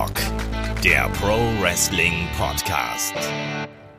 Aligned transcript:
Headlock, 0.00 0.82
der 0.82 1.10
Pro 1.10 1.36
Wrestling 1.60 2.26
Podcast. 2.38 3.12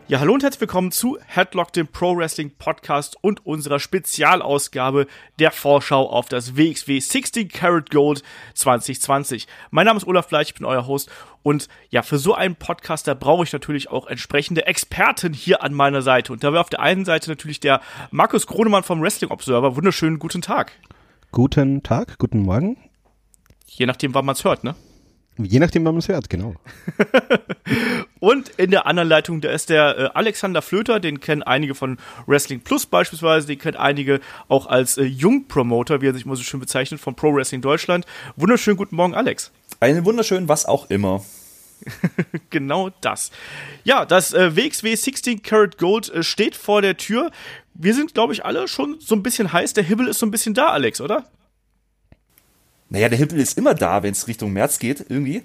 Ja, 0.07 0.19
hallo 0.19 0.33
und 0.33 0.41
herzlich 0.41 0.61
willkommen 0.61 0.91
zu 0.91 1.19
Headlock, 1.27 1.73
dem 1.73 1.87
Pro 1.87 2.17
Wrestling 2.17 2.51
Podcast 2.57 3.17
und 3.21 3.45
unserer 3.45 3.79
Spezialausgabe 3.79 5.05
der 5.37 5.51
Vorschau 5.51 6.09
auf 6.09 6.27
das 6.27 6.57
WXW 6.57 6.99
16 6.99 7.49
Karat 7.49 7.91
Gold 7.91 8.23
2020. 8.55 9.45
Mein 9.69 9.85
Name 9.85 9.97
ist 9.97 10.07
Olaf 10.07 10.27
Bleich, 10.27 10.47
ich 10.47 10.53
bin 10.55 10.65
euer 10.65 10.87
Host 10.87 11.11
und 11.43 11.67
ja, 11.91 12.01
für 12.01 12.17
so 12.17 12.33
einen 12.33 12.55
Podcaster 12.55 13.13
brauche 13.13 13.43
ich 13.43 13.53
natürlich 13.53 13.91
auch 13.91 14.07
entsprechende 14.07 14.65
Experten 14.65 15.33
hier 15.33 15.61
an 15.61 15.75
meiner 15.75 16.01
Seite. 16.01 16.33
Und 16.33 16.43
da 16.43 16.51
wäre 16.51 16.61
auf 16.61 16.71
der 16.71 16.79
einen 16.79 17.05
Seite 17.05 17.29
natürlich 17.29 17.59
der 17.59 17.79
Markus 18.09 18.47
Kronemann 18.47 18.81
vom 18.81 19.03
Wrestling 19.03 19.29
Observer. 19.29 19.75
Wunderschönen 19.75 20.17
guten 20.17 20.41
Tag. 20.41 20.71
Guten 21.31 21.83
Tag, 21.83 22.17
guten 22.17 22.39
Morgen. 22.39 22.77
Je 23.67 23.85
nachdem, 23.85 24.15
wann 24.15 24.25
man 24.25 24.33
es 24.33 24.43
hört, 24.43 24.63
ne? 24.63 24.73
Je 25.45 25.59
nachdem, 25.59 25.85
wann 25.85 25.93
man 25.93 25.99
es 25.99 26.07
hört, 26.07 26.29
genau. 26.29 26.55
und 28.19 28.49
in 28.57 28.71
der 28.71 28.85
anderen 28.85 29.09
Leitung, 29.09 29.41
da 29.41 29.51
ist 29.51 29.69
der 29.69 29.97
äh, 29.97 30.09
Alexander 30.13 30.61
Flöter, 30.61 30.99
den 30.99 31.19
kennen 31.19 31.43
einige 31.43 31.75
von 31.75 31.97
Wrestling 32.27 32.61
Plus 32.61 32.85
beispielsweise, 32.85 33.47
den 33.47 33.59
kennen 33.59 33.77
einige 33.77 34.19
auch 34.47 34.67
als 34.67 34.97
äh, 34.97 35.03
Jungpromoter, 35.03 36.01
wie 36.01 36.07
er 36.07 36.13
sich 36.13 36.25
immer 36.25 36.35
so 36.35 36.43
schön 36.43 36.59
bezeichnet, 36.59 36.99
von 36.99 37.15
Pro 37.15 37.33
Wrestling 37.33 37.61
Deutschland. 37.61 38.05
Wunderschönen 38.35 38.77
guten 38.77 38.95
Morgen, 38.95 39.13
Alex. 39.13 39.51
Einen 39.79 40.05
wunderschönen 40.05 40.47
was 40.47 40.65
auch 40.65 40.89
immer. 40.89 41.23
genau 42.49 42.89
das. 43.01 43.31
Ja, 43.83 44.05
das 44.05 44.33
äh, 44.33 44.55
WXW 44.55 44.95
16 44.95 45.41
Karat 45.41 45.77
Gold 45.77 46.09
äh, 46.09 46.23
steht 46.23 46.55
vor 46.55 46.81
der 46.81 46.97
Tür. 46.97 47.31
Wir 47.73 47.93
sind, 47.93 48.13
glaube 48.13 48.33
ich, 48.33 48.45
alle 48.45 48.67
schon 48.67 48.97
so 48.99 49.15
ein 49.15 49.23
bisschen 49.23 49.51
heiß. 49.51 49.73
Der 49.73 49.83
Hibbel 49.83 50.07
ist 50.07 50.19
so 50.19 50.25
ein 50.25 50.31
bisschen 50.31 50.53
da, 50.53 50.67
Alex, 50.67 51.01
oder? 51.01 51.25
Naja, 52.91 53.07
der 53.07 53.17
Himmel 53.17 53.39
ist 53.39 53.57
immer 53.57 53.73
da, 53.73 54.03
wenn 54.03 54.11
es 54.11 54.27
Richtung 54.27 54.51
März 54.51 54.77
geht, 54.77 55.05
irgendwie. 55.07 55.43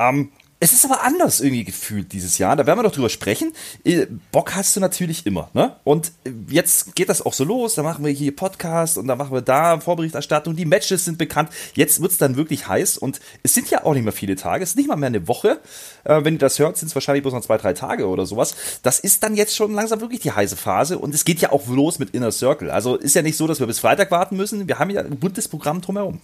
Ähm, 0.00 0.30
es 0.60 0.72
ist 0.72 0.84
aber 0.84 1.04
anders 1.04 1.38
irgendwie 1.38 1.62
gefühlt 1.62 2.12
dieses 2.12 2.38
Jahr. 2.38 2.56
Da 2.56 2.66
werden 2.66 2.80
wir 2.80 2.82
doch 2.82 2.90
drüber 2.90 3.08
sprechen. 3.08 3.52
Äh, 3.84 4.06
Bock 4.32 4.56
hast 4.56 4.74
du 4.74 4.80
natürlich 4.80 5.24
immer, 5.24 5.48
ne? 5.54 5.76
Und 5.84 6.10
jetzt 6.48 6.96
geht 6.96 7.08
das 7.08 7.24
auch 7.24 7.32
so 7.32 7.44
los. 7.44 7.76
Da 7.76 7.84
machen 7.84 8.04
wir 8.04 8.10
hier 8.10 8.34
Podcast 8.34 8.98
und 8.98 9.06
da 9.06 9.14
machen 9.14 9.32
wir 9.32 9.40
da 9.40 9.78
Vorberichterstattung. 9.78 10.56
Die 10.56 10.64
Matches 10.64 11.04
sind 11.04 11.18
bekannt. 11.18 11.50
Jetzt 11.74 12.02
wird's 12.02 12.18
dann 12.18 12.34
wirklich 12.34 12.66
heiß 12.66 12.98
und 12.98 13.20
es 13.44 13.54
sind 13.54 13.70
ja 13.70 13.84
auch 13.84 13.94
nicht 13.94 14.02
mehr 14.02 14.12
viele 14.12 14.34
Tage. 14.34 14.64
Es 14.64 14.70
ist 14.70 14.76
nicht 14.76 14.88
mal 14.88 14.96
mehr 14.96 15.06
eine 15.06 15.28
Woche. 15.28 15.60
Äh, 16.02 16.24
wenn 16.24 16.34
ihr 16.34 16.40
das 16.40 16.58
hört, 16.58 16.76
sind 16.76 16.88
es 16.88 16.96
wahrscheinlich 16.96 17.22
bloß 17.22 17.34
noch 17.34 17.42
zwei, 17.42 17.58
drei 17.58 17.74
Tage 17.74 18.08
oder 18.08 18.26
sowas. 18.26 18.56
Das 18.82 18.98
ist 18.98 19.22
dann 19.22 19.36
jetzt 19.36 19.54
schon 19.54 19.72
langsam 19.72 20.00
wirklich 20.00 20.22
die 20.22 20.32
heiße 20.32 20.56
Phase 20.56 20.98
und 20.98 21.14
es 21.14 21.24
geht 21.24 21.38
ja 21.38 21.52
auch 21.52 21.68
los 21.68 22.00
mit 22.00 22.10
Inner 22.10 22.32
Circle. 22.32 22.72
Also 22.72 22.96
ist 22.96 23.14
ja 23.14 23.22
nicht 23.22 23.36
so, 23.36 23.46
dass 23.46 23.60
wir 23.60 23.68
bis 23.68 23.78
Freitag 23.78 24.10
warten 24.10 24.36
müssen. 24.36 24.66
Wir 24.66 24.80
haben 24.80 24.90
ja 24.90 25.02
ein 25.02 25.20
buntes 25.20 25.46
Programm 25.46 25.80
drumherum. 25.82 26.20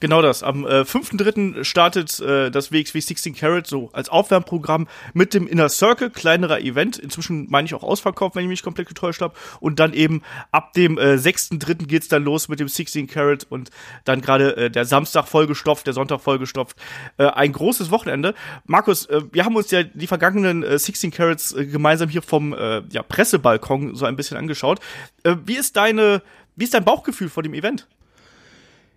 Genau 0.00 0.22
das. 0.22 0.42
Am 0.42 0.64
äh, 0.64 0.80
5.3. 0.80 1.62
startet 1.62 2.18
äh, 2.20 2.50
das 2.50 2.72
WXW 2.72 3.00
16 3.00 3.34
Carat 3.34 3.66
so 3.66 3.90
als 3.92 4.08
Aufwärmprogramm 4.08 4.88
mit 5.12 5.34
dem 5.34 5.46
Inner 5.46 5.68
Circle, 5.68 6.08
kleinerer 6.08 6.60
Event. 6.60 6.98
Inzwischen 6.98 7.50
meine 7.50 7.66
ich 7.66 7.74
auch 7.74 7.82
ausverkauft, 7.82 8.34
wenn 8.34 8.44
ich 8.44 8.48
mich 8.48 8.62
komplett 8.62 8.88
getäuscht 8.88 9.20
habe. 9.20 9.34
Und 9.60 9.78
dann 9.78 9.92
eben 9.92 10.22
ab 10.52 10.72
dem 10.72 10.96
äh, 10.96 11.16
6.3. 11.16 11.86
geht's 11.86 12.08
dann 12.08 12.24
los 12.24 12.48
mit 12.48 12.60
dem 12.60 12.68
16 12.68 13.08
Carat 13.08 13.46
und 13.50 13.68
dann 14.04 14.22
gerade 14.22 14.56
äh, 14.56 14.70
der 14.70 14.86
Samstag 14.86 15.28
vollgestopft, 15.28 15.86
der 15.86 15.92
Sonntag 15.92 16.22
vollgestopft. 16.22 16.78
Äh, 17.18 17.26
ein 17.26 17.52
großes 17.52 17.90
Wochenende. 17.90 18.34
Markus, 18.64 19.04
äh, 19.04 19.20
wir 19.32 19.44
haben 19.44 19.54
uns 19.54 19.70
ja 19.70 19.82
die 19.82 20.06
vergangenen 20.06 20.62
äh, 20.62 20.78
16 20.78 21.10
Carats 21.10 21.52
äh, 21.52 21.66
gemeinsam 21.66 22.08
hier 22.08 22.22
vom 22.22 22.54
äh, 22.54 22.82
ja, 22.90 23.02
Pressebalkon 23.02 23.94
so 23.94 24.06
ein 24.06 24.16
bisschen 24.16 24.38
angeschaut. 24.38 24.80
Äh, 25.24 25.36
wie 25.44 25.56
ist 25.56 25.76
deine, 25.76 26.22
wie 26.56 26.64
ist 26.64 26.72
dein 26.72 26.86
Bauchgefühl 26.86 27.28
vor 27.28 27.42
dem 27.42 27.52
Event? 27.52 27.86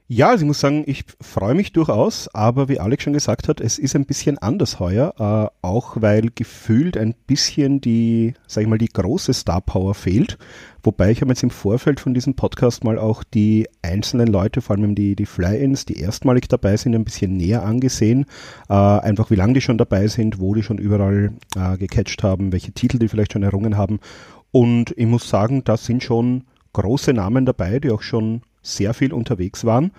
Ja, 0.09 0.31
also 0.31 0.43
ich 0.43 0.47
muss 0.47 0.59
sagen, 0.59 0.83
ich 0.85 1.05
freue 1.21 1.55
mich 1.55 1.71
durchaus, 1.71 2.27
aber 2.35 2.67
wie 2.67 2.80
Alex 2.80 3.03
schon 3.03 3.14
gesagt 3.14 3.47
hat, 3.47 3.61
es 3.61 3.80
ist 3.80 3.95
ein 3.95 4.05
bisschen 4.05 4.37
anders 4.37 4.80
heuer, 4.81 5.14
äh, 5.17 5.65
auch 5.65 6.02
weil 6.02 6.30
gefühlt 6.36 6.97
ein 6.97 7.15
bisschen 7.25 7.80
die, 7.80 8.33
sag 8.45 8.63
ich 8.63 8.67
mal, 8.67 8.77
die 8.77 8.89
große 8.89 9.33
Star 9.33 9.61
Power 9.61 9.93
fehlt. 9.93 10.37
Wobei 10.83 11.09
ich 11.09 11.21
habe 11.21 11.31
jetzt 11.31 11.42
im 11.42 11.49
Vorfeld 11.49 12.02
von 12.02 12.13
diesem 12.13 12.36
Podcast 12.36 12.83
mal 12.83 12.99
auch 12.99 13.23
die 13.23 13.69
einzelnen 13.81 14.27
Leute, 14.27 14.61
vor 14.61 14.75
allem 14.75 14.93
die, 14.93 15.15
die 15.15 15.25
Fly-Ins, 15.25 15.86
die 15.86 15.97
erstmalig 15.99 16.49
dabei 16.49 16.75
sind, 16.75 16.93
ein 16.95 17.05
bisschen 17.05 17.37
näher 17.37 17.63
angesehen. 17.63 18.25
Äh, 18.67 18.73
einfach 18.73 19.31
wie 19.31 19.36
lange 19.36 19.53
die 19.53 19.61
schon 19.61 19.77
dabei 19.77 20.08
sind, 20.08 20.37
wo 20.37 20.53
die 20.53 20.63
schon 20.63 20.80
überall 20.80 21.31
äh, 21.55 21.77
gecatcht 21.77 22.23
haben, 22.23 22.52
welche 22.52 22.73
Titel 22.73 22.99
die 22.99 23.08
vielleicht 23.08 23.31
schon 23.31 23.43
errungen 23.43 23.77
haben. 23.77 24.02
Und 24.52 24.93
ich 24.97 25.08
muss 25.08 25.30
sagen, 25.30 25.63
da 25.63 25.77
sind 25.77 26.03
schon 26.03 26.43
große 26.73 27.13
Namen 27.13 27.45
dabei, 27.45 27.80
die 27.80 27.89
auch 27.89 28.02
schon 28.02 28.42
sehr 28.63 28.93
viel 28.93 29.13
unterwegs 29.13 29.65
waren. 29.65 29.91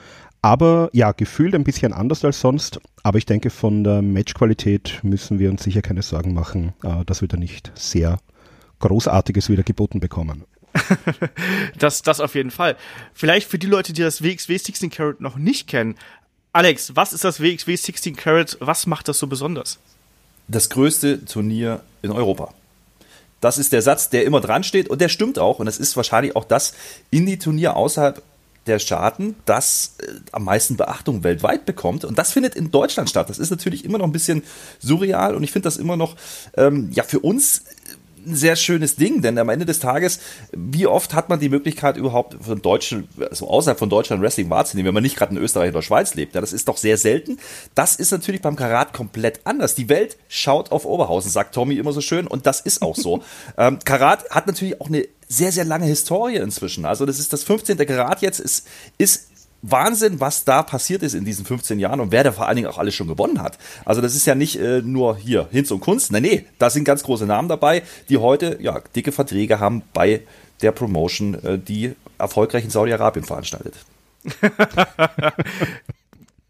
Aber 0.42 0.90
ja, 0.92 1.12
gefühlt 1.12 1.54
ein 1.54 1.64
bisschen 1.64 1.92
anders 1.92 2.24
als 2.24 2.40
sonst. 2.40 2.80
Aber 3.02 3.18
ich 3.18 3.26
denke, 3.26 3.50
von 3.50 3.84
der 3.84 4.02
Matchqualität 4.02 5.00
müssen 5.02 5.38
wir 5.38 5.50
uns 5.50 5.62
sicher 5.62 5.80
keine 5.80 6.02
Sorgen 6.02 6.34
machen, 6.34 6.74
äh, 6.82 7.04
dass 7.06 7.20
wir 7.20 7.28
da 7.28 7.36
nicht 7.36 7.72
sehr 7.74 8.18
Großartiges 8.80 9.48
wieder 9.48 9.62
geboten 9.62 10.00
bekommen. 10.00 10.44
das, 11.78 12.02
das 12.02 12.20
auf 12.20 12.34
jeden 12.34 12.50
Fall. 12.50 12.76
Vielleicht 13.14 13.48
für 13.48 13.58
die 13.58 13.66
Leute, 13.66 13.92
die 13.92 14.02
das 14.02 14.22
WXW 14.22 14.58
16 14.58 14.90
Carat 14.90 15.20
noch 15.20 15.36
nicht 15.36 15.68
kennen. 15.68 15.94
Alex, 16.52 16.94
was 16.94 17.12
ist 17.12 17.24
das 17.24 17.40
WXW 17.40 17.76
16 17.76 18.16
Carat? 18.16 18.58
Was 18.60 18.86
macht 18.86 19.08
das 19.08 19.18
so 19.18 19.26
besonders? 19.26 19.78
Das 20.48 20.68
größte 20.68 21.24
Turnier 21.24 21.80
in 22.02 22.10
Europa. 22.10 22.52
Das 23.40 23.58
ist 23.58 23.72
der 23.72 23.82
Satz, 23.82 24.10
der 24.10 24.24
immer 24.24 24.40
dran 24.40 24.64
steht 24.64 24.88
und 24.88 25.00
der 25.00 25.08
stimmt 25.08 25.38
auch. 25.38 25.58
Und 25.58 25.66
das 25.66 25.78
ist 25.78 25.96
wahrscheinlich 25.96 26.36
auch 26.36 26.44
das 26.44 26.74
Indie-Turnier 27.10 27.76
außerhalb 27.76 28.22
der 28.66 28.78
Staaten, 28.78 29.36
das 29.44 29.96
äh, 29.98 30.06
am 30.32 30.44
meisten 30.44 30.76
Beachtung 30.76 31.24
weltweit 31.24 31.66
bekommt. 31.66 32.04
Und 32.04 32.18
das 32.18 32.32
findet 32.32 32.54
in 32.54 32.70
Deutschland 32.70 33.10
statt. 33.10 33.30
Das 33.30 33.38
ist 33.38 33.50
natürlich 33.50 33.84
immer 33.84 33.98
noch 33.98 34.06
ein 34.06 34.12
bisschen 34.12 34.42
surreal 34.80 35.34
und 35.34 35.42
ich 35.42 35.52
finde 35.52 35.66
das 35.66 35.76
immer 35.76 35.96
noch, 35.96 36.16
ähm, 36.56 36.90
ja, 36.92 37.02
für 37.02 37.20
uns 37.20 37.62
ein 38.26 38.34
sehr 38.34 38.56
schönes 38.56 38.96
Ding, 38.96 39.22
denn 39.22 39.38
am 39.38 39.48
Ende 39.48 39.66
des 39.66 39.78
Tages, 39.78 40.20
wie 40.52 40.86
oft 40.86 41.14
hat 41.14 41.28
man 41.28 41.40
die 41.40 41.48
Möglichkeit 41.48 41.96
überhaupt 41.96 42.36
von 42.42 42.60
Deutschen, 42.62 43.08
also 43.30 43.48
außerhalb 43.48 43.78
von 43.78 43.90
Deutschland 43.90 44.22
Wrestling 44.22 44.50
wahrzunehmen, 44.50 44.88
wenn 44.88 44.94
man 44.94 45.02
nicht 45.02 45.16
gerade 45.16 45.34
in 45.34 45.42
Österreich 45.42 45.70
oder 45.70 45.82
Schweiz 45.82 46.14
lebt? 46.14 46.34
Ja, 46.34 46.40
das 46.40 46.52
ist 46.52 46.68
doch 46.68 46.76
sehr 46.76 46.96
selten. 46.96 47.38
Das 47.74 47.96
ist 47.96 48.10
natürlich 48.10 48.42
beim 48.42 48.56
Karat 48.56 48.92
komplett 48.92 49.40
anders. 49.44 49.74
Die 49.74 49.88
Welt 49.88 50.16
schaut 50.28 50.72
auf 50.72 50.84
Oberhausen, 50.84 51.30
sagt 51.30 51.54
Tommy 51.54 51.76
immer 51.76 51.92
so 51.92 52.00
schön, 52.00 52.26
und 52.26 52.46
das 52.46 52.60
ist 52.60 52.82
auch 52.82 52.96
so. 52.96 53.22
ähm, 53.58 53.78
Karat 53.84 54.30
hat 54.30 54.46
natürlich 54.46 54.80
auch 54.80 54.88
eine 54.88 55.06
sehr, 55.28 55.52
sehr 55.52 55.64
lange 55.64 55.86
Historie 55.86 56.36
inzwischen. 56.36 56.84
Also 56.84 57.06
das 57.06 57.18
ist 57.18 57.32
das 57.32 57.42
15. 57.44 57.76
Karat 57.78 58.22
jetzt, 58.22 58.40
ist, 58.40 58.66
ist 58.98 59.28
Wahnsinn, 59.62 60.20
was 60.20 60.44
da 60.44 60.62
passiert 60.62 61.02
ist 61.02 61.14
in 61.14 61.24
diesen 61.24 61.46
15 61.46 61.78
Jahren 61.78 62.00
und 62.00 62.12
wer 62.12 62.22
da 62.22 62.32
vor 62.32 62.46
allen 62.46 62.56
Dingen 62.56 62.68
auch 62.68 62.76
alles 62.76 62.94
schon 62.94 63.08
gewonnen 63.08 63.40
hat. 63.40 63.58
Also 63.86 64.02
das 64.02 64.14
ist 64.14 64.26
ja 64.26 64.34
nicht 64.34 64.56
äh, 64.56 64.82
nur 64.82 65.16
hier 65.16 65.48
Hinz 65.50 65.70
und 65.70 65.80
Kunst. 65.80 66.12
Nein, 66.12 66.22
nee, 66.22 66.44
da 66.58 66.68
sind 66.68 66.84
ganz 66.84 67.02
große 67.02 67.24
Namen 67.24 67.48
dabei, 67.48 67.82
die 68.10 68.18
heute 68.18 68.58
ja 68.60 68.82
dicke 68.94 69.10
Verträge 69.10 69.60
haben 69.60 69.82
bei 69.94 70.20
der 70.60 70.72
Promotion, 70.72 71.42
äh, 71.42 71.58
die 71.58 71.94
erfolgreich 72.18 72.64
in 72.64 72.70
Saudi-Arabien 72.70 73.24
veranstaltet. 73.24 73.74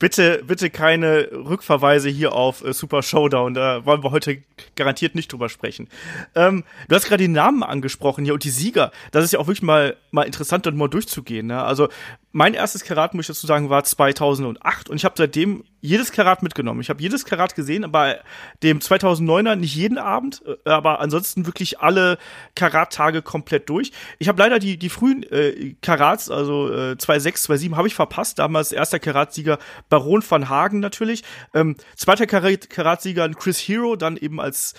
bitte, 0.04 0.44
bitte 0.46 0.68
keine 0.68 1.30
Rückverweise 1.32 2.10
hier 2.10 2.34
auf 2.34 2.62
äh, 2.62 2.74
Super 2.74 3.02
Showdown. 3.02 3.54
Da 3.54 3.86
wollen 3.86 4.02
wir 4.02 4.10
heute 4.10 4.42
garantiert 4.76 5.14
nicht 5.14 5.32
drüber 5.32 5.48
sprechen. 5.48 5.88
Ähm, 6.34 6.64
du 6.88 6.94
hast 6.94 7.06
gerade 7.06 7.22
die 7.22 7.28
Namen 7.28 7.62
angesprochen 7.62 8.22
hier 8.22 8.34
und 8.34 8.44
die 8.44 8.50
Sieger. 8.50 8.92
Das 9.12 9.24
ist 9.24 9.32
ja 9.32 9.38
auch 9.38 9.46
wirklich 9.46 9.62
mal, 9.62 9.96
mal 10.10 10.24
interessant, 10.24 10.66
dann 10.66 10.76
mal 10.76 10.88
durchzugehen. 10.88 11.46
Ne? 11.46 11.62
Also 11.62 11.88
mein 12.34 12.54
erstes 12.54 12.82
Karat, 12.82 13.14
muss 13.14 13.24
ich 13.24 13.28
dazu 13.28 13.46
sagen, 13.46 13.70
war 13.70 13.84
2008 13.84 14.90
und 14.90 14.96
ich 14.96 15.04
habe 15.04 15.14
seitdem 15.16 15.62
jedes 15.80 16.10
Karat 16.10 16.42
mitgenommen. 16.42 16.80
Ich 16.80 16.90
habe 16.90 17.00
jedes 17.00 17.24
Karat 17.24 17.54
gesehen, 17.54 17.86
bei 17.92 18.20
dem 18.64 18.80
2009er 18.80 19.54
nicht 19.54 19.76
jeden 19.76 19.98
Abend, 19.98 20.42
äh, 20.44 20.68
aber 20.68 20.98
ansonsten 20.98 21.46
wirklich 21.46 21.78
alle 21.78 22.18
Karat-Tage 22.56 23.22
komplett 23.22 23.68
durch. 23.68 23.92
Ich 24.18 24.26
habe 24.26 24.42
leider 24.42 24.58
die, 24.58 24.76
die 24.76 24.88
frühen 24.88 25.22
äh, 25.22 25.76
Karats, 25.80 26.28
also 26.28 26.72
äh, 26.72 26.96
2.6, 26.96 27.46
2.7, 27.46 27.76
habe 27.76 27.86
ich 27.86 27.94
verpasst. 27.94 28.40
Damals 28.40 28.72
erster 28.72 28.98
Karatsieger 28.98 29.60
Baron 29.88 30.24
van 30.28 30.48
Hagen 30.48 30.80
natürlich. 30.80 31.22
Ähm, 31.54 31.76
zweiter 31.94 32.26
Karatsieger 32.26 33.28
Chris 33.28 33.60
Hero, 33.60 33.94
dann 33.94 34.16
eben 34.16 34.40
als 34.40 34.74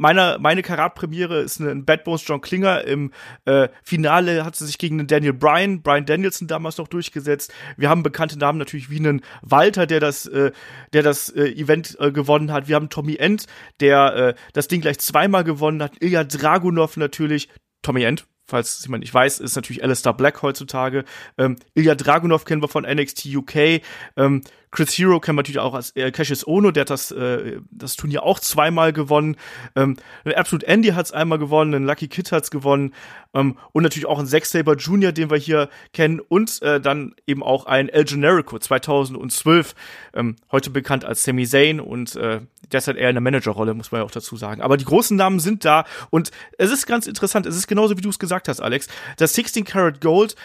meine, 0.00 0.38
meine 0.40 0.62
Karatpremiere 0.62 1.40
ist 1.40 1.60
ein 1.60 1.84
Bad 1.84 2.04
Bones 2.04 2.26
John 2.26 2.40
Klinger. 2.40 2.84
Im 2.84 3.12
äh, 3.44 3.68
Finale 3.84 4.46
hat 4.46 4.56
sie 4.56 4.64
sich 4.64 4.78
gegen 4.78 4.98
einen 4.98 5.08
Daniel 5.08 5.34
Bryan, 5.34 5.82
Brian 5.82 6.06
Danielson 6.06 6.48
damals 6.48 6.78
noch 6.78 6.88
durchgesetzt. 6.88 7.52
Wir 7.76 7.90
haben 7.90 8.02
bekannte 8.02 8.38
Namen 8.38 8.58
natürlich 8.58 8.88
wie 8.88 8.98
einen 8.98 9.20
Walter, 9.42 9.86
der 9.86 10.00
das, 10.00 10.24
äh, 10.26 10.52
der 10.94 11.02
das 11.02 11.28
äh, 11.28 11.50
Event 11.50 11.98
äh, 12.00 12.12
gewonnen 12.12 12.50
hat. 12.50 12.66
Wir 12.66 12.76
haben 12.76 12.88
Tommy 12.88 13.16
End, 13.16 13.44
der 13.80 14.14
äh, 14.16 14.34
das 14.54 14.68
Ding 14.68 14.80
gleich 14.80 14.98
zweimal 15.00 15.44
gewonnen 15.44 15.82
hat. 15.82 15.92
Ilya 16.00 16.24
Dragunov 16.24 16.96
natürlich. 16.96 17.50
Tommy 17.82 18.02
End, 18.04 18.26
falls 18.46 18.82
jemand 18.84 19.02
nicht 19.02 19.12
weiß, 19.12 19.38
ist 19.40 19.54
natürlich 19.54 19.84
Alistair 19.84 20.14
Black 20.14 20.40
heutzutage. 20.40 21.04
Ähm, 21.36 21.56
Ilya 21.74 21.94
Dragunov 21.94 22.46
kennen 22.46 22.62
wir 22.62 22.68
von 22.68 22.84
NXT 22.84 23.26
UK. 23.34 23.82
Ähm, 24.16 24.42
Chris 24.72 24.96
Hero 24.96 25.18
kennen 25.18 25.36
wir 25.36 25.40
natürlich 25.40 25.58
auch 25.58 25.74
als 25.74 25.96
äh, 25.96 26.10
Cassius 26.12 26.46
Ono, 26.46 26.70
der 26.70 26.82
hat 26.82 26.90
das, 26.90 27.10
äh, 27.10 27.60
das 27.70 27.96
Turnier 27.96 28.22
auch 28.22 28.38
zweimal 28.38 28.92
gewonnen. 28.92 29.36
Ähm, 29.74 29.96
Absolute 30.24 30.66
Andy 30.66 30.90
hat 30.90 31.06
es 31.06 31.12
einmal 31.12 31.38
gewonnen, 31.38 31.74
ein 31.74 31.84
Lucky 31.84 32.06
Kid 32.08 32.30
hat 32.30 32.44
es 32.44 32.50
gewonnen. 32.50 32.94
Ähm, 33.34 33.58
und 33.72 33.82
natürlich 33.82 34.06
auch 34.06 34.18
ein 34.18 34.26
Zack 34.26 34.46
Saber 34.46 34.76
Jr., 34.76 35.12
den 35.12 35.30
wir 35.30 35.38
hier 35.38 35.68
kennen. 35.92 36.20
Und 36.20 36.62
äh, 36.62 36.80
dann 36.80 37.14
eben 37.26 37.42
auch 37.42 37.66
ein 37.66 37.88
El 37.88 38.04
Generico 38.04 38.58
2012, 38.58 39.74
ähm, 40.14 40.36
heute 40.52 40.70
bekannt 40.70 41.04
als 41.04 41.24
Sami 41.24 41.46
Zayn 41.46 41.80
und 41.80 42.14
äh, 42.16 42.40
derzeit 42.70 42.96
eher 42.96 43.10
in 43.10 43.16
der 43.16 43.22
Managerrolle, 43.22 43.74
muss 43.74 43.90
man 43.90 44.02
ja 44.02 44.04
auch 44.04 44.10
dazu 44.10 44.36
sagen. 44.36 44.62
Aber 44.62 44.76
die 44.76 44.84
großen 44.84 45.16
Namen 45.16 45.40
sind 45.40 45.64
da 45.64 45.84
und 46.10 46.30
es 46.58 46.70
ist 46.70 46.86
ganz 46.86 47.08
interessant. 47.08 47.46
Es 47.46 47.56
ist 47.56 47.66
genauso, 47.66 47.96
wie 47.96 48.02
du 48.02 48.10
es 48.10 48.18
gesagt 48.18 48.48
hast, 48.48 48.60
Alex. 48.60 48.86
Das 49.16 49.32
16 49.32 49.64
Karat 49.64 50.00
Gold, 50.00 50.36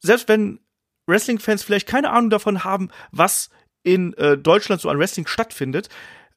selbst 0.00 0.28
wenn 0.28 0.60
Wrestling-Fans 1.06 1.64
vielleicht 1.64 1.88
keine 1.88 2.10
Ahnung 2.10 2.30
davon 2.30 2.64
haben, 2.64 2.90
was 3.10 3.50
in 3.82 4.14
äh, 4.14 4.38
Deutschland 4.38 4.80
so 4.80 4.88
an 4.88 4.98
Wrestling 4.98 5.26
stattfindet. 5.26 5.88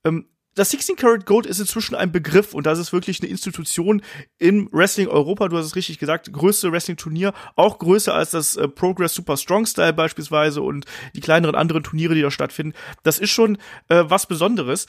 Ähm, 0.03 0.27
das 0.55 0.71
16 0.71 0.95
Karat 0.95 1.25
Gold 1.25 1.45
ist 1.45 1.59
inzwischen 1.59 1.95
ein 1.95 2.13
Begriff 2.13 2.53
und 2.53 2.65
das 2.65 2.79
ist 2.79 2.93
wirklich 2.93 3.21
eine 3.21 3.29
Institution 3.29 4.01
im 4.37 4.69
Wrestling 4.71 5.09
Europa. 5.09 5.49
Du 5.49 5.57
hast 5.57 5.65
es 5.65 5.75
richtig 5.75 5.99
gesagt, 5.99 6.31
größte 6.31 6.71
Wrestling-Turnier, 6.71 7.33
auch 7.57 7.77
größer 7.77 8.13
als 8.13 8.31
das 8.31 8.55
äh, 8.55 8.69
Progress 8.69 9.13
Super 9.13 9.35
Strong 9.35 9.65
Style 9.65 9.91
beispielsweise 9.91 10.61
und 10.61 10.85
die 11.13 11.19
kleineren 11.19 11.55
anderen 11.55 11.83
Turniere, 11.83 12.15
die 12.15 12.21
da 12.21 12.31
stattfinden. 12.31 12.73
Das 13.03 13.19
ist 13.19 13.31
schon 13.31 13.57
äh, 13.89 14.05
was 14.07 14.27
Besonderes. 14.27 14.87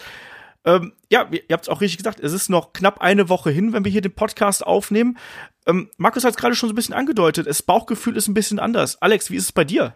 Ähm, 0.65 0.93
ja, 1.11 1.29
ihr 1.31 1.43
habt 1.51 1.65
es 1.65 1.69
auch 1.69 1.81
richtig 1.81 1.99
gesagt, 1.99 2.21
es 2.21 2.33
ist 2.33 2.49
noch 2.49 2.73
knapp 2.73 3.01
eine 3.01 3.29
Woche 3.29 3.51
hin, 3.51 3.73
wenn 3.73 3.85
wir 3.85 3.91
hier 3.91 4.01
den 4.01 4.15
Podcast 4.15 4.65
aufnehmen. 4.65 5.19
Ähm, 5.67 5.91
Markus 5.97 6.23
hat 6.23 6.31
es 6.31 6.37
gerade 6.37 6.55
schon 6.55 6.69
so 6.69 6.73
ein 6.73 6.77
bisschen 6.77 6.95
angedeutet, 6.95 7.49
das 7.49 7.63
Bauchgefühl 7.63 8.17
ist 8.17 8.29
ein 8.29 8.35
bisschen 8.35 8.61
anders. 8.61 9.03
Alex, 9.03 9.31
wie 9.31 9.37
ist 9.37 9.45
es 9.45 9.53
bei 9.53 9.65
dir? 9.65 9.95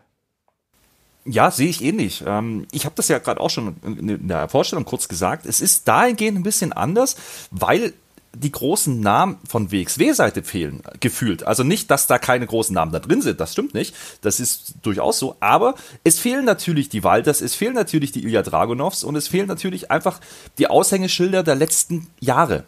Ja, 1.24 1.50
sehe 1.50 1.68
ich 1.68 1.82
ähnlich. 1.84 2.24
Ähm, 2.26 2.66
ich 2.72 2.86
habe 2.86 2.94
das 2.96 3.08
ja 3.08 3.18
gerade 3.18 3.40
auch 3.40 3.50
schon 3.50 3.76
in 3.84 4.28
der 4.28 4.48
Vorstellung 4.48 4.84
kurz 4.84 5.06
gesagt. 5.06 5.44
Es 5.46 5.60
ist 5.60 5.86
dahingehend 5.86 6.38
ein 6.38 6.42
bisschen 6.42 6.72
anders, 6.72 7.16
weil 7.50 7.92
die 8.32 8.52
großen 8.52 9.00
Namen 9.00 9.38
von 9.46 9.72
WXW-Seite 9.72 10.42
fehlen, 10.42 10.82
gefühlt. 11.00 11.46
Also 11.46 11.64
nicht, 11.64 11.90
dass 11.90 12.06
da 12.06 12.18
keine 12.18 12.46
großen 12.46 12.72
Namen 12.74 12.92
da 12.92 13.00
drin 13.00 13.22
sind, 13.22 13.40
das 13.40 13.52
stimmt 13.52 13.74
nicht. 13.74 13.94
Das 14.22 14.38
ist 14.38 14.74
durchaus 14.82 15.18
so. 15.18 15.36
Aber 15.40 15.74
es 16.04 16.18
fehlen 16.18 16.44
natürlich 16.44 16.88
die 16.88 17.02
Walters, 17.02 17.40
es 17.40 17.54
fehlen 17.54 17.74
natürlich 17.74 18.12
die 18.12 18.22
Ilya 18.22 18.42
Dragunovs 18.42 19.02
und 19.02 19.16
es 19.16 19.28
fehlen 19.28 19.48
natürlich 19.48 19.90
einfach 19.90 20.20
die 20.58 20.68
Aushängeschilder 20.68 21.42
der 21.42 21.56
letzten 21.56 22.06
Jahre. 22.20 22.64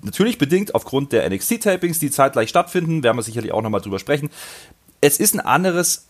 Natürlich 0.00 0.38
bedingt 0.38 0.74
aufgrund 0.74 1.12
der 1.12 1.28
NXT-Tapings, 1.28 1.98
die 1.98 2.10
zeitgleich 2.10 2.48
stattfinden, 2.48 3.02
werden 3.02 3.18
wir 3.18 3.22
sicherlich 3.22 3.52
auch 3.52 3.62
nochmal 3.62 3.80
drüber 3.80 3.98
sprechen. 3.98 4.30
Es 5.00 5.20
ist 5.20 5.34
ein 5.34 5.40
anderes 5.40 6.07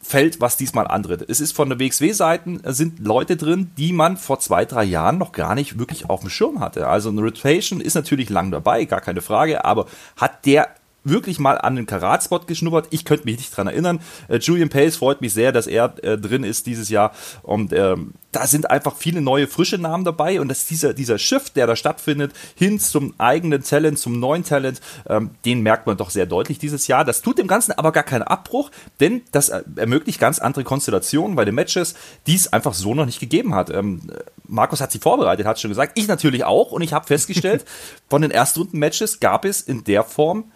Feld, 0.00 0.40
was 0.40 0.56
diesmal 0.56 0.86
antritt. 0.86 1.28
Es 1.28 1.40
ist 1.40 1.52
von 1.52 1.68
der 1.68 1.80
WXW-Seiten 1.80 2.60
sind 2.64 3.00
Leute 3.00 3.36
drin, 3.36 3.72
die 3.76 3.92
man 3.92 4.16
vor 4.16 4.38
zwei, 4.38 4.64
drei 4.64 4.84
Jahren 4.84 5.18
noch 5.18 5.32
gar 5.32 5.54
nicht 5.54 5.78
wirklich 5.78 6.08
auf 6.08 6.20
dem 6.20 6.30
Schirm 6.30 6.60
hatte. 6.60 6.86
Also 6.86 7.10
eine 7.10 7.20
Rotation 7.20 7.80
ist 7.80 7.94
natürlich 7.94 8.30
lang 8.30 8.50
dabei, 8.50 8.84
gar 8.84 9.00
keine 9.00 9.20
Frage, 9.20 9.64
aber 9.64 9.86
hat 10.16 10.46
der 10.46 10.68
wirklich 11.08 11.38
mal 11.38 11.58
an 11.58 11.76
den 11.76 11.86
Karatspot 11.86 12.46
geschnuppert. 12.46 12.88
Ich 12.90 13.04
könnte 13.04 13.24
mich 13.24 13.38
nicht 13.38 13.56
dran 13.56 13.66
erinnern. 13.66 14.00
Äh, 14.28 14.38
Julian 14.38 14.68
Pace 14.68 14.96
freut 14.96 15.20
mich 15.20 15.32
sehr, 15.34 15.52
dass 15.52 15.66
er 15.66 15.94
äh, 16.02 16.18
drin 16.18 16.44
ist 16.44 16.66
dieses 16.66 16.88
Jahr. 16.88 17.12
Und 17.42 17.72
ähm, 17.72 18.14
da 18.32 18.46
sind 18.46 18.70
einfach 18.70 18.96
viele 18.96 19.20
neue, 19.20 19.46
frische 19.46 19.78
Namen 19.78 20.04
dabei. 20.04 20.40
Und 20.40 20.48
dass 20.48 20.66
dieser, 20.66 20.94
dieser 20.94 21.18
Shift, 21.18 21.56
der 21.56 21.66
da 21.66 21.76
stattfindet, 21.76 22.32
hin 22.54 22.78
zum 22.78 23.14
eigenen 23.18 23.62
Talent, 23.62 23.98
zum 23.98 24.20
neuen 24.20 24.44
Talent, 24.44 24.80
ähm, 25.08 25.30
den 25.44 25.62
merkt 25.62 25.86
man 25.86 25.96
doch 25.96 26.10
sehr 26.10 26.26
deutlich 26.26 26.58
dieses 26.58 26.86
Jahr. 26.86 27.04
Das 27.04 27.22
tut 27.22 27.38
dem 27.38 27.46
Ganzen 27.46 27.72
aber 27.72 27.92
gar 27.92 28.04
keinen 28.04 28.22
Abbruch, 28.22 28.70
denn 29.00 29.22
das 29.32 29.48
äh, 29.48 29.62
ermöglicht 29.76 30.20
ganz 30.20 30.38
andere 30.38 30.64
Konstellationen 30.64 31.36
bei 31.36 31.44
den 31.44 31.54
Matches, 31.54 31.94
die 32.26 32.34
es 32.34 32.52
einfach 32.52 32.74
so 32.74 32.94
noch 32.94 33.06
nicht 33.06 33.20
gegeben 33.20 33.54
hat. 33.54 33.70
Ähm, 33.70 34.02
Markus 34.48 34.80
hat 34.80 34.92
sie 34.92 34.98
vorbereitet, 34.98 35.46
hat 35.46 35.60
schon 35.60 35.70
gesagt. 35.70 35.92
Ich 35.96 36.08
natürlich 36.08 36.44
auch. 36.44 36.72
Und 36.72 36.82
ich 36.82 36.92
habe 36.92 37.06
festgestellt, 37.06 37.64
von 38.08 38.22
den 38.22 38.30
Erstrunden-Matches 38.30 39.20
gab 39.20 39.44
es 39.44 39.60
in 39.60 39.84
der 39.84 40.04
Form 40.04 40.50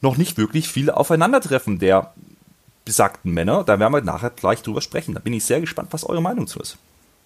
noch 0.00 0.16
nicht 0.16 0.38
wirklich 0.38 0.68
viele 0.68 0.96
Aufeinandertreffen 0.96 1.78
der 1.78 2.12
besagten 2.84 3.32
Männer. 3.32 3.64
Da 3.64 3.78
werden 3.78 3.92
wir 3.92 4.00
nachher 4.00 4.30
gleich 4.30 4.62
drüber 4.62 4.80
sprechen. 4.80 5.14
Da 5.14 5.20
bin 5.20 5.32
ich 5.32 5.44
sehr 5.44 5.60
gespannt, 5.60 5.88
was 5.92 6.04
eure 6.04 6.22
Meinung 6.22 6.46
zu 6.46 6.60
ist. 6.60 6.78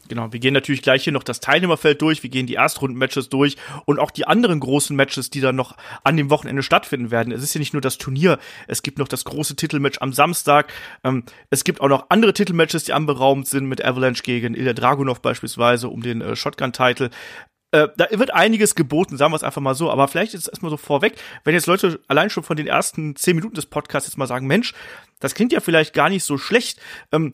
Genau, 0.08 0.32
wir 0.32 0.40
gehen 0.40 0.52
natürlich 0.52 0.82
gleich 0.82 1.04
hier 1.04 1.12
noch 1.12 1.22
das 1.22 1.38
Teilnehmerfeld 1.38 2.02
durch, 2.02 2.24
wir 2.24 2.30
gehen 2.30 2.46
die 2.46 2.56
Erstrunden-Matches 2.56 3.28
durch 3.28 3.56
und 3.84 4.00
auch 4.00 4.10
die 4.10 4.26
anderen 4.26 4.58
großen 4.58 4.96
Matches, 4.96 5.30
die 5.30 5.40
dann 5.40 5.54
noch 5.54 5.76
an 6.02 6.16
dem 6.16 6.28
Wochenende 6.28 6.64
stattfinden 6.64 7.12
werden. 7.12 7.32
Es 7.32 7.42
ist 7.42 7.54
ja 7.54 7.60
nicht 7.60 7.72
nur 7.72 7.80
das 7.80 7.98
Turnier, 7.98 8.38
es 8.66 8.82
gibt 8.82 8.98
noch 8.98 9.06
das 9.06 9.24
große 9.24 9.54
Titelmatch 9.54 9.98
am 10.00 10.12
Samstag. 10.12 10.72
Ähm, 11.04 11.22
es 11.50 11.62
gibt 11.62 11.80
auch 11.80 11.88
noch 11.88 12.06
andere 12.08 12.32
Titelmatches, 12.32 12.84
die 12.84 12.92
anberaumt 12.92 13.46
sind 13.46 13.66
mit 13.66 13.84
Avalanche 13.84 14.24
gegen 14.24 14.54
Ilya 14.54 14.72
Dragunov 14.72 15.22
beispielsweise 15.22 15.88
um 15.88 16.02
den 16.02 16.20
äh, 16.20 16.34
Shotgun-Titel. 16.34 17.10
Äh, 17.72 17.88
da 17.96 18.06
wird 18.10 18.32
einiges 18.32 18.74
geboten, 18.74 19.16
sagen 19.16 19.32
wir 19.32 19.36
es 19.36 19.42
einfach 19.42 19.62
mal 19.62 19.74
so. 19.74 19.90
Aber 19.90 20.06
vielleicht 20.06 20.34
ist 20.34 20.42
es 20.42 20.48
erstmal 20.48 20.70
so 20.70 20.76
vorweg, 20.76 21.14
wenn 21.44 21.54
jetzt 21.54 21.66
Leute 21.66 22.00
allein 22.06 22.30
schon 22.30 22.42
von 22.42 22.56
den 22.56 22.66
ersten 22.66 23.16
zehn 23.16 23.34
Minuten 23.34 23.54
des 23.54 23.66
Podcasts 23.66 24.08
jetzt 24.08 24.18
mal 24.18 24.26
sagen, 24.26 24.46
Mensch, 24.46 24.74
das 25.20 25.34
klingt 25.34 25.52
ja 25.52 25.60
vielleicht 25.60 25.94
gar 25.94 26.10
nicht 26.10 26.24
so 26.24 26.36
schlecht. 26.36 26.80
Ähm, 27.12 27.32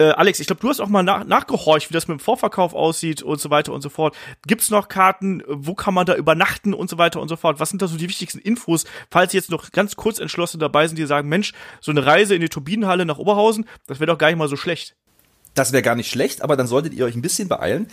äh, 0.00 0.12
Alex, 0.12 0.40
ich 0.40 0.46
glaube, 0.46 0.62
du 0.62 0.68
hast 0.68 0.80
auch 0.80 0.88
mal 0.88 1.02
nach, 1.02 1.24
nachgehorcht, 1.24 1.90
wie 1.90 1.92
das 1.92 2.08
mit 2.08 2.18
dem 2.18 2.20
Vorverkauf 2.20 2.72
aussieht 2.72 3.22
und 3.22 3.38
so 3.38 3.50
weiter 3.50 3.72
und 3.72 3.82
so 3.82 3.90
fort. 3.90 4.16
Gibt's 4.46 4.70
noch 4.70 4.88
Karten? 4.88 5.42
Wo 5.46 5.74
kann 5.74 5.92
man 5.92 6.06
da 6.06 6.14
übernachten 6.14 6.72
und 6.72 6.88
so 6.88 6.96
weiter 6.96 7.20
und 7.20 7.28
so 7.28 7.36
fort? 7.36 7.60
Was 7.60 7.68
sind 7.68 7.82
da 7.82 7.86
so 7.86 7.98
die 7.98 8.08
wichtigsten 8.08 8.38
Infos, 8.38 8.86
falls 9.10 9.34
jetzt 9.34 9.50
noch 9.50 9.72
ganz 9.72 9.96
kurz 9.96 10.18
entschlossen 10.18 10.58
dabei 10.58 10.86
sind, 10.86 10.98
die 10.98 11.04
sagen, 11.04 11.28
Mensch, 11.28 11.52
so 11.80 11.90
eine 11.90 12.06
Reise 12.06 12.34
in 12.34 12.40
die 12.40 12.48
Turbinenhalle 12.48 13.04
nach 13.04 13.18
Oberhausen, 13.18 13.66
das 13.88 14.00
wäre 14.00 14.10
doch 14.10 14.18
gar 14.18 14.28
nicht 14.28 14.38
mal 14.38 14.48
so 14.48 14.56
schlecht. 14.56 14.96
Das 15.54 15.72
wäre 15.72 15.82
gar 15.82 15.96
nicht 15.96 16.10
schlecht, 16.10 16.42
aber 16.42 16.56
dann 16.56 16.66
solltet 16.66 16.94
ihr 16.94 17.04
euch 17.04 17.14
ein 17.14 17.22
bisschen 17.22 17.48
beeilen. 17.48 17.88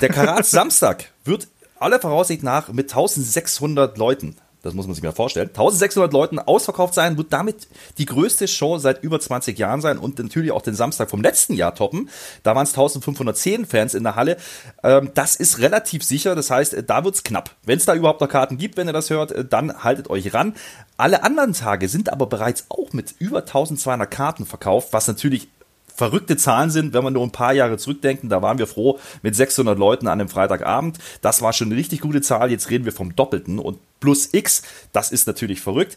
Der 0.00 0.08
Karat 0.08 0.46
Samstag 0.46 1.10
wird 1.24 1.48
aller 1.78 2.00
Voraussicht 2.00 2.42
nach 2.42 2.68
mit 2.68 2.90
1600 2.90 3.98
Leuten, 3.98 4.36
das 4.62 4.74
muss 4.74 4.86
man 4.86 4.94
sich 4.94 5.02
mal 5.02 5.12
vorstellen, 5.12 5.48
1600 5.48 6.12
Leuten 6.12 6.38
ausverkauft 6.38 6.94
sein, 6.94 7.18
wird 7.18 7.32
damit 7.32 7.66
die 7.98 8.06
größte 8.06 8.46
Show 8.46 8.78
seit 8.78 9.02
über 9.02 9.18
20 9.18 9.58
Jahren 9.58 9.80
sein 9.80 9.98
und 9.98 10.18
natürlich 10.20 10.52
auch 10.52 10.62
den 10.62 10.74
Samstag 10.74 11.10
vom 11.10 11.20
letzten 11.20 11.54
Jahr 11.54 11.74
toppen. 11.74 12.08
Da 12.44 12.54
waren 12.54 12.62
es 12.62 12.70
1510 12.70 13.66
Fans 13.66 13.94
in 13.94 14.04
der 14.04 14.14
Halle. 14.14 14.36
Ähm, 14.84 15.10
das 15.14 15.34
ist 15.34 15.58
relativ 15.58 16.04
sicher, 16.04 16.34
das 16.36 16.50
heißt, 16.50 16.76
da 16.86 17.04
wird's 17.04 17.24
knapp. 17.24 17.56
Wenn 17.64 17.78
es 17.78 17.84
da 17.84 17.94
überhaupt 17.94 18.20
noch 18.20 18.28
Karten 18.28 18.56
gibt, 18.56 18.76
wenn 18.76 18.86
ihr 18.86 18.92
das 18.92 19.10
hört, 19.10 19.32
äh, 19.32 19.44
dann 19.44 19.82
haltet 19.82 20.08
euch 20.08 20.32
ran. 20.32 20.54
Alle 20.96 21.24
anderen 21.24 21.52
Tage 21.54 21.88
sind 21.88 22.12
aber 22.12 22.26
bereits 22.26 22.66
auch 22.68 22.92
mit 22.92 23.14
über 23.18 23.40
1200 23.40 24.08
Karten 24.08 24.46
verkauft, 24.46 24.88
was 24.92 25.08
natürlich 25.08 25.48
verrückte 25.94 26.36
Zahlen 26.36 26.70
sind, 26.70 26.92
wenn 26.92 27.04
wir 27.04 27.10
nur 27.10 27.22
ein 27.22 27.32
paar 27.32 27.52
Jahre 27.52 27.78
zurückdenken. 27.78 28.28
Da 28.28 28.42
waren 28.42 28.58
wir 28.58 28.66
froh 28.66 28.98
mit 29.22 29.34
600 29.34 29.78
Leuten 29.78 30.06
an 30.08 30.20
einem 30.20 30.28
Freitagabend. 30.28 30.98
Das 31.20 31.42
war 31.42 31.52
schon 31.52 31.68
eine 31.68 31.76
richtig 31.76 32.00
gute 32.00 32.20
Zahl. 32.20 32.50
Jetzt 32.50 32.70
reden 32.70 32.84
wir 32.84 32.92
vom 32.92 33.14
Doppelten 33.16 33.58
und 33.58 33.78
plus 34.00 34.28
X. 34.32 34.62
Das 34.92 35.12
ist 35.12 35.26
natürlich 35.26 35.60
verrückt. 35.60 35.96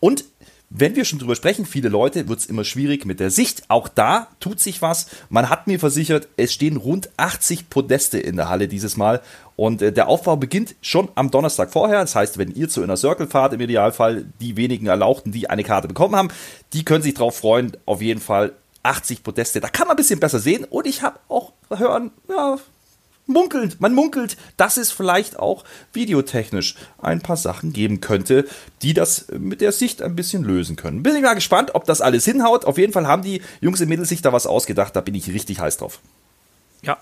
Und 0.00 0.24
wenn 0.68 0.96
wir 0.96 1.04
schon 1.04 1.20
drüber 1.20 1.36
sprechen, 1.36 1.64
viele 1.64 1.88
Leute, 1.88 2.28
wird 2.28 2.40
es 2.40 2.46
immer 2.46 2.64
schwierig 2.64 3.06
mit 3.06 3.20
der 3.20 3.30
Sicht. 3.30 3.62
Auch 3.68 3.86
da 3.86 4.26
tut 4.40 4.58
sich 4.58 4.82
was. 4.82 5.06
Man 5.28 5.48
hat 5.48 5.68
mir 5.68 5.78
versichert, 5.78 6.28
es 6.36 6.52
stehen 6.52 6.76
rund 6.76 7.08
80 7.16 7.70
Podeste 7.70 8.18
in 8.18 8.36
der 8.36 8.48
Halle 8.48 8.66
dieses 8.66 8.96
Mal. 8.96 9.22
Und 9.54 9.80
äh, 9.80 9.92
der 9.92 10.08
Aufbau 10.08 10.36
beginnt 10.36 10.74
schon 10.82 11.08
am 11.14 11.30
Donnerstag 11.30 11.70
vorher. 11.70 12.00
Das 12.00 12.16
heißt, 12.16 12.36
wenn 12.36 12.52
ihr 12.52 12.68
zu 12.68 12.82
Inner 12.82 12.96
Circle 12.96 13.28
fahrt, 13.28 13.52
im 13.52 13.60
Idealfall 13.60 14.26
die 14.40 14.56
wenigen 14.56 14.86
Erlauchten, 14.86 15.30
die 15.30 15.48
eine 15.48 15.62
Karte 15.62 15.86
bekommen 15.86 16.16
haben, 16.16 16.28
die 16.72 16.84
können 16.84 17.02
sich 17.02 17.14
darauf 17.14 17.36
freuen. 17.36 17.76
Auf 17.86 18.02
jeden 18.02 18.20
Fall 18.20 18.52
80 18.86 19.22
Podeste. 19.22 19.60
Da 19.60 19.68
kann 19.68 19.86
man 19.86 19.94
ein 19.94 19.98
bisschen 19.98 20.20
besser 20.20 20.38
sehen. 20.38 20.64
Und 20.64 20.86
ich 20.86 21.02
habe 21.02 21.18
auch 21.28 21.52
hören, 21.70 22.10
ja, 22.28 22.58
munkelt, 23.26 23.80
man 23.80 23.92
munkelt, 23.92 24.36
dass 24.56 24.76
es 24.76 24.90
vielleicht 24.90 25.38
auch 25.38 25.64
videotechnisch 25.92 26.76
ein 26.98 27.20
paar 27.20 27.36
Sachen 27.36 27.72
geben 27.72 28.00
könnte, 28.00 28.46
die 28.82 28.94
das 28.94 29.26
mit 29.38 29.60
der 29.60 29.72
Sicht 29.72 30.02
ein 30.02 30.16
bisschen 30.16 30.44
lösen 30.44 30.76
können. 30.76 31.02
Bin 31.02 31.16
ich 31.16 31.22
mal 31.22 31.34
gespannt, 31.34 31.74
ob 31.74 31.84
das 31.84 32.00
alles 32.00 32.24
hinhaut. 32.24 32.64
Auf 32.64 32.78
jeden 32.78 32.92
Fall 32.92 33.06
haben 33.06 33.22
die 33.22 33.42
Jungs 33.60 33.80
im 33.80 33.88
Mädels 33.88 34.08
sich 34.08 34.22
da 34.22 34.32
was 34.32 34.46
ausgedacht. 34.46 34.94
Da 34.94 35.00
bin 35.00 35.14
ich 35.14 35.28
richtig 35.28 35.60
heiß 35.60 35.78
drauf. 35.78 36.00
Ja, 36.82 36.98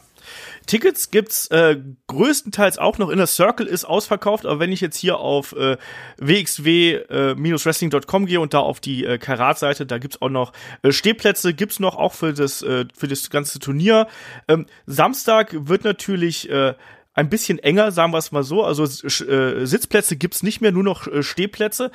Tickets 0.66 1.11
gibt's 1.11 1.47
äh, 1.49 1.76
größtenteils 2.06 2.78
auch 2.78 2.99
noch. 2.99 3.11
Inner 3.11 3.26
Circle 3.26 3.66
ist 3.66 3.85
ausverkauft, 3.85 4.47
aber 4.47 4.61
wenn 4.61 4.73
ich 4.73 4.80
jetzt 4.80 4.97
hier 4.97 5.18
auf 5.18 5.52
äh, 5.52 5.76
wxw-wrestling.com 6.18 8.26
gehe 8.26 8.40
und 8.40 8.54
da 8.54 8.61
auf 8.61 8.80
die 8.80 9.04
äh, 9.04 9.18
Karat-Seite, 9.18 9.87
da 9.87 9.99
gibt's 9.99 10.23
auch 10.23 10.30
noch 10.30 10.52
äh, 10.83 10.92
Stehplätze, 10.92 11.54
gibt's 11.54 11.80
noch 11.80 11.97
auch 11.97 12.14
für 12.14 12.33
das 12.33 12.62
äh, 12.62 12.87
für 12.94 13.09
das 13.09 13.30
ganze 13.30 13.59
Turnier. 13.59 14.06
Ähm, 14.49 14.66
Samstag 14.87 15.54
wird 15.68 15.85
natürlich 15.85 16.49
äh, 16.50 16.75
ein 17.14 17.28
bisschen 17.28 17.59
enger, 17.59 17.92
sagen 17.92 18.12
wir 18.12 18.18
es 18.18 18.33
mal 18.33 18.42
so. 18.42 18.64
Also 18.64 18.85
äh, 18.85 19.66
Sitzplätze 19.66 20.16
gibt's 20.16 20.42
nicht 20.42 20.61
mehr, 20.61 20.73
nur 20.73 20.83
noch 20.83 21.06
äh, 21.06 21.23
Stehplätze. 21.23 21.90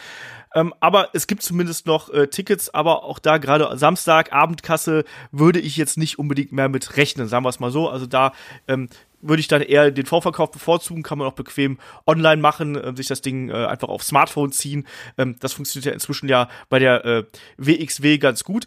Ähm, 0.55 0.73
aber 0.79 1.09
es 1.13 1.27
gibt 1.27 1.43
zumindest 1.43 1.85
noch 1.85 2.11
äh, 2.11 2.27
Tickets, 2.27 2.73
aber 2.73 3.03
auch 3.03 3.19
da 3.19 3.37
gerade 3.37 3.77
Samstag, 3.77 4.33
Abendkasse, 4.33 5.03
würde 5.31 5.59
ich 5.59 5.77
jetzt 5.77 5.97
nicht 5.97 6.17
unbedingt 6.17 6.51
mehr 6.51 6.69
mit 6.69 6.97
rechnen, 6.97 7.27
sagen 7.27 7.45
wir 7.45 7.49
es 7.49 7.59
mal 7.59 7.71
so. 7.71 7.89
Also 7.89 8.07
da 8.07 8.33
ähm, 8.67 8.89
würde 9.21 9.41
ich 9.41 9.47
dann 9.47 9.61
eher 9.61 9.91
den 9.91 10.05
Vorverkauf 10.05 10.51
bevorzugen, 10.51 11.03
kann 11.03 11.17
man 11.17 11.27
auch 11.27 11.33
bequem 11.33 11.77
online 12.07 12.41
machen, 12.41 12.75
äh, 12.75 12.95
sich 12.95 13.07
das 13.07 13.21
Ding 13.21 13.49
äh, 13.49 13.65
einfach 13.65 13.89
auf 13.89 14.03
Smartphone 14.03 14.51
ziehen. 14.51 14.87
Ähm, 15.17 15.35
das 15.39 15.53
funktioniert 15.53 15.85
ja 15.85 15.91
inzwischen 15.91 16.29
ja 16.29 16.49
bei 16.69 16.79
der 16.79 17.05
äh, 17.05 17.23
WXW 17.57 18.17
ganz 18.17 18.43
gut. 18.43 18.65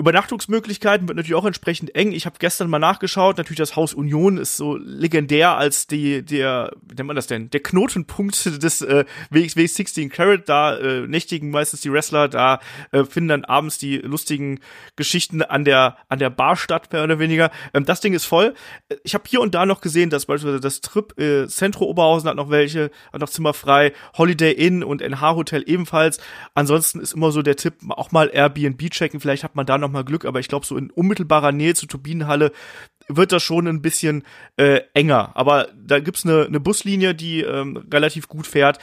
Übernachtungsmöglichkeiten 0.00 1.06
wird 1.06 1.16
natürlich 1.16 1.36
auch 1.36 1.44
entsprechend 1.44 1.94
eng. 1.94 2.12
Ich 2.12 2.24
habe 2.26 2.36
gestern 2.38 2.70
mal 2.70 2.78
nachgeschaut. 2.78 3.36
Natürlich 3.36 3.58
das 3.58 3.76
Haus 3.76 3.92
Union 3.92 4.38
ist 4.38 4.56
so 4.56 4.76
legendär 4.76 5.56
als 5.56 5.86
die 5.86 6.22
der 6.22 6.72
wie 6.82 6.94
nennt 6.94 7.06
man 7.06 7.16
das 7.16 7.26
denn 7.26 7.50
der 7.50 7.60
Knotenpunkt 7.60 8.46
des 8.62 8.80
äh, 8.80 9.04
WXW 9.28 9.66
16 9.66 10.08
Carat. 10.08 10.48
Da 10.48 10.76
äh, 10.76 11.06
nächtigen 11.06 11.50
meistens 11.50 11.82
die 11.82 11.92
Wrestler. 11.92 12.28
Da 12.28 12.60
äh, 12.92 13.04
finden 13.04 13.28
dann 13.28 13.44
abends 13.44 13.76
die 13.76 13.98
lustigen 13.98 14.60
Geschichten 14.96 15.42
an 15.42 15.64
der 15.64 15.98
an 16.08 16.18
der 16.18 16.30
Bar 16.30 16.56
statt 16.56 16.92
mehr 16.92 17.04
oder 17.04 17.18
weniger. 17.18 17.50
Ähm, 17.74 17.84
das 17.84 18.00
Ding 18.00 18.14
ist 18.14 18.24
voll. 18.24 18.54
Ich 19.04 19.12
habe 19.12 19.24
hier 19.28 19.42
und 19.42 19.54
da 19.54 19.66
noch 19.66 19.82
gesehen, 19.82 20.08
dass 20.08 20.26
beispielsweise 20.26 20.60
das 20.60 20.80
Trip 20.80 21.18
äh, 21.20 21.46
Centro 21.46 21.84
Oberhausen 21.84 22.28
hat 22.28 22.36
noch 22.36 22.48
welche, 22.48 22.90
hat 23.12 23.20
noch 23.20 23.28
Zimmer 23.28 23.52
frei. 23.52 23.92
Holiday 24.16 24.52
Inn 24.52 24.82
und 24.82 25.02
NH 25.02 25.36
Hotel 25.36 25.62
ebenfalls. 25.66 26.20
Ansonsten 26.54 27.00
ist 27.00 27.12
immer 27.12 27.32
so 27.32 27.42
der 27.42 27.56
Tipp 27.56 27.74
auch 27.90 28.12
mal 28.12 28.30
Airbnb 28.32 28.90
checken. 28.90 29.20
Vielleicht 29.20 29.44
hat 29.44 29.56
man 29.56 29.66
da 29.66 29.76
noch 29.76 29.89
mal 29.90 30.04
Glück, 30.04 30.24
aber 30.24 30.40
ich 30.40 30.48
glaube, 30.48 30.66
so 30.66 30.76
in 30.76 30.90
unmittelbarer 30.90 31.52
Nähe 31.52 31.74
zur 31.74 31.88
Turbinenhalle 31.88 32.52
wird 33.08 33.32
das 33.32 33.42
schon 33.42 33.66
ein 33.66 33.82
bisschen 33.82 34.24
äh, 34.56 34.80
enger. 34.94 35.32
Aber 35.34 35.68
da 35.74 36.00
gibt's 36.00 36.24
eine, 36.24 36.46
eine 36.46 36.60
Buslinie, 36.60 37.14
die 37.14 37.40
ähm, 37.40 37.84
relativ 37.92 38.28
gut 38.28 38.46
fährt. 38.46 38.78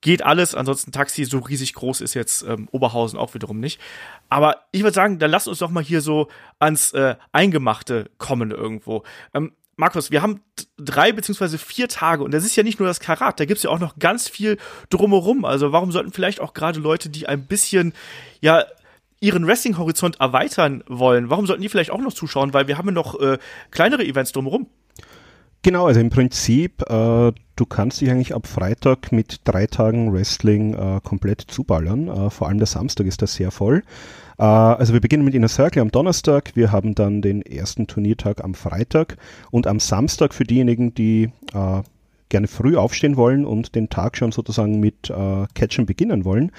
Geht 0.00 0.24
alles, 0.24 0.54
ansonsten 0.54 0.90
Taxi, 0.90 1.24
so 1.24 1.38
riesig 1.38 1.74
groß 1.74 2.00
ist 2.00 2.14
jetzt 2.14 2.42
ähm, 2.42 2.68
Oberhausen 2.72 3.18
auch 3.18 3.34
wiederum 3.34 3.60
nicht. 3.60 3.80
Aber 4.28 4.64
ich 4.72 4.82
würde 4.82 4.94
sagen, 4.94 5.18
dann 5.18 5.30
lass 5.30 5.46
uns 5.46 5.58
doch 5.58 5.70
mal 5.70 5.84
hier 5.84 6.00
so 6.00 6.28
ans 6.58 6.92
äh, 6.92 7.14
Eingemachte 7.30 8.10
kommen 8.18 8.50
irgendwo. 8.50 9.04
Ähm, 9.32 9.52
Markus, 9.76 10.10
wir 10.10 10.20
haben 10.20 10.40
drei 10.76 11.12
beziehungsweise 11.12 11.56
vier 11.56 11.88
Tage 11.88 12.22
und 12.24 12.32
das 12.32 12.44
ist 12.44 12.56
ja 12.56 12.62
nicht 12.62 12.78
nur 12.78 12.88
das 12.88 13.00
Karat, 13.00 13.40
da 13.40 13.46
gibt's 13.46 13.62
ja 13.62 13.70
auch 13.70 13.78
noch 13.78 13.98
ganz 13.98 14.28
viel 14.28 14.58
drumherum. 14.90 15.44
Also 15.44 15.72
warum 15.72 15.92
sollten 15.92 16.12
vielleicht 16.12 16.40
auch 16.40 16.52
gerade 16.52 16.78
Leute, 16.78 17.08
die 17.08 17.26
ein 17.26 17.46
bisschen, 17.46 17.94
ja, 18.40 18.64
ihren 19.22 19.46
Wrestling-Horizont 19.46 20.20
erweitern 20.20 20.82
wollen, 20.88 21.30
warum 21.30 21.46
sollten 21.46 21.62
die 21.62 21.68
vielleicht 21.68 21.92
auch 21.92 22.00
noch 22.00 22.12
zuschauen? 22.12 22.52
Weil 22.52 22.66
wir 22.66 22.76
haben 22.76 22.88
ja 22.88 22.92
noch 22.92 23.18
äh, 23.20 23.38
kleinere 23.70 24.04
Events 24.04 24.32
drumherum. 24.32 24.66
Genau, 25.62 25.86
also 25.86 26.00
im 26.00 26.10
Prinzip, 26.10 26.82
äh, 26.90 27.32
du 27.54 27.66
kannst 27.68 28.00
dich 28.00 28.10
eigentlich 28.10 28.34
ab 28.34 28.48
Freitag 28.48 29.12
mit 29.12 29.42
drei 29.44 29.66
Tagen 29.66 30.12
Wrestling 30.12 30.74
äh, 30.74 31.00
komplett 31.04 31.40
zuballern. 31.40 32.08
Äh, 32.08 32.30
vor 32.30 32.48
allem 32.48 32.58
der 32.58 32.66
Samstag 32.66 33.06
ist 33.06 33.22
da 33.22 33.28
sehr 33.28 33.52
voll. 33.52 33.84
Äh, 34.38 34.42
also 34.42 34.92
wir 34.92 35.00
beginnen 35.00 35.24
mit 35.24 35.34
Inner 35.34 35.46
Circle 35.46 35.82
am 35.82 35.92
Donnerstag, 35.92 36.56
wir 36.56 36.72
haben 36.72 36.96
dann 36.96 37.22
den 37.22 37.42
ersten 37.42 37.86
Turniertag 37.86 38.42
am 38.42 38.54
Freitag 38.54 39.18
und 39.52 39.68
am 39.68 39.78
Samstag 39.78 40.34
für 40.34 40.42
diejenigen, 40.42 40.94
die 40.94 41.30
äh, 41.54 41.82
gerne 42.28 42.48
früh 42.48 42.76
aufstehen 42.76 43.16
wollen 43.16 43.44
und 43.44 43.76
den 43.76 43.88
Tag 43.88 44.16
schon 44.16 44.32
sozusagen 44.32 44.80
mit 44.80 45.10
äh, 45.10 45.46
Catchen 45.54 45.86
beginnen 45.86 46.24
wollen, 46.24 46.50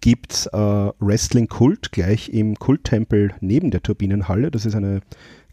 gibt's 0.00 0.46
äh, 0.46 0.56
Wrestling 0.56 1.48
Kult 1.48 1.92
gleich 1.92 2.30
im 2.30 2.56
Kulttempel 2.58 3.32
neben 3.40 3.70
der 3.70 3.82
Turbinenhalle. 3.82 4.50
Das 4.50 4.66
ist 4.66 4.74
eine 4.74 5.00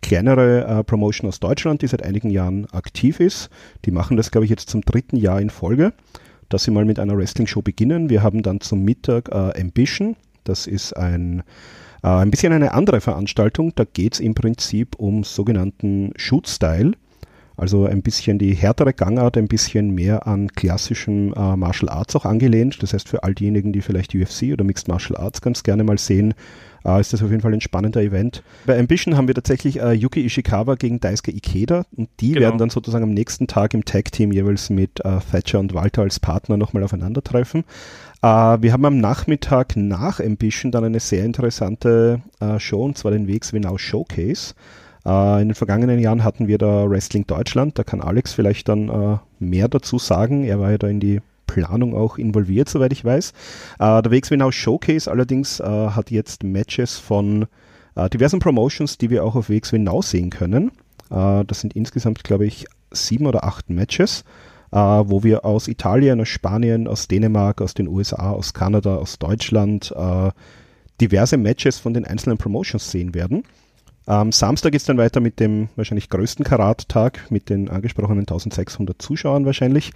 kleinere 0.01 0.65
äh, 0.65 0.83
Promotion 0.83 1.27
aus 1.27 1.39
Deutschland, 1.39 1.81
die 1.81 1.87
seit 1.87 2.03
einigen 2.03 2.29
Jahren 2.29 2.65
aktiv 2.71 3.19
ist. 3.19 3.49
Die 3.85 3.91
machen 3.91 4.17
das, 4.17 4.31
glaube 4.31 4.45
ich, 4.45 4.49
jetzt 4.49 4.69
zum 4.69 4.81
dritten 4.81 5.17
Jahr 5.17 5.41
in 5.41 5.49
Folge, 5.49 5.93
dass 6.49 6.63
sie 6.63 6.71
mal 6.71 6.85
mit 6.85 6.99
einer 6.99 7.17
Wrestling-Show 7.17 7.61
beginnen. 7.61 8.09
Wir 8.09 8.23
haben 8.23 8.43
dann 8.43 8.61
zum 8.61 8.83
Mittag 8.83 9.29
äh, 9.29 9.59
Ambition. 9.59 10.15
Das 10.43 10.67
ist 10.67 10.93
ein, 10.93 11.43
äh, 12.03 12.07
ein 12.07 12.31
bisschen 12.31 12.53
eine 12.53 12.73
andere 12.73 13.01
Veranstaltung. 13.01 13.73
Da 13.75 13.83
geht's 13.85 14.19
im 14.19 14.35
Prinzip 14.35 14.95
um 14.97 15.23
sogenannten 15.23 16.13
Shoot-Style. 16.15 16.93
Also 17.57 17.85
ein 17.85 18.03
bisschen 18.03 18.37
die 18.37 18.53
härtere 18.53 18.93
Gangart, 18.93 19.35
ein 19.35 19.47
bisschen 19.47 19.89
mehr 19.89 20.27
an 20.27 20.49
klassischen 20.49 21.33
äh, 21.33 21.55
Martial 21.55 21.89
Arts 21.89 22.15
auch 22.15 22.23
angelehnt. 22.25 22.81
Das 22.83 22.93
heißt, 22.93 23.09
für 23.09 23.23
all 23.23 23.33
diejenigen, 23.33 23.73
die 23.73 23.81
vielleicht 23.81 24.13
UFC 24.13 24.53
oder 24.53 24.63
Mixed 24.63 24.87
Martial 24.87 25.19
Arts 25.19 25.41
ganz 25.41 25.63
gerne 25.63 25.83
mal 25.83 25.97
sehen, 25.97 26.35
äh, 26.85 27.01
ist 27.01 27.13
das 27.13 27.23
auf 27.23 27.31
jeden 27.31 27.41
Fall 27.41 27.53
ein 27.53 27.61
spannender 27.61 28.01
Event. 28.01 28.43
Bei 28.67 28.77
Ambition 28.77 29.17
haben 29.17 29.27
wir 29.27 29.33
tatsächlich 29.33 29.81
äh, 29.81 29.93
Yuki 29.93 30.23
Ishikawa 30.23 30.75
gegen 30.75 30.99
Daisuke 30.99 31.31
Ikeda 31.31 31.85
und 31.95 32.09
die 32.19 32.33
genau. 32.33 32.41
werden 32.41 32.59
dann 32.59 32.69
sozusagen 32.69 33.03
am 33.03 33.13
nächsten 33.13 33.47
Tag 33.47 33.73
im 33.73 33.83
Tag-Team 33.83 34.31
jeweils 34.31 34.69
mit 34.69 35.03
äh, 35.03 35.17
Thatcher 35.31 35.59
und 35.59 35.73
Walter 35.73 36.03
als 36.03 36.19
Partner 36.19 36.57
nochmal 36.57 36.83
aufeinandertreffen. 36.83 37.63
Äh, 38.21 38.27
wir 38.27 38.71
haben 38.71 38.85
am 38.85 38.99
Nachmittag 38.99 39.75
nach 39.75 40.19
Ambition 40.19 40.71
dann 40.71 40.83
eine 40.83 40.99
sehr 40.99 41.25
interessante 41.25 42.21
äh, 42.39 42.59
Show 42.59 42.83
und 42.83 42.99
zwar 42.99 43.11
den 43.11 43.27
WXW 43.27 43.59
Now 43.59 43.79
Showcase. 43.79 44.53
Äh, 45.07 45.41
in 45.41 45.49
den 45.49 45.55
vergangenen 45.55 45.99
Jahren 45.99 46.23
hatten 46.23 46.47
wir 46.47 46.57
da 46.57 46.89
Wrestling 46.89 47.25
Deutschland, 47.25 47.79
da 47.79 47.83
kann 47.83 48.01
Alex 48.01 48.33
vielleicht 48.33 48.67
dann 48.67 48.89
äh, 48.89 49.17
mehr 49.39 49.69
dazu 49.69 49.97
sagen. 49.97 50.43
Er 50.43 50.59
war 50.59 50.71
ja 50.71 50.77
da 50.77 50.87
in 50.87 50.99
die 50.99 51.21
Planung 51.47 51.95
auch 51.95 52.17
involviert, 52.17 52.67
soweit 52.67 52.91
ich 52.91 53.05
weiß. 53.05 53.31
Äh, 53.79 54.01
der 54.01 54.11
WXW 54.11 54.35
Now 54.35 54.51
Showcase 54.51 55.09
allerdings 55.09 55.59
hat 55.59 56.11
jetzt 56.11 56.43
Matches 56.43 56.97
von 56.97 57.45
diversen 58.13 58.39
Promotions, 58.39 58.99
die 58.99 59.09
wir 59.09 59.23
auch 59.23 59.35
auf 59.35 59.49
Now 59.49 60.03
sehen 60.03 60.29
können. 60.29 60.71
Das 61.09 61.61
sind 61.61 61.75
insgesamt, 61.75 62.23
glaube 62.23 62.45
ich, 62.45 62.67
sieben 62.91 63.25
oder 63.25 63.43
acht 63.43 63.71
Matches, 63.71 64.23
wo 64.69 65.23
wir 65.23 65.45
aus 65.45 65.67
Italien, 65.67 66.21
aus 66.21 66.27
Spanien, 66.27 66.87
aus 66.87 67.07
Dänemark, 67.07 67.59
aus 67.59 67.73
den 67.73 67.87
USA, 67.87 68.29
aus 68.29 68.53
Kanada, 68.53 68.97
aus 68.97 69.17
Deutschland 69.17 69.91
diverse 71.01 71.37
Matches 71.37 71.79
von 71.79 71.95
den 71.95 72.05
einzelnen 72.05 72.37
Promotions 72.37 72.91
sehen 72.91 73.15
werden. 73.15 73.43
Am 74.07 74.31
Samstag 74.31 74.73
ist 74.73 74.87
dann 74.87 74.97
weiter 74.97 75.19
mit 75.19 75.41
dem 75.41 75.67
wahrscheinlich 75.75 76.09
größten 76.09 76.45
Karat-Tag 76.45 77.29
mit 77.29 77.49
den 77.49 77.69
angesprochenen 77.69 78.21
1600 78.21 79.01
Zuschauern 79.01 79.45
wahrscheinlich. 79.45 79.91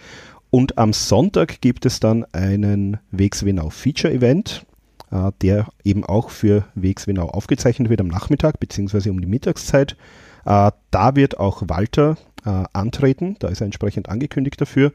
Und 0.49 0.77
am 0.77 0.91
Sonntag 0.91 1.61
gibt 1.61 1.85
es 1.85 2.01
dann 2.01 2.25
einen 2.33 2.97
Wegswenau 3.11 3.69
Feature 3.69 4.13
Event, 4.13 4.65
äh, 5.11 5.31
der 5.41 5.69
eben 5.85 6.03
auch 6.03 6.29
für 6.29 6.65
Wegswenau 6.75 7.29
aufgezeichnet 7.29 7.89
wird 7.89 8.01
am 8.01 8.09
Nachmittag 8.09 8.59
bzw. 8.59 9.11
um 9.11 9.21
die 9.21 9.27
Mittagszeit. 9.27 9.95
Äh, 10.43 10.71
da 10.91 11.15
wird 11.15 11.39
auch 11.39 11.63
Walter 11.67 12.17
äh, 12.45 12.65
antreten, 12.73 13.37
da 13.39 13.47
ist 13.47 13.61
er 13.61 13.65
entsprechend 13.65 14.09
angekündigt 14.09 14.59
dafür. 14.59 14.91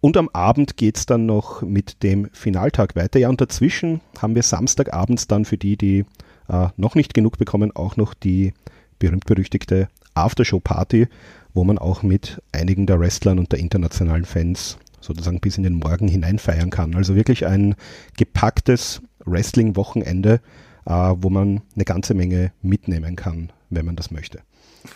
Und 0.00 0.16
am 0.16 0.28
Abend 0.28 0.76
geht 0.76 0.98
es 0.98 1.06
dann 1.06 1.26
noch 1.26 1.62
mit 1.62 2.04
dem 2.04 2.28
Finaltag 2.32 2.94
weiter. 2.94 3.18
Ja, 3.18 3.28
und 3.28 3.40
dazwischen 3.40 4.02
haben 4.20 4.36
wir 4.36 4.44
Samstagabends 4.44 5.26
dann 5.26 5.44
für 5.44 5.58
die, 5.58 5.76
die 5.76 6.04
äh, 6.48 6.68
noch 6.76 6.94
nicht 6.94 7.14
genug 7.14 7.38
bekommen, 7.38 7.74
auch 7.74 7.96
noch 7.96 8.14
die 8.14 8.52
berühmt-berüchtigte 8.98 9.88
Aftershow-Party, 10.14 11.08
wo 11.54 11.64
man 11.64 11.78
auch 11.78 12.02
mit 12.02 12.40
einigen 12.52 12.86
der 12.86 13.00
Wrestlern 13.00 13.38
und 13.38 13.52
der 13.52 13.58
internationalen 13.58 14.24
Fans 14.24 14.78
sozusagen 15.00 15.40
bis 15.40 15.56
in 15.56 15.64
den 15.64 15.74
Morgen 15.74 16.08
hinein 16.08 16.38
feiern 16.38 16.70
kann. 16.70 16.94
Also 16.94 17.14
wirklich 17.14 17.46
ein 17.46 17.74
gepacktes 18.16 19.02
Wrestling-Wochenende, 19.24 20.40
äh, 20.86 20.92
wo 20.92 21.30
man 21.30 21.62
eine 21.74 21.84
ganze 21.84 22.14
Menge 22.14 22.52
mitnehmen 22.62 23.16
kann, 23.16 23.52
wenn 23.70 23.86
man 23.86 23.96
das 23.96 24.10
möchte. 24.10 24.40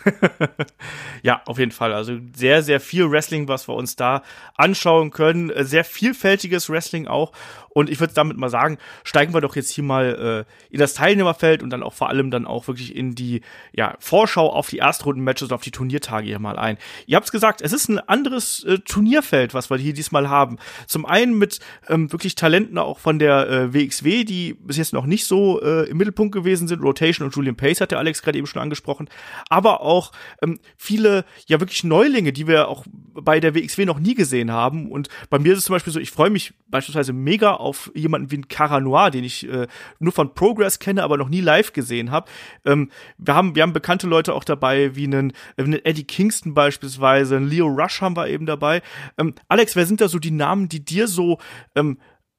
ja, 1.21 1.41
auf 1.45 1.59
jeden 1.59 1.71
Fall. 1.71 1.93
Also 1.93 2.17
sehr, 2.35 2.63
sehr 2.63 2.79
viel 2.79 3.09
Wrestling, 3.09 3.47
was 3.47 3.67
wir 3.67 3.75
uns 3.75 3.95
da 3.95 4.23
anschauen 4.55 5.11
können. 5.11 5.51
Sehr 5.63 5.83
vielfältiges 5.83 6.69
Wrestling 6.69 7.07
auch. 7.07 7.31
Und 7.69 7.89
ich 7.89 7.99
würde 7.99 8.13
damit 8.13 8.37
mal 8.37 8.49
sagen, 8.49 8.77
steigen 9.03 9.33
wir 9.33 9.41
doch 9.41 9.55
jetzt 9.55 9.71
hier 9.71 9.83
mal 9.83 10.45
äh, 10.47 10.73
in 10.73 10.79
das 10.79 10.93
Teilnehmerfeld 10.93 11.63
und 11.63 11.69
dann 11.69 11.83
auch 11.83 11.93
vor 11.93 12.09
allem 12.09 12.31
dann 12.31 12.45
auch 12.45 12.67
wirklich 12.67 12.95
in 12.95 13.15
die 13.15 13.41
ja, 13.71 13.95
Vorschau 13.99 14.51
auf 14.51 14.69
die 14.69 14.79
Erstrunden-Matches 14.79 15.49
und 15.49 15.53
auf 15.53 15.61
die 15.61 15.71
Turniertage 15.71 16.27
hier 16.27 16.39
mal 16.39 16.57
ein. 16.57 16.77
Ihr 17.05 17.15
habt 17.15 17.25
es 17.25 17.31
gesagt, 17.31 17.61
es 17.61 17.73
ist 17.73 17.89
ein 17.89 17.99
anderes 17.99 18.63
äh, 18.63 18.79
Turnierfeld, 18.79 19.53
was 19.53 19.69
wir 19.69 19.77
hier 19.77 19.93
diesmal 19.93 20.29
haben. 20.29 20.57
Zum 20.87 21.05
einen 21.05 21.37
mit 21.37 21.59
ähm, 21.87 22.11
wirklich 22.11 22.35
Talenten 22.35 22.77
auch 22.77 22.99
von 22.99 23.19
der 23.19 23.49
äh, 23.49 23.73
WXW, 23.73 24.23
die 24.23 24.53
bis 24.53 24.77
jetzt 24.77 24.93
noch 24.93 25.05
nicht 25.05 25.25
so 25.25 25.61
äh, 25.61 25.89
im 25.89 25.97
Mittelpunkt 25.97 26.33
gewesen 26.33 26.67
sind. 26.67 26.81
Rotation 26.81 27.25
und 27.27 27.35
Julian 27.35 27.55
Pace 27.55 27.81
hat 27.81 27.91
der 27.91 27.99
Alex 27.99 28.21
gerade 28.21 28.37
eben 28.37 28.47
schon 28.47 28.61
angesprochen. 28.61 29.09
Aber 29.49 29.81
auch 29.81 30.11
ähm, 30.41 30.59
viele, 30.77 31.25
ja 31.47 31.59
wirklich 31.59 31.83
Neulinge, 31.83 32.33
die 32.33 32.47
wir 32.47 32.67
auch 32.69 32.85
bei 33.13 33.39
der 33.39 33.55
WXW 33.55 33.85
noch 33.85 33.99
nie 33.99 34.15
gesehen 34.15 34.51
haben. 34.51 34.91
Und 34.91 35.09
bei 35.29 35.39
mir 35.39 35.53
ist 35.53 35.59
es 35.59 35.65
zum 35.65 35.73
Beispiel 35.73 35.93
so, 35.93 35.99
ich 35.99 36.11
freue 36.11 36.29
mich 36.29 36.53
beispielsweise 36.69 37.13
mega 37.13 37.53
auf 37.53 37.66
jemanden 37.93 38.31
wie 38.31 38.37
ein 38.37 38.47
Cara 38.47 38.79
Noir, 38.79 39.11
den 39.11 39.23
ich 39.23 39.47
äh, 39.49 39.67
nur 39.99 40.11
von 40.11 40.33
Progress 40.33 40.79
kenne, 40.79 41.03
aber 41.03 41.17
noch 41.17 41.29
nie 41.29 41.41
live 41.41 41.73
gesehen 41.73 42.11
habe. 42.11 42.29
Ähm, 42.65 42.91
wir 43.17 43.35
haben 43.35 43.55
wir 43.55 43.63
haben 43.63 43.73
bekannte 43.73 44.07
Leute 44.07 44.33
auch 44.33 44.43
dabei, 44.43 44.95
wie 44.95 45.05
einen, 45.05 45.31
äh, 45.57 45.63
einen 45.63 45.85
Eddie 45.85 46.03
Kingston 46.03 46.53
beispielsweise, 46.53 47.37
einen 47.37 47.47
Leo 47.47 47.67
Rush 47.67 48.01
haben 48.01 48.15
wir 48.15 48.27
eben 48.27 48.45
dabei. 48.45 48.81
Ähm, 49.17 49.33
Alex, 49.47 49.75
wer 49.75 49.85
sind 49.85 50.01
da 50.01 50.07
so 50.07 50.19
die 50.19 50.31
Namen, 50.31 50.69
die 50.69 50.83
dir 50.83 51.07
so 51.07 51.39
ähm, 51.75 51.97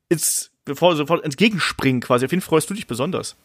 ins, 0.09 0.51
bevor, 0.65 0.97
sofort 0.97 1.25
entgegenspringen 1.25 2.01
quasi? 2.01 2.25
Auf 2.27 2.33
wen 2.33 2.41
freust 2.41 2.71
du 2.71 2.75
dich 2.75 2.87
besonders? 2.87 3.37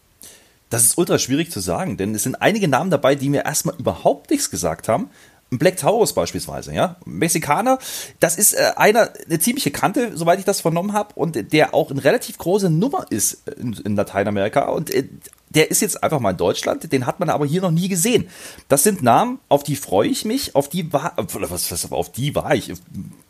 Das 0.70 0.84
ist 0.84 0.98
ultra 0.98 1.20
schwierig 1.20 1.52
zu 1.52 1.60
sagen, 1.60 1.98
denn 1.98 2.16
es 2.16 2.24
sind 2.24 2.42
einige 2.42 2.68
Namen 2.68 2.90
dabei, 2.90 3.14
die 3.14 3.30
mir 3.30 3.46
erstmal 3.46 3.76
überhaupt 3.78 4.32
nichts 4.32 4.50
gesagt 4.50 4.88
haben. 4.88 5.12
Black 5.50 5.78
Taurus 5.78 6.14
beispielsweise, 6.14 6.74
ja. 6.74 6.98
Mexikaner, 7.06 7.78
das 8.20 8.38
ist 8.38 8.54
äh, 8.54 8.72
einer, 8.76 9.12
eine 9.26 9.40
ziemliche 9.40 9.72
Kante, 9.72 10.12
soweit 10.16 10.40
ich 10.40 10.46
das 10.46 10.62
vernommen 10.62 10.94
habe, 10.94 11.14
und 11.16 11.54
der 11.54 11.74
auch 11.74 11.92
eine 11.92 12.04
relativ 12.04 12.38
große 12.38 12.70
Nummer 12.70 13.06
ist 13.10 13.48
in, 13.58 13.74
in 13.74 13.96
Lateinamerika. 13.96 14.70
Und 14.70 14.90
äh, 14.92 15.08
der 15.50 15.70
ist 15.70 15.82
jetzt 15.82 16.04
einfach 16.04 16.20
mal 16.20 16.32
in 16.32 16.38
Deutschland, 16.38 16.92
den 16.92 17.06
hat 17.06 17.20
man 17.20 17.30
aber 17.30 17.46
hier 17.46 17.62
noch 17.62 17.72
nie 17.72 17.88
gesehen. 17.88 18.28
Das 18.68 18.84
sind 18.84 19.04
Namen, 19.04 19.40
auf 19.50 19.64
die 19.64 19.76
freue 19.76 20.08
ich 20.08 20.26
mich, 20.26 20.56
auf 20.56 20.70
die 20.70 20.92
war, 20.92 21.14
was, 21.16 21.72
was, 21.72 21.92
auf 21.92 22.12
die 22.12 22.34
war 22.36 22.56
ich, 22.56 22.74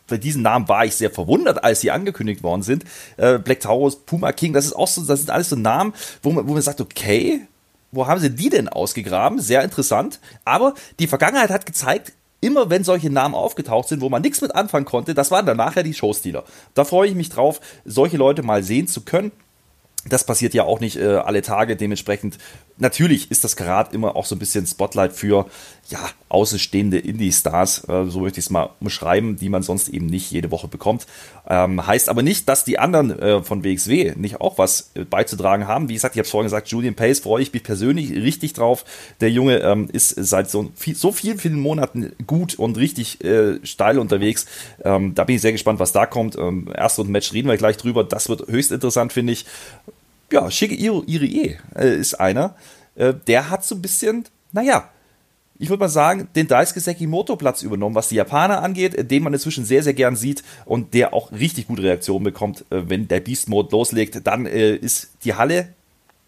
bei 0.06 0.16
diesen 0.16 0.42
Namen 0.42 0.68
war 0.68 0.84
ich 0.84 0.94
sehr 0.94 1.10
verwundert, 1.10 1.64
als 1.64 1.80
sie 1.80 1.90
angekündigt 1.90 2.42
worden 2.42 2.62
sind. 2.62 2.84
Äh, 3.16 3.38
Black 3.38 3.60
Taurus, 3.60 3.96
Puma 3.96 4.32
King, 4.32 4.52
das 4.52 4.64
ist 4.64 4.74
auch 4.74 4.88
so, 4.88 5.02
das 5.02 5.20
sind 5.20 5.30
alles 5.30 5.50
so 5.50 5.56
Namen, 5.56 5.92
wo 6.22 6.32
man, 6.32 6.48
wo 6.48 6.52
man 6.52 6.62
sagt, 6.62 6.80
okay, 6.80 7.46
wo 7.94 8.06
haben 8.06 8.20
sie 8.20 8.30
die 8.30 8.50
denn 8.50 8.68
ausgegraben? 8.68 9.40
Sehr 9.40 9.62
interessant. 9.62 10.20
Aber 10.44 10.74
die 10.98 11.06
Vergangenheit 11.06 11.50
hat 11.50 11.66
gezeigt, 11.66 12.12
immer 12.40 12.68
wenn 12.68 12.84
solche 12.84 13.10
Namen 13.10 13.34
aufgetaucht 13.34 13.88
sind, 13.88 14.02
wo 14.02 14.10
man 14.10 14.22
nichts 14.22 14.40
mit 14.42 14.54
anfangen 14.54 14.84
konnte, 14.84 15.14
das 15.14 15.30
waren 15.30 15.46
dann 15.46 15.56
nachher 15.56 15.82
die 15.82 15.94
Showstealer. 15.94 16.44
Da 16.74 16.84
freue 16.84 17.08
ich 17.08 17.14
mich 17.14 17.30
drauf, 17.30 17.60
solche 17.84 18.18
Leute 18.18 18.42
mal 18.42 18.62
sehen 18.62 18.86
zu 18.86 19.00
können. 19.00 19.32
Das 20.06 20.24
passiert 20.24 20.52
ja 20.52 20.64
auch 20.64 20.80
nicht 20.80 20.96
äh, 20.96 21.16
alle 21.16 21.40
Tage. 21.40 21.76
Dementsprechend, 21.76 22.36
natürlich 22.76 23.30
ist 23.30 23.42
das 23.42 23.56
Karat 23.56 23.94
immer 23.94 24.16
auch 24.16 24.26
so 24.26 24.34
ein 24.34 24.38
bisschen 24.38 24.66
Spotlight 24.66 25.14
für 25.14 25.46
ja, 25.88 25.98
außenstehende 26.28 26.98
Indie-Stars, 26.98 27.88
äh, 27.88 28.04
so 28.06 28.20
möchte 28.20 28.38
ich 28.38 28.46
es 28.46 28.50
mal 28.50 28.68
umschreiben, 28.80 29.36
die 29.36 29.48
man 29.48 29.62
sonst 29.62 29.88
eben 29.88 30.06
nicht 30.06 30.30
jede 30.30 30.50
Woche 30.50 30.68
bekommt. 30.68 31.06
Ähm, 31.48 31.86
heißt 31.86 32.08
aber 32.08 32.22
nicht, 32.22 32.48
dass 32.48 32.64
die 32.64 32.78
anderen 32.78 33.18
äh, 33.18 33.42
von 33.42 33.64
WXW 33.64 34.14
nicht 34.16 34.40
auch 34.40 34.56
was 34.56 34.90
äh, 34.94 35.04
beizutragen 35.04 35.68
haben. 35.68 35.88
Wie 35.88 35.94
gesagt, 35.94 36.14
ich 36.14 36.18
habe 36.18 36.24
es 36.24 36.30
vorhin 36.30 36.46
gesagt, 36.46 36.68
Julian 36.68 36.94
Pace 36.94 37.20
freue 37.20 37.42
ich 37.42 37.52
mich 37.52 37.62
persönlich 37.62 38.12
richtig 38.12 38.54
drauf. 38.54 38.84
Der 39.20 39.30
Junge 39.30 39.58
ähm, 39.58 39.88
ist 39.92 40.10
seit 40.10 40.50
so, 40.50 40.70
viel, 40.74 40.94
so 40.94 41.12
vielen, 41.12 41.38
vielen 41.38 41.60
Monaten 41.60 42.12
gut 42.26 42.54
und 42.54 42.78
richtig 42.78 43.22
äh, 43.24 43.58
steil 43.64 43.98
unterwegs. 43.98 44.46
Ähm, 44.84 45.14
da 45.14 45.24
bin 45.24 45.36
ich 45.36 45.42
sehr 45.42 45.52
gespannt, 45.52 45.80
was 45.80 45.92
da 45.92 46.06
kommt. 46.06 46.36
Ähm, 46.36 46.68
Erstrunden-Match 46.74 47.32
reden 47.34 47.48
wir 47.48 47.56
gleich 47.58 47.76
drüber. 47.76 48.04
Das 48.04 48.28
wird 48.28 48.48
höchst 48.48 48.72
interessant, 48.72 49.12
finde 49.12 49.34
ich 49.34 49.44
ja, 50.30 50.50
Shige 50.50 50.74
Irie 50.74 51.58
äh, 51.76 51.96
ist 51.96 52.14
einer. 52.14 52.54
Äh, 52.96 53.14
der 53.26 53.50
hat 53.50 53.64
so 53.64 53.74
ein 53.74 53.82
bisschen, 53.82 54.24
naja, 54.52 54.88
ich 55.58 55.68
würde 55.68 55.80
mal 55.80 55.88
sagen, 55.88 56.28
den 56.34 56.48
Daisuke 56.48 56.80
Sekimoto 56.80 57.36
Platz 57.36 57.62
übernommen, 57.62 57.94
was 57.94 58.08
die 58.08 58.16
Japaner 58.16 58.62
angeht, 58.62 58.94
äh, 58.94 59.04
den 59.04 59.22
man 59.22 59.32
inzwischen 59.32 59.64
sehr, 59.64 59.82
sehr 59.82 59.94
gern 59.94 60.16
sieht 60.16 60.42
und 60.64 60.94
der 60.94 61.14
auch 61.14 61.32
richtig 61.32 61.68
gute 61.68 61.82
Reaktionen 61.82 62.24
bekommt, 62.24 62.64
äh, 62.70 62.82
wenn 62.88 63.08
der 63.08 63.20
Beast 63.20 63.48
Mode 63.48 63.68
loslegt. 63.70 64.26
Dann 64.26 64.46
äh, 64.46 64.74
ist 64.74 65.10
die 65.24 65.34
Halle, 65.34 65.68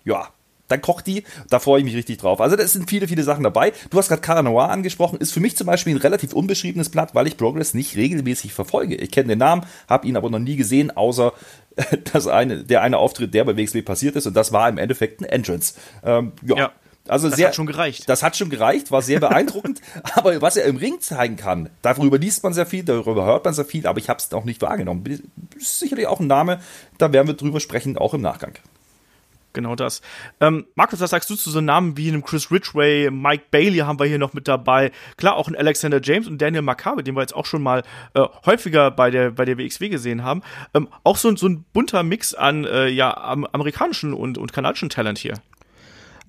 ja, 0.04 0.28
dann 0.68 0.80
kocht 0.80 1.06
die. 1.06 1.25
Da 1.49 1.59
freue 1.59 1.78
ich 1.78 1.85
mich 1.85 1.95
richtig 1.95 2.18
drauf. 2.18 2.40
Also, 2.40 2.56
da 2.56 2.66
sind 2.66 2.88
viele, 2.90 3.06
viele 3.09 3.23
Sachen 3.23 3.45
dabei. 3.45 3.73
Du 3.90 3.99
hast 3.99 4.09
gerade 4.09 4.23
Cara 4.23 4.42
Noir 4.42 4.68
angesprochen. 4.68 5.18
Ist 5.18 5.33
für 5.33 5.40
mich 5.40 5.56
zum 5.56 5.66
Beispiel 5.66 5.95
ein 5.95 6.00
relativ 6.00 6.33
unbeschriebenes 6.33 6.88
Blatt, 6.88 7.14
weil 7.14 7.26
ich 7.26 7.37
Progress 7.37 7.75
nicht 7.75 7.97
regelmäßig 7.97 8.52
verfolge. 8.52 8.97
Ich 8.97 9.11
kenne 9.11 9.28
den 9.28 9.38
Namen, 9.38 9.64
habe 9.88 10.06
ihn 10.06 10.16
aber 10.16 10.30
noch 10.30 10.38
nie 10.38 10.56
gesehen, 10.56 10.90
außer 10.90 11.33
das 12.12 12.26
eine, 12.26 12.64
der 12.64 12.83
eine 12.83 12.99
Auftritt, 12.99 13.35
der 13.35 13.45
bei 13.45 13.56
WXW 13.56 13.83
passiert 13.83 14.16
ist. 14.16 14.26
Und 14.26 14.35
das 14.35 14.52
war 14.52 14.68
im 14.68 14.78
Endeffekt 14.78 15.21
ein 15.21 15.25
Entrance. 15.25 15.75
Ähm, 16.04 16.33
ja. 16.42 16.56
ja. 16.56 16.73
Also 17.08 17.28
das 17.28 17.36
sehr, 17.36 17.48
hat 17.48 17.54
schon 17.54 17.66
gereicht. 17.66 18.08
Das 18.08 18.22
hat 18.22 18.36
schon 18.36 18.50
gereicht, 18.50 18.90
war 18.90 19.02
sehr 19.02 19.20
beeindruckend. 19.20 19.80
aber 20.14 20.40
was 20.42 20.56
er 20.56 20.64
im 20.64 20.76
Ring 20.76 21.00
zeigen 21.00 21.36
kann, 21.36 21.70
darüber 21.82 22.18
liest 22.18 22.42
man 22.42 22.52
sehr 22.52 22.66
viel, 22.66 22.84
darüber 22.84 23.25
hört 23.25 23.44
man 23.44 23.54
sehr 23.54 23.64
viel, 23.64 23.86
aber 23.86 23.98
ich 23.98 24.08
habe 24.08 24.18
es 24.18 24.30
noch 24.30 24.44
nicht 24.44 24.62
wahrgenommen. 24.62 25.04
Ist 25.56 25.78
sicherlich 25.78 26.06
auch 26.06 26.20
ein 26.20 26.26
Name, 26.26 26.60
da 26.98 27.12
werden 27.12 27.26
wir 27.26 27.34
drüber 27.34 27.60
sprechen, 27.60 27.98
auch 27.98 28.14
im 28.14 28.22
Nachgang. 28.22 28.54
Genau 29.56 29.75
das. 29.75 30.02
Ähm, 30.38 30.66
Markus, 30.75 31.00
was 31.00 31.08
sagst 31.08 31.30
du 31.30 31.34
zu 31.34 31.50
so 31.50 31.62
Namen 31.62 31.96
wie 31.96 32.08
einem 32.08 32.22
Chris 32.22 32.50
Ridgway, 32.50 33.10
Mike 33.10 33.44
Bailey 33.50 33.78
haben 33.78 33.98
wir 33.98 34.04
hier 34.04 34.18
noch 34.18 34.34
mit 34.34 34.48
dabei. 34.48 34.92
Klar, 35.16 35.36
auch 35.36 35.48
ein 35.48 35.56
Alexander 35.56 35.98
James 36.02 36.28
und 36.28 36.42
Daniel 36.42 36.60
Makabe, 36.60 37.02
den 37.02 37.16
wir 37.16 37.22
jetzt 37.22 37.34
auch 37.34 37.46
schon 37.46 37.62
mal 37.62 37.82
äh, 38.12 38.20
häufiger 38.44 38.90
bei 38.90 39.10
der, 39.10 39.30
bei 39.30 39.46
der 39.46 39.56
WXW 39.56 39.88
gesehen 39.88 40.22
haben. 40.22 40.42
Ähm, 40.75 40.88
auch 41.04 41.16
so, 41.16 41.34
so 41.36 41.48
ein 41.48 41.64
bunter 41.72 42.02
Mix 42.02 42.34
an 42.34 42.66
äh, 42.66 42.88
ja, 42.88 43.16
am, 43.16 43.46
amerikanischen 43.46 44.12
und, 44.12 44.36
und 44.36 44.52
kanadischen 44.52 44.90
Talent 44.90 45.16
hier. 45.16 45.40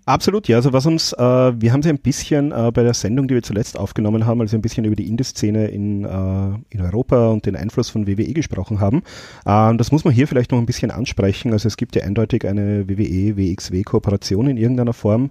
Absolut, 0.08 0.48
ja. 0.48 0.56
Also 0.56 0.72
was 0.72 0.86
uns, 0.86 1.12
äh, 1.12 1.18
wir 1.20 1.74
haben 1.74 1.84
sie 1.84 1.90
ein 1.90 2.00
bisschen 2.00 2.54
äh, 2.54 2.72
bei 2.74 2.82
der 2.82 2.94
Sendung, 2.94 3.28
die 3.28 3.36
wir 3.36 3.44
zuletzt 3.44 3.78
aufgenommen 3.78 4.26
haben, 4.26 4.40
also 4.40 4.56
ein 4.56 4.62
bisschen 4.62 4.86
über 4.86 4.96
die 4.96 5.06
Indie-Szene 5.06 5.68
in, 5.68 6.06
äh, 6.06 6.60
in 6.70 6.80
Europa 6.80 7.28
und 7.28 7.46
den 7.46 7.58
Einfluss 7.58 7.90
von 7.90 8.08
WWE 8.08 8.32
gesprochen 8.32 8.80
haben. 8.80 9.04
Ähm, 9.46 9.78
das 9.78 9.92
muss 9.92 10.06
man 10.06 10.14
hier 10.14 10.26
vielleicht 10.26 10.54
noch 10.54 10.60
ein 10.60 10.66
bisschen 10.66 10.92
ansprechen. 10.92 11.52
Also 11.52 11.68
es 11.68 11.76
gibt 11.76 11.94
ja 11.98 12.04
eindeutig 12.04 12.48
eine 12.48 12.88
WWE-WXW-Kooperation 12.88 14.48
in 14.48 14.56
irgendeiner 14.56 14.94
Form. 14.94 15.30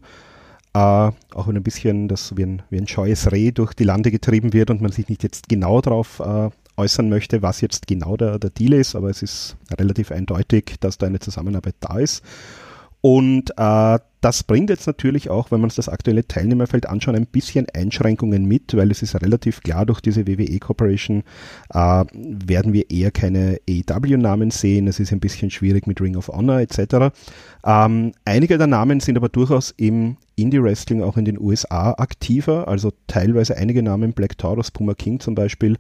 Äh, 0.75 0.79
auch 0.79 1.49
wenn 1.49 1.57
ein 1.57 1.63
bisschen 1.63 2.09
das 2.09 2.37
wie 2.37 2.45
ein, 2.45 2.61
wie 2.69 2.77
ein 2.77 2.87
scheues 2.87 3.33
Reh 3.33 3.53
durch 3.53 3.73
die 3.73 3.85
Lande 3.85 4.11
getrieben 4.11 4.53
wird 4.53 4.69
und 4.69 4.83
man 4.83 4.93
sich 4.93 5.09
nicht 5.09 5.23
jetzt 5.23 5.49
genau 5.49 5.81
darauf 5.81 6.21
äh, 6.21 6.51
äußern 6.77 7.09
möchte, 7.09 7.41
was 7.41 7.63
jetzt 7.63 7.87
genau 7.87 8.19
der, 8.19 8.39
der 8.39 8.51
Deal 8.51 8.75
ist, 8.75 8.95
aber 8.95 9.09
es 9.09 9.23
ist 9.23 9.57
relativ 9.79 10.13
eindeutig, 10.13 10.75
dass 10.81 10.99
da 10.99 11.07
eine 11.07 11.19
Zusammenarbeit 11.19 11.77
da 11.81 11.99
ist. 11.99 12.23
Und 13.01 13.53
äh, 13.57 13.99
das 14.27 14.43
bringt 14.43 14.71
jetzt 14.71 14.89
natürlich 14.89 15.31
auch, 15.31 15.53
wenn 15.53 15.61
man 15.61 15.69
uns 15.69 15.77
das 15.77 15.89
aktuelle 15.89 16.27
Teilnehmerfeld 16.27 16.89
anschaut, 16.89 17.15
ein 17.15 17.27
bisschen 17.27 17.69
Einschränkungen 17.73 18.45
mit, 18.45 18.77
weil 18.77 18.91
es 18.91 19.01
ist 19.01 19.15
relativ 19.23 19.61
klar, 19.61 19.87
durch 19.87 20.01
diese 20.01 20.27
WWE 20.27 20.59
Corporation 20.59 21.23
äh, 21.73 22.05
werden 22.13 22.73
wir 22.73 22.91
eher 22.91 23.13
keine 23.13 23.61
AEW-Namen 23.71 24.51
sehen. 24.51 24.89
Es 24.89 24.99
ist 24.99 25.13
ein 25.13 25.21
bisschen 25.21 25.53
schwierig 25.53 25.87
mit 25.87 26.01
Ring 26.01 26.17
of 26.17 26.27
Honor 26.27 26.59
etc. 26.59 27.15
Ähm, 27.65 28.15
einige 28.25 28.59
der 28.59 28.67
Namen 28.67 28.99
sind 28.99 29.17
aber 29.17 29.29
durchaus 29.29 29.73
im 29.77 30.17
Indie-Wrestling 30.35 31.05
auch 31.05 31.17
in 31.17 31.25
den 31.25 31.41
USA 31.41 31.93
aktiver, 31.93 32.67
also 32.67 32.93
teilweise 33.07 33.57
einige 33.57 33.81
Namen, 33.81 34.13
Black 34.13 34.39
Taurus, 34.39 34.73
Puma 34.73 34.95
King 34.95 35.21
zum 35.21 35.37
Beispiel, 35.37 35.79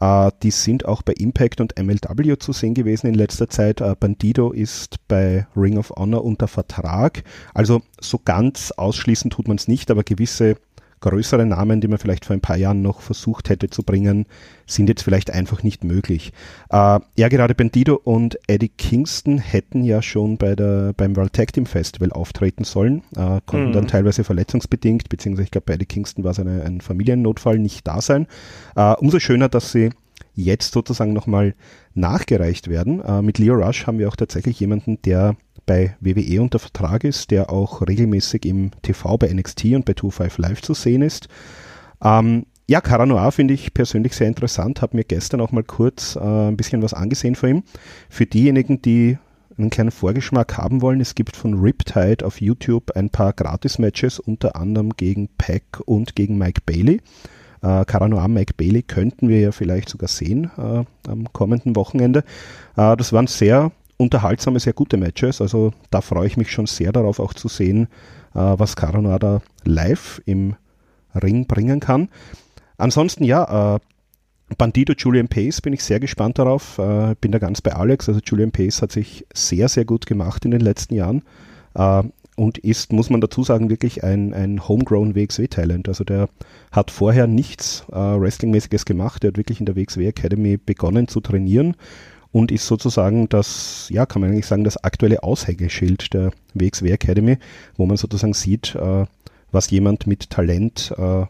Uh, 0.00 0.30
die 0.42 0.52
sind 0.52 0.84
auch 0.84 1.02
bei 1.02 1.12
Impact 1.14 1.60
und 1.60 1.74
MLW 1.76 2.38
zu 2.38 2.52
sehen 2.52 2.74
gewesen 2.74 3.08
in 3.08 3.14
letzter 3.14 3.48
Zeit. 3.48 3.80
Uh, 3.80 3.94
Bandido 3.98 4.52
ist 4.52 4.96
bei 5.08 5.46
Ring 5.56 5.76
of 5.76 5.90
Honor 5.90 6.24
unter 6.24 6.46
Vertrag. 6.46 7.24
Also 7.52 7.82
so 8.00 8.20
ganz 8.24 8.70
ausschließen 8.70 9.30
tut 9.30 9.48
man 9.48 9.56
es 9.56 9.66
nicht, 9.66 9.90
aber 9.90 10.04
gewisse 10.04 10.56
größere 11.00 11.46
Namen, 11.46 11.80
die 11.80 11.88
man 11.88 11.98
vielleicht 11.98 12.24
vor 12.24 12.34
ein 12.34 12.40
paar 12.40 12.56
Jahren 12.56 12.82
noch 12.82 13.00
versucht 13.00 13.48
hätte 13.48 13.70
zu 13.70 13.82
bringen, 13.82 14.26
sind 14.66 14.88
jetzt 14.88 15.02
vielleicht 15.02 15.30
einfach 15.30 15.62
nicht 15.62 15.84
möglich. 15.84 16.32
Äh, 16.70 17.00
ja, 17.16 17.28
gerade 17.28 17.54
Bandido 17.54 18.00
und 18.02 18.38
Eddie 18.46 18.68
Kingston 18.68 19.38
hätten 19.38 19.84
ja 19.84 20.02
schon 20.02 20.36
bei 20.36 20.54
der, 20.54 20.92
beim 20.96 21.16
World 21.16 21.32
Tag 21.32 21.52
Team 21.52 21.66
Festival 21.66 22.12
auftreten 22.12 22.64
sollen, 22.64 23.02
äh, 23.16 23.40
konnten 23.46 23.68
mhm. 23.68 23.72
dann 23.72 23.88
teilweise 23.88 24.24
verletzungsbedingt, 24.24 25.08
beziehungsweise 25.08 25.44
ich 25.44 25.50
glaube 25.50 25.66
bei 25.66 25.74
Eddie 25.74 25.86
Kingston 25.86 26.24
war 26.24 26.32
es 26.32 26.40
eine, 26.40 26.62
ein 26.64 26.80
Familiennotfall, 26.80 27.58
nicht 27.58 27.86
da 27.86 28.00
sein. 28.00 28.26
Äh, 28.76 28.94
umso 28.94 29.18
schöner, 29.18 29.48
dass 29.48 29.72
sie 29.72 29.90
jetzt 30.34 30.72
sozusagen 30.72 31.12
nochmal 31.12 31.54
nachgereicht 31.94 32.68
werden. 32.68 33.02
Äh, 33.02 33.22
mit 33.22 33.38
Leo 33.38 33.54
Rush 33.54 33.86
haben 33.86 33.98
wir 33.98 34.08
auch 34.08 34.16
tatsächlich 34.16 34.60
jemanden, 34.60 35.02
der 35.02 35.36
bei 35.68 35.94
WWE 36.00 36.42
unter 36.42 36.58
Vertrag 36.58 37.04
ist, 37.04 37.30
der 37.30 37.52
auch 37.52 37.86
regelmäßig 37.86 38.44
im 38.46 38.72
TV 38.82 39.16
bei 39.18 39.32
NXT 39.32 39.66
und 39.66 39.84
bei 39.84 39.94
25 39.94 40.38
Live 40.38 40.62
zu 40.62 40.74
sehen 40.74 41.02
ist. 41.02 41.28
Ähm, 42.02 42.46
ja, 42.66 42.80
Cara 42.80 43.06
Noir 43.06 43.30
finde 43.30 43.54
ich 43.54 43.72
persönlich 43.72 44.14
sehr 44.14 44.26
interessant, 44.26 44.82
habe 44.82 44.96
mir 44.96 45.04
gestern 45.04 45.40
auch 45.40 45.52
mal 45.52 45.62
kurz 45.62 46.16
äh, 46.16 46.20
ein 46.20 46.56
bisschen 46.56 46.82
was 46.82 46.94
angesehen 46.94 47.34
von 47.34 47.50
ihm. 47.50 47.62
Für 48.08 48.26
diejenigen, 48.26 48.82
die 48.82 49.18
einen 49.56 49.70
kleinen 49.70 49.90
Vorgeschmack 49.90 50.56
haben 50.56 50.82
wollen, 50.82 51.00
es 51.00 51.14
gibt 51.14 51.36
von 51.36 51.54
Riptide 51.54 52.24
auf 52.24 52.40
YouTube 52.40 52.90
ein 52.96 53.10
paar 53.10 53.32
Gratis-Matches, 53.32 54.20
unter 54.20 54.56
anderem 54.56 54.96
gegen 54.96 55.28
Pack 55.36 55.82
und 55.84 56.16
gegen 56.16 56.38
Mike 56.38 56.62
Bailey. 56.64 57.00
Äh, 57.62 57.84
Cara 57.84 58.08
Noir, 58.08 58.28
Mike 58.28 58.54
Bailey 58.56 58.82
könnten 58.82 59.28
wir 59.28 59.40
ja 59.40 59.52
vielleicht 59.52 59.88
sogar 59.88 60.08
sehen 60.08 60.50
äh, 60.56 60.84
am 61.10 61.32
kommenden 61.32 61.76
Wochenende. 61.76 62.20
Äh, 62.76 62.96
das 62.96 63.12
waren 63.12 63.26
sehr 63.26 63.72
unterhaltsame, 63.98 64.60
sehr 64.60 64.72
gute 64.72 64.96
Matches. 64.96 65.42
Also 65.42 65.72
da 65.90 66.00
freue 66.00 66.26
ich 66.26 66.38
mich 66.38 66.50
schon 66.50 66.66
sehr 66.66 66.92
darauf 66.92 67.20
auch 67.20 67.34
zu 67.34 67.48
sehen, 67.48 67.88
äh, 68.34 68.38
was 68.38 68.76
Caronada 68.76 69.18
da 69.18 69.42
live 69.64 70.22
im 70.24 70.54
Ring 71.14 71.46
bringen 71.46 71.80
kann. 71.80 72.08
Ansonsten 72.78 73.24
ja, 73.24 73.76
äh, 73.76 73.78
Bandido 74.56 74.94
Julian 74.96 75.28
Pace 75.28 75.60
bin 75.60 75.74
ich 75.74 75.84
sehr 75.84 76.00
gespannt 76.00 76.38
darauf. 76.38 76.78
Äh, 76.78 77.16
bin 77.20 77.32
da 77.32 77.38
ganz 77.38 77.60
bei 77.60 77.74
Alex. 77.74 78.08
Also 78.08 78.20
Julian 78.24 78.52
Pace 78.52 78.80
hat 78.80 78.92
sich 78.92 79.26
sehr, 79.34 79.68
sehr 79.68 79.84
gut 79.84 80.06
gemacht 80.06 80.44
in 80.44 80.52
den 80.52 80.60
letzten 80.60 80.94
Jahren. 80.94 81.22
Äh, 81.74 82.04
und 82.36 82.56
ist, 82.58 82.92
muss 82.92 83.10
man 83.10 83.20
dazu 83.20 83.42
sagen, 83.42 83.68
wirklich 83.68 84.04
ein, 84.04 84.32
ein 84.32 84.68
homegrown 84.68 85.16
WXW-Talent. 85.16 85.88
Also 85.88 86.04
der 86.04 86.28
hat 86.70 86.92
vorher 86.92 87.26
nichts 87.26 87.84
äh, 87.90 87.96
Wrestling-mäßiges 87.96 88.84
gemacht. 88.84 89.24
Der 89.24 89.28
hat 89.32 89.36
wirklich 89.36 89.58
in 89.58 89.66
der 89.66 89.74
WXW 89.74 90.06
Academy 90.06 90.56
begonnen 90.56 91.08
zu 91.08 91.20
trainieren 91.20 91.74
und 92.32 92.52
ist 92.52 92.66
sozusagen 92.66 93.28
das, 93.28 93.88
ja, 93.90 94.06
kann 94.06 94.20
man 94.20 94.30
eigentlich 94.30 94.46
sagen, 94.46 94.64
das 94.64 94.82
aktuelle 94.82 95.22
Aushängeschild 95.22 96.12
der 96.12 96.32
WXW 96.54 96.90
Academy, 96.90 97.38
wo 97.76 97.86
man 97.86 97.96
sozusagen 97.96 98.34
sieht, 98.34 98.74
äh, 98.74 99.06
was 99.50 99.70
jemand 99.70 100.06
mit 100.06 100.30
Talent 100.30 100.94
äh, 100.96 101.24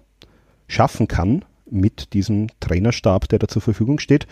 schaffen 0.66 1.08
kann 1.08 1.44
mit 1.70 2.14
diesem 2.14 2.48
Trainerstab, 2.61 3.28
der 3.28 3.38
da 3.38 3.48
zur 3.48 3.62
Verfügung 3.62 3.98
steht. 3.98 4.26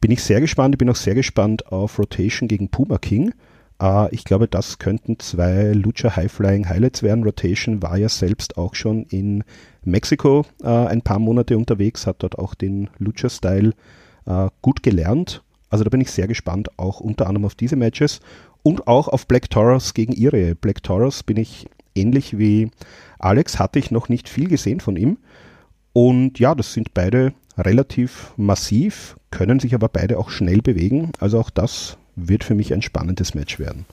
Bin 0.00 0.10
ich 0.10 0.22
sehr 0.22 0.40
gespannt. 0.40 0.74
Ich 0.74 0.78
bin 0.78 0.90
auch 0.90 0.96
sehr 0.96 1.14
gespannt 1.14 1.72
auf 1.72 1.98
Rotation 1.98 2.48
gegen 2.48 2.68
Puma 2.68 2.98
King. 2.98 3.32
Äh, 3.80 4.14
ich 4.14 4.24
glaube, 4.24 4.46
das 4.46 4.78
könnten 4.78 5.18
zwei 5.18 5.72
Lucha 5.72 6.14
High 6.14 6.30
Flying 6.30 6.68
Highlights 6.68 7.02
werden. 7.02 7.24
Rotation 7.24 7.82
war 7.82 7.96
ja 7.96 8.08
selbst 8.08 8.58
auch 8.58 8.74
schon 8.74 9.04
in 9.04 9.42
Mexiko 9.84 10.44
äh, 10.62 10.68
ein 10.68 11.02
paar 11.02 11.18
Monate 11.18 11.56
unterwegs, 11.56 12.06
hat 12.06 12.22
dort 12.22 12.38
auch 12.38 12.54
den 12.54 12.90
Lucha-Style 12.98 13.72
äh, 14.26 14.48
gut 14.60 14.82
gelernt 14.82 15.42
also 15.72 15.84
da 15.84 15.90
bin 15.90 16.02
ich 16.02 16.10
sehr 16.10 16.28
gespannt, 16.28 16.68
auch 16.78 17.00
unter 17.00 17.26
anderem 17.26 17.46
auf 17.46 17.54
diese 17.54 17.76
Matches 17.76 18.20
und 18.62 18.86
auch 18.86 19.08
auf 19.08 19.26
Black 19.26 19.48
Taurus 19.48 19.94
gegen 19.94 20.12
Ihre. 20.12 20.54
Black 20.54 20.82
Taurus 20.82 21.22
bin 21.22 21.38
ich 21.38 21.66
ähnlich 21.94 22.36
wie 22.36 22.70
Alex, 23.18 23.58
hatte 23.58 23.78
ich 23.78 23.90
noch 23.90 24.10
nicht 24.10 24.28
viel 24.28 24.48
gesehen 24.48 24.80
von 24.80 24.96
ihm. 24.96 25.16
Und 25.94 26.38
ja, 26.38 26.54
das 26.54 26.74
sind 26.74 26.92
beide 26.92 27.32
relativ 27.56 28.34
massiv, 28.36 29.16
können 29.30 29.60
sich 29.60 29.74
aber 29.74 29.88
beide 29.88 30.18
auch 30.18 30.28
schnell 30.28 30.60
bewegen. 30.60 31.12
Also 31.20 31.40
auch 31.40 31.48
das 31.48 31.96
wird 32.16 32.44
für 32.44 32.54
mich 32.54 32.74
ein 32.74 32.82
spannendes 32.82 33.34
Match 33.34 33.58
werden. 33.58 33.86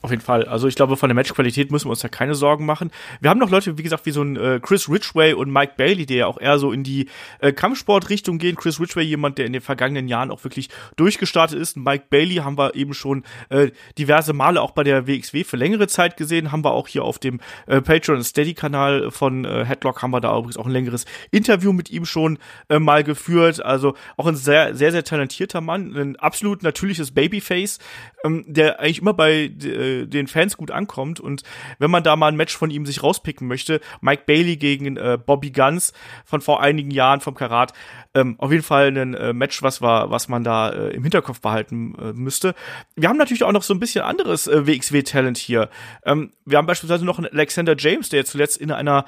Auf 0.00 0.10
jeden 0.10 0.22
Fall. 0.22 0.44
Also 0.44 0.68
ich 0.68 0.76
glaube, 0.76 0.96
von 0.96 1.08
der 1.08 1.16
Matchqualität 1.16 1.72
müssen 1.72 1.86
wir 1.86 1.90
uns 1.90 2.00
da 2.00 2.08
keine 2.08 2.36
Sorgen 2.36 2.64
machen. 2.64 2.92
Wir 3.20 3.30
haben 3.30 3.40
noch 3.40 3.50
Leute, 3.50 3.78
wie 3.78 3.82
gesagt, 3.82 4.06
wie 4.06 4.12
so 4.12 4.22
ein 4.22 4.36
äh, 4.36 4.60
Chris 4.62 4.88
Ridgway 4.88 5.32
und 5.32 5.52
Mike 5.52 5.72
Bailey, 5.76 6.06
die 6.06 6.14
ja 6.14 6.26
auch 6.28 6.40
eher 6.40 6.60
so 6.60 6.70
in 6.70 6.84
die 6.84 7.08
äh, 7.40 7.52
Kampfsportrichtung 7.52 8.38
gehen. 8.38 8.54
Chris 8.54 8.78
Ridgway, 8.78 9.02
jemand, 9.02 9.38
der 9.38 9.46
in 9.46 9.52
den 9.52 9.60
vergangenen 9.60 10.06
Jahren 10.06 10.30
auch 10.30 10.44
wirklich 10.44 10.68
durchgestartet 10.94 11.58
ist. 11.58 11.76
Mike 11.76 12.04
Bailey 12.10 12.36
haben 12.36 12.56
wir 12.56 12.76
eben 12.76 12.94
schon 12.94 13.24
äh, 13.48 13.72
diverse 13.98 14.32
Male 14.34 14.62
auch 14.62 14.70
bei 14.70 14.84
der 14.84 15.08
WXW 15.08 15.42
für 15.42 15.56
längere 15.56 15.88
Zeit 15.88 16.16
gesehen. 16.16 16.52
Haben 16.52 16.64
wir 16.64 16.70
auch 16.70 16.86
hier 16.86 17.02
auf 17.02 17.18
dem 17.18 17.40
äh, 17.66 17.80
Patreon 17.80 18.22
Steady 18.22 18.54
Kanal 18.54 19.10
von 19.10 19.44
äh, 19.44 19.64
Headlock 19.64 20.00
haben 20.02 20.12
wir 20.12 20.20
da 20.20 20.36
übrigens 20.36 20.58
auch 20.58 20.66
ein 20.66 20.72
längeres 20.72 21.06
Interview 21.32 21.72
mit 21.72 21.90
ihm 21.90 22.04
schon 22.04 22.38
äh, 22.68 22.78
mal 22.78 23.02
geführt. 23.02 23.64
Also 23.64 23.94
auch 24.16 24.28
ein 24.28 24.36
sehr, 24.36 24.76
sehr, 24.76 24.92
sehr 24.92 25.02
talentierter 25.02 25.60
Mann. 25.60 25.96
Ein 25.96 26.16
absolut 26.16 26.62
natürliches 26.62 27.10
Babyface, 27.10 27.80
ähm, 28.22 28.44
der 28.46 28.78
eigentlich 28.78 29.00
immer 29.00 29.14
bei 29.14 29.50
äh, 29.62 29.87
äh, 29.88 30.06
den 30.06 30.26
Fans 30.26 30.56
gut 30.56 30.70
ankommt. 30.70 31.20
Und 31.20 31.42
wenn 31.78 31.90
man 31.90 32.02
da 32.02 32.16
mal 32.16 32.28
ein 32.28 32.36
Match 32.36 32.56
von 32.56 32.70
ihm 32.70 32.86
sich 32.86 33.02
rauspicken 33.02 33.46
möchte, 33.46 33.80
Mike 34.00 34.24
Bailey 34.26 34.56
gegen 34.56 34.96
äh, 34.96 35.18
Bobby 35.24 35.50
Guns 35.50 35.92
von 36.24 36.40
vor 36.40 36.62
einigen 36.62 36.90
Jahren 36.90 37.20
vom 37.20 37.34
Karat, 37.34 37.72
ähm, 38.14 38.36
auf 38.38 38.50
jeden 38.50 38.64
Fall 38.64 38.96
ein 38.96 39.14
äh, 39.14 39.32
Match, 39.32 39.62
was 39.62 39.80
war, 39.82 40.10
was 40.10 40.28
man 40.28 40.44
da 40.44 40.70
äh, 40.70 40.90
im 40.90 41.02
Hinterkopf 41.02 41.40
behalten 41.40 41.94
äh, 41.94 42.12
müsste. 42.12 42.54
Wir 42.96 43.08
haben 43.08 43.18
natürlich 43.18 43.44
auch 43.44 43.52
noch 43.52 43.62
so 43.62 43.74
ein 43.74 43.80
bisschen 43.80 44.02
anderes 44.04 44.46
äh, 44.46 44.66
WXW-Talent 44.66 45.38
hier. 45.38 45.68
Ähm, 46.04 46.32
wir 46.44 46.58
haben 46.58 46.66
beispielsweise 46.66 47.04
noch 47.04 47.18
einen 47.18 47.28
Alexander 47.28 47.74
James, 47.78 48.08
der 48.08 48.24
zuletzt 48.24 48.56
in 48.56 48.70
einer 48.70 49.04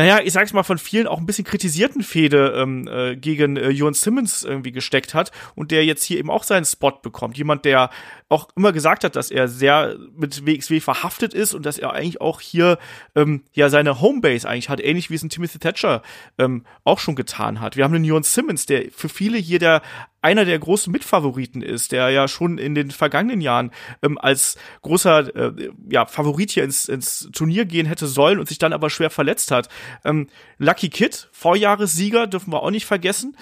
naja, 0.00 0.20
ich 0.24 0.32
sag's 0.32 0.54
mal, 0.54 0.62
von 0.62 0.78
vielen 0.78 1.06
auch 1.06 1.18
ein 1.18 1.26
bisschen 1.26 1.44
kritisierten 1.44 2.02
Fehde 2.02 2.54
ähm, 2.56 2.88
äh, 2.88 3.16
gegen 3.16 3.58
äh, 3.58 3.68
Jon 3.68 3.92
Simmons 3.92 4.44
irgendwie 4.44 4.72
gesteckt 4.72 5.12
hat 5.12 5.30
und 5.54 5.70
der 5.70 5.84
jetzt 5.84 6.04
hier 6.04 6.16
eben 6.16 6.30
auch 6.30 6.42
seinen 6.42 6.64
Spot 6.64 6.92
bekommt. 7.02 7.36
Jemand, 7.36 7.66
der 7.66 7.90
auch 8.30 8.48
immer 8.56 8.72
gesagt 8.72 9.04
hat, 9.04 9.14
dass 9.14 9.30
er 9.30 9.46
sehr 9.46 9.98
mit 10.16 10.46
WXW 10.46 10.80
verhaftet 10.80 11.34
ist 11.34 11.52
und 11.52 11.66
dass 11.66 11.76
er 11.76 11.92
eigentlich 11.92 12.18
auch 12.18 12.40
hier 12.40 12.78
ähm, 13.14 13.42
ja 13.52 13.68
seine 13.68 14.00
Homebase 14.00 14.48
eigentlich 14.48 14.70
hat, 14.70 14.80
ähnlich 14.80 15.10
wie 15.10 15.16
es 15.16 15.22
ein 15.22 15.28
Timothy 15.28 15.58
Thatcher 15.58 16.00
ähm, 16.38 16.64
auch 16.84 16.98
schon 16.98 17.14
getan 17.14 17.60
hat. 17.60 17.76
Wir 17.76 17.84
haben 17.84 17.94
einen 17.94 18.04
Jon 18.04 18.22
Simmons, 18.22 18.64
der 18.64 18.84
für 18.90 19.10
viele 19.10 19.36
hier 19.36 19.58
der 19.58 19.82
einer 20.22 20.44
der 20.44 20.58
großen 20.58 20.92
Mitfavoriten 20.92 21.62
ist, 21.62 21.92
der 21.92 22.10
ja 22.10 22.28
schon 22.28 22.58
in 22.58 22.74
den 22.74 22.90
vergangenen 22.90 23.40
Jahren 23.40 23.70
ähm, 24.02 24.18
als 24.18 24.56
großer 24.82 25.34
äh, 25.34 25.70
ja, 25.88 26.06
Favorit 26.06 26.50
hier 26.50 26.64
ins, 26.64 26.88
ins 26.88 27.30
Turnier 27.32 27.64
gehen 27.64 27.86
hätte 27.86 28.06
sollen 28.06 28.38
und 28.38 28.48
sich 28.48 28.58
dann 28.58 28.72
aber 28.72 28.90
schwer 28.90 29.10
verletzt 29.10 29.50
hat. 29.50 29.68
Ähm, 30.04 30.28
Lucky 30.58 30.90
Kid, 30.90 31.28
Vorjahressieger, 31.32 32.26
dürfen 32.26 32.52
wir 32.52 32.62
auch 32.62 32.70
nicht 32.70 32.86
vergessen. 32.86 33.36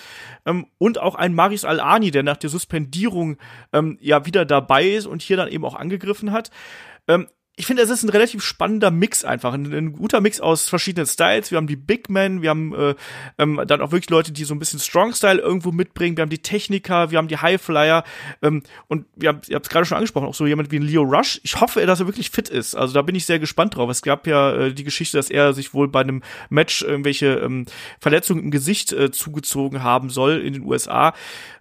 Ähm, 0.46 0.66
und 0.78 0.98
auch 0.98 1.14
ein 1.14 1.34
Maris 1.34 1.64
Al-Ani, 1.64 2.10
der 2.10 2.22
nach 2.22 2.36
der 2.36 2.50
Suspendierung 2.50 3.36
ähm, 3.72 3.98
ja 4.00 4.26
wieder 4.26 4.44
dabei 4.44 4.88
ist 4.88 5.06
und 5.06 5.22
hier 5.22 5.36
dann 5.36 5.48
eben 5.48 5.64
auch 5.64 5.74
angegriffen 5.74 6.32
hat. 6.32 6.50
Ähm, 7.08 7.26
ich 7.58 7.66
finde, 7.66 7.82
es 7.82 7.90
ist 7.90 8.04
ein 8.04 8.08
relativ 8.08 8.44
spannender 8.44 8.92
Mix 8.92 9.24
einfach. 9.24 9.52
Ein, 9.52 9.72
ein, 9.74 9.92
guter 9.92 10.20
Mix 10.20 10.40
aus 10.40 10.68
verschiedenen 10.68 11.08
Styles. 11.08 11.50
Wir 11.50 11.56
haben 11.56 11.66
die 11.66 11.74
Big 11.74 12.08
Men, 12.08 12.40
wir 12.40 12.50
haben 12.50 12.72
äh, 12.72 12.94
ähm, 13.36 13.60
dann 13.66 13.80
auch 13.80 13.90
wirklich 13.90 14.10
Leute, 14.10 14.30
die 14.30 14.44
so 14.44 14.54
ein 14.54 14.60
bisschen 14.60 14.78
Strong-Style 14.78 15.40
irgendwo 15.40 15.72
mitbringen. 15.72 16.16
Wir 16.16 16.22
haben 16.22 16.30
die 16.30 16.38
Techniker, 16.38 17.10
wir 17.10 17.18
haben 17.18 17.26
die 17.26 17.38
Highflyer 17.38 18.04
ähm, 18.42 18.62
und 18.86 19.06
wir 19.16 19.30
haben, 19.30 19.40
ihr 19.48 19.56
habt 19.56 19.66
es 19.66 19.70
gerade 19.70 19.86
schon 19.86 19.96
angesprochen, 19.96 20.28
auch 20.28 20.36
so 20.36 20.46
jemand 20.46 20.70
wie 20.70 20.78
ein 20.78 20.82
Leo 20.82 21.02
Rush. 21.02 21.40
Ich 21.42 21.60
hoffe, 21.60 21.84
dass 21.84 21.98
er 21.98 22.06
wirklich 22.06 22.30
fit 22.30 22.48
ist. 22.48 22.76
Also 22.76 22.94
da 22.94 23.02
bin 23.02 23.16
ich 23.16 23.26
sehr 23.26 23.40
gespannt 23.40 23.74
drauf. 23.74 23.90
Es 23.90 24.02
gab 24.02 24.28
ja 24.28 24.54
äh, 24.54 24.72
die 24.72 24.84
Geschichte, 24.84 25.16
dass 25.16 25.28
er 25.28 25.52
sich 25.52 25.74
wohl 25.74 25.88
bei 25.88 26.02
einem 26.02 26.22
Match 26.50 26.82
irgendwelche 26.82 27.40
ähm, 27.40 27.66
Verletzungen 27.98 28.44
im 28.44 28.50
Gesicht 28.52 28.92
äh, 28.92 29.10
zugezogen 29.10 29.82
haben 29.82 30.10
soll 30.10 30.40
in 30.42 30.52
den 30.52 30.62
USA. 30.62 31.12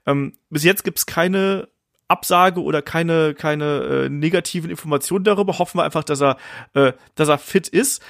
Ähm, 0.05 0.33
bis 0.51 0.63
jetzt 0.63 0.83
gibt's 0.83 1.07
keine 1.07 1.69
Absage 2.07 2.61
oder 2.61 2.81
keine 2.81 3.33
keine 3.33 4.05
äh, 4.05 4.09
negativen 4.09 4.69
Informationen 4.69 5.23
darüber. 5.23 5.57
Hoffen 5.59 5.79
wir 5.79 5.83
einfach, 5.83 6.03
dass 6.03 6.21
er 6.21 6.37
äh, 6.73 6.93
dass 7.15 7.29
er 7.29 7.37
fit 7.37 7.67
ist. 7.67 8.01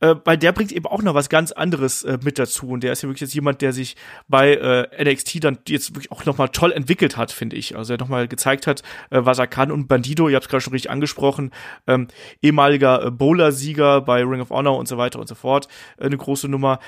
Äh, 0.00 0.14
weil 0.24 0.38
der 0.38 0.52
bringt 0.52 0.70
eben 0.70 0.86
auch 0.86 1.02
noch 1.02 1.14
was 1.14 1.28
ganz 1.28 1.50
anderes 1.50 2.04
äh, 2.04 2.18
mit 2.22 2.38
dazu 2.38 2.68
und 2.68 2.84
der 2.84 2.92
ist 2.92 3.02
ja 3.02 3.08
wirklich 3.08 3.22
jetzt 3.22 3.34
jemand, 3.34 3.62
der 3.62 3.72
sich 3.72 3.96
bei 4.28 4.54
äh, 4.54 5.04
NXT 5.04 5.42
dann 5.42 5.58
jetzt 5.66 5.90
wirklich 5.90 6.12
auch 6.12 6.24
noch 6.24 6.38
mal 6.38 6.48
toll 6.48 6.70
entwickelt 6.70 7.16
hat, 7.16 7.32
finde 7.32 7.56
ich. 7.56 7.76
Also 7.76 7.94
er 7.94 7.98
noch 7.98 8.08
mal 8.08 8.28
gezeigt 8.28 8.68
hat, 8.68 8.82
äh, 9.10 9.24
was 9.24 9.40
er 9.40 9.48
kann 9.48 9.72
und 9.72 9.88
Bandido, 9.88 10.28
ihr 10.28 10.36
habt 10.36 10.44
es 10.44 10.50
gerade 10.50 10.60
schon 10.60 10.72
richtig 10.72 10.90
angesprochen, 10.90 11.50
ähm, 11.88 12.06
ehemaliger 12.42 13.06
äh, 13.06 13.10
Bowler-Sieger 13.10 14.02
bei 14.02 14.22
Ring 14.22 14.40
of 14.40 14.50
Honor 14.50 14.78
und 14.78 14.86
so 14.86 14.98
weiter 14.98 15.18
und 15.18 15.28
so 15.28 15.34
fort, 15.34 15.66
äh, 15.98 16.04
eine 16.04 16.16
große 16.16 16.48
Nummer 16.48 16.78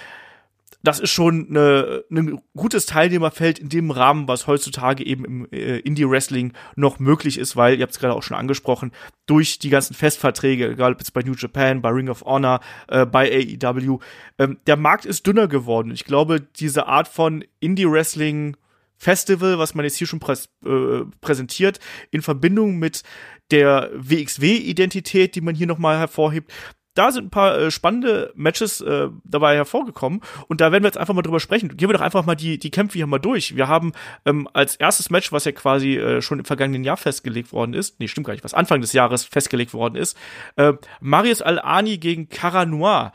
das 0.83 0.99
ist 1.01 1.11
schon 1.11 1.51
ein 1.51 2.03
ne 2.09 2.43
gutes 2.57 2.87
Teilnehmerfeld 2.87 3.59
in 3.59 3.69
dem 3.69 3.91
Rahmen, 3.91 4.29
was 4.29 4.47
heutzutage 4.47 5.05
eben 5.05 5.25
im 5.25 5.49
äh, 5.53 5.79
Indie-Wrestling 5.79 6.53
noch 6.77 6.99
möglich 6.99 7.39
ist, 7.39 7.57
weil, 7.57 7.79
ihr 7.79 7.83
habt 7.83 7.93
es 7.93 7.99
gerade 7.99 8.15
auch 8.15 8.23
schon 8.23 8.37
angesprochen, 8.37 8.93
durch 9.27 9.59
die 9.59 9.71
ganzen 9.71 9.95
Festverträge, 9.95 10.71
egal 10.71 10.93
ob 10.93 10.99
jetzt 10.99 11.13
bei 11.13 11.23
New 11.23 11.35
Japan, 11.35 11.83
bei 11.83 11.91
Ring 11.91 12.09
of 12.09 12.23
Honor, 12.23 12.61
äh, 12.89 13.05
bei 13.05 13.31
AEW, 13.31 13.99
ähm, 14.39 14.59
der 14.67 14.77
Markt 14.77 15.05
ist 15.05 15.27
dünner 15.27 15.49
geworden. 15.49 15.91
Ich 15.93 16.05
glaube, 16.05 16.41
diese 16.41 16.87
Art 16.87 17.09
von 17.09 17.45
Indie-Wrestling 17.61 18.57
Festival, 18.97 19.59
was 19.59 19.75
man 19.75 19.85
jetzt 19.85 19.97
hier 19.97 20.07
schon 20.07 20.21
prä 20.21 20.35
äh, 20.65 21.05
präsentiert, 21.21 21.81
in 22.11 22.21
Verbindung 22.21 22.79
mit 22.79 23.03
der 23.51 23.91
WXW-Identität, 23.95 25.35
die 25.35 25.41
man 25.41 25.55
hier 25.55 25.67
nochmal 25.67 25.99
hervorhebt, 25.99 26.53
da 27.01 27.11
sind 27.13 27.29
ein 27.29 27.31
paar 27.31 27.59
äh, 27.59 27.71
spannende 27.71 28.31
Matches 28.35 28.83
äh, 28.83 29.09
dabei 29.25 29.57
hervorgekommen 29.57 30.21
und 30.49 30.61
da 30.61 30.71
werden 30.71 30.83
wir 30.83 30.89
jetzt 30.89 30.99
einfach 30.99 31.15
mal 31.15 31.23
drüber 31.23 31.41
sprechen. 31.41 31.75
Gehen 31.75 31.89
wir 31.89 31.95
doch 31.95 32.03
einfach 32.03 32.27
mal 32.27 32.35
die, 32.35 32.59
die 32.59 32.71
Kämpfe 32.71 32.99
hier 32.99 33.07
mal 33.07 33.19
durch. 33.19 33.57
Wir 33.57 33.69
haben 33.69 33.93
ähm, 34.27 34.47
als 34.53 34.77
erstes 34.77 35.09
Match, 35.09 35.33
was 35.33 35.47
ja 35.47 35.53
quasi 35.53 35.97
äh, 35.97 36.21
schon 36.21 36.41
im 36.41 36.45
vergangenen 36.45 36.85
Jahr 36.85 36.99
festgelegt 36.99 37.55
worden 37.55 37.73
ist, 37.73 38.01
nee, 38.01 38.07
stimmt 38.07 38.27
gar 38.27 38.35
nicht, 38.35 38.45
was 38.45 38.53
Anfang 38.53 38.83
des 38.83 38.93
Jahres 38.93 39.25
festgelegt 39.25 39.73
worden 39.73 39.95
ist, 39.95 40.15
äh, 40.57 40.75
Marius 41.01 41.41
Al-Ani 41.41 41.97
gegen 41.97 42.29
Cara 42.29 42.67
Noir. 42.67 43.13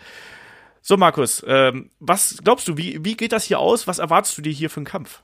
So, 0.81 0.97
Markus, 0.97 1.45
ähm, 1.47 1.91
was 1.99 2.39
glaubst 2.43 2.67
du, 2.67 2.77
wie, 2.77 3.05
wie 3.05 3.15
geht 3.15 3.33
das 3.33 3.43
hier 3.43 3.59
aus? 3.59 3.85
Was 3.85 3.99
erwartest 3.99 4.35
du 4.35 4.41
dir 4.41 4.51
hier 4.51 4.71
für 4.71 4.77
einen 4.77 4.85
Kampf? 4.85 5.21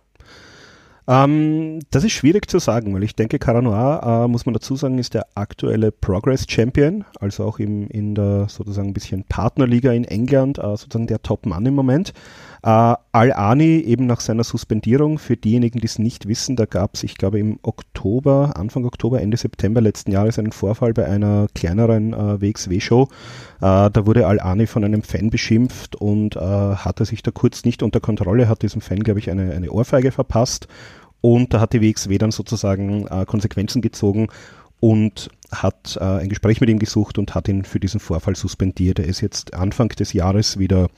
Ähm, 1.11 1.79
das 1.89 2.05
ist 2.05 2.13
schwierig 2.13 2.49
zu 2.49 2.59
sagen, 2.59 2.93
weil 2.93 3.03
ich 3.03 3.17
denke, 3.17 3.37
Caranoir, 3.37 4.23
äh, 4.23 4.27
muss 4.29 4.45
man 4.45 4.53
dazu 4.53 4.77
sagen, 4.77 4.97
ist 4.97 5.13
der 5.13 5.27
aktuelle 5.35 5.91
Progress 5.91 6.45
Champion, 6.47 7.03
also 7.19 7.43
auch 7.43 7.59
im, 7.59 7.89
in 7.89 8.15
der 8.15 8.47
sozusagen 8.47 8.87
ein 8.87 8.93
bisschen 8.93 9.25
Partnerliga 9.25 9.91
in 9.91 10.05
England, 10.05 10.57
äh, 10.57 10.61
sozusagen 10.61 11.07
der 11.07 11.21
Top-Mann 11.21 11.65
im 11.65 11.75
Moment. 11.75 12.13
Äh, 12.63 12.93
Al-Ani 13.11 13.79
eben 13.79 14.05
nach 14.05 14.21
seiner 14.21 14.45
Suspendierung, 14.45 15.17
für 15.17 15.35
diejenigen, 15.35 15.79
die 15.79 15.85
es 15.85 15.99
nicht 15.99 16.29
wissen, 16.29 16.55
da 16.55 16.65
gab 16.65 16.93
es, 16.93 17.03
ich 17.03 17.17
glaube 17.17 17.39
im 17.39 17.59
Oktober, 17.63 18.53
Anfang 18.55 18.85
Oktober, 18.85 19.19
Ende 19.19 19.35
September 19.35 19.81
letzten 19.81 20.11
Jahres 20.11 20.39
einen 20.39 20.53
Vorfall 20.53 20.93
bei 20.93 21.05
einer 21.07 21.47
kleineren 21.53 22.13
äh, 22.13 22.39
WXW-Show. 22.39 23.09
Äh, 23.57 23.89
da 23.89 24.05
wurde 24.05 24.27
Al-Ani 24.27 24.65
von 24.65 24.85
einem 24.85 25.01
Fan 25.01 25.29
beschimpft 25.29 25.97
und 25.97 26.37
äh, 26.37 26.39
hatte 26.39 27.03
sich 27.03 27.21
da 27.21 27.31
kurz 27.31 27.65
nicht 27.65 27.83
unter 27.83 27.99
Kontrolle, 27.99 28.47
hat 28.47 28.61
diesem 28.61 28.79
Fan, 28.79 28.99
glaube 28.99 29.19
ich, 29.19 29.29
eine, 29.29 29.51
eine 29.51 29.71
Ohrfeige 29.71 30.11
verpasst. 30.11 30.69
Und 31.21 31.53
da 31.53 31.59
hat 31.59 31.73
die 31.73 31.81
WXW 31.81 32.17
dann 32.17 32.31
sozusagen 32.31 33.07
äh, 33.07 33.25
Konsequenzen 33.25 33.81
gezogen 33.81 34.27
und 34.79 35.29
hat 35.51 35.97
äh, 36.01 36.03
ein 36.03 36.29
Gespräch 36.29 36.59
mit 36.59 36.69
ihm 36.69 36.79
gesucht 36.79 37.17
und 37.17 37.35
hat 37.35 37.47
ihn 37.47 37.63
für 37.63 37.79
diesen 37.79 37.99
Vorfall 37.99 38.35
suspendiert. 38.35 38.99
Er 38.99 39.05
ist 39.05 39.21
jetzt 39.21 39.53
Anfang 39.53 39.89
des 39.89 40.13
Jahres 40.13 40.57
wieder 40.57 40.89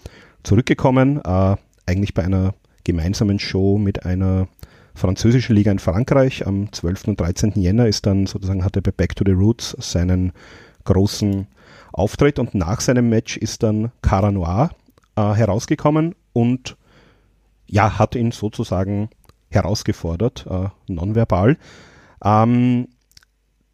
zurückgekommen, 0.43 1.21
äh, 1.23 1.55
eigentlich 1.85 2.13
bei 2.13 2.23
einer 2.23 2.53
gemeinsamen 2.83 3.39
Show 3.39 3.77
mit 3.77 4.05
einer 4.05 4.47
französischen 4.95 5.55
Liga 5.55 5.71
in 5.71 5.79
Frankreich. 5.79 6.47
Am 6.47 6.71
12. 6.71 7.09
und 7.09 7.19
13. 7.19 7.53
Jänner 7.55 7.87
ist 7.87 8.05
dann 8.05 8.25
sozusagen, 8.25 8.63
hat 8.63 8.75
er 8.75 8.81
bei 8.81 8.91
Back 8.91 9.15
to 9.15 9.23
the 9.25 9.31
Roots 9.31 9.75
seinen 9.79 10.31
großen 10.85 11.47
Auftritt 11.91 12.39
und 12.39 12.55
nach 12.55 12.81
seinem 12.81 13.09
Match 13.09 13.37
ist 13.37 13.63
dann 13.63 13.91
Cara 14.01 14.31
Noir 14.31 14.71
äh, 15.15 15.21
herausgekommen 15.33 16.15
und 16.33 16.77
ja, 17.67 17.97
hat 17.97 18.15
ihn 18.15 18.31
sozusagen 18.31 19.09
herausgefordert, 19.53 20.45
äh, 20.49 20.69
nonverbal. 20.87 21.57
Ähm, 22.23 22.87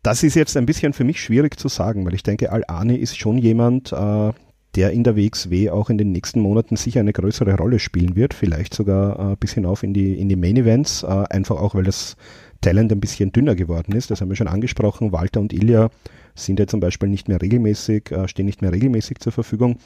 das 0.03 0.23
ist 0.23 0.35
jetzt 0.35 0.55
ein 0.55 0.65
bisschen 0.65 0.93
für 0.93 1.03
mich 1.03 1.21
schwierig 1.21 1.59
zu 1.59 1.67
sagen, 1.67 2.05
weil 2.05 2.13
ich 2.13 2.23
denke, 2.23 2.51
Al-Ani 2.51 2.95
ist 2.95 3.17
schon 3.17 3.37
jemand, 3.37 3.91
äh, 3.91 4.31
der 4.75 4.91
in 4.91 5.03
der 5.03 5.15
WXW 5.15 5.71
auch 5.71 5.89
in 5.89 5.97
den 5.97 6.11
nächsten 6.11 6.39
Monaten 6.39 6.75
sicher 6.75 6.99
eine 6.99 7.13
größere 7.13 7.55
Rolle 7.55 7.79
spielen 7.79 8.15
wird, 8.15 8.33
vielleicht 8.33 8.73
sogar 8.73 9.31
äh, 9.31 9.35
bis 9.35 9.53
hinauf 9.53 9.83
in 9.83 9.93
die, 9.93 10.19
in 10.19 10.29
die 10.29 10.35
Main 10.35 10.57
Events, 10.57 11.03
äh, 11.03 11.07
einfach 11.07 11.57
auch, 11.57 11.75
weil 11.75 11.83
das 11.83 12.15
Talent 12.61 12.91
ein 12.91 12.99
bisschen 12.99 13.31
dünner 13.31 13.55
geworden 13.55 13.93
ist. 13.93 14.11
Das 14.11 14.21
haben 14.21 14.29
wir 14.29 14.35
schon 14.35 14.47
angesprochen. 14.47 15.11
Walter 15.11 15.39
und 15.39 15.53
Ilya 15.53 15.89
sind 16.35 16.59
ja 16.59 16.67
zum 16.67 16.79
Beispiel 16.79 17.09
nicht 17.09 17.27
mehr 17.27 17.41
regelmäßig, 17.41 18.11
äh, 18.11 18.27
stehen 18.27 18.45
nicht 18.45 18.61
mehr 18.61 18.71
regelmäßig 18.71 19.19
zur 19.19 19.31
Verfügung. 19.31 19.77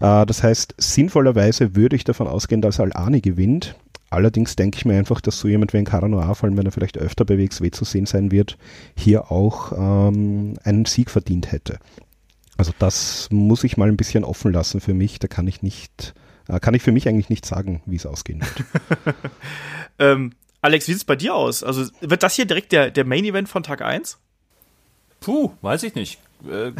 Äh, 0.00 0.26
das 0.26 0.42
heißt, 0.42 0.74
sinnvollerweise 0.78 1.76
würde 1.76 1.96
ich 1.96 2.04
davon 2.04 2.26
ausgehen, 2.26 2.62
dass 2.62 2.80
Al-Ani 2.80 3.20
gewinnt. 3.20 3.76
Allerdings 4.10 4.56
denke 4.56 4.76
ich 4.76 4.84
mir 4.84 4.98
einfach, 4.98 5.20
dass 5.20 5.38
so 5.38 5.46
jemand 5.46 5.72
wie 5.72 5.78
ein 5.78 5.84
Caranoir, 5.84 6.34
vor 6.34 6.48
allem 6.48 6.58
wenn 6.58 6.66
er 6.66 6.72
vielleicht 6.72 6.98
öfter 6.98 7.24
bei 7.24 7.38
WXW 7.38 7.70
zu 7.70 7.84
sehen 7.84 8.06
sein 8.06 8.32
wird, 8.32 8.58
hier 8.96 9.30
auch 9.30 9.72
ähm, 9.72 10.54
einen 10.64 10.84
Sieg 10.84 11.10
verdient 11.10 11.52
hätte. 11.52 11.78
Also 12.56 12.72
das 12.78 13.28
muss 13.30 13.62
ich 13.62 13.76
mal 13.76 13.88
ein 13.88 13.96
bisschen 13.96 14.24
offen 14.24 14.52
lassen 14.52 14.80
für 14.80 14.94
mich. 14.94 15.20
Da 15.20 15.28
kann 15.28 15.46
ich 15.46 15.62
nicht, 15.62 16.14
äh, 16.48 16.58
kann 16.58 16.74
ich 16.74 16.82
für 16.82 16.92
mich 16.92 17.08
eigentlich 17.08 17.30
nicht 17.30 17.46
sagen, 17.46 17.82
wie 17.86 17.96
es 17.96 18.04
ausgehen 18.04 18.40
wird. 18.40 19.16
ähm, 20.00 20.32
Alex, 20.60 20.88
wie 20.88 20.92
sieht 20.92 21.02
es 21.02 21.04
bei 21.04 21.16
dir 21.16 21.34
aus? 21.34 21.62
Also 21.62 21.90
wird 22.00 22.22
das 22.22 22.34
hier 22.34 22.46
direkt 22.46 22.72
der, 22.72 22.90
der 22.90 23.04
Main 23.04 23.24
Event 23.24 23.48
von 23.48 23.62
Tag 23.62 23.80
1? 23.80 24.18
Puh, 25.20 25.52
weiß 25.62 25.84
ich 25.84 25.94
nicht. 25.94 26.18
Äh, 26.48 26.72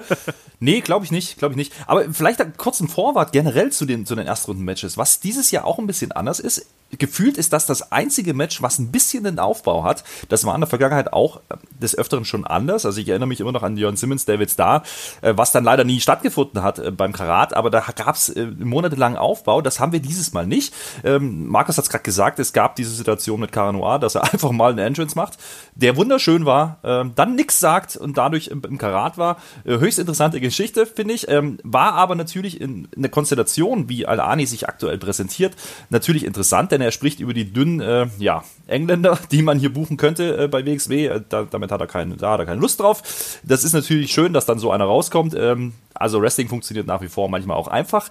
nee, 0.60 0.80
glaube 0.80 1.04
ich 1.04 1.10
nicht, 1.10 1.38
glaube 1.38 1.52
ich 1.52 1.56
nicht. 1.56 1.72
Aber 1.86 2.12
vielleicht 2.12 2.40
einen 2.40 2.56
kurzen 2.56 2.88
Vorwort 2.88 3.32
generell 3.32 3.70
zu 3.72 3.84
den, 3.84 4.06
zu 4.06 4.14
den 4.14 4.26
Erstrunden-Matches. 4.26 4.96
Was 4.96 5.20
dieses 5.20 5.50
Jahr 5.50 5.64
auch 5.64 5.78
ein 5.78 5.86
bisschen 5.86 6.12
anders 6.12 6.40
ist, 6.40 6.66
gefühlt 6.98 7.38
ist 7.38 7.52
das 7.52 7.66
das 7.66 7.90
einzige 7.90 8.34
Match, 8.34 8.60
was 8.62 8.78
ein 8.78 8.92
bisschen 8.92 9.24
den 9.24 9.38
Aufbau 9.38 9.84
hat. 9.84 10.04
Das 10.28 10.44
war 10.44 10.54
in 10.54 10.60
der 10.60 10.68
Vergangenheit 10.68 11.12
auch 11.12 11.38
äh, 11.48 11.56
des 11.80 11.96
Öfteren 11.96 12.24
schon 12.24 12.46
anders. 12.46 12.84
Also 12.84 13.00
ich 13.00 13.08
erinnere 13.08 13.28
mich 13.28 13.40
immer 13.40 13.52
noch 13.52 13.62
an 13.62 13.76
Jörn 13.76 13.96
Simmons, 13.96 14.24
David 14.24 14.50
Starr, 14.50 14.82
äh, 15.22 15.32
was 15.36 15.52
dann 15.52 15.64
leider 15.64 15.84
nie 15.84 16.00
stattgefunden 16.00 16.62
hat 16.62 16.78
äh, 16.78 16.90
beim 16.90 17.12
Karat, 17.12 17.54
aber 17.54 17.70
da 17.70 17.80
gab 17.80 18.14
es 18.16 18.34
monatelangen 18.58 19.18
Aufbau. 19.18 19.62
Das 19.62 19.80
haben 19.80 19.92
wir 19.92 20.00
dieses 20.00 20.32
Mal 20.32 20.46
nicht. 20.46 20.74
Ähm, 21.04 21.46
Markus 21.46 21.78
hat 21.78 21.84
es 21.84 21.90
gerade 21.90 22.04
gesagt, 22.04 22.38
es 22.38 22.52
gab 22.52 22.76
diese 22.76 22.90
Situation 22.90 23.40
mit 23.40 23.52
Cara 23.52 23.72
Noir, 23.72 23.98
dass 23.98 24.14
er 24.14 24.24
einfach 24.32 24.50
mal 24.50 24.70
einen 24.70 24.78
Entrance 24.78 25.16
macht, 25.16 25.38
der 25.74 25.96
wunderschön 25.96 26.44
war, 26.44 26.78
ähm, 26.84 27.12
dann 27.14 27.34
nichts 27.34 27.58
sagt 27.58 27.96
und 27.96 28.18
dadurch 28.18 28.48
im 28.48 28.78
Karat 28.78 29.18
war. 29.18 29.38
Höchst 29.64 29.98
interessante 29.98 30.40
Geschichte, 30.40 30.86
finde 30.86 31.14
ich. 31.14 31.28
Ähm, 31.28 31.58
war 31.62 31.94
aber 31.94 32.14
natürlich 32.14 32.60
in, 32.60 32.88
in 32.94 33.02
der 33.02 33.10
Konstellation, 33.10 33.88
wie 33.88 34.06
Al-Ani 34.06 34.46
sich 34.46 34.68
aktuell 34.68 34.98
präsentiert, 34.98 35.54
natürlich 35.90 36.24
interessant, 36.24 36.72
denn 36.72 36.81
er 36.82 36.92
spricht 36.92 37.20
über 37.20 37.34
die 37.34 37.52
dünnen 37.52 37.80
äh, 37.80 38.06
ja, 38.18 38.44
Engländer, 38.66 39.18
die 39.30 39.42
man 39.42 39.58
hier 39.58 39.72
buchen 39.72 39.96
könnte 39.96 40.44
äh, 40.44 40.48
bei 40.48 40.64
WXW. 40.64 41.06
Äh, 41.06 41.22
da, 41.28 41.44
damit 41.44 41.70
hat 41.70 41.80
er, 41.80 41.86
keine, 41.86 42.16
da 42.16 42.32
hat 42.32 42.40
er 42.40 42.46
keine 42.46 42.60
Lust 42.60 42.80
drauf. 42.80 43.02
Das 43.42 43.64
ist 43.64 43.72
natürlich 43.72 44.12
schön, 44.12 44.32
dass 44.32 44.46
dann 44.46 44.58
so 44.58 44.70
einer 44.70 44.84
rauskommt. 44.84 45.34
Ähm, 45.34 45.74
also 45.94 46.20
Wrestling 46.20 46.48
funktioniert 46.48 46.86
nach 46.86 47.02
wie 47.02 47.08
vor 47.08 47.28
manchmal 47.28 47.56
auch 47.56 47.68
einfach. 47.68 48.08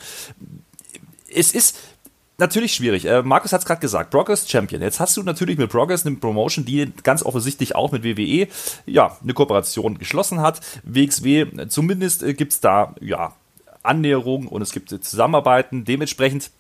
Es 1.34 1.54
ist 1.54 1.78
natürlich 2.38 2.74
schwierig. 2.74 3.06
Äh, 3.06 3.22
Markus 3.22 3.54
hat 3.54 3.62
es 3.62 3.66
gerade 3.66 3.80
gesagt, 3.80 4.14
ist 4.30 4.52
Champion. 4.52 4.82
Jetzt 4.82 5.00
hast 5.00 5.16
du 5.16 5.24
natürlich 5.24 5.58
mit 5.58 5.72
Brock 5.72 5.92
eine 5.92 6.16
Promotion, 6.16 6.66
die 6.66 6.92
ganz 7.04 7.24
offensichtlich 7.24 7.76
auch 7.76 7.92
mit 7.92 8.04
WWE 8.04 8.48
ja 8.86 9.18
eine 9.24 9.34
Kooperation 9.34 9.98
geschlossen 9.98 10.42
hat. 10.42 10.60
WXW, 10.84 11.68
zumindest 11.70 12.24
äh, 12.24 12.34
gibt 12.34 12.52
es 12.52 12.60
da 12.60 12.96
ja 13.00 13.34
Annäherungen 13.84 14.48
und 14.48 14.62
es 14.62 14.74
gibt 14.74 14.90
Zusammenarbeiten. 14.90 15.86
Dementsprechend 15.86 16.52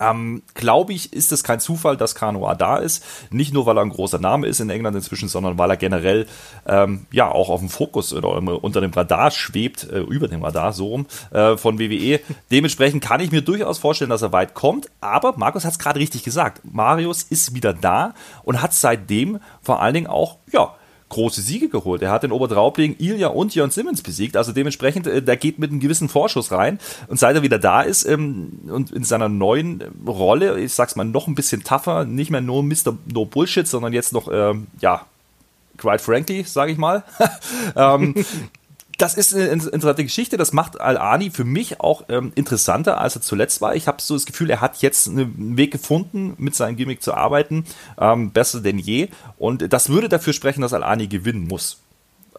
ähm, 0.00 0.42
Glaube 0.54 0.92
ich, 0.92 1.12
ist 1.12 1.32
es 1.32 1.44
kein 1.44 1.60
Zufall, 1.60 1.96
dass 1.96 2.14
Canoa 2.14 2.54
da 2.54 2.78
ist. 2.78 3.04
Nicht 3.30 3.52
nur, 3.52 3.66
weil 3.66 3.78
er 3.78 3.82
ein 3.82 3.90
großer 3.90 4.18
Name 4.18 4.46
ist 4.46 4.60
in 4.60 4.70
England 4.70 4.96
inzwischen, 4.96 5.28
sondern 5.28 5.58
weil 5.58 5.70
er 5.70 5.76
generell 5.76 6.26
ähm, 6.66 7.06
ja 7.10 7.30
auch 7.30 7.48
auf 7.48 7.60
dem 7.60 7.68
Fokus 7.68 8.12
oder 8.12 8.30
unter 8.62 8.80
dem 8.80 8.92
Radar 8.92 9.30
schwebt, 9.30 9.84
äh, 9.84 10.00
über 10.00 10.28
dem 10.28 10.42
Radar 10.42 10.72
so 10.72 10.88
rum, 10.88 11.06
äh, 11.30 11.56
von 11.56 11.78
WWE. 11.78 12.20
Dementsprechend 12.50 13.02
kann 13.02 13.20
ich 13.20 13.30
mir 13.30 13.42
durchaus 13.42 13.78
vorstellen, 13.78 14.10
dass 14.10 14.22
er 14.22 14.32
weit 14.32 14.54
kommt. 14.54 14.90
Aber 15.00 15.34
Markus 15.36 15.64
hat 15.64 15.72
es 15.72 15.78
gerade 15.78 16.00
richtig 16.00 16.22
gesagt. 16.22 16.62
Marius 16.64 17.22
ist 17.22 17.54
wieder 17.54 17.72
da 17.72 18.14
und 18.42 18.62
hat 18.62 18.72
seitdem 18.74 19.40
vor 19.62 19.80
allen 19.80 19.94
Dingen 19.94 20.06
auch, 20.06 20.38
ja, 20.52 20.74
große 21.14 21.40
Siege 21.40 21.68
geholt. 21.68 22.02
Er 22.02 22.10
hat 22.10 22.24
den 22.24 22.32
Obertraubling 22.32 22.96
Ilya 22.98 23.28
und 23.28 23.54
Jörn 23.54 23.70
Simmons 23.70 24.02
besiegt. 24.02 24.36
Also 24.36 24.52
dementsprechend, 24.52 25.06
äh, 25.06 25.22
der 25.22 25.36
geht 25.36 25.58
mit 25.58 25.70
einem 25.70 25.80
gewissen 25.80 26.08
Vorschuss 26.08 26.50
rein. 26.50 26.78
Und 27.06 27.18
seit 27.18 27.36
er 27.36 27.42
wieder 27.42 27.58
da 27.58 27.82
ist 27.82 28.04
ähm, 28.04 28.60
und 28.68 28.90
in 28.90 29.04
seiner 29.04 29.28
neuen 29.28 29.82
Rolle, 30.06 30.60
ich 30.60 30.72
sag's 30.72 30.96
mal, 30.96 31.04
noch 31.04 31.28
ein 31.28 31.34
bisschen 31.34 31.62
tougher, 31.62 32.04
nicht 32.04 32.30
mehr 32.30 32.40
nur 32.40 32.62
Mr. 32.62 32.98
No 33.12 33.24
Bullshit, 33.24 33.66
sondern 33.66 33.92
jetzt 33.92 34.12
noch, 34.12 34.28
ähm, 34.30 34.66
ja, 34.80 35.06
quite 35.78 36.02
frankly, 36.02 36.42
sage 36.42 36.72
ich 36.72 36.78
mal. 36.78 37.04
ähm, 37.76 38.14
das 39.04 39.12
ist 39.12 39.34
eine 39.34 39.48
interessante 39.48 40.02
Geschichte. 40.02 40.38
Das 40.38 40.54
macht 40.54 40.80
Al-Ani 40.80 41.30
für 41.30 41.44
mich 41.44 41.78
auch 41.78 42.04
ähm, 42.08 42.32
interessanter, 42.36 43.02
als 43.02 43.14
er 43.14 43.20
zuletzt 43.20 43.60
war. 43.60 43.76
Ich 43.76 43.86
habe 43.86 44.00
so 44.00 44.14
das 44.14 44.24
Gefühl, 44.24 44.48
er 44.48 44.62
hat 44.62 44.78
jetzt 44.78 45.06
einen 45.08 45.58
Weg 45.58 45.72
gefunden, 45.72 46.32
mit 46.38 46.54
seinem 46.54 46.76
Gimmick 46.76 47.02
zu 47.02 47.12
arbeiten. 47.12 47.66
Ähm, 48.00 48.30
besser 48.30 48.62
denn 48.62 48.78
je. 48.78 49.08
Und 49.36 49.70
das 49.74 49.90
würde 49.90 50.08
dafür 50.08 50.32
sprechen, 50.32 50.62
dass 50.62 50.72
Al-Ani 50.72 51.06
gewinnen 51.06 51.46
muss. 51.46 51.82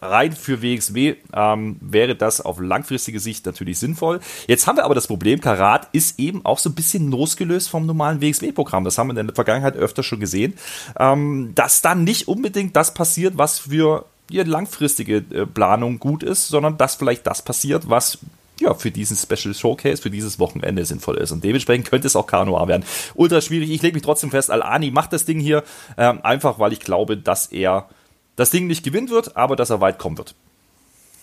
Rein 0.02 0.32
für 0.34 0.64
WXW 0.64 1.18
ähm, 1.34 1.78
wäre 1.82 2.16
das 2.16 2.42
auf 2.42 2.60
langfristige 2.60 3.20
Sicht 3.20 3.46
natürlich 3.46 3.78
sinnvoll. 3.78 4.20
Jetzt 4.48 4.66
haben 4.66 4.78
wir 4.78 4.86
aber 4.86 4.96
das 4.96 5.06
Problem, 5.06 5.42
Karat 5.42 5.88
ist 5.92 6.20
eben 6.20 6.44
auch 6.46 6.58
so 6.58 6.72
ein 6.72 6.76
bisschen 6.76 7.12
losgelöst 7.12 7.70
vom 7.70 7.86
normalen 7.86 8.22
WXW-Programm. 8.22 8.86
Das 8.86 8.98
haben 8.98 9.10
wir 9.10 9.18
in 9.20 9.28
der 9.28 9.36
Vergangenheit 9.36 9.76
öfter 9.76 10.02
schon 10.02 10.20
gesehen. 10.20 10.56
Ähm, 11.00 11.52
dass 11.54 11.84
dann 11.84 12.04
nicht 12.04 12.28
unbedingt 12.28 12.76
das 12.76 12.96
passiert, 12.96 13.38
was 13.38 13.66
die 13.66 14.04
langfristige 14.30 15.18
äh, 15.18 15.46
Planung 15.46 16.00
gut 16.00 16.24
ist, 16.24 16.48
sondern 16.48 16.78
dass 16.78 16.96
vielleicht 16.96 17.28
das 17.28 17.42
passiert, 17.42 17.90
was 17.90 18.20
ja, 18.60 18.74
für 18.74 18.92
diesen 18.92 19.18
Special 19.18 19.54
Showcase, 19.54 20.02
für 20.02 20.10
dieses 20.10 20.40
Wochenende 20.40 20.86
sinnvoll 20.86 21.18
ist. 21.18 21.32
Und 21.32 21.44
dementsprechend 21.44 21.90
könnte 21.90 22.08
es 22.08 22.16
auch 22.16 22.28
Kanoa 22.28 22.68
werden. 22.68 22.86
Ultra 23.14 23.42
schwierig. 23.42 23.70
Ich 23.70 23.82
lege 23.82 23.96
mich 23.96 24.04
trotzdem 24.04 24.32
fest, 24.32 24.50
Al-Ani 24.50 24.92
macht 24.92 25.14
das 25.14 25.26
Ding 25.26 25.40
hier, 25.40 25.64
ähm, 25.98 26.20
einfach 26.24 26.60
weil 26.60 26.74
ich 26.74 26.80
glaube, 26.80 27.18
dass 27.18 27.48
er 27.48 27.90
das 28.36 28.52
Ding 28.52 28.68
nicht 28.68 28.84
gewinnen 28.84 29.10
wird, 29.10 29.36
aber 29.36 29.56
dass 29.56 29.70
er 29.70 29.82
weit 29.82 29.98
kommen 29.98 30.18
wird. 30.18 30.36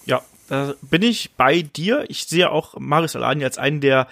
Ja, 0.05 0.23
da 0.49 0.75
bin 0.83 1.03
ich 1.03 1.33
bei 1.37 1.63
dir. 1.63 2.05
Ich 2.09 2.25
sehe 2.25 2.51
auch 2.51 2.75
Marius 2.79 3.17
Al-Ani 3.17 3.45
als 3.45 3.59
einen 3.59 3.81
der 3.81 4.09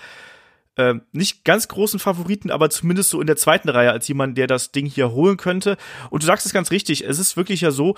äh, 0.80 0.94
nicht 1.12 1.44
ganz 1.44 1.68
großen 1.68 2.00
Favoriten, 2.00 2.50
aber 2.50 2.70
zumindest 2.70 3.10
so 3.10 3.20
in 3.20 3.26
der 3.26 3.36
zweiten 3.36 3.68
Reihe 3.68 3.92
als 3.92 4.08
jemand, 4.08 4.38
der 4.38 4.46
das 4.46 4.72
Ding 4.72 4.86
hier 4.86 5.12
holen 5.12 5.36
könnte. 5.36 5.76
Und 6.08 6.22
du 6.22 6.26
sagst 6.26 6.46
es 6.46 6.52
ganz 6.52 6.70
richtig, 6.70 7.04
es 7.04 7.18
ist 7.18 7.36
wirklich 7.36 7.60
ja 7.60 7.70
so, 7.70 7.96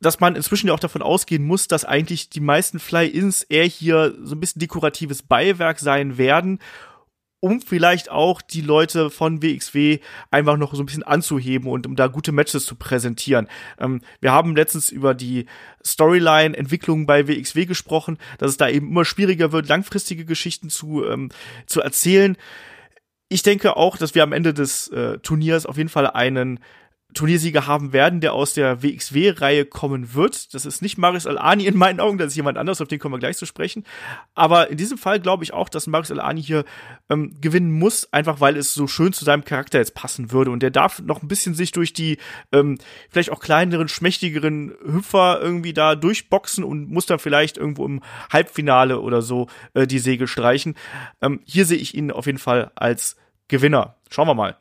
dass 0.00 0.20
man 0.20 0.36
inzwischen 0.36 0.68
ja 0.68 0.74
auch 0.74 0.80
davon 0.80 1.02
ausgehen 1.02 1.44
muss, 1.44 1.68
dass 1.68 1.84
eigentlich 1.84 2.30
die 2.30 2.40
meisten 2.40 2.78
Fly-Ins 2.78 3.42
eher 3.42 3.64
hier 3.64 4.14
so 4.22 4.34
ein 4.34 4.40
bisschen 4.40 4.60
dekoratives 4.60 5.22
Beiwerk 5.22 5.78
sein 5.78 6.18
werden, 6.18 6.60
um 7.44 7.60
vielleicht 7.60 8.10
auch 8.10 8.40
die 8.40 8.62
Leute 8.62 9.10
von 9.10 9.42
WXW 9.42 9.98
einfach 10.30 10.56
noch 10.56 10.72
so 10.74 10.82
ein 10.82 10.86
bisschen 10.86 11.02
anzuheben 11.02 11.68
und 11.68 11.86
um 11.86 11.94
da 11.94 12.06
gute 12.06 12.32
Matches 12.32 12.64
zu 12.64 12.74
präsentieren. 12.74 13.48
Ähm, 13.78 14.00
wir 14.22 14.32
haben 14.32 14.56
letztens 14.56 14.88
über 14.88 15.12
die 15.12 15.44
Storyline-Entwicklung 15.84 17.04
bei 17.04 17.28
WXW 17.28 17.66
gesprochen, 17.66 18.16
dass 18.38 18.52
es 18.52 18.56
da 18.56 18.70
eben 18.70 18.88
immer 18.88 19.04
schwieriger 19.04 19.52
wird, 19.52 19.68
langfristige 19.68 20.24
Geschichten 20.24 20.70
zu, 20.70 21.04
ähm, 21.04 21.28
zu 21.66 21.82
erzählen. 21.82 22.38
Ich 23.28 23.42
denke 23.42 23.76
auch, 23.76 23.98
dass 23.98 24.14
wir 24.14 24.22
am 24.22 24.32
Ende 24.32 24.54
des 24.54 24.88
äh, 24.88 25.18
Turniers 25.18 25.66
auf 25.66 25.76
jeden 25.76 25.90
Fall 25.90 26.06
einen 26.06 26.60
Turniersieger 27.14 27.66
haben 27.66 27.92
werden, 27.92 28.20
der 28.20 28.34
aus 28.34 28.52
der 28.52 28.82
WXW-Reihe 28.82 29.64
kommen 29.64 30.14
wird. 30.14 30.52
Das 30.52 30.66
ist 30.66 30.82
nicht 30.82 30.98
Marius 30.98 31.26
Al-Ani 31.26 31.66
in 31.66 31.76
meinen 31.76 32.00
Augen, 32.00 32.18
das 32.18 32.28
ist 32.28 32.36
jemand 32.36 32.58
anders, 32.58 32.80
auf 32.80 32.88
den 32.88 32.98
kommen 32.98 33.14
wir 33.14 33.18
gleich 33.18 33.36
zu 33.36 33.46
sprechen. 33.46 33.84
Aber 34.34 34.70
in 34.70 34.76
diesem 34.76 34.98
Fall 34.98 35.20
glaube 35.20 35.44
ich 35.44 35.52
auch, 35.52 35.68
dass 35.68 35.86
Marius 35.86 36.10
Al-Ani 36.10 36.42
hier 36.42 36.64
ähm, 37.08 37.34
gewinnen 37.40 37.72
muss, 37.72 38.12
einfach 38.12 38.40
weil 38.40 38.56
es 38.56 38.74
so 38.74 38.86
schön 38.86 39.12
zu 39.12 39.24
seinem 39.24 39.44
Charakter 39.44 39.78
jetzt 39.78 39.94
passen 39.94 40.32
würde. 40.32 40.50
Und 40.50 40.62
der 40.62 40.70
darf 40.70 41.00
noch 41.00 41.22
ein 41.22 41.28
bisschen 41.28 41.54
sich 41.54 41.72
durch 41.72 41.92
die 41.92 42.18
ähm, 42.52 42.78
vielleicht 43.10 43.30
auch 43.30 43.40
kleineren, 43.40 43.88
schmächtigeren 43.88 44.74
Hüpfer 44.84 45.40
irgendwie 45.40 45.72
da 45.72 45.94
durchboxen 45.94 46.64
und 46.64 46.90
muss 46.90 47.06
dann 47.06 47.18
vielleicht 47.18 47.56
irgendwo 47.56 47.86
im 47.86 48.02
Halbfinale 48.32 49.00
oder 49.00 49.22
so 49.22 49.48
äh, 49.74 49.86
die 49.86 49.98
Segel 49.98 50.26
streichen. 50.26 50.74
Ähm, 51.22 51.40
hier 51.44 51.64
sehe 51.64 51.78
ich 51.78 51.94
ihn 51.94 52.10
auf 52.10 52.26
jeden 52.26 52.38
Fall 52.38 52.72
als 52.74 53.16
Gewinner. 53.48 53.96
Schauen 54.10 54.28
wir 54.28 54.34
mal. 54.34 54.56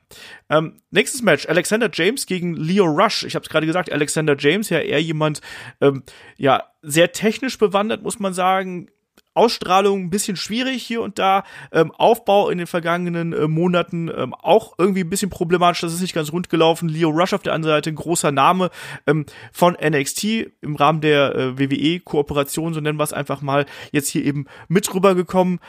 Ähm, 0.49 0.81
nächstes 0.91 1.21
Match, 1.21 1.47
Alexander 1.47 1.89
James 1.93 2.25
gegen 2.25 2.55
Leo 2.55 2.85
Rush. 2.85 3.23
Ich 3.23 3.35
habe 3.35 3.43
es 3.43 3.49
gerade 3.49 3.67
gesagt, 3.67 3.91
Alexander 3.91 4.35
James, 4.37 4.69
ja 4.69 4.79
eher 4.79 5.01
jemand, 5.01 5.41
ähm, 5.79 6.03
ja, 6.37 6.63
sehr 6.81 7.11
technisch 7.11 7.57
bewandert, 7.57 8.01
muss 8.03 8.19
man 8.19 8.33
sagen. 8.33 8.89
Ausstrahlung 9.35 10.03
ein 10.03 10.09
bisschen 10.09 10.35
schwierig 10.35 10.83
hier 10.83 11.01
und 11.01 11.17
da. 11.17 11.43
Ähm, 11.71 11.91
Aufbau 11.91 12.49
in 12.49 12.57
den 12.57 12.67
vergangenen 12.67 13.33
äh, 13.33 13.47
Monaten 13.47 14.09
ähm, 14.15 14.33
auch 14.33 14.73
irgendwie 14.77 15.01
ein 15.01 15.09
bisschen 15.09 15.29
problematisch. 15.29 15.81
Das 15.81 15.93
ist 15.93 16.01
nicht 16.01 16.13
ganz 16.13 16.31
rund 16.31 16.49
gelaufen. 16.49 16.89
Leo 16.89 17.09
Rush 17.09 17.33
auf 17.33 17.41
der 17.41 17.53
anderen 17.53 17.75
Seite, 17.75 17.89
ein 17.89 17.95
großer 17.95 18.31
Name 18.31 18.69
ähm, 19.07 19.25
von 19.51 19.75
NXT 19.79 20.23
im 20.61 20.75
Rahmen 20.75 21.01
der 21.01 21.35
äh, 21.35 21.59
WWE-Kooperation, 21.59 22.73
so 22.73 22.79
nennen 22.79 22.99
wir 22.99 23.03
es 23.03 23.13
einfach 23.13 23.41
mal, 23.41 23.65
jetzt 23.91 24.09
hier 24.09 24.23
eben 24.23 24.45
mit 24.67 24.93
rübergekommen. 24.93 25.59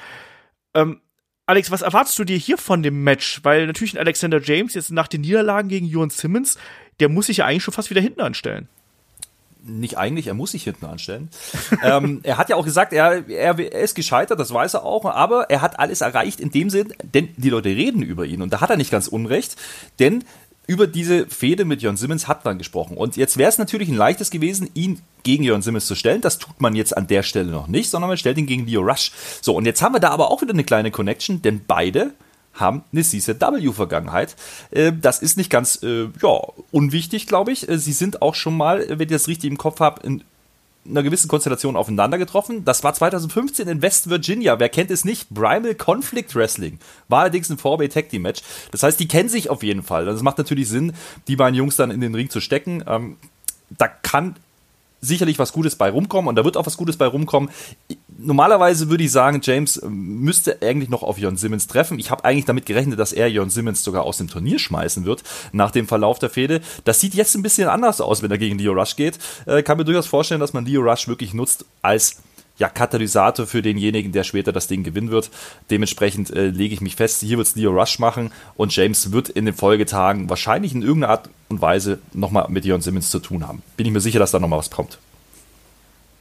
Ähm, 0.74 1.00
Alex, 1.46 1.70
was 1.70 1.82
erwartest 1.82 2.18
du 2.18 2.24
dir 2.24 2.38
hier 2.38 2.56
von 2.56 2.82
dem 2.82 3.04
Match? 3.04 3.40
Weil 3.42 3.66
natürlich 3.66 3.94
ein 3.94 4.00
Alexander 4.00 4.40
James 4.40 4.72
jetzt 4.74 4.90
nach 4.90 5.08
den 5.08 5.20
Niederlagen 5.20 5.68
gegen 5.68 5.86
Jon 5.86 6.08
Simmons, 6.08 6.56
der 7.00 7.10
muss 7.10 7.26
sich 7.26 7.38
ja 7.38 7.44
eigentlich 7.44 7.62
schon 7.62 7.74
fast 7.74 7.90
wieder 7.90 8.00
hinten 8.00 8.22
anstellen. 8.22 8.68
Nicht 9.66 9.98
eigentlich, 9.98 10.26
er 10.26 10.34
muss 10.34 10.52
sich 10.52 10.64
hinten 10.64 10.86
anstellen. 10.86 11.28
ähm, 11.82 12.20
er 12.22 12.38
hat 12.38 12.48
ja 12.48 12.56
auch 12.56 12.64
gesagt, 12.64 12.94
er, 12.94 13.28
er, 13.28 13.58
er 13.58 13.80
ist 13.80 13.94
gescheitert, 13.94 14.40
das 14.40 14.54
weiß 14.54 14.74
er 14.74 14.84
auch, 14.84 15.04
aber 15.04 15.50
er 15.50 15.60
hat 15.60 15.78
alles 15.78 16.00
erreicht 16.00 16.40
in 16.40 16.50
dem 16.50 16.70
Sinn, 16.70 16.94
denn 17.02 17.28
die 17.36 17.50
Leute 17.50 17.68
reden 17.68 18.02
über 18.02 18.24
ihn 18.24 18.40
und 18.40 18.52
da 18.52 18.62
hat 18.62 18.70
er 18.70 18.76
nicht 18.76 18.90
ganz 18.90 19.08
unrecht, 19.08 19.56
denn 19.98 20.24
über 20.66 20.86
diese 20.86 21.26
Fehde 21.26 21.64
mit 21.64 21.82
Jörn 21.82 21.96
Simmons 21.96 22.28
hat 22.28 22.44
man 22.44 22.58
gesprochen. 22.58 22.96
Und 22.96 23.16
jetzt 23.16 23.36
wäre 23.36 23.48
es 23.48 23.58
natürlich 23.58 23.88
ein 23.88 23.96
leichtes 23.96 24.30
gewesen, 24.30 24.70
ihn 24.74 25.00
gegen 25.22 25.44
Jörn 25.44 25.62
Simmons 25.62 25.86
zu 25.86 25.94
stellen. 25.94 26.20
Das 26.20 26.38
tut 26.38 26.60
man 26.60 26.74
jetzt 26.74 26.96
an 26.96 27.06
der 27.06 27.22
Stelle 27.22 27.50
noch 27.50 27.66
nicht, 27.66 27.90
sondern 27.90 28.08
man 28.08 28.18
stellt 28.18 28.38
ihn 28.38 28.46
gegen 28.46 28.66
Leo 28.66 28.80
Rush. 28.80 29.12
So, 29.40 29.54
und 29.54 29.66
jetzt 29.66 29.82
haben 29.82 29.94
wir 29.94 30.00
da 30.00 30.10
aber 30.10 30.30
auch 30.30 30.42
wieder 30.42 30.52
eine 30.52 30.64
kleine 30.64 30.90
Connection, 30.90 31.42
denn 31.42 31.62
beide 31.66 32.12
haben 32.54 32.84
eine 32.92 33.02
CZW-Vergangenheit. 33.02 34.36
Äh, 34.70 34.92
das 34.98 35.20
ist 35.20 35.36
nicht 35.36 35.50
ganz 35.50 35.82
äh, 35.82 36.08
ja, 36.22 36.40
unwichtig, 36.70 37.26
glaube 37.26 37.52
ich. 37.52 37.68
Äh, 37.68 37.78
sie 37.78 37.92
sind 37.92 38.22
auch 38.22 38.34
schon 38.34 38.56
mal, 38.56 38.86
wenn 38.88 39.00
ich 39.00 39.08
das 39.08 39.28
richtig 39.28 39.50
im 39.50 39.58
Kopf 39.58 39.80
habe, 39.80 40.06
in 40.06 40.24
einer 40.88 41.02
gewissen 41.02 41.28
Konstellation 41.28 41.76
aufeinander 41.76 42.18
getroffen. 42.18 42.64
Das 42.64 42.84
war 42.84 42.92
2015 42.92 43.68
in 43.68 43.82
West 43.82 44.10
Virginia. 44.10 44.58
Wer 44.58 44.68
kennt 44.68 44.90
es 44.90 45.04
nicht? 45.04 45.32
Primal 45.32 45.74
Conflict 45.74 46.34
Wrestling. 46.34 46.78
War 47.08 47.22
allerdings 47.22 47.50
ein 47.50 47.58
4 47.58 47.90
Tag 47.90 48.10
Team 48.10 48.22
Match. 48.22 48.42
Das 48.70 48.82
heißt, 48.82 49.00
die 49.00 49.08
kennen 49.08 49.28
sich 49.28 49.50
auf 49.50 49.62
jeden 49.62 49.82
Fall. 49.82 50.04
Das 50.04 50.22
macht 50.22 50.38
natürlich 50.38 50.68
Sinn, 50.68 50.92
die 51.26 51.36
beiden 51.36 51.54
Jungs 51.54 51.76
dann 51.76 51.90
in 51.90 52.00
den 52.00 52.14
Ring 52.14 52.28
zu 52.28 52.40
stecken. 52.40 52.84
Ähm, 52.86 53.16
da 53.70 53.88
kann 53.88 54.36
sicherlich 55.00 55.38
was 55.38 55.52
Gutes 55.52 55.76
bei 55.76 55.90
rumkommen 55.90 56.28
und 56.28 56.36
da 56.36 56.44
wird 56.44 56.56
auch 56.56 56.66
was 56.66 56.76
Gutes 56.76 56.96
bei 56.96 57.06
rumkommen. 57.06 57.50
Normalerweise 58.24 58.88
würde 58.88 59.04
ich 59.04 59.12
sagen, 59.12 59.40
James 59.42 59.80
müsste 59.86 60.62
eigentlich 60.62 60.88
noch 60.88 61.02
auf 61.02 61.18
Jon 61.18 61.36
Simmons 61.36 61.66
treffen. 61.66 61.98
Ich 61.98 62.10
habe 62.10 62.24
eigentlich 62.24 62.46
damit 62.46 62.64
gerechnet, 62.64 62.98
dass 62.98 63.12
er 63.12 63.28
Jon 63.28 63.50
Simmons 63.50 63.84
sogar 63.84 64.04
aus 64.04 64.16
dem 64.16 64.28
Turnier 64.28 64.58
schmeißen 64.58 65.04
wird 65.04 65.22
nach 65.52 65.70
dem 65.70 65.86
Verlauf 65.86 66.18
der 66.18 66.30
Fehde. 66.30 66.60
Das 66.84 67.00
sieht 67.00 67.14
jetzt 67.14 67.34
ein 67.34 67.42
bisschen 67.42 67.68
anders 67.68 68.00
aus, 68.00 68.22
wenn 68.22 68.30
er 68.30 68.38
gegen 68.38 68.58
Leo 68.58 68.72
Rush 68.72 68.96
geht. 68.96 69.18
Äh, 69.46 69.62
kann 69.62 69.76
mir 69.76 69.84
durchaus 69.84 70.06
vorstellen, 70.06 70.40
dass 70.40 70.54
man 70.54 70.64
Leo 70.64 70.80
Rush 70.80 71.06
wirklich 71.06 71.34
nutzt 71.34 71.66
als 71.82 72.16
ja, 72.56 72.68
Katalysator 72.68 73.46
für 73.46 73.62
denjenigen, 73.62 74.12
der 74.12 74.24
später 74.24 74.52
das 74.52 74.68
Ding 74.68 74.84
gewinnen 74.84 75.10
wird. 75.10 75.30
Dementsprechend 75.70 76.30
äh, 76.30 76.46
lege 76.46 76.74
ich 76.74 76.80
mich 76.80 76.96
fest, 76.96 77.20
hier 77.20 77.36
wird 77.36 77.48
es 77.48 77.56
Leo 77.56 77.72
Rush 77.72 77.98
machen 77.98 78.32
und 78.56 78.74
James 78.74 79.12
wird 79.12 79.28
in 79.28 79.44
den 79.44 79.54
Folgetagen 79.54 80.30
wahrscheinlich 80.30 80.74
in 80.74 80.82
irgendeiner 80.82 81.12
Art 81.12 81.30
und 81.48 81.60
Weise 81.60 81.98
nochmal 82.12 82.46
mit 82.48 82.64
Dion 82.64 82.80
Simmons 82.80 83.10
zu 83.10 83.18
tun 83.18 83.46
haben. 83.46 83.62
Bin 83.76 83.86
ich 83.86 83.92
mir 83.92 84.00
sicher, 84.00 84.18
dass 84.18 84.30
da 84.30 84.38
nochmal 84.38 84.58
was 84.58 84.70
kommt. 84.70 84.98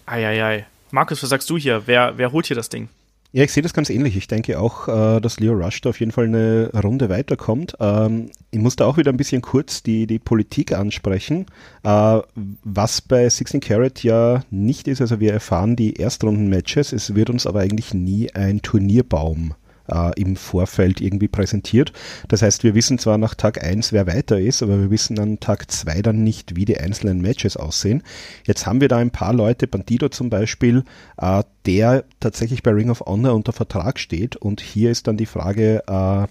Eieiei. 0.06 0.66
Markus, 0.94 1.24
was 1.24 1.32
sagst 1.32 1.50
du 1.50 1.58
hier? 1.58 1.82
Wer, 1.88 2.20
wer 2.20 2.32
holt 2.32 2.46
hier 2.46 2.56
das 2.56 2.70
Ding? 2.70 2.88
Ja, 3.32 3.44
ich 3.44 3.52
sehe 3.52 3.64
das 3.64 3.74
ganz 3.74 3.90
ähnlich. 3.90 4.16
Ich 4.16 4.28
denke 4.28 4.60
auch, 4.60 4.88
äh, 4.88 5.20
dass 5.20 5.40
Leo 5.40 5.54
Rush 5.54 5.82
da 5.82 5.90
auf 5.90 6.00
jeden 6.00 6.12
Fall 6.12 6.26
eine 6.26 6.70
Runde 6.84 7.10
weiterkommt. 7.10 7.74
Ähm, 7.80 8.30
ich 8.52 8.60
muss 8.60 8.76
da 8.76 8.86
auch 8.86 8.98
wieder 8.98 9.12
ein 9.12 9.18
bisschen 9.18 9.42
kurz 9.42 9.82
die, 9.82 10.06
die 10.06 10.20
Politik 10.20 10.72
ansprechen, 10.72 11.48
äh, 11.82 12.20
was 12.64 13.02
bei 13.02 13.28
16 13.28 13.60
Carat 13.60 14.04
ja 14.04 14.44
nicht 14.52 14.88
ist. 14.88 15.02
Also 15.02 15.20
wir 15.20 15.34
erfahren 15.34 15.76
die 15.76 15.96
Erstrunden-Matches, 15.96 16.94
es 16.94 17.16
wird 17.16 17.32
uns 17.32 17.48
aber 17.48 17.62
eigentlich 17.62 17.96
nie 17.96 18.32
ein 18.36 18.62
Turnierbaum 18.62 19.56
äh, 19.88 20.20
im 20.20 20.36
Vorfeld 20.36 21.02
irgendwie 21.02 21.28
präsentiert. 21.28 21.94
Das 22.28 22.42
heißt, 22.42 22.64
wir 22.64 22.76
wissen 22.76 23.00
zwar 23.00 23.18
nach 23.18 23.36
Tag 23.36 23.64
1, 23.64 23.94
wer 23.94 24.08
weiter 24.08 24.40
ist, 24.40 24.64
aber 24.64 24.80
wir 24.80 24.92
wissen 24.92 25.20
an 25.20 25.40
Tag 25.40 25.72
2 25.72 26.02
dann 26.02 26.24
nicht, 26.24 26.56
wie 26.56 26.66
die 26.66 26.78
einzelnen 26.78 27.22
Matches 27.22 27.58
aussehen. 27.58 28.04
Jetzt 28.46 28.66
haben 28.66 28.82
wir 28.82 28.88
da 28.88 28.98
ein 28.98 29.12
paar 29.12 29.34
Leute, 29.34 29.68
Bandido 29.68 30.10
zum 30.10 30.30
Beispiel, 30.30 30.84
äh, 31.18 31.44
der 31.66 32.06
tatsächlich 32.20 32.64
bei 32.64 32.72
Ring 32.72 32.90
of 32.90 33.02
Honor 33.02 33.34
unter 33.34 33.54
Vertrag 33.54 34.00
steht 34.00 34.36
und 34.36 34.62
hier 34.62 34.92
ist 34.92 35.08
dann 35.08 35.18
die 35.18 35.26
Frage, 35.26 35.84
äh, 35.88 36.28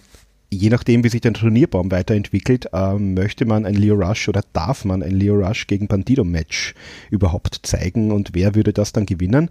je 0.52 0.68
nachdem, 0.68 1.02
wie 1.02 1.08
sich 1.08 1.22
der 1.22 1.32
Turnierbaum 1.32 1.90
weiterentwickelt, 1.90 2.68
äh, 2.72 2.94
möchte 2.94 3.46
man 3.46 3.64
ein 3.64 3.74
Leo 3.74 3.94
Rush 3.94 4.28
oder 4.28 4.42
darf 4.52 4.84
man 4.84 5.02
ein 5.02 5.12
Leo 5.12 5.34
Rush 5.34 5.66
gegen 5.66 5.88
Bandido 5.88 6.24
Match 6.24 6.74
überhaupt 7.10 7.60
zeigen 7.62 8.12
und 8.12 8.30
wer 8.34 8.54
würde 8.54 8.72
das 8.72 8.92
dann 8.92 9.06
gewinnen? 9.06 9.48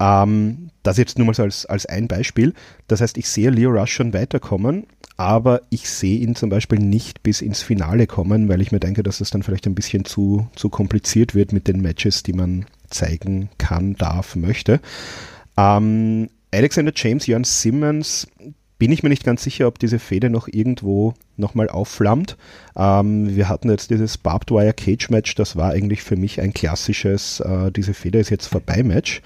Ähm, 0.00 0.67
das 0.88 0.96
jetzt 0.96 1.18
nur 1.18 1.26
mal 1.26 1.34
so 1.34 1.42
als, 1.42 1.66
als 1.66 1.84
ein 1.84 2.08
Beispiel. 2.08 2.54
Das 2.86 3.02
heißt, 3.02 3.18
ich 3.18 3.28
sehe 3.28 3.50
Leo 3.50 3.70
Rush 3.70 3.92
schon 3.92 4.14
weiterkommen, 4.14 4.86
aber 5.18 5.60
ich 5.68 5.88
sehe 5.90 6.18
ihn 6.18 6.34
zum 6.34 6.48
Beispiel 6.48 6.78
nicht 6.78 7.22
bis 7.22 7.42
ins 7.42 7.60
Finale 7.60 8.06
kommen, 8.06 8.48
weil 8.48 8.62
ich 8.62 8.72
mir 8.72 8.80
denke, 8.80 9.02
dass 9.02 9.20
es 9.20 9.30
dann 9.30 9.42
vielleicht 9.42 9.66
ein 9.66 9.74
bisschen 9.74 10.06
zu, 10.06 10.48
zu 10.56 10.70
kompliziert 10.70 11.34
wird 11.34 11.52
mit 11.52 11.68
den 11.68 11.82
Matches, 11.82 12.22
die 12.22 12.32
man 12.32 12.64
zeigen 12.88 13.50
kann, 13.58 13.96
darf, 13.96 14.34
möchte. 14.34 14.80
Ähm, 15.58 16.30
Alexander 16.52 16.92
James, 16.94 17.26
Jörn 17.26 17.44
Simmons, 17.44 18.26
bin 18.78 18.90
ich 18.90 19.02
mir 19.02 19.10
nicht 19.10 19.24
ganz 19.24 19.42
sicher, 19.42 19.66
ob 19.66 19.78
diese 19.78 19.98
Fehde 19.98 20.30
noch 20.30 20.48
irgendwo 20.48 21.12
nochmal 21.36 21.68
aufflammt. 21.68 22.38
Ähm, 22.76 23.36
wir 23.36 23.50
hatten 23.50 23.68
jetzt 23.68 23.90
dieses 23.90 24.16
Barbed 24.16 24.52
Wire 24.52 24.72
Cage 24.72 25.10
Match, 25.10 25.34
das 25.34 25.56
war 25.56 25.72
eigentlich 25.72 26.02
für 26.02 26.16
mich 26.16 26.40
ein 26.40 26.54
klassisches, 26.54 27.40
äh, 27.40 27.70
diese 27.72 27.92
Fehde 27.92 28.20
ist 28.20 28.30
jetzt 28.30 28.46
vorbei 28.46 28.82
Match. 28.82 29.20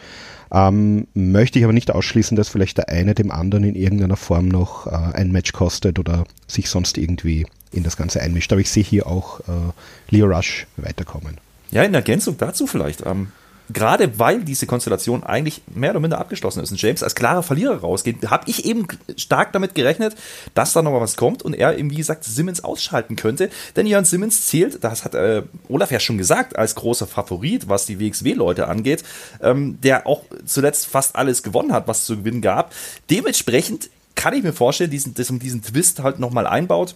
Ähm, 0.53 1.07
möchte 1.15 1.59
ich 1.59 1.65
aber 1.65 1.73
nicht 1.73 1.91
ausschließen, 1.91 2.37
dass 2.37 2.49
vielleicht 2.49 2.77
der 2.77 2.91
eine 2.91 3.15
dem 3.15 3.31
anderen 3.31 3.65
in 3.65 3.75
irgendeiner 3.75 4.17
Form 4.17 4.49
noch 4.49 4.87
äh, 4.87 4.91
ein 4.91 5.33
Match 5.33 5.53
kostet 5.53 5.99
oder 5.99 6.25
sich 6.47 6.69
sonst 6.69 6.99
irgendwie 6.99 7.47
in 7.73 7.83
das 7.83 7.97
Ganze 7.97 8.21
einmischt. 8.21 8.53
Aber 8.53 8.61
ich 8.61 8.71
sehe 8.71 8.85
hier 8.85 9.07
auch 9.07 9.41
äh, 9.41 9.73
Leo 10.11 10.27
Rush 10.27 10.67
weiterkommen. 10.77 11.39
Ja, 11.71 11.83
in 11.85 11.95
Ergänzung 11.95 12.37
dazu 12.37 12.67
vielleicht. 12.67 13.07
Ähm, 13.07 13.29
gerade 13.73 14.19
weil 14.19 14.45
diese 14.45 14.67
Konstellation 14.67 15.23
eigentlich 15.23 15.63
mehr 15.75 15.91
oder 15.91 16.01
minder 16.01 16.19
abgeschlossen 16.19 16.63
ist 16.63 16.71
und 16.71 16.81
James 16.81 17.03
als 17.03 17.15
klarer 17.15 17.43
Verlierer 17.43 17.81
rausgeht, 17.81 18.31
habe 18.31 18.45
ich 18.49 18.65
eben 18.65 18.87
stark 19.17 19.53
damit 19.53 19.75
gerechnet, 19.75 20.17
dass 20.55 20.73
da 20.73 20.83
noch 20.83 20.93
mal 20.93 21.01
was 21.01 21.17
kommt 21.17 21.43
und 21.43 21.55
er 21.55 21.79
eben, 21.79 21.91
wie 21.91 21.97
gesagt, 21.97 22.25
Simmons 22.25 22.65
ausschalten 22.65 23.17
könnte. 23.17 23.51
Denn 23.77 23.87
Jörn 23.87 24.05
Simmons 24.05 24.47
zählt, 24.47 24.83
das 24.83 25.05
hat 25.05 25.15
äh, 25.15 25.43
Olaf 25.69 25.91
ja 25.91 26.01
schon 26.01 26.19
gesagt, 26.19 26.57
als 26.57 26.75
großer 26.75 27.07
Favorit, 27.07 27.69
was 27.69 27.87
die 27.87 28.01
WXW-Leute 28.01 28.69
angeht, 28.69 29.05
ähm, 29.41 29.79
der 29.83 30.07
auch 30.07 30.25
zuletzt 30.45 30.87
fast 30.87 31.17
alles 31.17 31.43
gewonnen 31.43 31.73
hat, 31.73 31.89
was 31.89 32.01
es 32.01 32.05
zu 32.07 32.17
gewinnen 32.19 32.43
gab. 32.43 32.73
Dementsprechend 33.11 33.91
kann 34.15 34.35
ich 34.35 34.43
mir 34.43 34.53
vorstellen, 34.53 34.91
diesen, 34.91 35.15
dass 35.15 35.31
man 35.31 35.41
diesen 35.41 35.63
Twist 35.63 36.03
halt 36.03 36.19
nochmal 36.19 36.47
einbaut. 36.47 36.95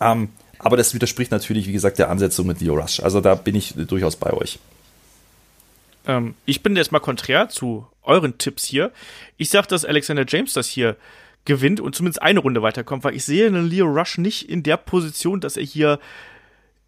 Ähm, 0.00 0.28
aber 0.58 0.76
das 0.76 0.94
widerspricht 0.94 1.30
natürlich, 1.30 1.66
wie 1.66 1.72
gesagt, 1.72 1.98
der 1.98 2.10
Ansetzung 2.10 2.46
mit 2.46 2.60
Leo 2.60 2.74
Rush. 2.74 3.00
Also 3.00 3.20
da 3.20 3.34
bin 3.34 3.54
ich 3.54 3.74
durchaus 3.76 4.16
bei 4.16 4.32
euch. 4.32 4.58
Ähm, 6.06 6.34
ich 6.44 6.62
bin 6.62 6.76
jetzt 6.76 6.92
mal 6.92 7.00
konträr 7.00 7.48
zu 7.48 7.86
euren 8.02 8.38
Tipps 8.38 8.64
hier. 8.64 8.92
Ich 9.36 9.50
sag, 9.50 9.66
dass 9.66 9.84
Alexander 9.84 10.24
James 10.26 10.52
das 10.52 10.68
hier 10.68 10.96
gewinnt 11.44 11.80
und 11.80 11.94
zumindest 11.94 12.22
eine 12.22 12.40
Runde 12.40 12.62
weiterkommt, 12.62 13.04
weil 13.04 13.14
ich 13.14 13.24
sehe 13.24 13.46
einen 13.46 13.68
Leo 13.68 13.86
Rush 13.86 14.18
nicht 14.18 14.48
in 14.48 14.62
der 14.62 14.76
Position, 14.76 15.40
dass 15.40 15.56
er 15.56 15.64
hier 15.64 15.98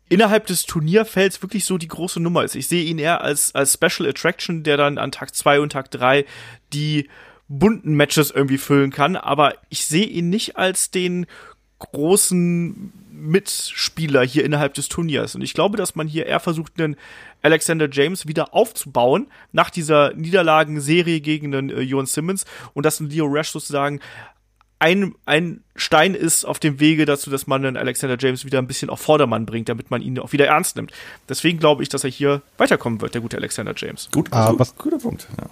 innerhalb 0.09 0.47
des 0.47 0.65
Turnierfelds 0.65 1.43
wirklich 1.43 1.65
so 1.65 1.79
die 1.79 1.89
große 1.89 2.21
Nummer 2.21 2.45
ist. 2.45 2.57
Ich 2.57 2.67
sehe 2.67 2.85
ihn 2.85 2.99
eher 2.99 3.21
als, 3.21 3.55
als 3.55 3.75
Special 3.75 4.09
Attraction, 4.09 4.63
der 4.63 4.77
dann 4.77 4.99
an 4.99 5.13
Tag 5.13 5.35
2 5.35 5.61
und 5.61 5.73
Tag 5.73 5.91
3 5.91 6.25
die 6.73 7.09
bunten 7.49 7.95
Matches 7.95 8.31
irgendwie 8.31 8.59
füllen 8.59 8.91
kann, 8.91 9.17
aber 9.17 9.55
ich 9.71 9.87
sehe 9.87 10.07
ihn 10.07 10.29
nicht 10.29 10.57
als 10.57 10.91
den 10.91 11.27
großen 11.79 12.93
Mitspieler 13.19 14.25
hier 14.25 14.45
innerhalb 14.45 14.75
des 14.75 14.89
Turniers. 14.89 15.35
Und 15.35 15.43
ich 15.43 15.55
glaube, 15.55 15.77
dass 15.77 15.95
man 15.95 16.07
hier 16.07 16.27
eher 16.27 16.41
versucht, 16.41 16.81
einen 16.81 16.97
Alexander 17.43 17.89
James 17.91 18.27
wieder 18.27 18.55
aufzubauen 18.55 19.29
nach 19.53 19.71
dieser 19.71 20.15
Niederlagenserie 20.15 21.21
gegen 21.21 21.53
den 21.53 21.71
äh, 21.71 21.81
Jon 21.81 22.07
Simmons 22.07 22.45
und 22.75 22.87
dass 22.87 23.01
ein 23.01 23.11
Leo 23.11 23.27
Rash 23.27 23.51
sozusagen 23.51 24.01
ein, 24.81 25.15
ein 25.27 25.65
Stein 25.75 26.15
ist 26.15 26.45
auf 26.45 26.59
dem 26.59 26.79
Wege 26.79 27.05
dazu, 27.05 27.31
dass 27.31 27.47
man 27.47 27.63
den 27.63 27.77
Alexander 27.77 28.17
James 28.19 28.45
wieder 28.45 28.59
ein 28.59 28.67
bisschen 28.67 28.91
auf 28.91 29.01
Vordermann 29.01 29.45
bringt, 29.45 29.69
damit 29.69 29.91
man 29.91 30.03
ihn 30.03 30.19
auch 30.19 30.33
wieder 30.33 30.47
ernst 30.47 30.77
nimmt. 30.77 30.93
Deswegen 31.29 31.59
glaube 31.59 31.83
ich, 31.83 31.89
dass 31.89 32.05
er 32.05 32.11
hier 32.11 32.43
weiterkommen 32.59 33.01
wird, 33.01 33.15
der 33.15 33.21
gute 33.21 33.37
Alexander 33.37 33.75
James. 33.77 34.09
Gut, 34.13 34.29
ah, 34.31 34.53
was, 34.57 34.77
guter 34.77 34.99
Punkt. 34.99 35.27
Ja. 35.37 35.49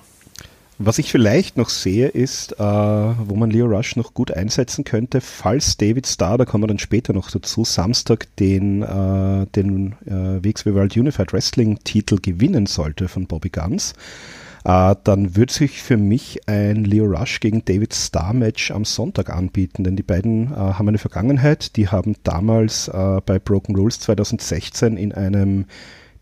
Was 0.79 0.99
ich 0.99 1.11
vielleicht 1.11 1.57
noch 1.57 1.71
sehe, 1.71 2.09
ist, 2.09 2.53
äh, 2.53 2.59
wo 2.59 3.35
man 3.35 3.51
Leo 3.51 3.65
Rush 3.65 3.97
noch 3.97 4.13
gut 4.13 4.31
einsetzen 4.31 4.85
könnte, 4.85 5.23
falls 5.23 5.79
David 5.79 6.07
Starr, 6.07 6.37
da 6.37 6.45
kommen 6.45 6.65
wir 6.65 6.69
dann 6.69 6.79
später 6.79 7.15
noch 7.15 7.31
dazu, 7.31 7.65
Samstag 7.65 8.27
den, 8.37 8.83
äh, 8.83 9.47
den 9.55 9.93
äh, 10.05 10.45
WXW 10.45 10.75
World 10.75 10.95
Unified 10.95 11.33
Wrestling 11.33 11.79
Titel 11.83 12.19
gewinnen 12.21 12.67
sollte 12.67 13.09
von 13.09 13.27
Bobby 13.27 13.49
Guns, 13.49 13.95
äh, 14.67 14.95
dann 15.03 15.35
würde 15.35 15.51
sich 15.51 15.81
für 15.81 15.97
mich 15.97 16.47
ein 16.47 16.85
Leo 16.85 17.07
Rush 17.07 17.41
gegen 17.41 17.65
David 17.65 17.95
Starr 17.95 18.35
Match 18.35 18.71
am 18.71 18.85
Sonntag 18.85 19.31
anbieten, 19.31 19.83
denn 19.83 19.97
die 19.97 20.03
beiden 20.03 20.53
äh, 20.53 20.57
haben 20.57 20.89
eine 20.89 20.99
Vergangenheit, 20.99 21.77
die 21.77 21.89
haben 21.89 22.17
damals 22.23 22.89
äh, 22.89 23.21
bei 23.25 23.39
Broken 23.39 23.77
Rules 23.77 24.01
2016 24.01 24.99
in 24.99 25.13
einem 25.13 25.65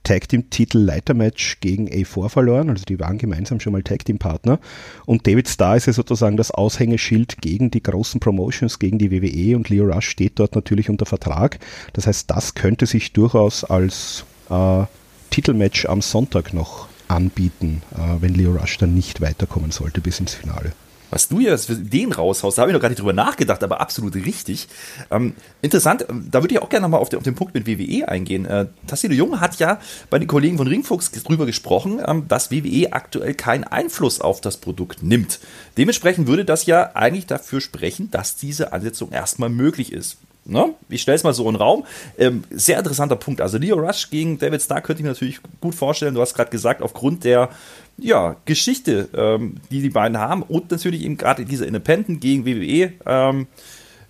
Tag 0.04 0.28
Team 0.28 0.50
Titel 0.50 0.78
Leitermatch 0.78 1.58
gegen 1.60 1.88
A4 1.88 2.28
verloren, 2.28 2.70
also 2.70 2.84
die 2.84 3.00
waren 3.00 3.18
gemeinsam 3.18 3.58
schon 3.58 3.72
mal 3.72 3.82
Tag 3.82 4.04
Team 4.04 4.18
Partner. 4.18 4.60
Und 5.06 5.26
David 5.26 5.48
Starr 5.48 5.76
ist 5.76 5.86
ja 5.86 5.92
sozusagen 5.92 6.36
das 6.36 6.50
Aushängeschild 6.50 7.40
gegen 7.40 7.70
die 7.70 7.82
großen 7.82 8.20
Promotions, 8.20 8.78
gegen 8.78 8.98
die 8.98 9.10
WWE 9.10 9.56
und 9.56 9.68
Leo 9.70 9.86
Rush 9.86 10.08
steht 10.08 10.38
dort 10.38 10.54
natürlich 10.54 10.90
unter 10.90 11.06
Vertrag. 11.06 11.58
Das 11.94 12.06
heißt, 12.06 12.30
das 12.30 12.54
könnte 12.54 12.86
sich 12.86 13.12
durchaus 13.12 13.64
als 13.64 14.24
äh, 14.50 14.84
Titelmatch 15.30 15.86
am 15.86 16.02
Sonntag 16.02 16.54
noch 16.54 16.88
anbieten, 17.08 17.82
äh, 17.94 18.20
wenn 18.20 18.34
Leo 18.34 18.52
Rush 18.52 18.78
dann 18.78 18.94
nicht 18.94 19.20
weiterkommen 19.20 19.70
sollte 19.70 20.00
bis 20.00 20.20
ins 20.20 20.34
Finale 20.34 20.72
was 21.10 21.28
du 21.28 21.40
jetzt 21.40 21.66
für 21.66 21.76
den 21.76 22.12
raushaust, 22.12 22.58
da 22.58 22.62
habe 22.62 22.70
ich 22.70 22.74
noch 22.74 22.80
gar 22.80 22.88
nicht 22.88 23.00
drüber 23.00 23.12
nachgedacht, 23.12 23.62
aber 23.62 23.80
absolut 23.80 24.14
richtig. 24.14 24.68
Ähm, 25.10 25.34
interessant, 25.62 26.06
ähm, 26.08 26.28
da 26.30 26.42
würde 26.42 26.54
ich 26.54 26.62
auch 26.62 26.68
gerne 26.68 26.84
nochmal 26.84 27.00
auf, 27.00 27.08
den, 27.08 27.18
auf 27.18 27.24
den 27.24 27.34
Punkt 27.34 27.54
mit 27.54 27.66
WWE 27.66 28.08
eingehen. 28.08 28.46
Äh, 28.46 28.66
Tassilo 28.86 29.14
Jung 29.14 29.40
hat 29.40 29.58
ja 29.58 29.78
bei 30.10 30.18
den 30.18 30.28
Kollegen 30.28 30.56
von 30.56 30.66
Ringfuchs 30.66 31.10
drüber 31.10 31.46
gesprochen, 31.46 32.00
ähm, 32.06 32.26
dass 32.28 32.50
WWE 32.50 32.92
aktuell 32.92 33.34
keinen 33.34 33.64
Einfluss 33.64 34.20
auf 34.20 34.40
das 34.40 34.56
Produkt 34.56 35.02
nimmt. 35.02 35.40
Dementsprechend 35.76 36.26
würde 36.26 36.44
das 36.44 36.66
ja 36.66 36.92
eigentlich 36.94 37.26
dafür 37.26 37.60
sprechen, 37.60 38.10
dass 38.10 38.36
diese 38.36 38.72
Ansetzung 38.72 39.12
erstmal 39.12 39.50
möglich 39.50 39.92
ist. 39.92 40.18
Ne? 40.46 40.74
Ich 40.90 41.00
stelle 41.00 41.16
es 41.16 41.24
mal 41.24 41.32
so 41.32 41.44
in 41.44 41.55
den 41.55 41.57
Raum. 41.57 41.86
Ähm, 42.18 42.44
sehr 42.50 42.78
interessanter 42.78 43.16
Punkt. 43.16 43.40
Also 43.40 43.57
Leo 43.57 43.76
Rush 43.76 44.11
gegen 44.11 44.38
David 44.38 44.61
Starr 44.61 44.82
könnte 44.82 45.00
ich 45.00 45.05
mir 45.05 45.11
natürlich 45.11 45.40
gut 45.61 45.74
vorstellen. 45.74 46.14
Du 46.14 46.20
hast 46.20 46.34
gerade 46.34 46.50
gesagt, 46.50 46.82
aufgrund 46.82 47.24
der 47.24 47.48
ja, 47.97 48.36
Geschichte, 48.45 49.09
ähm, 49.14 49.57
die 49.70 49.80
die 49.80 49.90
beiden 49.90 50.18
haben 50.18 50.42
und 50.42 50.70
natürlich 50.70 51.03
eben 51.03 51.16
gerade 51.16 51.45
diese 51.45 51.64
Independent 51.64 52.20
gegen 52.20 52.45
WWE. 52.45 52.92
Ähm, 53.07 53.47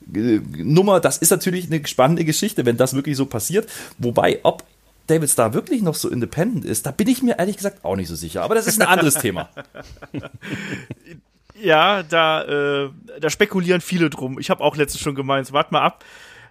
Nummer, 0.06 1.00
das 1.00 1.18
ist 1.18 1.30
natürlich 1.30 1.66
eine 1.66 1.86
spannende 1.86 2.24
Geschichte, 2.24 2.66
wenn 2.66 2.76
das 2.76 2.94
wirklich 2.94 3.16
so 3.16 3.26
passiert. 3.26 3.68
Wobei, 3.98 4.40
ob 4.42 4.64
David 5.06 5.30
Starr 5.30 5.54
wirklich 5.54 5.82
noch 5.82 5.94
so 5.94 6.08
independent 6.08 6.64
ist, 6.64 6.86
da 6.86 6.90
bin 6.90 7.08
ich 7.08 7.22
mir 7.22 7.38
ehrlich 7.38 7.56
gesagt 7.56 7.84
auch 7.84 7.96
nicht 7.96 8.08
so 8.08 8.14
sicher. 8.14 8.42
Aber 8.42 8.54
das 8.54 8.66
ist 8.66 8.80
ein 8.80 8.88
anderes 8.88 9.14
Thema. 9.14 9.48
Ja, 11.60 12.02
da, 12.02 12.42
äh, 12.84 12.90
da 13.20 13.30
spekulieren 13.30 13.80
viele 13.80 14.10
drum. 14.10 14.40
Ich 14.40 14.50
habe 14.50 14.62
auch 14.62 14.76
letztens 14.76 15.02
schon 15.02 15.14
gemeint, 15.14 15.52
wart 15.52 15.70
mal 15.70 15.82
ab. 15.82 16.04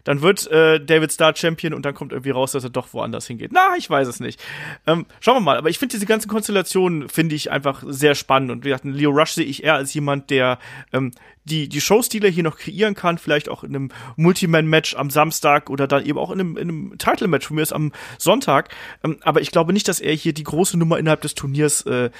Dann 0.03 0.21
wird 0.21 0.47
äh, 0.47 0.83
David 0.83 1.11
Starr 1.11 1.35
Champion 1.35 1.73
und 1.73 1.85
dann 1.85 1.93
kommt 1.93 2.11
irgendwie 2.11 2.31
raus, 2.31 2.51
dass 2.51 2.63
er 2.63 2.69
doch 2.69 2.93
woanders 2.93 3.27
hingeht. 3.27 3.51
Na, 3.53 3.75
ich 3.77 3.89
weiß 3.89 4.07
es 4.07 4.19
nicht. 4.19 4.41
Ähm, 4.85 5.05
schauen 5.19 5.35
wir 5.35 5.41
mal. 5.41 5.57
Aber 5.57 5.69
ich 5.69 5.79
finde 5.79 5.93
diese 5.93 6.05
ganzen 6.05 6.29
Konstellationen 6.29 7.09
finde 7.09 7.35
ich 7.35 7.51
einfach 7.51 7.83
sehr 7.87 8.15
spannend 8.15 8.51
und 8.51 8.63
wie 8.63 8.69
gesagt, 8.69 8.85
Leo 8.85 9.11
Rush 9.11 9.31
sehe 9.31 9.45
ich 9.45 9.63
eher 9.63 9.75
als 9.75 9.93
jemand, 9.93 10.29
der 10.29 10.59
ähm, 10.91 11.11
die, 11.45 11.67
die 11.67 11.81
Showstile 11.81 12.27
hier 12.27 12.43
noch 12.43 12.57
kreieren 12.57 12.95
kann, 12.95 13.17
vielleicht 13.17 13.49
auch 13.49 13.63
in 13.63 13.75
einem 13.75 13.89
Multiman-Match 14.15 14.95
am 14.95 15.09
Samstag 15.09 15.69
oder 15.69 15.87
dann 15.87 16.05
eben 16.05 16.17
auch 16.17 16.31
in 16.31 16.39
einem, 16.39 16.57
in 16.57 16.69
einem 16.69 16.97
Title-Match 16.97 17.47
von 17.47 17.55
mir 17.55 17.63
ist 17.63 17.73
am 17.73 17.91
Sonntag. 18.17 18.69
Ähm, 19.03 19.17
aber 19.21 19.41
ich 19.41 19.51
glaube 19.51 19.73
nicht, 19.73 19.87
dass 19.87 19.99
er 19.99 20.13
hier 20.13 20.33
die 20.33 20.43
große 20.43 20.77
Nummer 20.77 20.97
innerhalb 20.99 21.21
des 21.21 21.35
Turniers 21.35 21.85
äh, 21.85 22.11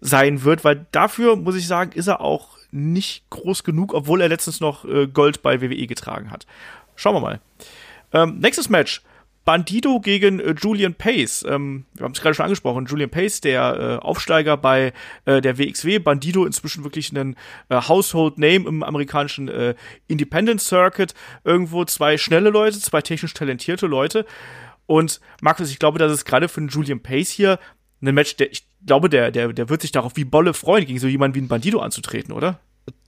sein 0.00 0.44
wird, 0.44 0.64
weil 0.64 0.86
dafür, 0.92 1.36
muss 1.36 1.56
ich 1.56 1.66
sagen, 1.66 1.92
ist 1.92 2.06
er 2.06 2.20
auch 2.20 2.56
nicht 2.70 3.28
groß 3.30 3.64
genug, 3.64 3.94
obwohl 3.94 4.20
er 4.20 4.28
letztens 4.28 4.60
noch 4.60 4.84
äh, 4.84 5.06
Gold 5.06 5.42
bei 5.42 5.60
WWE 5.60 5.86
getragen 5.86 6.30
hat. 6.30 6.46
Schauen 6.98 7.14
wir 7.14 7.20
mal. 7.20 7.40
Ähm, 8.12 8.38
nächstes 8.40 8.68
Match. 8.68 9.02
Bandido 9.44 10.00
gegen 10.00 10.40
äh, 10.40 10.54
Julian 10.60 10.94
Pace. 10.94 11.44
Ähm, 11.48 11.86
wir 11.94 12.04
haben 12.04 12.12
es 12.12 12.20
gerade 12.20 12.34
schon 12.34 12.44
angesprochen. 12.44 12.86
Julian 12.86 13.08
Pace, 13.08 13.40
der 13.40 14.00
äh, 14.02 14.04
Aufsteiger 14.04 14.56
bei 14.56 14.92
äh, 15.24 15.40
der 15.40 15.58
WXW. 15.58 16.00
Bandido 16.00 16.44
inzwischen 16.44 16.82
wirklich 16.82 17.12
ein 17.12 17.36
äh, 17.68 17.80
Household 17.80 18.38
Name 18.38 18.68
im 18.68 18.82
amerikanischen 18.82 19.48
äh, 19.48 19.76
Independent 20.08 20.60
Circuit. 20.60 21.14
Irgendwo 21.44 21.84
zwei 21.84 22.18
schnelle 22.18 22.50
Leute, 22.50 22.80
zwei 22.80 23.00
technisch 23.00 23.32
talentierte 23.32 23.86
Leute. 23.86 24.26
Und 24.86 25.20
Markus, 25.40 25.70
ich 25.70 25.78
glaube, 25.78 26.00
dass 26.00 26.10
es 26.10 26.24
gerade 26.24 26.48
für 26.48 26.60
einen 26.60 26.68
Julian 26.68 27.00
Pace 27.00 27.30
hier 27.30 27.60
ein 28.02 28.14
Match, 28.14 28.36
der 28.36 28.50
ich 28.50 28.66
glaube, 28.84 29.08
der, 29.08 29.30
der, 29.30 29.52
der 29.52 29.68
wird 29.68 29.82
sich 29.82 29.92
darauf 29.92 30.16
wie 30.16 30.24
Bolle 30.24 30.52
freuen, 30.52 30.84
gegen 30.84 30.98
so 30.98 31.06
jemanden 31.06 31.36
wie 31.36 31.42
ein 31.42 31.48
Bandido 31.48 31.78
anzutreten, 31.78 32.32
oder? 32.32 32.58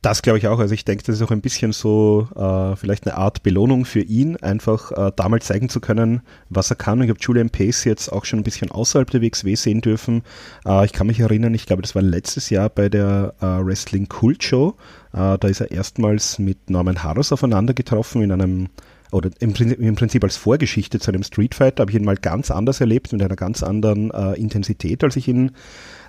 Das 0.03 0.23
glaube 0.23 0.39
ich 0.39 0.49
auch. 0.49 0.59
Also 0.59 0.75
ich 0.75 0.85
denke, 0.85 1.05
das 1.05 1.17
ist 1.17 1.23
auch 1.23 1.31
ein 1.31 1.41
bisschen 1.41 1.73
so 1.73 2.29
äh, 2.35 2.77
vielleicht 2.77 3.07
eine 3.07 3.17
Art 3.17 3.43
Belohnung 3.43 3.85
für 3.85 4.01
ihn, 4.01 4.37
einfach 4.37 4.93
äh, 4.93 5.13
damals 5.15 5.47
zeigen 5.47 5.69
zu 5.69 5.81
können, 5.81 6.23
was 6.49 6.71
er 6.71 6.77
kann. 6.77 7.03
Ich 7.03 7.11
habe 7.11 7.21
Julian 7.21 7.51
Pace 7.51 7.85
jetzt 7.85 8.11
auch 8.11 8.25
schon 8.25 8.41
ein 8.41 8.45
bisschen 8.45 8.71
außerhalb 8.71 9.11
der 9.11 9.23
WXW 9.23 9.55
sehen 9.55 9.81
dürfen. 9.81 10.23
Äh, 10.65 10.87
ich 10.87 10.93
kann 10.93 11.07
mich 11.07 11.21
erinnern, 11.21 11.55
ich 11.55 11.67
glaube, 11.67 11.83
das 11.83 11.95
war 11.95 12.03
letztes 12.03 12.51
Jahr 12.51 12.69
bei 12.69 12.89
der 12.89 13.35
äh, 13.41 13.45
Wrestling 13.45 14.09
Cult 14.09 14.43
Show. 14.43 14.75
Äh, 15.13 15.39
da 15.39 15.49
ist 15.49 15.61
er 15.61 15.71
erstmals 15.71 16.39
mit 16.39 16.71
Norman 16.71 17.03
Harris 17.03 17.33
aufeinander 17.33 17.75
getroffen 17.75 18.23
in 18.23 18.33
einem 18.33 18.69
oder 19.13 19.31
im 19.41 19.53
Prinzip, 19.53 19.81
im 19.81 19.97
Prinzip, 19.97 20.23
als 20.23 20.37
Vorgeschichte 20.37 21.01
zu 21.01 21.11
einem 21.11 21.25
Street 21.25 21.55
Fighter 21.55 21.83
habe 21.83 21.91
ich 21.91 21.97
ihn 21.97 22.05
mal 22.05 22.17
ganz 22.17 22.51
anders 22.51 22.81
erlebt, 22.81 23.13
mit 23.13 23.21
einer 23.21 23.37
ganz 23.37 23.63
anderen 23.63 24.11
äh, 24.13 24.35
Intensität, 24.35 25.03
als 25.03 25.17
ich 25.17 25.27
ihn 25.27 25.51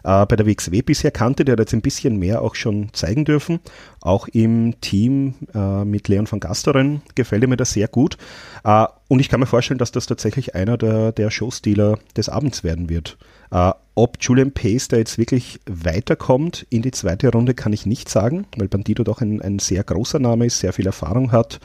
äh, 0.04 0.26
bei 0.26 0.36
der 0.36 0.45
WXW 0.45 0.82
bisher 0.82 1.12
kannte. 1.12 1.45
Der 1.45 1.54
hat 1.54 1.60
jetzt 1.60 1.74
ein 1.74 1.82
bisschen 1.82 2.18
mehr 2.18 2.41
auch 2.41 2.56
schon 2.56 2.89
zeigen 2.93 3.26
dürfen. 3.26 3.60
Auch 4.02 4.28
im 4.28 4.80
Team 4.82 5.36
äh, 5.54 5.86
mit 5.86 6.08
Leon 6.08 6.32
van 6.32 6.39
Gasteren 6.39 7.02
gefällt 7.16 7.47
mir 7.47 7.58
das 7.58 7.74
sehr 7.74 7.88
gut. 7.88 8.18
Äh, 8.64 8.86
und 9.08 9.20
ich 9.20 9.30
kann 9.30 9.39
mir 9.39 9.45
vorstellen, 9.45 9.78
dass 9.78 9.91
das 9.91 10.06
tatsächlich 10.06 10.56
einer 10.56 10.78
der, 10.78 11.12
der 11.12 11.32
Showstealer 11.32 11.99
des 12.16 12.30
Abends 12.30 12.64
werden 12.64 12.89
wird. 12.89 13.18
Äh, 13.52 13.72
ob 13.93 14.18
Julian 14.22 14.54
Pace 14.54 14.88
da 14.88 14.97
jetzt 14.97 15.18
wirklich 15.18 15.60
weiterkommt 15.70 16.66
in 16.70 16.82
die 16.82 16.91
zweite 16.91 17.30
Runde, 17.30 17.54
kann 17.54 17.74
ich 17.74 17.86
nicht 17.86 18.08
sagen, 18.08 18.45
weil 18.58 18.70
Bandido 18.70 19.04
doch 19.04 19.20
ein, 19.20 19.41
ein 19.41 19.60
sehr 19.60 19.84
großer 19.84 20.18
Name 20.18 20.45
ist, 20.45 20.60
sehr 20.60 20.72
viel 20.72 20.86
Erfahrung 20.86 21.34
hat, 21.34 21.60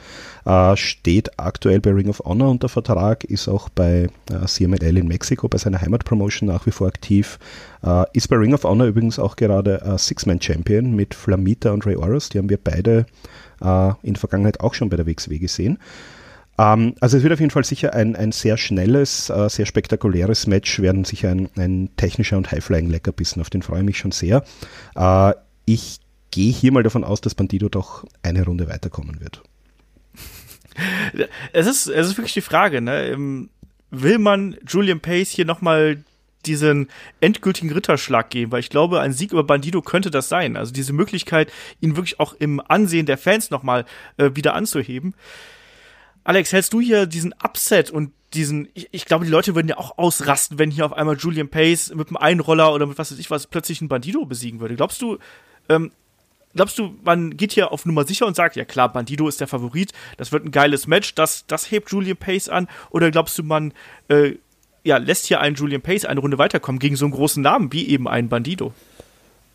äh, 0.45 0.75
steht 0.75 1.39
aktuell 1.39 1.79
bei 1.79 1.91
Ring 1.91 2.09
of 2.09 2.19
Honor 2.25 2.51
unter 2.51 2.67
Vertrag, 2.67 3.23
ist 3.23 3.47
auch 3.47 3.69
bei 3.69 4.09
äh, 4.29 4.45
CMLL 4.45 4.97
in 4.97 5.07
Mexiko, 5.07 5.47
bei 5.47 5.57
seiner 5.57 5.79
Heimatpromotion 5.81 6.49
nach 6.49 6.65
wie 6.65 6.71
vor 6.71 6.87
aktiv, 6.87 7.39
ist 8.11 8.27
bei 8.27 8.35
Ring 8.35 8.55
of 8.55 8.63
Honor 8.63 8.87
übrigens 8.87 9.19
auch 9.19 9.35
gerade 9.35 9.95
Six-Man-Champion 9.97 10.95
mit 10.95 11.13
Flamita 11.13 11.71
und 11.71 11.85
Ray 11.85 11.95
Oros, 11.95 12.27
die 12.29 12.39
haben 12.39 12.49
wir 12.49 12.57
beide 12.57 13.05
in 13.61 14.13
der 14.13 14.19
Vergangenheit 14.19 14.59
auch 14.61 14.73
schon 14.73 14.89
bei 14.89 14.97
der 14.97 15.05
WXW 15.05 15.37
gesehen. 15.37 15.77
Ähm, 16.57 16.95
also 16.99 17.17
es 17.17 17.23
wird 17.23 17.33
auf 17.33 17.39
jeden 17.39 17.51
Fall 17.51 17.63
sicher 17.63 17.93
ein, 17.93 18.15
ein 18.15 18.31
sehr 18.31 18.57
schnelles, 18.57 19.29
äh, 19.29 19.49
sehr 19.49 19.65
spektakuläres 19.65 20.47
Match, 20.47 20.79
werden 20.79 21.03
sicher 21.03 21.29
ein, 21.29 21.49
ein 21.55 21.89
technischer 21.97 22.37
und 22.37 22.51
High-Flying-Leckerbissen, 22.51 23.41
auf 23.41 23.49
den 23.49 23.61
freue 23.61 23.79
ich 23.79 23.85
mich 23.85 23.97
schon 23.97 24.11
sehr. 24.11 24.43
Äh, 24.95 25.33
ich 25.65 25.99
gehe 26.31 26.51
hier 26.51 26.71
mal 26.71 26.83
davon 26.83 27.03
aus, 27.03 27.21
dass 27.21 27.35
Bandido 27.35 27.69
doch 27.69 28.05
eine 28.23 28.43
Runde 28.45 28.67
weiterkommen 28.67 29.19
wird. 29.19 29.43
Es 31.53 31.65
ist, 31.65 31.87
es 31.87 32.07
ist 32.07 32.17
wirklich 32.17 32.33
die 32.33 32.41
Frage, 32.41 32.81
ne? 32.81 33.07
Ähm, 33.07 33.49
will 33.89 34.19
man 34.19 34.57
Julian 34.67 34.99
Pace 34.99 35.29
hier 35.29 35.45
nochmal 35.45 36.03
diesen 36.45 36.87
endgültigen 37.19 37.71
Ritterschlag 37.71 38.29
geben, 38.29 38.51
weil 38.51 38.59
ich 38.59 38.69
glaube, 38.69 38.99
ein 39.01 39.13
Sieg 39.13 39.31
über 39.31 39.43
Bandido 39.43 39.81
könnte 39.81 40.11
das 40.11 40.29
sein. 40.29 40.55
Also 40.55 40.71
diese 40.71 40.93
Möglichkeit, 40.93 41.51
ihn 41.81 41.95
wirklich 41.95 42.19
auch 42.19 42.33
im 42.33 42.61
Ansehen 42.67 43.05
der 43.05 43.17
Fans 43.17 43.49
nochmal 43.49 43.85
äh, 44.17 44.31
wieder 44.33 44.53
anzuheben. 44.53 45.13
Alex, 46.27 46.51
hältst 46.51 46.73
du 46.73 46.81
hier 46.81 47.05
diesen 47.05 47.33
Upset 47.41 47.89
und 47.89 48.11
diesen, 48.33 48.67
ich, 48.73 48.89
ich, 48.91 49.05
glaube, 49.05 49.23
die 49.23 49.31
Leute 49.31 49.55
würden 49.55 49.69
ja 49.69 49.77
auch 49.77 49.97
ausrasten, 49.97 50.59
wenn 50.59 50.69
hier 50.69 50.85
auf 50.85 50.91
einmal 50.91 51.15
Julian 51.15 51.47
Pace 51.47 51.93
mit 51.95 52.09
einem 52.09 52.17
Einroller 52.17 52.73
oder 52.73 52.85
mit 52.85 52.97
was 52.97 53.13
weiß 53.13 53.17
ich 53.17 53.31
was 53.31 53.47
plötzlich 53.47 53.79
ein 53.79 53.87
Bandido 53.87 54.25
besiegen 54.25 54.59
würde. 54.59 54.75
Glaubst 54.75 55.01
du, 55.01 55.19
ähm, 55.69 55.93
glaubst 56.53 56.77
du, 56.79 56.93
man 57.05 57.37
geht 57.37 57.53
hier 57.53 57.71
auf 57.71 57.85
Nummer 57.85 58.03
sicher 58.03 58.27
und 58.27 58.35
sagt, 58.35 58.57
ja 58.57 58.65
klar, 58.65 58.91
Bandido 58.91 59.29
ist 59.29 59.39
der 59.39 59.47
Favorit, 59.47 59.93
das 60.17 60.33
wird 60.33 60.43
ein 60.43 60.51
geiles 60.51 60.85
Match, 60.85 61.15
das, 61.15 61.45
das 61.47 61.71
hebt 61.71 61.89
Julian 61.91 62.17
Pace 62.17 62.49
an? 62.49 62.67
Oder 62.89 63.09
glaubst 63.09 63.37
du, 63.37 63.43
man 63.43 63.71
äh, 64.09 64.33
ja, 64.83 64.97
lässt 64.97 65.27
hier 65.27 65.39
einen 65.39 65.55
Julian 65.55 65.81
Pace 65.81 66.03
eine 66.03 66.19
Runde 66.19 66.37
weiterkommen 66.37 66.79
gegen 66.79 66.97
so 66.97 67.05
einen 67.05 67.13
großen 67.13 67.41
Namen 67.41 67.71
wie 67.71 67.87
eben 67.87 68.05
einen 68.05 68.27
Bandido? 68.27 68.73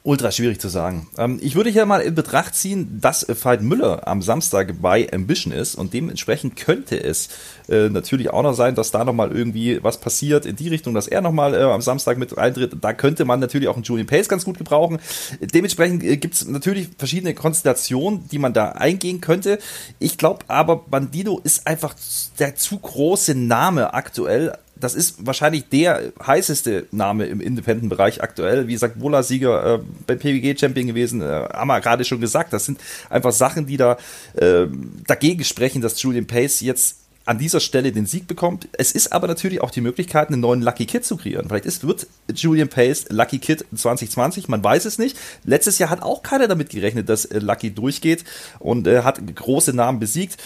Ultra 0.05 0.33
schwierig 0.33 0.61
zu 0.61 0.69
sagen. 0.69 1.07
Ähm, 1.17 1.39
ich 1.41 1.55
würde 1.55 1.71
hier 1.71 1.87
mal 1.87 2.01
in 2.01 2.17
Betracht 2.17 2.57
ziehen, 2.57 2.99
dass 3.01 3.25
Veit 3.29 3.63
Müller 3.63 4.09
am 4.09 4.21
Samstag 4.21 4.75
bei 4.83 5.09
Ambition 5.13 5.53
ist 5.53 5.77
und 5.77 5.95
dementsprechend 5.95 6.57
könnte 6.57 7.01
es 7.01 7.29
äh, 7.69 7.89
natürlich 7.89 8.31
auch 8.31 8.43
noch 8.43 8.55
sein, 8.55 8.75
dass 8.75 8.91
da 8.91 9.05
nochmal 9.05 9.31
irgendwie 9.31 9.79
was 9.85 10.01
passiert 10.01 10.45
in 10.45 10.57
die 10.57 10.69
Richtung, 10.69 10.93
dass 10.95 11.07
er 11.07 11.21
nochmal 11.21 11.55
äh, 11.55 11.63
am 11.63 11.81
Samstag 11.83 12.19
mit 12.19 12.37
eintritt. 12.37 12.79
Da 12.81 12.93
könnte 12.95 13.25
man 13.25 13.39
natürlich 13.39 13.69
auch 13.69 13.77
einen 13.77 13.85
Julian 13.85 14.09
Pace 14.09 14.29
ganz 14.29 14.45
gut 14.45 14.59
gebrauchen. 14.59 14.99
Dementsprechend 15.41 16.03
äh, 16.03 16.17
gibt 16.17 16.35
es 16.35 16.49
natürlich 16.49 16.89
verschiedene 16.99 17.35
Konstellationen, 17.35 18.29
die 18.29 18.41
man 18.41 18.53
da 18.53 18.71
eingehen 18.71 19.21
könnte. 19.21 19.61
Ich 20.01 20.19
glaube 20.19 20.45
aber, 20.49 20.79
Bandido 20.79 21.41
ist 21.45 21.69
einfach 21.69 21.95
der 22.41 22.57
zu 22.57 22.77
große 22.77 23.37
Name 23.37 23.95
aktuell 23.95 24.53
das 24.83 24.95
ist 24.95 25.25
wahrscheinlich 25.25 25.69
der 25.69 26.13
heißeste 26.25 26.87
Name 26.91 27.27
im 27.27 27.41
Independent-Bereich 27.41 28.23
aktuell. 28.23 28.67
Wie 28.67 28.73
gesagt, 28.73 29.01
Wohler-Sieger 29.01 29.75
äh, 29.75 29.79
beim 30.07 30.19
PWG-Champion 30.19 30.89
gewesen, 30.89 31.23
äh, 31.23 31.25
haben 31.25 31.69
wir 31.69 31.81
gerade 31.81 32.05
schon 32.05 32.21
gesagt. 32.21 32.53
Das 32.53 32.65
sind 32.65 32.81
einfach 33.09 33.33
Sachen, 33.33 33.67
die 33.67 33.77
da 33.77 33.97
äh, 34.35 34.67
dagegen 35.07 35.45
sprechen, 35.45 35.83
dass 35.83 36.03
Julian 36.03 36.27
Pace 36.27 36.61
jetzt 36.61 36.97
an 37.25 37.39
dieser 37.39 37.61
Stelle 37.61 37.93
den 37.93 38.07
Sieg 38.07 38.27
bekommt. 38.27 38.69
Es 38.73 38.91
ist 38.91 39.13
aber 39.13 39.29
natürlich 39.29 39.61
auch 39.61 39.71
die 39.71 39.81
Möglichkeit, 39.81 40.29
einen 40.29 40.41
neuen 40.41 40.61
Lucky 40.61 40.87
Kid 40.87 41.05
zu 41.05 41.17
kreieren. 41.17 41.47
Vielleicht 41.47 41.67
ist, 41.67 41.87
wird 41.87 42.09
Julian 42.35 42.69
Pace 42.69 43.07
Lucky 43.11 43.39
Kid 43.39 43.65
2020, 43.75 44.49
man 44.49 44.65
weiß 44.65 44.85
es 44.85 44.99
nicht. 44.99 45.17
Letztes 45.45 45.79
Jahr 45.79 45.91
hat 45.91 46.03
auch 46.03 46.25
keiner 46.25 46.49
damit 46.49 46.71
gerechnet, 46.71 47.09
dass 47.09 47.25
äh, 47.25 47.39
Lucky 47.39 47.73
durchgeht 47.73 48.25
und 48.59 48.89
äh, 48.89 49.03
hat 49.03 49.21
große 49.35 49.73
Namen 49.73 50.01
besiegt 50.01 50.39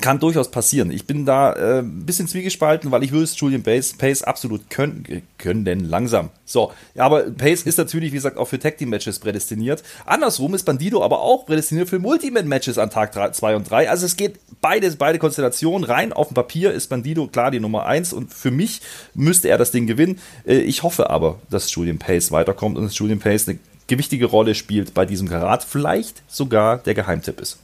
kann 0.00 0.18
durchaus 0.18 0.50
passieren. 0.50 0.90
Ich 0.90 1.06
bin 1.06 1.24
da 1.24 1.52
äh, 1.52 1.78
ein 1.78 2.04
bisschen 2.04 2.26
zwiegespalten, 2.26 2.90
weil 2.90 3.04
ich 3.04 3.12
würde 3.12 3.24
es 3.24 3.38
Julian 3.38 3.62
Pace, 3.62 3.94
Pace 3.94 4.22
absolut 4.22 4.68
können, 4.68 5.22
können 5.38 5.64
denn 5.64 5.80
langsam. 5.80 6.30
So, 6.44 6.72
ja, 6.94 7.04
aber 7.04 7.22
Pace 7.30 7.62
ist 7.62 7.78
natürlich, 7.78 8.10
wie 8.12 8.16
gesagt, 8.16 8.36
auch 8.36 8.46
für 8.46 8.58
Tag 8.58 8.76
Team 8.78 8.90
Matches 8.90 9.18
prädestiniert. 9.18 9.82
Andersrum 10.04 10.54
ist 10.54 10.64
Bandido 10.64 11.02
aber 11.04 11.20
auch 11.20 11.46
prädestiniert 11.46 11.88
für 11.88 11.98
Multiman 11.98 12.48
Matches 12.48 12.78
an 12.78 12.90
Tag 12.90 13.34
2 13.34 13.56
und 13.56 13.70
3. 13.70 13.88
Also 13.88 14.06
es 14.06 14.16
geht 14.16 14.38
beides, 14.60 14.96
beide 14.96 15.18
Konstellationen 15.18 15.84
rein. 15.84 16.12
Auf 16.12 16.28
dem 16.28 16.34
Papier 16.34 16.72
ist 16.72 16.88
Bandido 16.88 17.28
klar 17.28 17.50
die 17.50 17.60
Nummer 17.60 17.86
1 17.86 18.12
und 18.12 18.32
für 18.32 18.50
mich 18.50 18.80
müsste 19.14 19.48
er 19.48 19.58
das 19.58 19.70
Ding 19.70 19.86
gewinnen. 19.86 20.18
Äh, 20.46 20.58
ich 20.58 20.82
hoffe 20.82 21.10
aber, 21.10 21.38
dass 21.50 21.72
Julian 21.72 21.98
Pace 21.98 22.32
weiterkommt 22.32 22.76
und 22.76 22.84
dass 22.84 22.98
Julian 22.98 23.20
Pace 23.20 23.48
eine 23.48 23.58
gewichtige 23.86 24.26
Rolle 24.26 24.54
spielt 24.54 24.94
bei 24.94 25.06
diesem 25.06 25.28
Karat. 25.28 25.62
Vielleicht 25.62 26.22
sogar 26.26 26.78
der 26.78 26.94
Geheimtipp 26.94 27.40
ist. 27.40 27.58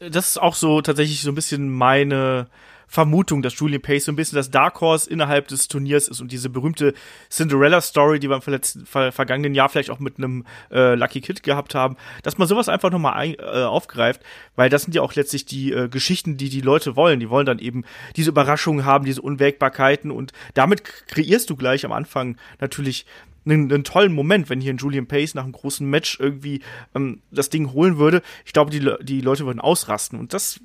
Das 0.00 0.28
ist 0.28 0.40
auch 0.40 0.54
so 0.54 0.80
tatsächlich 0.80 1.20
so 1.20 1.30
ein 1.30 1.34
bisschen 1.34 1.68
meine 1.68 2.48
Vermutung, 2.90 3.42
dass 3.42 3.56
Julian 3.58 3.82
Pace 3.82 4.06
so 4.06 4.12
ein 4.12 4.16
bisschen 4.16 4.36
das 4.36 4.50
Dark 4.50 4.80
Horse 4.80 5.08
innerhalb 5.08 5.46
des 5.46 5.68
Turniers 5.68 6.08
ist 6.08 6.20
und 6.20 6.32
diese 6.32 6.48
berühmte 6.48 6.94
Cinderella-Story, 7.30 8.18
die 8.18 8.28
wir 8.28 8.34
im 8.44 8.86
ver 8.86 9.12
vergangenen 9.12 9.54
Jahr 9.54 9.68
vielleicht 9.68 9.90
auch 9.90 10.00
mit 10.00 10.18
einem 10.18 10.44
äh, 10.72 10.94
Lucky 10.96 11.20
Kid 11.20 11.42
gehabt 11.42 11.74
haben, 11.74 11.96
dass 12.22 12.38
man 12.38 12.48
sowas 12.48 12.68
einfach 12.68 12.90
nochmal 12.90 13.34
äh, 13.34 13.62
aufgreift, 13.62 14.22
weil 14.56 14.70
das 14.70 14.82
sind 14.82 14.94
ja 14.94 15.02
auch 15.02 15.14
letztlich 15.14 15.44
die 15.44 15.70
äh, 15.70 15.88
Geschichten, 15.88 16.36
die 16.36 16.48
die 16.48 16.62
Leute 16.62 16.96
wollen. 16.96 17.20
Die 17.20 17.30
wollen 17.30 17.46
dann 17.46 17.60
eben 17.60 17.84
diese 18.16 18.30
Überraschungen 18.30 18.84
haben, 18.84 19.04
diese 19.04 19.22
Unwägbarkeiten 19.22 20.10
und 20.10 20.32
damit 20.54 20.82
kreierst 20.82 21.48
du 21.50 21.56
gleich 21.56 21.84
am 21.84 21.92
Anfang 21.92 22.38
natürlich 22.58 23.06
einen, 23.44 23.72
einen 23.72 23.84
tollen 23.84 24.12
Moment, 24.12 24.50
wenn 24.50 24.60
hier 24.60 24.72
ein 24.72 24.78
Julian 24.78 25.06
Pace 25.06 25.34
nach 25.34 25.44
einem 25.44 25.52
großen 25.52 25.88
Match 25.88 26.18
irgendwie 26.20 26.60
ähm, 26.94 27.20
das 27.30 27.50
Ding 27.50 27.72
holen 27.72 27.98
würde. 27.98 28.22
Ich 28.44 28.52
glaube, 28.52 28.70
die, 28.70 28.90
die 29.02 29.20
Leute 29.20 29.46
würden 29.46 29.60
ausrasten. 29.60 30.18
Und 30.18 30.34
das 30.34 30.60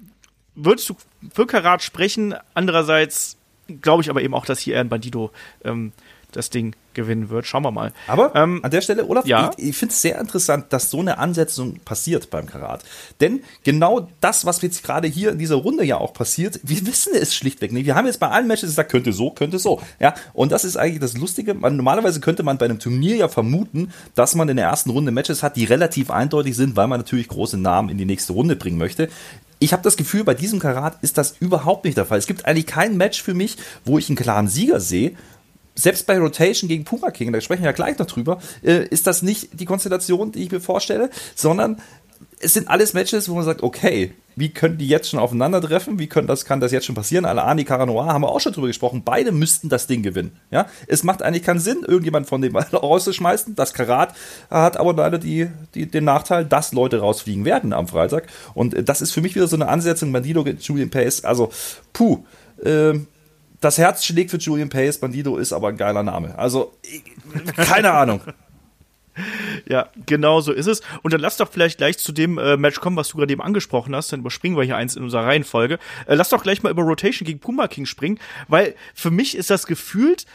würde 0.55 0.81
zu 0.81 0.95
für 1.33 1.45
Karat 1.45 1.83
sprechen. 1.83 2.35
Andererseits 2.53 3.37
glaube 3.81 4.03
ich 4.03 4.09
aber 4.09 4.21
eben 4.21 4.33
auch, 4.33 4.45
dass 4.45 4.59
hier 4.59 4.79
ein 4.79 4.89
Bandido 4.89 5.31
ähm, 5.63 5.91
das 6.31 6.49
Ding 6.49 6.75
gewinnen 6.95 7.29
wird. 7.29 7.45
Schauen 7.45 7.63
wir 7.63 7.71
mal. 7.71 7.93
Aber 8.07 8.33
ähm, 8.35 8.59
an 8.63 8.71
der 8.71 8.81
Stelle, 8.81 9.05
Olaf, 9.07 9.25
ja? 9.25 9.51
ich, 9.57 9.69
ich 9.69 9.77
finde 9.77 9.93
es 9.93 10.01
sehr 10.01 10.19
interessant, 10.19 10.65
dass 10.69 10.89
so 10.89 10.99
eine 10.99 11.17
Ansetzung 11.17 11.79
passiert 11.85 12.29
beim 12.29 12.47
Karat. 12.47 12.83
Denn 13.21 13.43
genau 13.63 14.07
das, 14.21 14.45
was 14.45 14.61
jetzt 14.61 14.83
gerade 14.83 15.07
hier 15.07 15.31
in 15.31 15.37
dieser 15.37 15.55
Runde 15.55 15.83
ja 15.83 15.97
auch 15.97 16.13
passiert, 16.13 16.59
wir 16.63 16.85
wissen 16.87 17.13
es 17.13 17.35
schlichtweg 17.35 17.71
nicht. 17.71 17.85
Wir 17.85 17.95
haben 17.95 18.07
jetzt 18.07 18.19
bei 18.19 18.29
allen 18.29 18.47
Matches 18.47 18.69
gesagt, 18.69 18.91
könnte 18.91 19.13
so, 19.13 19.29
könnte 19.29 19.59
so. 19.59 19.81
Ja, 19.99 20.15
und 20.33 20.51
das 20.51 20.65
ist 20.65 20.77
eigentlich 20.77 21.01
das 21.01 21.17
Lustige. 21.17 21.53
Man, 21.53 21.75
normalerweise 21.75 22.19
könnte 22.19 22.43
man 22.43 22.57
bei 22.57 22.65
einem 22.65 22.79
Turnier 22.79 23.15
ja 23.15 23.27
vermuten, 23.27 23.91
dass 24.15 24.33
man 24.35 24.49
in 24.49 24.57
der 24.57 24.65
ersten 24.65 24.89
Runde 24.89 25.11
Matches 25.11 25.43
hat, 25.43 25.55
die 25.55 25.65
relativ 25.65 26.09
eindeutig 26.09 26.55
sind, 26.55 26.75
weil 26.75 26.87
man 26.87 26.99
natürlich 26.99 27.27
große 27.27 27.57
Namen 27.57 27.89
in 27.89 27.97
die 27.97 28.05
nächste 28.05 28.33
Runde 28.33 28.55
bringen 28.55 28.77
möchte 28.77 29.09
ich 29.59 29.73
habe 29.73 29.83
das 29.83 29.97
Gefühl, 29.97 30.23
bei 30.23 30.33
diesem 30.33 30.59
Karat 30.59 30.97
ist 31.01 31.17
das 31.17 31.35
überhaupt 31.39 31.85
nicht 31.85 31.97
der 31.97 32.05
Fall. 32.05 32.17
Es 32.19 32.27
gibt 32.27 32.45
eigentlich 32.45 32.67
kein 32.67 32.97
Match 32.97 33.21
für 33.21 33.33
mich, 33.33 33.57
wo 33.85 33.97
ich 33.97 34.09
einen 34.09 34.17
klaren 34.17 34.47
Sieger 34.47 34.79
sehe. 34.79 35.13
Selbst 35.75 36.07
bei 36.07 36.17
Rotation 36.17 36.67
gegen 36.67 36.85
Puma 36.85 37.11
King, 37.11 37.33
da 37.33 37.41
sprechen 37.41 37.63
wir 37.63 37.69
ja 37.69 37.73
gleich 37.73 37.97
noch 37.97 38.07
drüber, 38.07 38.39
äh, 38.63 38.87
ist 38.87 39.07
das 39.07 39.21
nicht 39.21 39.59
die 39.59 39.65
Konstellation, 39.65 40.31
die 40.31 40.43
ich 40.43 40.51
mir 40.51 40.61
vorstelle, 40.61 41.09
sondern 41.35 41.81
es 42.39 42.53
sind 42.53 42.69
alles 42.69 42.93
Matches, 42.93 43.29
wo 43.29 43.35
man 43.35 43.43
sagt, 43.43 43.63
okay, 43.63 44.13
wie 44.35 44.49
können 44.49 44.77
die 44.77 44.87
jetzt 44.87 45.09
schon 45.09 45.19
aufeinandertreffen? 45.19 45.97
Wie 45.97 46.07
können 46.07 46.27
das, 46.27 46.43
kann 46.43 46.59
das 46.59 46.71
jetzt 46.71 46.85
schon 46.85 46.95
passieren? 46.95 47.25
Alani, 47.25 47.63
Caranoir 47.63 48.07
haben 48.07 48.21
wir 48.21 48.29
auch 48.29 48.41
schon 48.41 48.51
drüber 48.51 48.67
gesprochen. 48.67 49.03
Beide 49.05 49.31
müssten 49.31 49.69
das 49.69 49.87
Ding 49.87 50.03
gewinnen. 50.03 50.37
Ja, 50.51 50.67
es 50.87 51.03
macht 51.03 51.21
eigentlich 51.21 51.43
keinen 51.43 51.59
Sinn, 51.59 51.83
irgendjemand 51.87 52.27
von 52.27 52.41
dem 52.41 52.55
rauszuschmeißen. 52.73 53.55
Das 53.55 53.73
Karat 53.73 54.13
hat 54.49 54.77
aber 54.77 54.93
leider 54.93 55.17
die, 55.17 55.47
die, 55.73 55.85
den 55.85 56.03
Nachteil, 56.03 56.43
dass 56.43 56.73
Leute 56.73 56.99
rausfliegen 56.99 57.45
werden 57.45 57.71
am 57.71 57.87
Freitag. 57.87 58.27
Und 58.53 58.75
das 58.87 59.01
ist 59.01 59.11
für 59.11 59.21
mich 59.21 59.35
wieder 59.35 59.47
so 59.47 59.55
eine 59.55 59.69
Ansetzung. 59.69 60.11
Bandido 60.11 60.45
Julian 60.45 60.89
Pace. 60.89 61.23
Also, 61.23 61.51
puh. 61.93 62.25
Äh, 62.61 62.99
das 63.61 63.77
Herz 63.77 64.05
schlägt 64.05 64.31
für 64.31 64.37
Julian 64.37 64.69
Pace. 64.69 64.99
Bandido 64.99 65.37
ist 65.37 65.53
aber 65.53 65.69
ein 65.69 65.77
geiler 65.77 66.03
Name. 66.03 66.37
Also, 66.37 66.73
keine 67.55 67.91
Ahnung. 67.91 68.21
Ja, 69.65 69.89
genau 70.05 70.41
so 70.41 70.51
ist 70.51 70.67
es. 70.67 70.81
Und 71.01 71.13
dann 71.13 71.21
lass 71.21 71.37
doch 71.37 71.49
vielleicht 71.49 71.77
gleich 71.77 71.97
zu 71.97 72.11
dem 72.11 72.37
äh, 72.37 72.57
Match 72.57 72.81
kommen, 72.81 72.97
was 72.97 73.07
du 73.07 73.17
gerade 73.17 73.31
eben 73.31 73.41
angesprochen 73.41 73.95
hast. 73.95 74.11
Dann 74.11 74.19
überspringen 74.19 74.57
wir 74.57 74.63
hier 74.63 74.75
eins 74.75 74.97
in 74.97 75.03
unserer 75.03 75.25
Reihenfolge. 75.25 75.79
Äh, 76.05 76.15
lass 76.15 76.27
doch 76.27 76.43
gleich 76.43 76.63
mal 76.63 76.69
über 76.69 76.83
Rotation 76.83 77.25
gegen 77.25 77.39
Puma 77.39 77.69
King 77.69 77.85
springen, 77.85 78.19
weil 78.49 78.75
für 78.93 79.11
mich 79.11 79.37
ist 79.37 79.49
das 79.49 79.67
gefühlt 79.67 80.25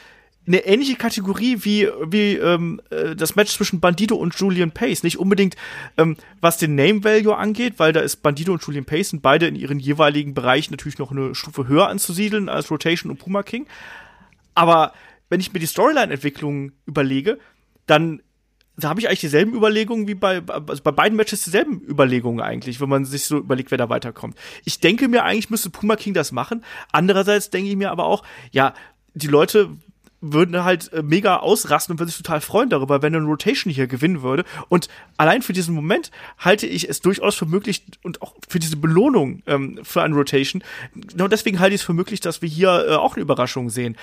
eine 0.47 0.65
ähnliche 0.65 0.97
Kategorie 0.97 1.59
wie, 1.61 1.89
wie 2.07 2.35
ähm, 2.35 2.81
äh, 2.91 3.15
das 3.15 3.37
Match 3.37 3.53
zwischen 3.53 3.81
Bandido 3.81 4.17
und 4.17 4.35
Julian 4.35 4.73
Pace. 4.73 5.03
Nicht 5.03 5.19
unbedingt, 5.19 5.55
ähm, 5.97 6.17
was 6.41 6.57
den 6.57 6.75
Name 6.75 7.05
Value 7.05 7.37
angeht, 7.37 7.75
weil 7.79 7.93
da 7.93 8.01
ist 8.01 8.17
Bandido 8.17 8.53
und 8.53 8.63
Julian 8.63 8.85
Pace 8.85 9.11
sind 9.11 9.23
beide 9.23 9.47
in 9.47 9.55
ihren 9.55 9.79
jeweiligen 9.79 10.35
Bereichen 10.35 10.73
natürlich 10.73 10.99
noch 10.99 11.11
eine 11.11 11.35
Stufe 11.35 11.69
höher 11.69 11.89
anzusiedeln 11.89 12.49
als 12.49 12.71
Rotation 12.71 13.11
und 13.11 13.19
Puma 13.19 13.43
King. 13.43 13.67
Aber 14.55 14.93
wenn 15.29 15.41
ich 15.41 15.53
mir 15.53 15.61
die 15.61 15.67
Storyline-Entwicklung 15.67 16.73
überlege, 16.87 17.39
dann 17.87 18.23
da 18.77 18.89
habe 18.89 19.01
ich 19.01 19.09
eigentlich 19.09 19.21
dieselben 19.21 19.55
Überlegungen 19.55 20.09
wie 20.09 20.15
bei, 20.15 20.43
also 20.47 20.83
bei 20.83 20.91
beiden 20.91 21.17
Matches 21.17 21.45
dieselben 21.45 21.83
Überlegungen 21.83 22.41
eigentlich, 22.41 22.81
wenn 22.81 22.89
man 22.89 23.05
sich 23.05 23.25
so 23.25 23.37
überlegt, 23.37 23.71
wer 23.71 23.79
da 23.79 23.91
weiterkommt. 23.91 24.37
Ich 24.65 24.81
denke 24.81 25.07
mir 25.09 25.25
eigentlich 25.25 25.51
müsste 25.51 25.69
Puma 25.69 25.97
King 25.97 26.15
das 26.15 26.33
machen. 26.33 26.65
Andererseits 26.91 27.51
denke 27.51 27.69
ich 27.71 27.77
mir 27.77 27.91
aber 27.91 28.07
auch, 28.07 28.23
ja, 28.53 28.73
die 29.15 29.27
Leute 29.27 29.71
würden 30.21 30.65
halt 30.65 30.93
äh, 30.93 31.03
mega 31.03 31.39
ausrasten 31.39 31.95
und 31.95 31.99
würden 31.99 32.09
sich 32.09 32.19
total 32.19 32.41
freuen 32.41 32.69
darüber, 32.69 33.03
wenn 33.03 33.15
eine 33.15 33.25
Rotation 33.25 33.73
hier 33.73 33.87
gewinnen 33.87 34.23
würde. 34.23 34.45
Und 34.69 34.89
allein 35.17 35.43
für 35.43 35.53
diesen 35.53 35.75
Moment 35.75 36.11
halte 36.39 36.67
ich 36.67 36.89
es 36.89 37.01
durchaus 37.01 37.35
für 37.35 37.47
möglich 37.47 37.85
und 38.03 38.23
auch 38.23 38.35
für 38.49 38.59
diese 38.59 38.77
Belohnung 38.77 39.43
ähm, 39.47 39.81
für 39.83 40.03
eine 40.03 40.15
Rotation. 40.15 40.63
Genau 40.95 41.29
deswegen 41.29 41.59
halte 41.59 41.75
ich 41.75 41.81
es 41.81 41.87
für 41.87 41.95
möglich, 41.95 42.21
dass 42.21 42.43
wir 42.43 42.49
hier 42.49 42.87
äh, 42.89 42.95
auch 42.95 43.15
eine 43.15 43.23
Überraschung 43.23 43.71
sehen. 43.71 43.97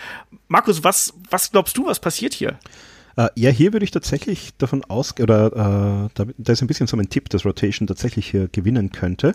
Markus, 0.47 0.84
was, 0.84 1.13
was 1.30 1.51
glaubst 1.51 1.78
du, 1.78 1.86
was 1.86 1.99
passiert 1.99 2.34
hier? 2.34 2.57
Äh, 3.15 3.30
ja, 3.36 3.49
hier 3.49 3.74
würde 3.74 3.84
ich 3.84 3.91
tatsächlich 3.91 4.55
davon 4.57 4.84
ausgehen, 4.86 5.24
oder 5.30 5.47
äh, 5.47 6.09
da, 6.13 6.26
da, 6.38 6.53
ist 6.53 6.61
ein 6.61 6.68
bisschen 6.68 6.88
so 6.88 6.97
mein 6.97 7.09
Tipp, 7.09 7.30
dass 7.30 7.45
Rotation 7.45 7.88
tatsächlich 7.88 8.30
hier 8.30 8.47
gewinnen 8.47 8.91
könnte. 8.91 9.34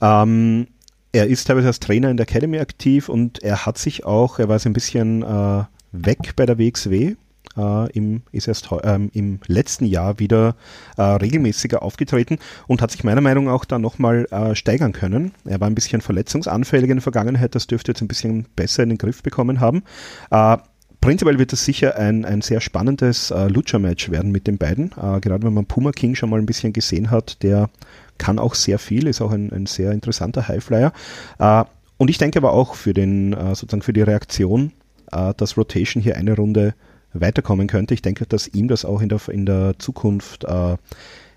Ähm, 0.00 0.68
er 1.12 1.26
ist 1.26 1.44
teilweise 1.44 1.68
als 1.68 1.80
Trainer 1.80 2.10
in 2.10 2.16
der 2.16 2.28
Academy 2.28 2.58
aktiv 2.58 3.08
und 3.08 3.42
er 3.42 3.64
hat 3.66 3.78
sich 3.78 4.04
auch, 4.04 4.38
er 4.38 4.48
war 4.48 4.58
so 4.58 4.68
ein 4.68 4.74
bisschen 4.74 5.22
äh, 5.22 5.64
weg 5.92 6.34
bei 6.36 6.46
der 6.46 6.58
WXW. 6.58 7.14
Äh, 7.56 7.90
im, 7.92 8.22
ist 8.30 8.46
erst 8.46 8.68
ähm, 8.84 9.10
im 9.14 9.40
letzten 9.46 9.86
Jahr 9.86 10.18
wieder 10.18 10.54
äh, 10.96 11.02
regelmäßiger 11.02 11.82
aufgetreten 11.82 12.38
und 12.66 12.82
hat 12.82 12.90
sich 12.90 13.04
meiner 13.04 13.20
Meinung 13.20 13.46
nach 13.46 13.52
auch 13.52 13.64
da 13.64 13.78
nochmal 13.78 14.26
äh, 14.30 14.54
steigern 14.54 14.92
können. 14.92 15.32
Er 15.44 15.60
war 15.60 15.66
ein 15.66 15.74
bisschen 15.74 16.00
verletzungsanfällig 16.00 16.90
in 16.90 16.98
der 16.98 17.02
Vergangenheit, 17.02 17.54
das 17.54 17.66
dürfte 17.66 17.92
jetzt 17.92 18.02
ein 18.02 18.08
bisschen 18.08 18.46
besser 18.54 18.82
in 18.82 18.90
den 18.90 18.98
Griff 18.98 19.22
bekommen 19.22 19.60
haben. 19.60 19.82
Äh, 20.30 20.58
prinzipiell 21.00 21.38
wird 21.38 21.52
es 21.52 21.64
sicher 21.64 21.96
ein, 21.96 22.24
ein 22.24 22.42
sehr 22.42 22.60
spannendes 22.60 23.30
äh, 23.30 23.48
Lucha-Match 23.48 24.10
werden 24.10 24.30
mit 24.30 24.46
den 24.46 24.58
beiden. 24.58 24.92
Äh, 24.92 25.20
gerade 25.20 25.42
wenn 25.42 25.54
man 25.54 25.66
Puma 25.66 25.92
King 25.92 26.14
schon 26.14 26.30
mal 26.30 26.38
ein 26.38 26.46
bisschen 26.46 26.72
gesehen 26.72 27.10
hat, 27.10 27.42
der 27.42 27.70
kann 28.18 28.38
auch 28.38 28.54
sehr 28.54 28.78
viel, 28.78 29.06
ist 29.06 29.20
auch 29.20 29.32
ein, 29.32 29.52
ein 29.52 29.66
sehr 29.66 29.92
interessanter 29.92 30.48
Highflyer. 30.48 30.92
Äh, 31.38 31.64
und 31.96 32.10
ich 32.10 32.18
denke 32.18 32.38
aber 32.38 32.52
auch 32.52 32.74
für 32.74 32.94
den, 32.94 33.32
äh, 33.32 33.54
sozusagen 33.54 33.82
für 33.82 33.92
die 33.92 34.02
Reaktion, 34.02 34.72
äh, 35.12 35.34
dass 35.36 35.56
Rotation 35.56 36.02
hier 36.02 36.16
eine 36.16 36.36
Runde 36.36 36.74
weiterkommen 37.12 37.66
könnte. 37.66 37.94
Ich 37.94 38.02
denke, 38.02 38.26
dass 38.26 38.48
ihm 38.48 38.68
das 38.68 38.84
auch 38.84 39.00
in 39.00 39.08
der, 39.08 39.20
in 39.28 39.46
der 39.46 39.78
Zukunft 39.78 40.44
äh, 40.44 40.76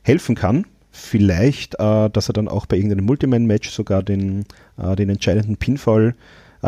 helfen 0.01 0.35
kann. 0.35 0.65
Vielleicht, 0.91 1.75
äh, 1.75 2.09
dass 2.09 2.29
er 2.29 2.33
dann 2.33 2.47
auch 2.47 2.65
bei 2.65 2.75
irgendeinem 2.75 3.05
Multiman-Match 3.05 3.69
sogar 3.69 4.03
den, 4.03 4.45
den 4.77 5.09
entscheidenden 5.09 5.57
Pinfall 5.57 6.15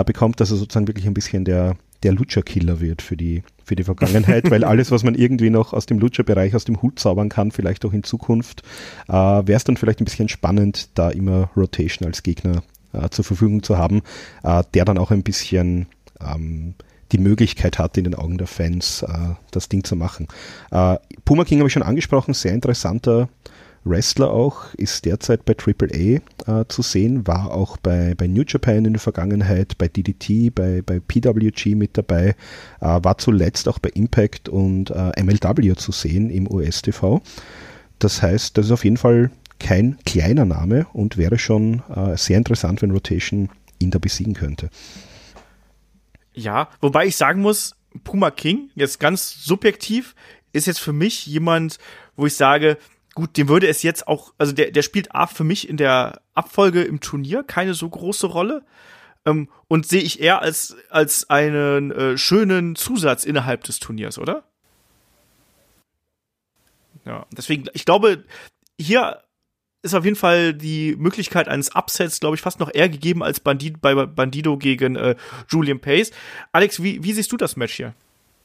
bekommt, 0.06 0.40
dass 0.40 0.50
er 0.50 0.58
sozusagen 0.58 0.88
wirklich 0.88 1.06
ein 1.06 1.14
bisschen 1.14 1.46
der, 1.46 1.76
der 2.04 2.14
Lutscher-Killer 2.14 2.80
wird 2.80 3.02
für 3.02 3.18
die, 3.18 3.44
für 3.64 3.76
die 3.76 3.84
Vergangenheit, 3.84 4.50
weil 4.52 4.64
alles, 4.64 4.92
was 4.92 5.04
man 5.04 5.16
irgendwie 5.16 5.50
noch 5.50 5.74
aus 5.74 5.86
dem 5.86 6.00
Lutscher-Bereich 6.00 6.56
aus 6.56 6.66
dem 6.66 6.82
Hut 6.82 7.00
zaubern 7.00 7.30
kann, 7.30 7.52
vielleicht 7.52 7.86
auch 7.86 7.94
in 7.94 8.04
Zukunft, 8.04 8.64
äh, 9.08 9.14
wäre 9.14 9.54
es 9.54 9.64
dann 9.64 9.78
vielleicht 9.78 10.02
ein 10.02 10.06
bisschen 10.06 10.30
spannend, 10.30 10.90
da 10.96 11.10
immer 11.10 11.50
Rotation 11.56 12.08
als 12.08 12.24
Gegner 12.24 12.64
äh, 12.94 13.10
zur 13.10 13.26
Verfügung 13.26 13.64
zu 13.64 13.78
haben, 13.78 14.02
äh, 14.44 14.64
der 14.74 14.86
dann 14.86 14.98
auch 14.98 15.12
ein 15.12 15.24
bisschen 15.24 15.88
ähm, 16.22 16.76
die 17.14 17.20
Möglichkeit 17.20 17.80
hat, 17.80 17.98
in 17.98 18.04
den 18.04 18.16
Augen 18.16 18.38
der 18.38 18.48
Fans 18.48 19.04
äh, 19.04 19.36
das 19.52 19.70
Ding 19.70 19.84
zu 19.84 19.96
machen. 19.96 20.28
Äh, 20.72 20.98
Puma 21.24 21.46
King 21.46 21.60
habe 21.60 21.68
ich 21.68 21.74
schon 21.74 21.84
angesprochen, 21.84 22.34
sehr 22.34 22.54
interessanter 22.54 23.30
Wrestler 23.86 24.32
auch, 24.32 24.74
ist 24.76 25.06
derzeit 25.06 25.46
bei 25.46 25.56
AAA 25.58 26.62
äh, 26.62 26.66
zu 26.68 26.82
sehen, 26.82 27.28
war 27.28 27.52
auch 27.52 27.78
bei, 27.78 28.16
bei 28.16 28.28
New 28.28 28.44
Japan 28.48 28.86
in 28.86 28.94
der 28.94 29.00
Vergangenheit, 29.00 29.78
bei 29.78 29.88
DDT, 29.88 30.54
bei, 30.54 30.82
bei 30.82 31.00
PWG 31.00 31.76
mit 31.76 31.98
dabei, 31.98 32.36
äh, 32.80 33.00
war 33.04 33.18
zuletzt 33.18 33.68
auch 33.68 33.80
bei 33.80 33.90
Impact 33.90 34.50
und 34.50 34.90
äh, 34.90 35.22
MLW 35.22 35.76
zu 35.76 35.92
sehen 35.92 36.30
im 36.30 36.50
US-TV. 36.50 37.22
Das 38.00 38.22
heißt, 38.22 38.58
das 38.58 38.68
ist 38.68 38.72
auf 38.72 38.84
jeden 38.84 38.98
Fall 38.98 39.32
kein 39.60 39.98
kleiner 40.06 40.46
Name 40.46 40.88
und 40.94 41.18
wäre 41.18 41.38
schon 41.38 41.84
äh, 41.94 42.18
sehr 42.18 42.38
interessant, 42.38 42.82
wenn 42.82 42.92
Rotation 42.92 43.50
ihn 43.80 43.92
da 43.92 44.00
besiegen 44.00 44.34
könnte. 44.34 44.70
Ja, 46.34 46.70
wobei 46.82 47.06
ich 47.06 47.16
sagen 47.16 47.42
muss, 47.42 47.76
Puma 48.04 48.32
King, 48.32 48.72
jetzt 48.76 49.00
ganz 49.00 49.44
subjektiv, 49.44 50.16
ist 50.52 50.68
jetzt 50.68 50.80
für 50.80 50.94
mich 50.94 51.26
jemand, 51.26 51.78
wo 52.16 52.26
ich 52.26 52.36
sage, 52.36 52.78
gut, 53.14 53.38
dem 53.38 53.48
würde 53.48 53.68
es 53.68 53.84
jetzt 53.84 54.08
auch, 54.08 54.34
also 54.38 54.54
der, 54.54 54.72
der 54.72 54.82
spielt 54.82 55.14
A 55.14 55.28
für 55.28 55.44
mich 55.44 55.70
in 55.70 55.78
der 55.78 56.22
Abfolge 56.34 56.84
im 56.84 57.00
Turnier 57.00 57.44
keine 57.44 57.74
so 57.74 57.88
große 57.90 58.28
Rolle. 58.28 58.66
Ähm, 59.26 59.50
und 59.68 59.88
sehe 59.88 60.02
ich 60.02 60.20
eher 60.20 60.42
als, 60.42 60.76
als 60.90 61.30
einen 61.30 61.92
äh, 61.92 62.18
schönen 62.18 62.76
Zusatz 62.76 63.24
innerhalb 63.24 63.64
des 63.64 63.80
Turniers, 63.80 64.18
oder? 64.18 64.44
Ja, 67.06 67.26
deswegen, 67.32 67.66
ich 67.74 67.86
glaube, 67.86 68.24
hier 68.80 69.24
ist 69.84 69.94
auf 69.94 70.06
jeden 70.06 70.16
Fall 70.16 70.54
die 70.54 70.96
Möglichkeit 70.98 71.48
eines 71.48 71.76
Upsets, 71.76 72.20
glaube 72.20 72.36
ich, 72.36 72.42
fast 72.42 72.60
noch 72.60 72.74
eher 72.74 72.90
gegeben 72.90 73.22
als 73.22 73.40
Bandit, 73.40 73.82
bei 73.82 73.94
Bandido 73.94 74.58
gegen 74.58 74.96
äh, 74.96 75.16
Julian 75.50 75.80
Pace. 75.80 76.12
Alex, 76.54 76.82
wie, 76.82 77.04
wie 77.04 77.14
siehst 77.14 77.32
du 77.32 77.38
das 77.38 77.58
Match 77.58 77.76
hier? 77.76 77.94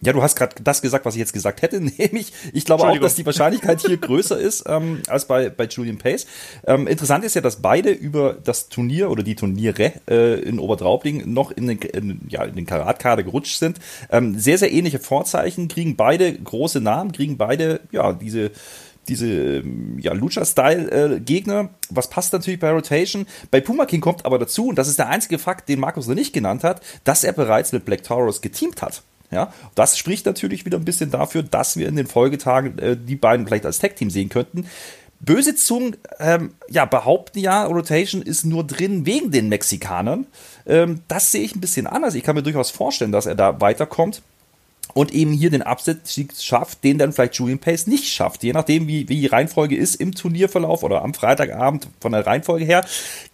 Ja, 0.00 0.12
du 0.12 0.22
hast 0.22 0.36
gerade 0.36 0.54
das 0.62 0.80
gesagt, 0.80 1.04
was 1.06 1.14
ich 1.14 1.18
jetzt 1.18 1.32
gesagt 1.32 1.60
hätte, 1.62 1.80
nämlich 1.98 2.32
ich 2.52 2.64
glaube 2.64 2.84
auch, 2.84 2.98
dass 2.98 3.16
die 3.16 3.26
Wahrscheinlichkeit 3.26 3.80
hier 3.80 3.96
größer 4.00 4.38
ist 4.38 4.64
ähm, 4.66 5.02
als 5.08 5.26
bei, 5.26 5.48
bei 5.48 5.64
Julian 5.66 5.98
Pace. 5.98 6.26
Ähm, 6.66 6.86
interessant 6.86 7.24
ist 7.24 7.34
ja, 7.34 7.40
dass 7.40 7.56
beide 7.56 7.90
über 7.90 8.34
das 8.34 8.68
Turnier 8.68 9.10
oder 9.10 9.24
die 9.24 9.34
Turniere 9.34 9.94
äh, 10.08 10.40
in 10.40 10.60
Obertraubling 10.60 11.32
noch 11.32 11.50
in 11.50 11.66
den, 11.66 11.78
in, 11.78 12.20
ja, 12.28 12.44
in 12.44 12.54
den 12.54 12.66
Karatkader 12.66 13.24
gerutscht 13.24 13.58
sind. 13.58 13.78
Ähm, 14.10 14.38
sehr, 14.38 14.58
sehr 14.58 14.70
ähnliche 14.70 15.00
Vorzeichen, 15.00 15.66
kriegen 15.66 15.96
beide 15.96 16.32
große 16.32 16.80
Namen, 16.80 17.10
kriegen 17.10 17.36
beide 17.36 17.80
ja 17.90 18.12
diese 18.12 18.52
diese 19.08 19.26
ähm, 19.26 19.98
ja, 19.98 20.12
Lucha-Style-Gegner. 20.12 21.70
Was 21.90 22.10
passt 22.10 22.32
natürlich 22.32 22.60
bei 22.60 22.70
Rotation? 22.70 23.26
Bei 23.50 23.60
Puma 23.60 23.86
King 23.86 24.00
kommt 24.00 24.24
aber 24.24 24.38
dazu, 24.38 24.68
und 24.68 24.76
das 24.76 24.88
ist 24.88 24.98
der 24.98 25.08
einzige 25.08 25.38
Fakt, 25.38 25.68
den 25.68 25.80
Markus 25.80 26.06
noch 26.06 26.14
nicht 26.14 26.32
genannt 26.32 26.64
hat, 26.64 26.82
dass 27.04 27.24
er 27.24 27.32
bereits 27.32 27.72
mit 27.72 27.84
Black 27.84 28.02
Taurus 28.02 28.40
geteamt 28.40 28.82
hat. 28.82 29.02
Ja, 29.30 29.52
das 29.74 29.98
spricht 29.98 30.24
natürlich 30.24 30.64
wieder 30.64 30.78
ein 30.78 30.86
bisschen 30.86 31.10
dafür, 31.10 31.42
dass 31.42 31.76
wir 31.76 31.86
in 31.88 31.96
den 31.96 32.06
Folgetagen 32.06 32.78
äh, 32.78 32.96
die 32.96 33.16
beiden 33.16 33.46
vielleicht 33.46 33.66
als 33.66 33.78
Tag-Team 33.78 34.08
sehen 34.08 34.30
könnten. 34.30 34.66
Böse 35.20 35.54
Zungen 35.54 35.96
ähm, 36.20 36.54
ja, 36.68 36.84
behaupten 36.84 37.40
ja, 37.40 37.64
Rotation 37.64 38.22
ist 38.22 38.44
nur 38.44 38.64
drin 38.64 39.04
wegen 39.04 39.30
den 39.30 39.48
Mexikanern. 39.48 40.26
Ähm, 40.66 41.00
das 41.08 41.32
sehe 41.32 41.42
ich 41.42 41.56
ein 41.56 41.60
bisschen 41.60 41.86
anders. 41.86 42.14
Ich 42.14 42.22
kann 42.22 42.36
mir 42.36 42.42
durchaus 42.42 42.70
vorstellen, 42.70 43.12
dass 43.12 43.26
er 43.26 43.34
da 43.34 43.60
weiterkommt. 43.60 44.22
Und 44.94 45.12
eben 45.12 45.32
hier 45.32 45.50
den 45.50 45.62
Abstieg 45.62 46.32
schafft, 46.38 46.82
den 46.84 46.98
dann 46.98 47.12
vielleicht 47.12 47.34
Julian 47.34 47.58
Pace 47.58 47.86
nicht 47.86 48.06
schafft. 48.06 48.42
Je 48.42 48.52
nachdem, 48.52 48.88
wie, 48.88 49.08
wie 49.08 49.20
die 49.20 49.26
Reihenfolge 49.26 49.76
ist 49.76 49.96
im 49.96 50.14
Turnierverlauf 50.14 50.82
oder 50.82 51.02
am 51.02 51.14
Freitagabend 51.14 51.88
von 52.00 52.12
der 52.12 52.26
Reihenfolge 52.26 52.64
her, 52.64 52.84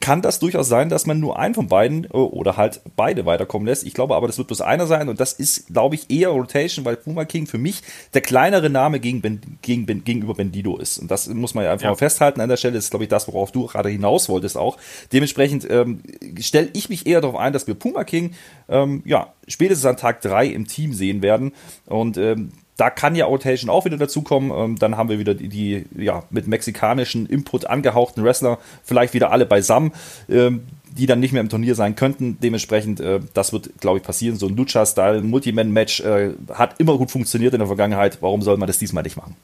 kann 0.00 0.22
das 0.22 0.38
durchaus 0.38 0.68
sein, 0.68 0.88
dass 0.88 1.07
man 1.07 1.20
nur 1.20 1.38
einen 1.38 1.55
von 1.55 1.68
beiden 1.68 2.05
äh, 2.05 2.09
oder 2.09 2.57
halt 2.57 2.80
beide 2.96 3.26
weiterkommen 3.26 3.66
lässt. 3.66 3.84
Ich 3.84 3.94
glaube 3.94 4.14
aber, 4.16 4.26
das 4.26 4.38
wird 4.38 4.48
bloß 4.48 4.61
einer 4.61 4.86
sein 4.86 5.09
und 5.09 5.20
das 5.20 5.32
ist, 5.32 5.68
glaube 5.68 5.94
ich, 5.94 6.11
eher 6.11 6.30
Rotation, 6.30 6.84
weil 6.84 6.96
Puma 6.96 7.24
King 7.24 7.46
für 7.46 7.59
mich 7.59 7.82
der 8.12 8.20
kleinere 8.20 8.70
Name 8.70 9.00
gegen 9.00 9.20
ben, 9.20 9.40
gegen 9.62 9.86
ben, 9.86 10.05
gegenüber 10.05 10.34
Bendido 10.34 10.76
ist. 10.78 10.98
Und 10.98 11.11
das 11.11 11.28
muss 11.28 11.55
man 11.55 11.64
ja 11.64 11.72
einfach 11.72 11.84
ja. 11.84 11.90
mal 11.90 11.96
festhalten 11.96 12.40
an 12.40 12.48
der 12.48 12.57
Stelle. 12.57 12.74
Das 12.74 12.84
ist, 12.84 12.90
glaube 12.90 13.05
ich, 13.05 13.09
das, 13.09 13.28
worauf 13.28 13.52
du 13.52 13.66
gerade 13.66 13.88
hinaus 13.88 14.28
wolltest 14.28 14.57
auch. 14.57 14.76
Dementsprechend 15.12 15.68
ähm, 15.70 16.00
stelle 16.40 16.68
ich 16.72 16.88
mich 16.88 17.07
eher 17.07 17.20
darauf 17.20 17.36
ein, 17.36 17.52
dass 17.52 17.66
wir 17.66 17.74
Puma 17.74 18.05
King 18.05 18.32
ähm, 18.68 19.02
ja, 19.05 19.32
spätestens 19.49 19.86
an 19.86 19.97
Tag 19.97 20.20
3 20.22 20.47
im 20.47 20.66
Team 20.66 20.92
sehen 20.92 21.22
werden. 21.22 21.53
Und 21.86 22.16
ähm, 22.16 22.53
da 22.76 22.90
kann 22.90 23.14
ja 23.14 23.26
Rotation 23.26 23.70
auch 23.70 23.84
wieder 23.84 23.97
dazukommen. 23.97 24.51
Ähm, 24.51 24.78
dann 24.78 24.97
haben 24.97 25.09
wir 25.09 25.18
wieder 25.18 25.34
die, 25.34 25.49
die, 25.49 25.84
ja, 25.97 26.24
mit 26.30 26.49
mexikanischen 26.49 27.26
Input 27.26 27.66
angehauchten 27.66 28.24
Wrestler 28.24 28.59
vielleicht 28.82 29.14
wieder 29.14 29.30
alle 29.30 29.47
beisammen, 29.47 29.92
ähm, 30.28 30.64
die 30.90 31.07
dann 31.07 31.20
nicht 31.20 31.32
mehr 31.32 31.40
im 31.40 31.49
Turnier 31.49 31.74
sein 31.74 31.95
könnten. 31.95 32.38
Dementsprechend, 32.42 33.01
äh, 33.01 33.20
das 33.32 33.53
wird, 33.53 33.70
glaube 33.80 33.99
ich, 33.99 34.05
passieren. 34.05 34.36
So 34.36 34.49
ein 34.49 34.57
Lucha-Style, 34.57 35.22
Multiman-Match 35.22 36.01
äh, 36.01 36.32
hat 36.53 36.80
immer 36.80 36.99
gut 36.99 37.11
funktioniert 37.11 37.55
in 37.55 37.61
der 37.61 37.68
Vergangenheit. 37.68 38.18
Warum 38.20 38.42
soll 38.42 38.57
man 38.57 38.66
das 38.66 38.78
diesmal 38.78 39.05
nicht 39.05 39.16
machen? 39.16 39.36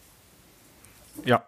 Ja. 1.24 1.44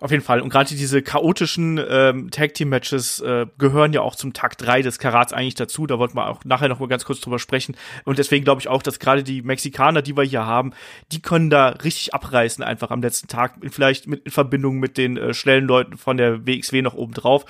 Auf 0.00 0.10
jeden 0.10 0.22
Fall. 0.22 0.40
Und 0.40 0.48
gerade 0.48 0.74
diese 0.74 1.02
chaotischen 1.02 1.78
ähm, 1.86 2.30
Tag 2.30 2.54
Team 2.54 2.70
Matches 2.70 3.20
äh, 3.20 3.46
gehören 3.58 3.92
ja 3.92 4.00
auch 4.00 4.16
zum 4.16 4.32
Tag 4.32 4.56
3 4.56 4.80
des 4.80 4.98
Karats 4.98 5.34
eigentlich 5.34 5.56
dazu. 5.56 5.86
Da 5.86 5.98
wollten 5.98 6.16
wir 6.16 6.26
auch 6.26 6.42
nachher 6.44 6.68
noch 6.68 6.80
mal 6.80 6.88
ganz 6.88 7.04
kurz 7.04 7.20
drüber 7.20 7.38
sprechen. 7.38 7.76
Und 8.04 8.18
deswegen 8.18 8.42
glaube 8.42 8.62
ich 8.62 8.68
auch, 8.68 8.82
dass 8.82 8.98
gerade 8.98 9.22
die 9.22 9.42
Mexikaner, 9.42 10.00
die 10.00 10.16
wir 10.16 10.24
hier 10.24 10.46
haben, 10.46 10.72
die 11.12 11.20
können 11.20 11.50
da 11.50 11.68
richtig 11.68 12.14
abreißen 12.14 12.64
einfach 12.64 12.90
am 12.90 13.02
letzten 13.02 13.28
Tag. 13.28 13.56
Vielleicht 13.70 14.06
mit, 14.06 14.24
in 14.24 14.30
Verbindung 14.30 14.78
mit 14.78 14.96
den 14.96 15.18
äh, 15.18 15.34
schnellen 15.34 15.66
Leuten 15.66 15.98
von 15.98 16.16
der 16.16 16.46
WXW 16.46 16.80
noch 16.80 16.94
oben 16.94 17.12
drauf. 17.12 17.44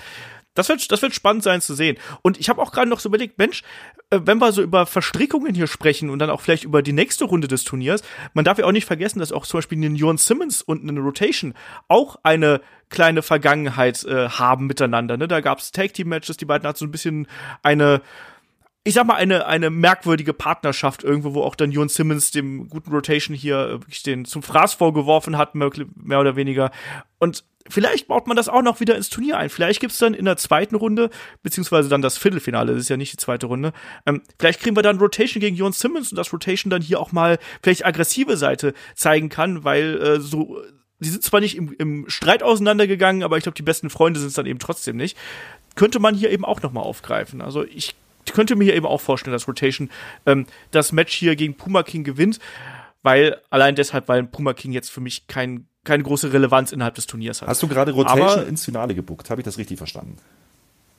Das 0.53 0.67
wird, 0.67 0.91
das 0.91 1.01
wird 1.01 1.15
spannend 1.15 1.43
sein 1.43 1.61
zu 1.61 1.73
sehen. 1.73 1.97
Und 2.21 2.39
ich 2.39 2.49
habe 2.49 2.61
auch 2.61 2.71
gerade 2.71 2.89
noch 2.89 2.99
so 2.99 3.09
überlegt, 3.09 3.37
Mensch, 3.37 3.63
äh, 4.09 4.19
wenn 4.23 4.39
wir 4.39 4.51
so 4.51 4.61
über 4.61 4.85
Verstrickungen 4.85 5.55
hier 5.55 5.67
sprechen 5.67 6.09
und 6.09 6.19
dann 6.19 6.29
auch 6.29 6.41
vielleicht 6.41 6.63
über 6.63 6.81
die 6.81 6.93
nächste 6.93 7.25
Runde 7.25 7.47
des 7.47 7.63
Turniers, 7.63 8.01
man 8.33 8.43
darf 8.43 8.57
ja 8.57 8.65
auch 8.65 8.71
nicht 8.71 8.85
vergessen, 8.85 9.19
dass 9.19 9.31
auch 9.31 9.45
zum 9.45 9.59
Beispiel 9.59 9.77
einen 9.77 9.95
Jon 9.95 10.17
Simmons 10.17 10.61
und 10.61 10.87
eine 10.87 10.99
Rotation 10.99 11.53
auch 11.87 12.17
eine 12.23 12.61
kleine 12.89 13.21
Vergangenheit 13.21 14.03
äh, 14.03 14.27
haben 14.27 14.67
miteinander. 14.67 15.15
Ne? 15.15 15.27
Da 15.27 15.39
gab 15.39 15.59
es 15.59 15.71
Tag-Team-Matches, 15.71 16.37
die 16.37 16.45
beiden 16.45 16.67
hatten 16.67 16.79
so 16.79 16.85
ein 16.85 16.91
bisschen 16.91 17.27
eine 17.63 18.01
ich 18.83 18.95
sag 18.95 19.05
mal, 19.05 19.15
eine, 19.15 19.45
eine 19.45 19.69
merkwürdige 19.69 20.33
Partnerschaft 20.33 21.03
irgendwo, 21.03 21.35
wo 21.35 21.43
auch 21.43 21.55
dann 21.55 21.71
Jon 21.71 21.87
Simmons 21.87 22.31
dem 22.31 22.67
guten 22.67 22.91
Rotation 22.91 23.35
hier 23.35 23.59
äh, 23.59 23.71
wirklich 23.73 24.01
den 24.03 24.25
zum 24.25 24.41
Fraß 24.41 24.73
vorgeworfen 24.73 25.37
hat, 25.37 25.53
mehr 25.53 26.19
oder 26.19 26.35
weniger. 26.35 26.71
Und 27.19 27.43
vielleicht 27.69 28.07
baut 28.07 28.27
man 28.27 28.37
das 28.37 28.49
auch 28.49 28.61
noch 28.61 28.79
wieder 28.79 28.95
ins 28.95 29.09
Turnier 29.09 29.37
ein. 29.37 29.49
Vielleicht 29.49 29.79
gibt's 29.79 29.97
dann 29.97 30.13
in 30.13 30.25
der 30.25 30.37
zweiten 30.37 30.75
Runde, 30.75 31.09
beziehungsweise 31.43 31.89
dann 31.89 32.01
das 32.01 32.17
Viertelfinale, 32.17 32.73
das 32.73 32.81
ist 32.81 32.89
ja 32.89 32.97
nicht 32.97 33.13
die 33.13 33.17
zweite 33.17 33.47
Runde, 33.47 33.73
ähm, 34.05 34.21
vielleicht 34.39 34.61
kriegen 34.61 34.75
wir 34.75 34.83
dann 34.83 34.99
Rotation 34.99 35.41
gegen 35.41 35.55
Jon 35.55 35.73
Simmons 35.73 36.11
und 36.11 36.17
das 36.17 36.31
Rotation 36.33 36.69
dann 36.69 36.81
hier 36.81 36.99
auch 36.99 37.11
mal 37.11 37.39
vielleicht 37.61 37.85
aggressive 37.85 38.37
Seite 38.37 38.73
zeigen 38.95 39.29
kann, 39.29 39.63
weil 39.63 40.01
äh, 40.01 40.19
so, 40.19 40.61
die 40.99 41.09
sind 41.09 41.23
zwar 41.23 41.39
nicht 41.39 41.57
im, 41.57 41.73
im 41.77 42.09
Streit 42.09 42.43
auseinandergegangen, 42.43 43.23
aber 43.23 43.37
ich 43.37 43.43
glaube, 43.43 43.55
die 43.55 43.63
besten 43.63 43.89
Freunde 43.89 44.19
sind 44.19 44.29
es 44.29 44.35
dann 44.35 44.45
eben 44.45 44.59
trotzdem 44.59 44.97
nicht. 44.97 45.17
Könnte 45.75 45.99
man 45.99 46.15
hier 46.15 46.31
eben 46.31 46.45
auch 46.45 46.61
noch 46.61 46.73
mal 46.73 46.81
aufgreifen. 46.81 47.41
Also 47.41 47.63
ich 47.63 47.95
könnte 48.33 48.55
mir 48.55 48.65
hier 48.65 48.75
eben 48.75 48.85
auch 48.85 49.01
vorstellen, 49.01 49.33
dass 49.33 49.47
Rotation 49.47 49.89
ähm, 50.25 50.45
das 50.71 50.91
Match 50.91 51.13
hier 51.13 51.35
gegen 51.35 51.55
Puma 51.55 51.83
King 51.83 52.03
gewinnt, 52.03 52.39
weil 53.03 53.41
allein 53.49 53.75
deshalb, 53.75 54.07
weil 54.07 54.23
Puma 54.23 54.53
King 54.53 54.73
jetzt 54.73 54.91
für 54.91 55.01
mich 55.01 55.27
kein 55.27 55.67
keine 55.83 56.03
große 56.03 56.31
Relevanz 56.31 56.71
innerhalb 56.71 56.95
des 56.95 57.07
Turniers 57.07 57.41
hat. 57.41 57.47
Hast 57.47 57.63
du 57.63 57.67
gerade 57.67 57.91
Rotation 57.91 58.27
Aber, 58.27 58.47
ins 58.47 58.65
Finale 58.65 58.93
gebuckt? 58.93 59.29
Habe 59.29 59.41
ich 59.41 59.45
das 59.45 59.57
richtig 59.57 59.77
verstanden? 59.77 60.17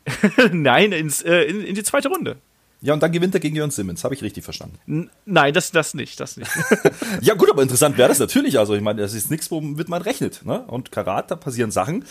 Nein, 0.53 0.93
ins, 0.93 1.23
äh, 1.23 1.43
in, 1.43 1.61
in, 1.63 1.75
die 1.75 1.83
zweite 1.85 2.09
Runde. 2.09 2.37
Ja, 2.81 2.93
und 2.93 3.01
dann 3.01 3.13
gewinnt 3.13 3.33
er 3.35 3.41
gegen 3.41 3.55
Jörn 3.55 3.71
Simmons. 3.71 4.03
Habe 4.03 4.15
ich 4.15 4.23
richtig 4.23 4.43
verstanden? 4.43 4.77
N 4.89 5.11
nein, 5.25 5.55
das, 5.55 5.71
das 5.71 5.95
nicht, 5.95 6.19
das 6.19 6.37
nicht. 6.37 6.51
ja, 7.21 7.35
gut, 7.35 7.49
aber 7.49 7.63
interessant 7.63 7.97
wäre 7.97 8.09
das 8.09 8.19
natürlich. 8.19 8.59
Also, 8.59 8.75
ich 8.75 8.81
meine, 8.81 9.01
das 9.01 9.15
ist 9.15 9.31
nichts, 9.31 9.53
womit 9.53 9.89
man 9.89 10.03
rechnet. 10.03 10.45
Ne? 10.45 10.63
Und 10.63 10.91
Karat, 10.91 11.31
da 11.31 11.37
passieren 11.37 11.71
Sachen, 11.71 12.05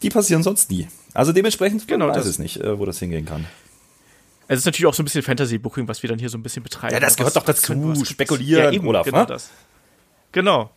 die 0.00 0.08
passieren 0.08 0.42
sonst 0.42 0.70
nie. 0.70 0.88
Also 1.12 1.32
dementsprechend 1.32 1.86
genau, 1.86 2.08
weiß 2.08 2.24
es 2.24 2.38
nicht, 2.38 2.60
äh, 2.60 2.78
wo 2.78 2.86
das 2.86 2.98
hingehen 2.98 3.26
kann. 3.26 3.44
Es 4.48 4.60
ist 4.60 4.64
natürlich 4.64 4.86
auch 4.86 4.94
so 4.94 5.02
ein 5.02 5.04
bisschen 5.04 5.22
Fantasy-Booking, 5.22 5.88
was 5.88 6.02
wir 6.02 6.08
dann 6.08 6.18
hier 6.18 6.30
so 6.30 6.38
ein 6.38 6.42
bisschen 6.42 6.62
betreiben. 6.62 6.94
Ja, 6.94 7.00
das 7.00 7.16
gehört 7.16 7.34
was, 7.34 7.42
doch 7.42 7.46
dazu. 7.46 8.04
Spekulieren, 8.04 8.64
ja, 8.64 8.70
eben, 8.70 8.86
Olaf. 8.86 9.04
Genau 9.04 9.20
ne? 9.20 9.26
das. 9.26 9.50
Genau. 10.36 10.70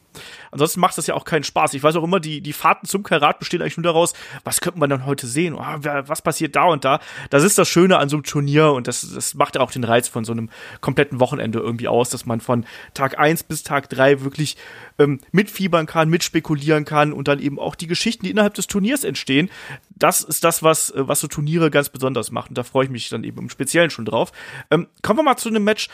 Ansonsten 0.52 0.80
macht 0.80 0.98
das 0.98 1.08
ja 1.08 1.16
auch 1.16 1.26
keinen 1.26 1.44
Spaß. 1.44 1.74
Ich 1.74 1.84
weiß 1.84 1.98
auch 1.98 2.04
immer, 2.06 2.22
die, 2.22 2.40
die 2.40 2.54
Fahrten 2.54 2.88
zum 2.88 3.04
Karat 3.04 3.40
bestehen 3.40 3.62
eigentlich 3.62 3.76
nur 3.76 3.84
daraus, 3.84 4.14
was 4.46 4.62
könnte 4.62 4.80
man 4.80 4.90
dann 4.90 5.06
heute 5.06 5.28
sehen? 5.28 5.54
Oh, 5.54 5.60
was 5.60 6.22
passiert 6.22 6.56
da 6.56 6.64
und 6.64 6.86
da? 6.86 7.02
Das 7.30 7.44
ist 7.44 7.58
das 7.58 7.68
Schöne 7.68 7.98
an 7.98 8.08
so 8.08 8.16
einem 8.16 8.24
Turnier 8.24 8.72
und 8.72 8.88
das, 8.88 9.02
das 9.14 9.34
macht 9.34 9.58
auch 9.58 9.70
den 9.70 9.84
Reiz 9.84 10.08
von 10.08 10.24
so 10.24 10.32
einem 10.32 10.50
kompletten 10.80 11.20
Wochenende 11.20 11.60
irgendwie 11.60 11.90
aus, 11.90 12.10
dass 12.10 12.26
man 12.26 12.40
von 12.40 12.66
Tag 12.94 13.20
eins 13.20 13.44
bis 13.44 13.64
Tag 13.64 13.90
drei 13.90 14.22
wirklich 14.22 14.56
ähm, 14.98 15.20
mitfiebern 15.34 15.86
kann, 15.86 16.08
mitspekulieren 16.08 16.86
kann 16.86 17.12
und 17.12 17.28
dann 17.28 17.40
eben 17.40 17.60
auch 17.60 17.76
die 17.76 17.88
Geschichten, 17.88 18.24
die 18.24 18.32
innerhalb 18.32 18.54
des 18.54 18.68
Turniers 18.68 19.04
entstehen. 19.04 19.50
Das 19.90 20.22
ist 20.22 20.46
das, 20.46 20.64
was, 20.64 20.90
äh, 20.92 21.06
was 21.06 21.20
so 21.20 21.28
Turniere 21.28 21.70
ganz 21.70 21.90
besonders 21.90 22.32
macht. 22.32 22.48
Und 22.48 22.58
da 22.58 22.64
freue 22.64 22.86
ich 22.86 22.92
mich 22.92 23.10
dann 23.10 23.26
eben 23.26 23.40
im 23.40 23.50
Speziellen 23.50 23.90
schon 23.90 24.06
drauf. 24.06 24.32
Ähm, 24.72 24.88
kommen 25.02 25.20
wir 25.20 25.24
mal 25.24 25.36
zu 25.36 25.50
einem 25.50 25.66
Match, 25.66 25.90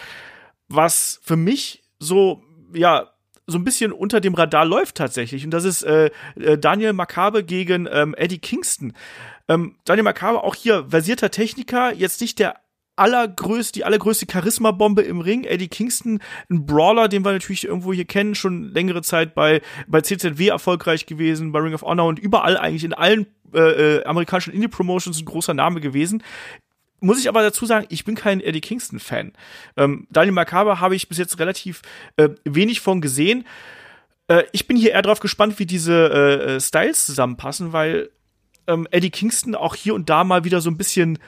was 0.68 1.20
für 1.24 1.36
mich 1.36 1.82
so, 1.98 2.44
ja, 2.72 3.10
so 3.48 3.58
ein 3.58 3.64
bisschen 3.64 3.92
unter 3.92 4.22
dem 4.22 4.34
Radar 4.34 4.66
läuft 4.66 4.96
tatsächlich. 4.96 5.46
Und 5.46 5.52
das 5.52 5.66
ist 5.66 5.84
äh, 5.84 6.10
äh, 6.36 6.58
Daniel 6.58 6.94
Makabe 6.94 7.44
gegen 7.44 7.88
ähm, 7.92 8.16
Eddie 8.18 8.40
Kingston. 8.40 8.94
Ähm, 9.48 9.76
Daniel 9.86 10.04
Makabe, 10.04 10.44
auch 10.44 10.56
hier 10.56 10.88
versierter 10.90 11.30
Techniker, 11.30 11.94
jetzt 11.94 12.22
nicht 12.22 12.40
der 12.40 12.56
allergrößte, 12.96 13.74
die 13.74 13.86
allergrößte 13.86 14.26
Charisma-Bombe 14.32 15.02
im 15.02 15.20
Ring. 15.20 15.44
Eddie 15.44 15.68
Kingston, 15.68 16.20
ein 16.50 16.66
Brawler, 16.66 17.08
den 17.08 17.26
wir 17.26 17.34
natürlich 17.34 17.66
irgendwo 17.66 17.94
hier 17.94 18.06
kennen, 18.06 18.36
schon 18.36 18.64
längere 18.74 19.02
Zeit 19.02 19.36
bei, 19.36 19.62
bei 19.88 20.02
CZW 20.02 20.48
erfolgreich 20.48 21.06
gewesen, 21.06 21.52
bei 21.52 21.60
Ring 21.60 21.74
of 21.74 21.84
Honor 21.84 22.08
und 22.08 22.20
überall 22.20 22.58
eigentlich 22.58 22.86
in 22.86 22.94
allen 22.94 23.28
äh, 23.54 23.98
äh, 23.98 24.06
amerikanischen 24.06 24.54
Indie-Promotions 24.54 25.20
ein 25.20 25.26
großer 25.26 25.54
Name 25.54 25.82
gewesen 25.82 26.24
muss 27.00 27.20
ich 27.20 27.28
aber 27.28 27.42
dazu 27.42 27.66
sagen, 27.66 27.86
ich 27.90 28.06
bin 28.06 28.16
kein 28.16 28.42
Eddie 28.42 28.62
Kingston-Fan. 28.62 29.34
Ähm, 29.78 30.08
Daniel 30.10 30.34
Macabre 30.34 30.80
habe 30.80 30.96
ich 30.96 31.08
bis 31.08 31.18
jetzt 31.18 31.40
relativ 31.40 31.82
äh, 32.18 32.30
wenig 32.44 32.82
von 32.82 33.02
gesehen. 33.02 33.46
Äh, 34.28 34.44
ich 34.52 34.68
bin 34.68 34.78
hier 34.78 34.92
eher 34.92 35.02
drauf 35.02 35.20
gespannt, 35.20 35.60
wie 35.60 35.66
diese 35.66 35.94
äh, 35.94 36.56
äh, 36.56 36.60
Styles 36.60 37.06
zusammenpassen, 37.06 37.74
weil 37.74 38.10
ähm, 38.68 38.88
Eddie 38.92 39.12
Kingston 39.12 39.56
auch 39.56 39.76
hier 39.76 39.94
und 39.94 40.10
da 40.10 40.24
mal 40.24 40.44
wieder 40.44 40.62
so 40.62 40.70
ein 40.70 40.78
bisschen, 40.78 41.20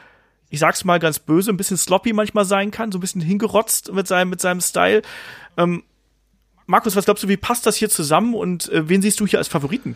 ich 0.49 0.59
sag's 0.59 0.86
mal 0.86 0.99
ganz 0.99 1.20
böse, 1.20 1.51
ein 1.51 1.57
bisschen 1.57 1.78
sloppy 1.78 2.13
manchmal 2.13 2.45
sein 2.45 2.72
kann, 2.72 2.91
so 2.91 2.97
ein 2.97 3.01
bisschen 3.01 3.22
hingerotzt 3.22 3.93
mit 3.93 4.07
seinem, 4.07 4.30
mit 4.30 4.41
seinem 4.41 4.61
Style. 4.61 5.01
Ähm, 5.57 5.84
Markus, 6.65 6.95
was 6.95 7.05
glaubst 7.05 7.24
du, 7.24 7.28
wie 7.28 7.38
passt 7.38 7.65
das 7.65 7.76
hier 7.76 7.89
zusammen 7.89 8.34
und 8.34 8.70
äh, 8.70 8.89
wen 8.89 9.01
siehst 9.01 9.20
du 9.20 9.28
hier 9.28 9.39
als 9.39 9.47
Favoriten? 9.47 9.95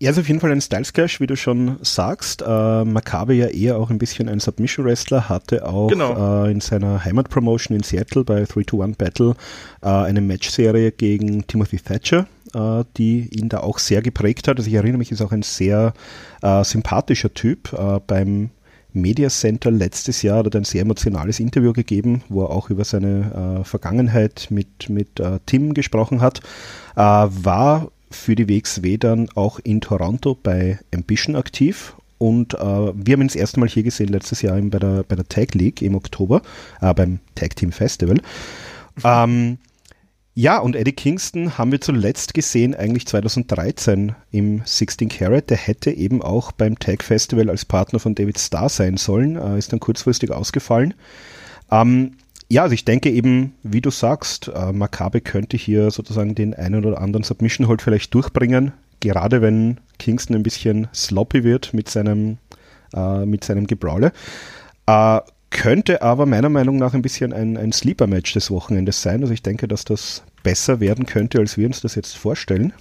Ja, 0.00 0.10
ist 0.12 0.18
auf 0.18 0.28
jeden 0.28 0.38
Fall 0.38 0.52
ein 0.52 0.60
Styles 0.60 0.92
Clash, 0.92 1.18
wie 1.18 1.26
du 1.26 1.36
schon 1.36 1.78
sagst. 1.82 2.42
Äh, 2.42 2.84
Makabe 2.84 3.34
ja 3.34 3.48
eher 3.48 3.78
auch 3.78 3.90
ein 3.90 3.98
bisschen 3.98 4.28
ein 4.28 4.38
Submission 4.38 4.86
Wrestler, 4.86 5.28
hatte 5.28 5.66
auch 5.66 5.88
genau. 5.88 6.44
äh, 6.44 6.52
in 6.52 6.60
seiner 6.60 7.04
Heimatpromotion 7.04 7.76
in 7.76 7.82
Seattle 7.82 8.22
bei 8.22 8.44
3-2-1 8.44 8.96
Battle 8.96 9.34
äh, 9.82 9.88
eine 9.88 10.20
Matchserie 10.20 10.92
gegen 10.92 11.48
Timothy 11.48 11.78
Thatcher, 11.78 12.28
äh, 12.54 12.84
die 12.96 13.28
ihn 13.36 13.48
da 13.48 13.58
auch 13.58 13.80
sehr 13.80 14.00
geprägt 14.00 14.46
hat. 14.46 14.58
Also 14.58 14.68
ich 14.68 14.74
erinnere 14.74 14.98
mich, 14.98 15.10
ist 15.10 15.20
auch 15.20 15.32
ein 15.32 15.42
sehr 15.42 15.92
äh, 16.42 16.62
sympathischer 16.62 17.34
Typ. 17.34 17.72
Äh, 17.72 17.98
beim 18.06 18.50
Media 18.92 19.28
Center 19.28 19.72
letztes 19.72 20.22
Jahr 20.22 20.44
hat 20.44 20.54
er 20.54 20.60
ein 20.60 20.64
sehr 20.64 20.82
emotionales 20.82 21.40
Interview 21.40 21.72
gegeben, 21.72 22.22
wo 22.28 22.44
er 22.44 22.50
auch 22.50 22.70
über 22.70 22.84
seine 22.84 23.60
Vergangenheit 23.64 24.48
mit, 24.50 24.88
mit 24.88 25.22
Tim 25.44 25.74
gesprochen 25.74 26.22
hat. 26.22 26.40
war 26.94 27.92
für 28.10 28.34
die 28.34 28.48
WXW 28.48 28.96
dann 28.98 29.28
auch 29.34 29.58
in 29.60 29.80
Toronto 29.80 30.36
bei 30.40 30.78
Ambition 30.94 31.36
aktiv. 31.36 31.94
Und 32.18 32.54
äh, 32.54 32.58
wir 32.58 33.12
haben 33.12 33.22
ihn 33.22 33.28
das 33.28 33.36
erste 33.36 33.60
Mal 33.60 33.68
hier 33.68 33.84
gesehen, 33.84 34.08
letztes 34.08 34.42
Jahr 34.42 34.60
bei 34.60 34.78
der, 34.78 35.04
bei 35.04 35.14
der 35.14 35.28
Tag 35.28 35.54
League 35.54 35.82
im 35.82 35.94
Oktober, 35.94 36.42
äh, 36.80 36.92
beim 36.92 37.20
Tag 37.34 37.56
Team 37.56 37.72
Festival. 37.72 38.20
Ähm, 39.04 39.58
ja, 40.40 40.58
und 40.58 40.76
Eddie 40.76 40.92
Kingston 40.92 41.58
haben 41.58 41.72
wir 41.72 41.80
zuletzt 41.80 42.32
gesehen, 42.32 42.74
eigentlich 42.74 43.06
2013 43.08 44.14
im 44.30 44.62
16 44.64 45.08
Carat. 45.08 45.50
Der 45.50 45.56
hätte 45.56 45.90
eben 45.90 46.22
auch 46.22 46.52
beim 46.52 46.78
Tag 46.78 47.02
Festival 47.02 47.50
als 47.50 47.64
Partner 47.64 47.98
von 47.98 48.14
David 48.14 48.38
Starr 48.38 48.68
sein 48.68 48.98
sollen, 48.98 49.34
äh, 49.34 49.58
ist 49.58 49.72
dann 49.72 49.80
kurzfristig 49.80 50.30
ausgefallen. 50.30 50.94
Ähm, 51.72 52.12
ja, 52.50 52.62
also 52.62 52.72
ich 52.72 52.84
denke 52.84 53.10
eben, 53.10 53.54
wie 53.62 53.80
du 53.80 53.90
sagst, 53.90 54.48
äh, 54.48 54.72
Makabe 54.72 55.20
könnte 55.20 55.56
hier 55.56 55.90
sozusagen 55.90 56.34
den 56.34 56.54
einen 56.54 56.84
oder 56.84 57.00
anderen 57.00 57.22
Submission 57.24 57.68
Hold 57.68 57.82
vielleicht 57.82 58.14
durchbringen, 58.14 58.72
gerade 59.00 59.42
wenn 59.42 59.78
Kingston 59.98 60.36
ein 60.36 60.42
bisschen 60.42 60.88
sloppy 60.94 61.44
wird 61.44 61.74
mit 61.74 61.90
seinem, 61.90 62.38
äh, 62.94 63.26
mit 63.26 63.44
seinem 63.44 63.66
Gebrawle. 63.66 64.12
Äh, 64.86 65.20
könnte 65.50 66.02
aber 66.02 66.26
meiner 66.26 66.48
Meinung 66.48 66.76
nach 66.76 66.94
ein 66.94 67.02
bisschen 67.02 67.32
ein, 67.32 67.56
ein 67.56 67.72
Sleeper-Match 67.72 68.34
des 68.34 68.50
Wochenendes 68.50 69.02
sein. 69.02 69.22
Also 69.22 69.32
ich 69.32 69.42
denke, 69.42 69.68
dass 69.68 69.84
das 69.84 70.22
besser 70.42 70.80
werden 70.80 71.06
könnte, 71.06 71.38
als 71.38 71.56
wir 71.56 71.66
uns 71.66 71.80
das 71.80 71.94
jetzt 71.94 72.16
vorstellen. 72.16 72.72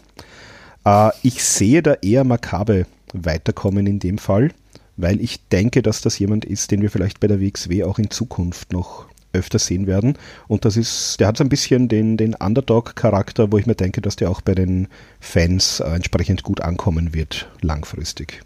Äh, 0.85 1.09
ich 1.23 1.43
sehe 1.43 1.81
da 1.81 1.95
eher 1.95 2.23
Makabe 2.23 2.85
weiterkommen 3.13 3.87
in 3.87 3.99
dem 3.99 4.17
Fall, 4.17 4.51
weil 4.95 5.21
ich 5.21 5.47
denke, 5.49 5.81
dass 5.81 6.01
das 6.01 6.19
jemand 6.19 6.45
ist, 6.45 6.71
den 6.71 6.81
wir 6.81 6.89
vielleicht 6.89 7.19
bei 7.19 7.27
der 7.27 7.41
WXW 7.41 7.83
auch 7.83 7.99
in 7.99 8.09
Zukunft 8.09 8.71
noch 8.71 9.07
öfter 9.37 9.59
sehen 9.59 9.87
werden. 9.87 10.17
Und 10.47 10.65
das 10.65 10.77
ist, 10.77 11.19
der 11.19 11.27
hat 11.27 11.37
so 11.37 11.43
ein 11.43 11.49
bisschen 11.49 11.87
den, 11.87 12.17
den 12.17 12.35
Underdog-Charakter, 12.35 13.51
wo 13.51 13.57
ich 13.57 13.65
mir 13.65 13.75
denke, 13.75 14.01
dass 14.01 14.15
der 14.15 14.29
auch 14.29 14.41
bei 14.41 14.55
den 14.55 14.87
Fans 15.19 15.79
äh, 15.79 15.85
entsprechend 15.85 16.43
gut 16.43 16.61
ankommen 16.61 17.13
wird, 17.13 17.49
langfristig. 17.61 18.41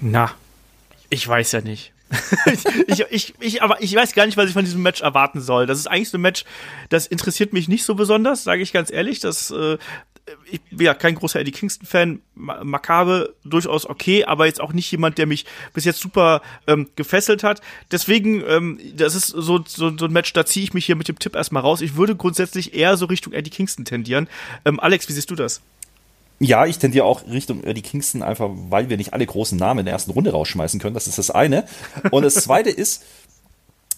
Na, 0.00 0.30
ich 1.10 1.26
weiß 1.26 1.52
ja 1.52 1.60
nicht. 1.60 1.92
ich, 2.86 3.04
ich, 3.10 3.34
ich, 3.40 3.62
aber 3.62 3.82
ich 3.82 3.94
weiß 3.94 4.14
gar 4.14 4.26
nicht, 4.26 4.36
was 4.36 4.46
ich 4.46 4.52
von 4.52 4.64
diesem 4.64 4.82
Match 4.82 5.00
erwarten 5.00 5.40
soll. 5.40 5.66
Das 5.66 5.78
ist 5.78 5.86
eigentlich 5.86 6.10
so 6.10 6.18
ein 6.18 6.22
Match, 6.22 6.44
das 6.88 7.06
interessiert 7.06 7.52
mich 7.52 7.68
nicht 7.68 7.84
so 7.84 7.94
besonders, 7.94 8.44
sage 8.44 8.62
ich 8.62 8.72
ganz 8.72 8.92
ehrlich. 8.92 9.20
Das 9.20 9.50
äh, 9.50 9.78
ich 10.50 10.60
bin 10.62 10.86
ja 10.86 10.94
kein 10.94 11.14
großer 11.14 11.40
Eddie 11.40 11.52
Kingston-Fan, 11.52 12.20
Makabe 12.34 13.34
durchaus 13.44 13.88
okay, 13.88 14.24
aber 14.24 14.46
jetzt 14.46 14.60
auch 14.60 14.72
nicht 14.72 14.90
jemand, 14.90 15.18
der 15.18 15.26
mich 15.26 15.44
bis 15.74 15.84
jetzt 15.84 16.00
super 16.00 16.40
ähm, 16.66 16.88
gefesselt 16.96 17.42
hat. 17.42 17.60
Deswegen, 17.90 18.42
ähm, 18.46 18.80
das 18.96 19.14
ist 19.14 19.28
so, 19.28 19.62
so, 19.66 19.96
so 19.96 20.04
ein 20.06 20.12
Match, 20.12 20.32
da 20.32 20.46
ziehe 20.46 20.64
ich 20.64 20.72
mich 20.72 20.86
hier 20.86 20.96
mit 20.96 21.08
dem 21.08 21.18
Tipp 21.18 21.36
erstmal 21.36 21.62
raus. 21.62 21.80
Ich 21.80 21.96
würde 21.96 22.16
grundsätzlich 22.16 22.74
eher 22.74 22.96
so 22.96 23.06
Richtung 23.06 23.32
Eddie 23.32 23.50
Kingston 23.50 23.84
tendieren. 23.84 24.28
Ähm, 24.64 24.80
Alex, 24.80 25.08
wie 25.08 25.12
siehst 25.12 25.30
du 25.30 25.34
das? 25.34 25.60
Ja, 26.40 26.66
ich 26.66 26.78
tendiere 26.78 27.04
auch 27.04 27.26
Richtung 27.28 27.62
Eddie 27.62 27.82
Kingston, 27.82 28.22
einfach 28.22 28.50
weil 28.50 28.88
wir 28.88 28.96
nicht 28.96 29.12
alle 29.12 29.26
großen 29.26 29.58
Namen 29.58 29.80
in 29.80 29.84
der 29.86 29.92
ersten 29.92 30.10
Runde 30.10 30.32
rausschmeißen 30.32 30.80
können. 30.80 30.94
Das 30.94 31.06
ist 31.06 31.18
das 31.18 31.30
eine. 31.30 31.64
Und 32.10 32.22
das 32.22 32.34
zweite 32.34 32.70
ist, 32.70 33.04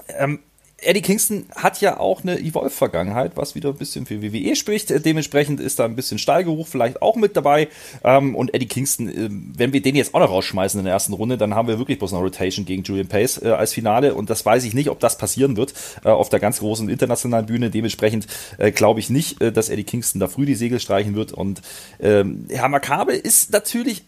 ähm, 0.08 0.40
Eddie 0.78 1.00
Kingston 1.00 1.46
hat 1.54 1.80
ja 1.80 1.98
auch 1.98 2.22
eine 2.22 2.38
Evolve-Vergangenheit, 2.38 3.32
was 3.34 3.54
wieder 3.54 3.70
ein 3.70 3.76
bisschen 3.76 4.04
für 4.04 4.22
WWE 4.22 4.54
spricht. 4.56 4.90
Dementsprechend 5.06 5.58
ist 5.58 5.78
da 5.78 5.86
ein 5.86 5.96
bisschen 5.96 6.18
Stallgeruch 6.18 6.68
vielleicht 6.68 7.00
auch 7.00 7.16
mit 7.16 7.34
dabei. 7.34 7.68
Ähm, 8.04 8.34
und 8.34 8.52
Eddie 8.52 8.66
Kingston, 8.66 9.08
äh, 9.08 9.30
wenn 9.30 9.72
wir 9.72 9.80
den 9.80 9.96
jetzt 9.96 10.14
auch 10.14 10.20
noch 10.20 10.30
rausschmeißen 10.30 10.78
in 10.78 10.84
der 10.84 10.92
ersten 10.92 11.14
Runde, 11.14 11.38
dann 11.38 11.54
haben 11.54 11.66
wir 11.66 11.78
wirklich 11.78 11.98
bloß 11.98 12.12
eine 12.12 12.22
Rotation 12.22 12.66
gegen 12.66 12.82
Julian 12.82 13.08
Pace 13.08 13.40
äh, 13.42 13.48
als 13.48 13.72
Finale. 13.72 14.14
Und 14.14 14.28
das 14.28 14.44
weiß 14.44 14.64
ich 14.64 14.74
nicht, 14.74 14.90
ob 14.90 15.00
das 15.00 15.16
passieren 15.16 15.56
wird 15.56 15.72
äh, 16.04 16.10
auf 16.10 16.28
der 16.28 16.40
ganz 16.40 16.58
großen 16.58 16.90
internationalen 16.90 17.46
Bühne. 17.46 17.70
Dementsprechend 17.70 18.26
glaube 18.74 19.00
ich 19.00 19.10
nicht, 19.10 19.40
dass 19.40 19.68
Eddie 19.68 19.84
Kingston 19.84 20.20
da 20.20 20.28
früh 20.28 20.46
die 20.46 20.54
Segel 20.54 20.80
streichen 20.80 21.14
wird. 21.14 21.32
Und 21.32 21.62
ähm, 22.00 22.46
Herr 22.50 22.68
Makabe 22.68 23.12
ist 23.12 23.52
natürlich 23.52 24.04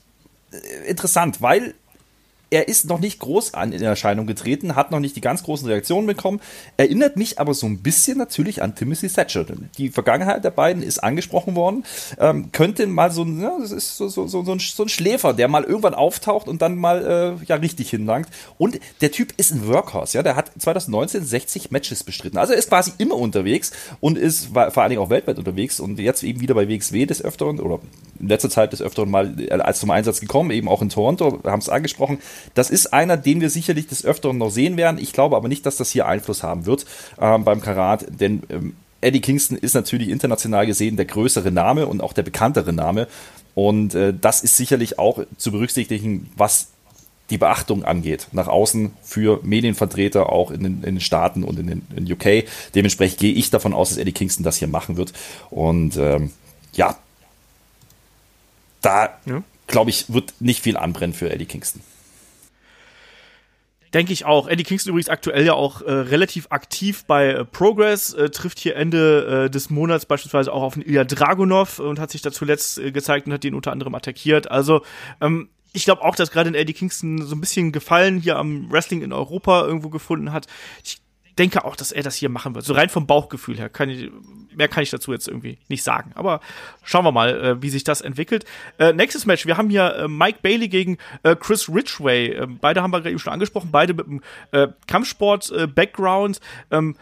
interessant, 0.87 1.41
weil 1.41 1.75
er 2.51 2.69
ist 2.69 2.87
noch 2.87 3.01
nicht 3.01 3.19
groß 3.19 3.55
an 3.55 3.73
in 3.73 3.83
Erscheinung 3.83 4.27
getreten, 4.27 4.75
hat 4.75 4.91
noch 4.91 5.01
nicht 5.01 5.17
die 5.17 5.21
ganz 5.21 5.43
großen 5.43 5.69
Reaktionen 5.69 6.07
bekommen, 6.07 6.41
erinnert 6.77 7.17
mich 7.17 7.39
aber 7.39 7.55
so 7.55 7.67
ein 7.67 7.79
bisschen 7.79 8.19
natürlich 8.19 8.63
an 8.63 8.75
Timothy 8.75 9.09
Thatcher. 9.09 9.45
Die 9.77 9.91
Vergangenheit 9.91 10.45
der 10.45 10.51
beiden 10.51 10.83
ist 10.83 10.99
angesprochen 10.99 11.55
worden, 11.55 11.85
ähm, 12.19 12.51
könnte 12.53 12.87
mal 12.87 13.11
so, 13.11 13.25
ja, 13.25 13.57
das 13.61 13.73
ist 13.73 13.97
so, 13.97 14.09
so, 14.09 14.27
so, 14.27 14.45
so, 14.45 14.53
ein, 14.53 14.59
so 14.59 14.83
ein 14.83 14.89
Schläfer, 14.89 15.35
der 15.35 15.49
mal 15.49 15.65
irgendwann 15.65 15.95
auftaucht 15.95 16.49
und 16.49 16.63
dann 16.63 16.77
mal 16.77 17.39
äh, 17.41 17.45
ja 17.47 17.57
richtig 17.57 17.91
hinlangt. 17.91 18.29
Und 18.57 18.81
der 19.01 19.13
Typ 19.13 19.33
ist 19.37 19.53
ein 19.53 19.67
Workhorse, 19.67 20.19
ja, 20.19 20.23
der 20.23 20.37
hat 20.37 20.51
2019 20.59 21.25
60 21.25 21.71
Matches 21.71 22.05
bestritten. 22.05 22.39
Also 22.39 22.53
er 22.55 22.59
ist 22.59 22.69
quasi 22.69 22.93
immer 22.99 23.17
unterwegs 23.17 23.73
und 24.01 24.17
ist 24.17 24.47
vor 24.47 24.79
allen 24.79 24.91
Dingen 24.91 25.03
auch 25.03 25.11
weltweit 25.11 25.39
unterwegs 25.39 25.81
und 25.81 25.99
jetzt 25.99 26.23
eben 26.23 26.41
wieder 26.41 26.55
bei 26.55 26.69
WXW 26.69 27.07
des 27.07 27.23
Öfteren 27.23 27.61
oder 27.61 27.81
in 28.21 28.29
letzter 28.29 28.51
Zeit 28.51 28.73
des 28.73 28.83
Öfteren 28.83 29.11
mal 29.11 29.41
äh, 29.41 29.51
als 29.51 29.81
zum 29.81 29.91
Einsatz 29.91 30.21
gekommen, 30.21 30.51
eben 30.51 30.69
auch 30.69 30.83
in 30.83 30.89
Toronto, 30.89 31.41
haben 31.45 31.61
es 31.61 31.69
angesprochen. 31.69 32.19
Das 32.55 32.71
ist 32.71 32.93
einer, 32.93 33.17
den 33.17 33.41
wir 33.41 33.51
sicherlich 33.51 33.87
des 33.87 34.05
Öfteren 34.05 34.39
noch 34.39 34.51
sehen 34.51 34.77
werden. 34.77 34.99
Ich 34.99 35.13
glaube 35.13 35.37
aber 35.37 35.49
nicht, 35.49 35.67
dass 35.67 35.77
das 35.77 35.91
hier 35.91 36.07
Einfluss 36.07 36.43
haben 36.43 36.67
wird 36.67 36.87
ähm, 37.21 37.45
beim 37.45 37.61
Karat, 37.61 38.07
denn 38.21 38.43
ähm, 38.51 38.77
Eddie 39.01 39.21
Kingston 39.21 39.57
ist 39.57 39.75
natürlich 39.75 40.09
international 40.09 40.67
gesehen 40.67 40.97
der 40.97 41.05
größere 41.05 41.53
Name 41.53 41.87
und 41.87 42.01
auch 42.01 42.13
der 42.13 42.23
bekanntere 42.23 42.73
Name. 42.73 43.07
Und 43.55 43.95
äh, 43.95 44.15
das 44.19 44.43
ist 44.43 44.57
sicherlich 44.57 44.99
auch 44.99 45.25
zu 45.37 45.53
berücksichtigen, 45.53 46.31
was 46.37 46.69
die 47.31 47.39
Beachtung 47.39 47.85
angeht, 47.85 48.29
nach 48.33 48.49
außen 48.49 48.93
für 49.03 49.41
Medienvertreter 49.43 50.33
auch 50.33 50.51
in 50.51 50.63
den, 50.63 50.75
in 50.77 50.95
den 50.95 51.01
Staaten 51.01 51.45
und 51.45 51.59
in 51.59 51.67
den 51.67 51.83
in 51.95 52.11
UK. 52.11 52.49
Dementsprechend 52.75 53.19
gehe 53.19 53.35
ich 53.35 53.51
davon 53.51 53.75
aus, 53.75 53.91
dass 53.91 53.99
Eddie 53.99 54.13
Kingston 54.13 54.45
das 54.45 54.57
hier 54.57 54.69
machen 54.69 54.97
wird. 54.97 55.13
Und 55.51 55.97
ähm, 55.97 56.31
ja, 56.73 56.97
da 58.81 59.11
ja. 59.27 59.43
glaube 59.67 59.91
ich, 59.91 60.13
wird 60.13 60.35
nicht 60.41 60.63
viel 60.63 60.77
anbrennen 60.77 61.15
für 61.15 61.31
Eddie 61.31 61.47
Kingston. 61.47 61.83
Denke 63.95 64.13
ich 64.13 64.25
auch. 64.25 64.49
Eddie 64.49 64.65
Kingston 64.65 64.91
übrigens 64.91 65.09
aktuell 65.09 65.47
ja 65.47 65.55
auch 65.55 65.81
äh, 65.83 65.91
relativ 65.91 66.49
aktiv 66.51 67.05
bei 67.07 67.29
äh, 67.29 67.45
Progress, 67.45 68.13
äh, 68.15 68.31
trifft 68.31 68.59
hier 68.59 68.77
Ende 68.77 69.47
äh, 69.47 69.51
des 69.51 69.71
Monats 69.71 70.07
beispielsweise 70.07 70.53
auch 70.53 70.63
auf 70.63 70.75
den 70.75 70.83
Ilya 70.83 71.05
Dragunov 71.05 71.79
und 71.79 71.99
hat 71.99 72.11
sich 72.11 72.23
da 72.23 72.31
zuletzt 72.31 72.79
äh, 72.79 72.93
gezeigt 72.93 73.27
und 73.27 73.33
hat 73.33 73.45
ihn 73.45 73.55
unter 73.55 73.73
anderem 73.73 73.95
attackiert. 73.95 74.51
Also 74.51 74.83
ähm, 75.21 75.49
ich 75.73 75.85
glaube 75.85 76.03
auch, 76.03 76.17
dass 76.17 76.31
gerade 76.31 76.57
Eddie 76.57 76.73
Kingston 76.73 77.23
so 77.23 77.35
ein 77.35 77.41
bisschen 77.41 77.73
Gefallen 77.73 78.21
hier 78.21 78.37
am 78.37 78.71
Wrestling 78.71 79.03
in 79.03 79.13
Europa 79.13 79.65
irgendwo 79.65 79.91
gefunden 79.91 80.33
hat. 80.33 80.47
Ich 80.85 80.99
denke 81.39 81.65
auch, 81.65 81.77
dass 81.77 81.93
er 81.93 82.03
das 82.03 82.17
hier 82.17 82.29
machen 82.29 82.55
wird. 82.55 82.65
So 82.65 82.75
rein 82.75 82.89
vom 82.89 83.07
Bauchgefühl 83.07 83.57
her. 83.57 83.69
Kann 83.69 83.89
ich, 83.89 84.11
mehr 84.55 84.69
kann 84.69 84.83
ich 84.83 84.91
dazu 84.91 85.13
jetzt 85.13 85.29
irgendwie 85.29 85.59
nicht 85.69 85.83
sagen. 85.83 86.13
Aber 86.15 86.41
schauen 86.83 87.05
wir 87.05 87.13
mal, 87.13 87.41
äh, 87.41 87.63
wie 87.63 87.71
sich 87.71 87.85
das 87.85 88.01
entwickelt. 88.01 88.45
Äh, 88.79 88.93
nächstes 88.93 89.27
Match. 89.27 89.47
Wir 89.47 89.57
haben 89.57 89.71
hier 89.71 89.95
äh, 89.95 90.09
Mike 90.09 90.41
Bailey 90.43 90.69
gegen 90.69 90.99
äh, 91.23 91.37
Chris 91.37 91.69
Ridgway. 91.69 92.33
Ähm, 92.33 92.59
beide 92.61 92.83
haben 92.83 92.91
wir 92.91 92.99
gerade 92.99 93.11
eben 93.11 93.19
schon 93.19 93.33
angesprochen. 93.33 93.71
Beide 93.71 93.95
mit 93.95 94.07
einem 94.07 94.23
äh, 94.53 94.69
Kampfsport-Background. 94.87 96.41
Ähm, 96.71 96.97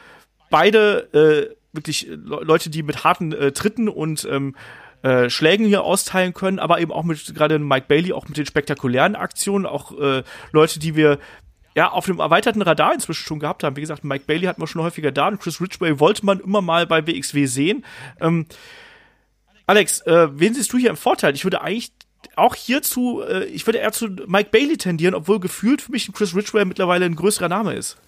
beide 0.50 1.12
äh, 1.52 1.56
wirklich 1.72 2.08
Leute, 2.10 2.70
die 2.70 2.82
mit 2.82 3.04
harten 3.04 3.32
Tritten 3.52 3.90
und 3.90 4.26
ähm, 4.30 4.54
äh, 5.02 5.30
Schlägen 5.30 5.66
hier 5.66 5.84
austeilen 5.84 6.32
können, 6.32 6.58
aber 6.58 6.80
eben 6.80 6.90
auch 6.90 7.04
mit 7.04 7.34
gerade 7.34 7.58
Mike 7.58 7.86
Bailey, 7.86 8.12
auch 8.12 8.26
mit 8.28 8.38
den 8.38 8.46
spektakulären 8.46 9.14
Aktionen, 9.14 9.66
auch 9.66 9.92
äh, 9.96 10.22
Leute, 10.52 10.78
die 10.78 10.96
wir 10.96 11.18
ja, 11.76 11.90
auf 11.90 12.06
dem 12.06 12.18
erweiterten 12.18 12.62
Radar 12.62 12.94
inzwischen 12.94 13.26
schon 13.26 13.38
gehabt 13.38 13.62
haben. 13.62 13.76
Wie 13.76 13.82
gesagt, 13.82 14.02
Mike 14.02 14.24
Bailey 14.26 14.46
hatten 14.46 14.62
wir 14.62 14.66
schon 14.66 14.82
häufiger 14.82 15.12
da 15.12 15.28
und 15.28 15.38
Chris 15.38 15.60
Ridgway 15.60 16.00
wollte 16.00 16.24
man 16.24 16.40
immer 16.40 16.62
mal 16.62 16.86
bei 16.86 17.06
WXW 17.06 17.44
sehen. 17.44 17.84
Ähm, 18.18 18.46
Alex, 19.66 20.00
äh, 20.06 20.28
wen 20.32 20.54
siehst 20.54 20.72
du 20.72 20.78
hier 20.78 20.88
im 20.88 20.96
Vorteil? 20.96 21.34
Ich 21.34 21.44
würde 21.44 21.60
eigentlich 21.60 21.92
auch 22.34 22.54
hierzu, 22.54 23.20
äh, 23.22 23.44
ich 23.44 23.66
würde 23.66 23.78
eher 23.78 23.92
zu 23.92 24.08
Mike 24.26 24.48
Bailey 24.50 24.78
tendieren, 24.78 25.14
obwohl 25.14 25.38
gefühlt 25.38 25.82
für 25.82 25.92
mich 25.92 26.08
ein 26.08 26.14
Chris 26.14 26.34
Ridgway 26.34 26.64
mittlerweile 26.64 27.04
ein 27.04 27.14
größerer 27.14 27.50
Name 27.50 27.74
ist. 27.74 27.98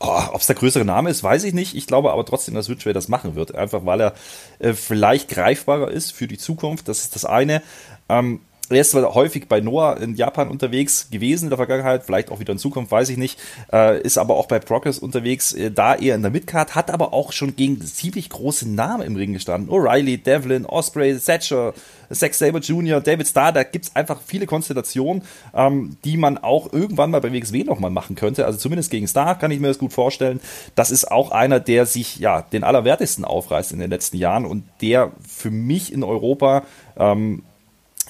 Oh, 0.00 0.20
Ob 0.32 0.40
es 0.40 0.48
der 0.48 0.56
größere 0.56 0.84
Name 0.84 1.08
ist, 1.08 1.22
weiß 1.22 1.44
ich 1.44 1.54
nicht. 1.54 1.76
Ich 1.76 1.86
glaube 1.86 2.12
aber 2.12 2.26
trotzdem, 2.26 2.54
dass 2.54 2.68
Ridgway 2.68 2.92
das 2.92 3.06
machen 3.06 3.36
wird. 3.36 3.54
Einfach 3.54 3.86
weil 3.86 4.00
er 4.00 4.14
äh, 4.58 4.72
vielleicht 4.72 5.28
greifbarer 5.28 5.92
ist 5.92 6.10
für 6.10 6.26
die 6.26 6.38
Zukunft. 6.38 6.88
Das 6.88 7.00
ist 7.02 7.14
das 7.14 7.24
eine. 7.24 7.62
Ähm, 8.08 8.40
er 8.68 8.80
ist 8.80 8.90
zwar 8.90 9.14
häufig 9.14 9.48
bei 9.48 9.60
Noah 9.60 10.00
in 10.00 10.14
Japan 10.14 10.48
unterwegs 10.48 11.08
gewesen 11.10 11.44
in 11.44 11.50
der 11.50 11.56
Vergangenheit, 11.56 12.04
vielleicht 12.04 12.30
auch 12.30 12.40
wieder 12.40 12.52
in 12.52 12.58
Zukunft, 12.58 12.90
weiß 12.90 13.08
ich 13.10 13.16
nicht, 13.16 13.38
äh, 13.72 14.00
ist 14.00 14.18
aber 14.18 14.36
auch 14.36 14.46
bei 14.46 14.58
Progress 14.58 14.98
unterwegs, 14.98 15.52
äh, 15.52 15.70
da 15.70 15.94
eher 15.94 16.14
in 16.14 16.22
der 16.22 16.30
Midcard, 16.30 16.74
hat 16.74 16.90
aber 16.90 17.12
auch 17.12 17.32
schon 17.32 17.56
gegen 17.56 17.80
ziemlich 17.80 18.28
große 18.30 18.68
Namen 18.68 19.02
im 19.02 19.16
Ring 19.16 19.32
gestanden. 19.32 19.70
O'Reilly, 19.70 20.22
Devlin, 20.22 20.66
Osprey, 20.66 21.16
Thatcher, 21.18 21.74
Zack 22.10 22.34
Sabre 22.34 22.60
Jr., 22.60 23.00
David 23.00 23.26
Starr, 23.26 23.52
da 23.52 23.62
gibt's 23.62 23.94
einfach 23.94 24.20
viele 24.24 24.46
Konstellationen, 24.46 25.22
ähm, 25.54 25.96
die 26.04 26.16
man 26.16 26.38
auch 26.38 26.72
irgendwann 26.72 27.10
mal 27.10 27.20
bei 27.20 27.32
WXW 27.32 27.64
nochmal 27.64 27.90
machen 27.90 28.16
könnte. 28.16 28.46
Also 28.46 28.58
zumindest 28.58 28.90
gegen 28.90 29.08
Starr 29.08 29.38
kann 29.38 29.50
ich 29.50 29.60
mir 29.60 29.68
das 29.68 29.78
gut 29.78 29.92
vorstellen. 29.92 30.40
Das 30.74 30.90
ist 30.90 31.10
auch 31.10 31.30
einer, 31.30 31.60
der 31.60 31.86
sich 31.86 32.16
ja 32.16 32.42
den 32.42 32.64
allerwertesten 32.64 33.24
aufreißt 33.24 33.72
in 33.72 33.78
den 33.78 33.90
letzten 33.90 34.16
Jahren 34.16 34.44
und 34.44 34.64
der 34.80 35.12
für 35.26 35.50
mich 35.50 35.92
in 35.92 36.02
Europa 36.02 36.64
ähm, 36.96 37.42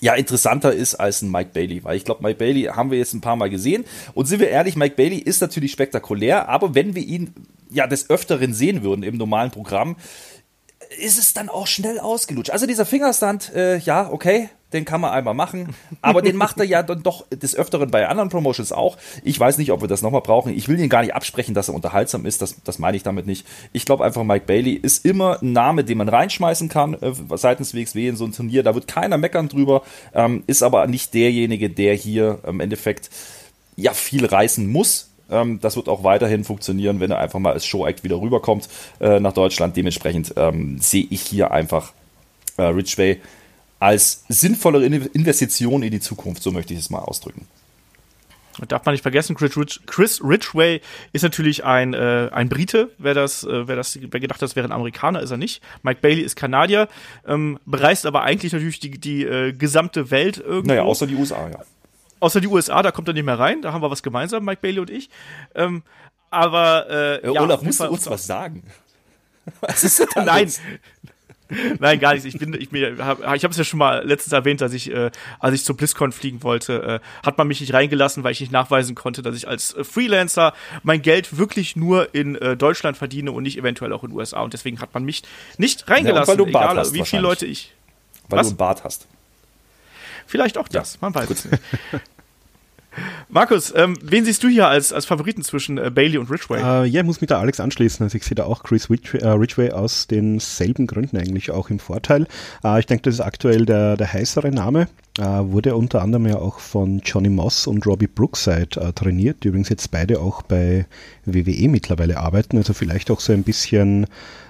ja 0.01 0.15
interessanter 0.15 0.73
ist 0.73 0.95
als 0.95 1.23
ein 1.23 1.31
Mike 1.31 1.51
Bailey, 1.53 1.85
weil 1.85 1.97
ich 1.97 2.05
glaube, 2.05 2.23
Mike 2.23 2.39
Bailey 2.39 2.65
haben 2.65 2.91
wir 2.91 2.99
jetzt 2.99 3.15
ein 3.15 3.21
paar 3.21 3.37
Mal 3.37 3.51
gesehen 3.51 3.85
und 4.15 4.27
sind 4.27 4.41
wir 4.41 4.49
ehrlich, 4.49 4.77
Mike 4.77 4.97
Bailey 4.97 5.19
ist 5.19 5.41
natürlich 5.41 5.73
spektakulär, 5.73 6.49
aber 6.49 6.75
wenn 6.75 6.95
wir 6.95 7.03
ihn 7.03 7.33
ja 7.71 7.87
des 7.87 8.11
Öfteren 8.11 8.55
sehen 8.55 8.83
würden 8.83 9.03
im 9.03 9.17
normalen 9.17 9.51
Programm, 9.51 9.97
ist 10.99 11.19
es 11.19 11.35
dann 11.35 11.49
auch 11.49 11.67
schnell 11.67 11.99
ausgelutscht. 11.99 12.51
Also 12.51 12.67
dieser 12.67 12.87
Fingerstand, 12.87 13.53
äh, 13.55 13.79
ja, 13.79 14.11
okay, 14.11 14.51
den 14.77 14.85
kann 14.85 15.01
man 15.01 15.11
einmal 15.13 15.35
machen, 15.35 15.75
aber 16.03 16.23
den 16.23 16.37
macht 16.37 16.59
er 16.59 16.65
ja 16.65 16.83
dann 16.83 17.03
doch 17.03 17.27
des 17.31 17.57
Öfteren 17.57 17.91
bei 17.91 18.07
anderen 18.07 18.29
Promotions 18.29 18.73
auch. 18.73 18.97
Ich 19.25 19.39
weiß 19.39 19.59
nicht, 19.59 19.73
ob 19.73 19.81
wir 19.81 19.89
das 19.89 20.03
nochmal 20.03 20.21
brauchen. 20.21 20.57
Ich 20.57 20.69
will 20.69 20.79
ihn 20.79 20.89
gar 20.89 21.03
nicht 21.03 21.15
absprechen, 21.15 21.55
dass 21.55 21.69
er 21.69 21.75
unterhaltsam 21.75 22.27
ist, 22.27 22.43
das, 22.43 22.63
das 22.63 22.79
meine 22.79 22.97
ich 22.97 23.03
damit 23.03 23.27
nicht. 23.27 23.47
Ich 23.73 23.85
glaube 23.85 24.05
einfach, 24.05 24.23
Mike 24.23 24.47
Bailey 24.47 24.75
ist 24.75 25.05
immer 25.05 25.43
ein 25.43 25.53
Name, 25.53 25.83
den 25.85 25.99
man 25.99 26.09
reinschmeißen 26.09 26.69
kann 26.69 26.95
äh, 26.95 27.13
seitens 27.35 27.75
WXW 27.75 28.09
in 28.09 28.17
so 28.17 28.25
ein 28.25 28.33
Turnier. 28.33 28.63
Da 28.63 28.75
wird 28.75 28.87
keiner 28.87 29.19
meckern 29.19 29.49
drüber, 29.49 29.83
ähm, 30.15 30.45
ist 30.47 30.63
aber 30.63 30.87
nicht 30.87 31.15
derjenige, 31.15 31.71
der 31.71 31.95
hier 31.95 32.39
im 32.47 32.61
Endeffekt 32.61 33.11
ja 33.77 33.93
viel 33.93 34.27
reißen 34.27 34.71
muss. 34.71 35.11
Ähm, 35.31 35.61
das 35.61 35.77
wird 35.77 35.89
auch 35.89 36.05
weiterhin 36.05 36.45
funktionieren, 36.45 37.01
wenn 37.01 37.11
er 37.11 37.19
einfach 37.19 37.39
mal 37.39 37.53
als 37.53 37.67
Show-Act 37.67 38.05
wieder 38.05 38.21
rüberkommt 38.21 38.69
äh, 39.01 39.21
nach 39.21 39.33
Deutschland. 39.33 39.77
Dementsprechend 39.77 40.35
ähm, 40.37 40.79
sehe 40.79 41.07
ich 41.11 41.23
hier 41.23 41.51
einfach 41.51 41.93
äh, 42.57 42.63
Ridgway 42.63 43.21
als 43.79 44.25
sinnvollere 44.29 44.85
Investition 44.85 45.83
in 45.83 45.91
die 45.91 46.01
Zukunft, 46.01 46.43
so 46.43 46.51
möchte 46.51 46.73
ich 46.73 46.81
es 46.81 46.91
mal 46.91 47.01
ausdrücken. 47.01 47.47
darf 48.69 48.85
man 48.87 48.95
nicht 48.95 49.03
vergessen, 49.03 49.37
Chris, 49.37 49.57
Rich, 49.57 49.81
Chris 49.87 50.23
Ridgway 50.23 50.81
ist 51.13 51.23
natürlich 51.23 51.65
ein, 51.65 51.93
äh, 51.93 52.31
ein 52.33 52.49
Brite. 52.49 52.91
Wer 52.99 53.15
das, 53.15 53.45
äh, 53.45 53.69
wer 53.69 53.77
das, 53.77 53.99
wer 54.01 54.21
gedacht 54.21 54.39
hat, 54.39 54.43
das 54.43 54.57
wäre 54.57 54.67
ein 54.67 54.73
Amerikaner, 54.73 55.21
ist 55.21 55.31
er 55.31 55.37
nicht. 55.37 55.63
Mike 55.83 56.01
Bailey 56.01 56.23
ist 56.23 56.37
Kanadier, 56.37 56.89
ähm, 57.27 57.59
bereist 57.67 58.07
aber 58.07 58.23
eigentlich 58.23 58.53
natürlich 58.53 58.81
die, 58.81 58.99
die 58.99 59.25
äh, 59.25 59.53
gesamte 59.53 60.11
Welt 60.11 60.39
irgendwo. 60.39 60.69
Naja, 60.69 60.83
außer 60.83 61.07
die 61.07 61.17
USA, 61.17 61.49
ja. 61.49 61.59
Außer 62.19 62.41
die 62.41 62.49
USA, 62.49 62.83
da 62.83 62.93
kommt 62.93 63.09
er 63.09 63.15
nicht 63.15 63.27
mehr 63.27 63.39
rein. 63.39 63.61
Da 63.61 63.75
haben 63.75 63.83
wir 63.83 63.91
was 63.91 64.03
gemeinsam, 64.03 64.43
Mike 64.45 64.63
Bailey 64.63 64.81
und 64.81 64.91
ich. 64.91 65.11
Ähm, 65.55 65.83
aber 66.31 66.89
äh, 67.23 67.33
ja, 67.33 67.43
Olaf, 67.43 67.63
musst 67.63 67.81
du 67.81 67.85
uns 67.85 68.09
was 68.09 68.27
sagen? 68.27 68.63
Was 69.61 69.85
ist 69.85 70.01
denn 70.01 70.25
Nein. 70.25 70.51
Nein, 71.79 72.01
gar 72.01 72.15
nichts. 72.15 72.27
Ich 72.27 72.39
bin, 72.39 72.55
ich, 72.55 72.73
mir, 72.73 72.97
hab, 72.99 73.21
ich 73.21 73.45
habe 73.45 73.53
es 73.53 73.57
ja 73.57 73.65
schon 73.65 73.79
mal 73.79 74.05
letztens 74.05 74.33
erwähnt, 74.33 74.61
dass 74.61 74.73
ich, 74.73 74.91
äh, 74.91 75.11
als 75.39 75.55
ich 75.55 75.65
zur 75.65 75.77
BlizzCon 75.77 76.13
fliegen 76.13 76.43
wollte, 76.43 77.01
äh, 77.01 77.25
hat 77.25 77.39
man 77.39 77.47
mich 77.47 77.61
nicht 77.61 77.73
reingelassen, 77.73 78.25
weil 78.25 78.33
ich 78.33 78.41
nicht 78.41 78.53
nachweisen 78.53 78.95
konnte, 78.95 79.23
dass 79.23 79.37
ich 79.37 79.47
als 79.47 79.75
äh, 79.75 79.85
Freelancer 79.85 80.55
mein 80.83 81.03
Geld 81.03 81.39
wirklich 81.39 81.77
nur 81.77 82.15
in 82.15 82.35
äh, 82.37 82.57
Deutschland 82.57 82.97
verdiene 82.97 83.33
und 83.33 83.45
nicht 83.45 83.59
eventuell 83.59 83.93
auch 83.93 84.03
in 84.03 84.11
den 84.11 84.19
USA. 84.19 84.41
Und 84.41 84.55
deswegen 84.55 84.81
hat 84.81 84.93
man 84.95 85.05
mich 85.05 85.23
nicht 85.59 85.89
reingelassen, 85.89 86.35
ja, 86.35 86.39
weil 86.39 86.47
du 86.47 86.53
Bart 86.53 86.65
egal 86.73 86.79
hast, 86.79 86.95
wie 86.95 87.05
viele 87.05 87.23
Leute 87.23 87.47
ich. 87.47 87.73
Weil 88.29 88.41
Was? 88.41 88.49
du 88.49 88.51
einen 88.51 88.57
Bart 88.59 88.85
hast. 88.85 89.07
Vielleicht 90.27 90.59
auch 90.59 90.69
das, 90.69 91.01
man 91.01 91.15
weiß 91.15 91.31
es 91.31 91.45
nicht. 91.45 91.63
Markus, 93.29 93.73
ähm, 93.77 93.97
wen 94.03 94.25
siehst 94.25 94.43
du 94.43 94.49
hier 94.49 94.69
als, 94.69 94.93
als 94.93 95.07
Favoriten 95.07 95.43
zwischen 95.43 95.79
äh, 95.79 95.91
Bailey 95.91 96.19
und 96.19 96.31
Ridgway? 96.31 96.61
Äh, 96.61 96.87
ja, 96.87 97.01
ich 97.01 97.07
muss 97.07 97.21
mit 97.21 97.31
der 97.31 97.39
Alex 97.39 97.61
anschließen. 97.61 98.05
Also 98.05 98.17
ich 98.17 98.25
sehe 98.25 98.35
da 98.35 98.45
auch 98.45 98.63
Chris 98.63 98.89
Ridgway, 98.91 99.69
äh, 99.69 99.73
aus 99.73 100.07
denselben 100.07 100.87
Gründen 100.87 101.17
eigentlich 101.17 101.51
auch 101.51 101.71
im 101.71 101.79
Vorteil. 101.79 102.27
Äh, 102.65 102.81
ich 102.81 102.87
denke, 102.87 103.03
das 103.03 103.15
ist 103.15 103.21
aktuell 103.21 103.67
der, 103.67 103.97
der 103.97 104.13
heißere 104.13 104.51
Name. 104.51 104.89
Äh, 105.19 105.23
wurde 105.23 105.75
unter 105.77 106.03
anderem 106.03 106.27
ja 106.27 106.37
auch 106.37 106.59
von 106.59 107.01
Johnny 107.05 107.31
Moss 107.31 107.67
und 107.67 107.87
Robbie 107.87 108.07
Brookside 108.07 108.81
äh, 108.81 108.93
trainiert, 108.93 109.45
die 109.45 109.49
übrigens 109.49 109.71
jetzt 109.71 109.91
beide 109.91 110.21
auch 110.21 110.43
bei 110.43 110.87
WWE 111.25 111.69
mittlerweile 111.69 112.19
arbeiten. 112.19 112.59
Also 112.59 112.75
vielleicht 112.75 113.11
auch 113.11 113.21
so 113.21 113.33
ein 113.33 113.43
bisschen 113.43 114.07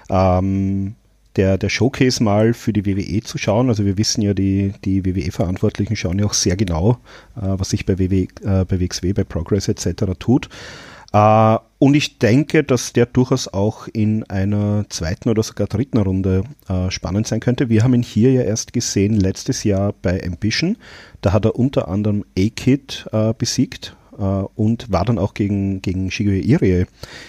ähm, 0.09 0.95
der, 1.37 1.57
der 1.57 1.69
Showcase 1.69 2.21
mal 2.21 2.53
für 2.53 2.73
die 2.73 2.85
WWE 2.85 3.21
zu 3.21 3.37
schauen. 3.37 3.69
Also 3.69 3.85
wir 3.85 3.97
wissen 3.97 4.21
ja, 4.21 4.33
die, 4.33 4.73
die 4.83 5.05
WWE-Verantwortlichen 5.05 5.95
schauen 5.95 6.19
ja 6.19 6.25
auch 6.25 6.33
sehr 6.33 6.57
genau, 6.57 6.97
äh, 7.35 7.41
was 7.41 7.69
sich 7.69 7.85
bei, 7.85 7.97
WWE, 7.99 8.27
äh, 8.43 8.65
bei 8.65 8.79
WXW, 8.79 9.13
bei 9.13 9.23
Progress 9.23 9.67
etc. 9.67 10.03
tut. 10.19 10.49
Äh, 11.13 11.57
und 11.79 11.93
ich 11.93 12.17
denke, 12.17 12.63
dass 12.63 12.93
der 12.93 13.05
durchaus 13.05 13.47
auch 13.47 13.87
in 13.87 14.23
einer 14.23 14.85
zweiten 14.89 15.29
oder 15.29 15.43
sogar 15.43 15.67
dritten 15.67 15.99
Runde 15.99 16.43
äh, 16.67 16.89
spannend 16.89 17.27
sein 17.27 17.39
könnte. 17.39 17.69
Wir 17.69 17.83
haben 17.83 17.93
ihn 17.93 18.03
hier 18.03 18.31
ja 18.31 18.41
erst 18.41 18.73
gesehen 18.73 19.13
letztes 19.13 19.63
Jahr 19.63 19.93
bei 20.01 20.23
Ambition. 20.23 20.77
Da 21.21 21.33
hat 21.33 21.45
er 21.45 21.55
unter 21.55 21.87
anderem 21.87 22.25
A-Kid 22.37 23.07
äh, 23.11 23.33
besiegt 23.37 23.95
und 24.17 24.91
war 24.91 25.05
dann 25.05 25.19
auch 25.19 25.33
gegen, 25.33 25.81
gegen 25.81 26.09
Shigeru 26.09 26.35
Irie 26.35 26.85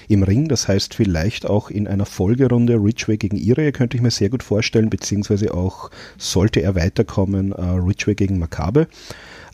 im 0.08 0.22
Ring. 0.22 0.48
Das 0.48 0.68
heißt, 0.68 0.94
vielleicht 0.94 1.46
auch 1.46 1.70
in 1.70 1.86
einer 1.86 2.06
Folgerunde 2.06 2.74
Ridgeway 2.74 3.18
gegen 3.18 3.36
Irie 3.36 3.72
könnte 3.72 3.96
ich 3.96 4.02
mir 4.02 4.10
sehr 4.10 4.30
gut 4.30 4.42
vorstellen, 4.42 4.88
beziehungsweise 4.88 5.52
auch 5.52 5.90
sollte 6.16 6.60
er 6.60 6.74
weiterkommen, 6.74 7.52
äh, 7.52 7.62
Ridgeway 7.62 8.14
gegen 8.14 8.38
Makabe. 8.38 8.88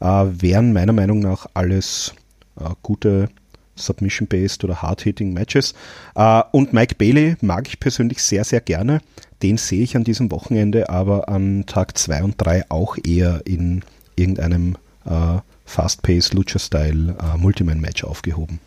Äh, 0.01 0.07
wären 0.07 0.73
meiner 0.73 0.93
Meinung 0.93 1.21
nach 1.21 1.47
alles 1.55 2.15
äh, 2.61 2.71
gute 2.83 3.29
Submission-Based 3.77 4.65
oder 4.65 4.83
Hard-Hitting 4.83 5.33
Matches. 5.33 5.75
Äh, 6.15 6.43
und 6.53 6.73
Mike 6.73 6.95
Bailey 6.97 7.37
mag 7.41 7.69
ich 7.69 7.81
persönlich 7.81 8.23
sehr, 8.23 8.45
sehr 8.45 8.61
gerne. 8.61 9.01
Den 9.43 9.57
sehe 9.57 9.83
ich 9.83 9.97
an 9.97 10.05
diesem 10.05 10.31
Wochenende, 10.31 10.89
aber 10.89 11.29
an 11.29 11.65
Tag 11.67 11.99
2 11.99 12.23
und 12.23 12.35
3 12.39 12.71
auch 12.71 12.97
eher 13.05 13.43
in 13.45 13.83
irgendeinem 14.17 14.77
äh, 15.05 15.39
Fast-Paced 15.65 16.35
Lucha-Style 16.35 17.17
äh, 17.19 17.37
Multiman-Match 17.39 18.05
aufgehoben. 18.05 18.61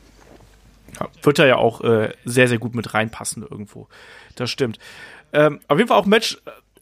Ja, 1.00 1.08
wird 1.22 1.40
da 1.40 1.46
ja 1.46 1.58
auch 1.58 1.82
äh, 1.82 2.14
sehr, 2.26 2.48
sehr 2.48 2.58
gut 2.58 2.74
mit 2.74 2.94
reinpassen 2.94 3.44
irgendwo. 3.44 3.88
Das 4.36 4.50
stimmt. 4.50 4.80
Ähm, 5.34 5.60
auf 5.68 5.78
jeden 5.78 5.88
Fall 5.88 5.98
auch 5.98 6.06
ein 6.06 6.10
Match, 6.10 6.38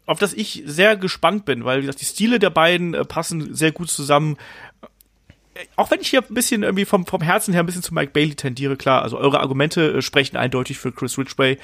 auf 0.05 0.19
das 0.19 0.33
ich 0.33 0.63
sehr 0.65 0.95
gespannt 0.95 1.45
bin, 1.45 1.65
weil 1.65 1.79
wie 1.79 1.81
gesagt, 1.81 2.01
die 2.01 2.05
Stile 2.05 2.39
der 2.39 2.49
beiden 2.51 2.93
äh, 2.93 3.03
passen 3.05 3.53
sehr 3.55 3.71
gut 3.71 3.89
zusammen. 3.89 4.37
Äh, 5.55 5.65
Auch 5.75 5.91
wenn 5.91 5.99
ich 5.99 6.09
hier 6.09 6.21
ein 6.21 6.33
bisschen 6.33 6.63
irgendwie 6.63 6.85
vom, 6.85 7.05
vom 7.05 7.21
Herzen 7.21 7.53
her 7.53 7.63
ein 7.63 7.65
bisschen 7.65 7.83
zu 7.83 7.93
Mike 7.93 8.11
Bailey 8.11 8.35
tendiere, 8.35 8.77
klar, 8.77 9.01
also 9.01 9.17
eure 9.17 9.39
Argumente 9.39 9.97
äh, 9.97 10.01
sprechen 10.01 10.37
eindeutig 10.37 10.77
für 10.77 10.91
Chris 10.91 11.17
Ridgway. 11.17 11.57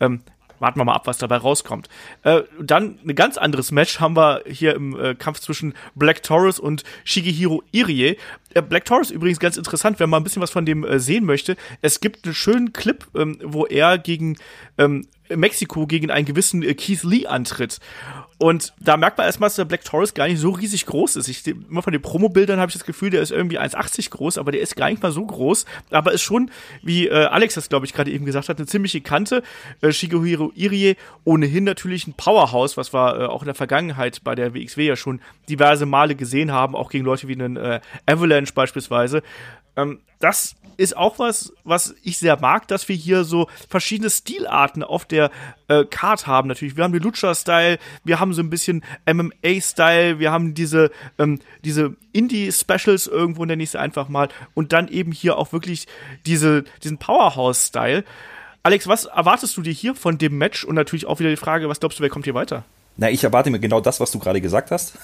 Ähm, 0.00 0.20
warten 0.60 0.78
wir 0.78 0.84
mal 0.84 0.94
ab, 0.94 1.06
was 1.06 1.18
dabei 1.18 1.36
rauskommt. 1.36 1.88
Äh, 2.22 2.42
dann 2.60 2.98
ein 3.06 3.14
ganz 3.14 3.38
anderes 3.38 3.70
Match 3.72 4.00
haben 4.00 4.16
wir 4.16 4.42
hier 4.46 4.74
im 4.74 4.98
äh, 4.98 5.14
Kampf 5.14 5.40
zwischen 5.40 5.74
Black 5.94 6.22
Taurus 6.22 6.58
und 6.58 6.84
Shigehiro 7.04 7.62
Irie. 7.72 8.16
Äh, 8.54 8.62
Black 8.62 8.84
Taurus 8.84 9.10
übrigens 9.10 9.40
ganz 9.40 9.56
interessant, 9.56 10.00
wenn 10.00 10.10
man 10.10 10.20
ein 10.20 10.24
bisschen 10.24 10.42
was 10.42 10.50
von 10.50 10.66
dem 10.66 10.84
äh, 10.84 10.98
sehen 10.98 11.24
möchte. 11.24 11.56
Es 11.82 12.00
gibt 12.00 12.24
einen 12.24 12.34
schönen 12.34 12.72
Clip, 12.72 13.06
ähm, 13.14 13.38
wo 13.42 13.66
er 13.66 13.98
gegen 13.98 14.36
ähm, 14.78 15.06
Mexiko 15.34 15.86
gegen 15.86 16.10
einen 16.10 16.26
gewissen 16.26 16.62
äh, 16.62 16.74
Keith 16.74 17.02
Lee 17.04 17.26
antritt. 17.26 17.78
Und 18.38 18.72
da 18.78 18.96
merkt 18.96 19.18
man 19.18 19.26
erstmal, 19.26 19.48
dass 19.48 19.56
der 19.56 19.64
Black 19.64 19.84
Taurus 19.84 20.14
gar 20.14 20.28
nicht 20.28 20.38
so 20.38 20.50
riesig 20.50 20.86
groß 20.86 21.16
ist. 21.16 21.28
Ich, 21.28 21.44
immer 21.46 21.82
von 21.82 21.92
den 21.92 22.00
Promo-Bildern 22.00 22.60
habe 22.60 22.70
ich 22.70 22.74
das 22.74 22.84
Gefühl, 22.84 23.10
der 23.10 23.20
ist 23.20 23.32
irgendwie 23.32 23.58
1,80 23.58 24.10
groß, 24.10 24.38
aber 24.38 24.52
der 24.52 24.60
ist 24.60 24.76
gar 24.76 24.90
nicht 24.90 25.02
mal 25.02 25.10
so 25.10 25.26
groß. 25.26 25.64
Aber 25.90 26.12
ist 26.12 26.22
schon, 26.22 26.50
wie 26.82 27.08
äh, 27.08 27.24
Alex 27.24 27.54
das, 27.54 27.68
glaube 27.68 27.84
ich, 27.84 27.92
gerade 27.92 28.12
eben 28.12 28.24
gesagt 28.24 28.48
hat, 28.48 28.58
eine 28.58 28.66
ziemliche 28.66 29.00
Kante. 29.00 29.42
Äh, 29.80 29.92
Shigeru 29.92 30.52
Irie 30.54 30.96
ohnehin 31.24 31.64
natürlich 31.64 32.06
ein 32.06 32.14
Powerhouse, 32.14 32.76
was 32.76 32.94
wir 32.94 33.20
äh, 33.20 33.24
auch 33.26 33.42
in 33.42 33.46
der 33.46 33.56
Vergangenheit 33.56 34.22
bei 34.22 34.36
der 34.36 34.54
WXW 34.54 34.86
ja 34.86 34.96
schon 34.96 35.20
diverse 35.48 35.86
Male 35.86 36.14
gesehen 36.14 36.52
haben, 36.52 36.76
auch 36.76 36.90
gegen 36.90 37.04
Leute 37.04 37.26
wie 37.26 37.32
einen 37.32 37.56
äh, 37.56 37.80
Avalanche 38.06 38.52
beispielsweise. 38.52 39.22
Ähm, 39.78 40.00
das 40.18 40.56
ist 40.76 40.96
auch 40.96 41.18
was, 41.18 41.52
was 41.64 41.94
ich 42.02 42.18
sehr 42.18 42.38
mag, 42.40 42.68
dass 42.68 42.88
wir 42.88 42.96
hier 42.96 43.24
so 43.24 43.48
verschiedene 43.68 44.10
Stilarten 44.10 44.82
auf 44.82 45.04
der 45.04 45.30
äh, 45.68 45.84
Card 45.84 46.26
haben. 46.26 46.48
Natürlich, 46.48 46.76
wir 46.76 46.84
haben 46.84 46.92
die 46.92 46.98
Lucha-Style, 46.98 47.78
wir 48.04 48.20
haben 48.20 48.32
so 48.32 48.42
ein 48.42 48.50
bisschen 48.50 48.84
MMA-Style, 49.06 50.18
wir 50.18 50.30
haben 50.30 50.54
diese, 50.54 50.90
ähm, 51.18 51.40
diese 51.64 51.96
Indie-Specials 52.12 53.06
irgendwo, 53.06 53.44
nenne 53.44 53.62
ich 53.62 53.70
es 53.70 53.76
einfach 53.76 54.08
mal, 54.08 54.28
und 54.54 54.72
dann 54.72 54.88
eben 54.88 55.12
hier 55.12 55.36
auch 55.36 55.52
wirklich 55.52 55.86
diese, 56.26 56.64
diesen 56.82 56.98
Powerhouse-Style. 56.98 58.04
Alex, 58.62 58.86
was 58.86 59.06
erwartest 59.06 59.56
du 59.56 59.62
dir 59.62 59.72
hier 59.72 59.94
von 59.94 60.18
dem 60.18 60.36
Match? 60.38 60.64
Und 60.64 60.74
natürlich 60.74 61.06
auch 61.06 61.20
wieder 61.20 61.30
die 61.30 61.36
Frage, 61.36 61.68
was 61.68 61.80
glaubst 61.80 61.98
du, 61.98 62.02
wer 62.02 62.10
kommt 62.10 62.24
hier 62.24 62.34
weiter? 62.34 62.64
Na, 63.00 63.08
ich 63.10 63.22
erwarte 63.22 63.48
mir 63.50 63.60
genau 63.60 63.80
das, 63.80 64.00
was 64.00 64.10
du 64.10 64.18
gerade 64.18 64.40
gesagt 64.40 64.72
hast. 64.72 64.94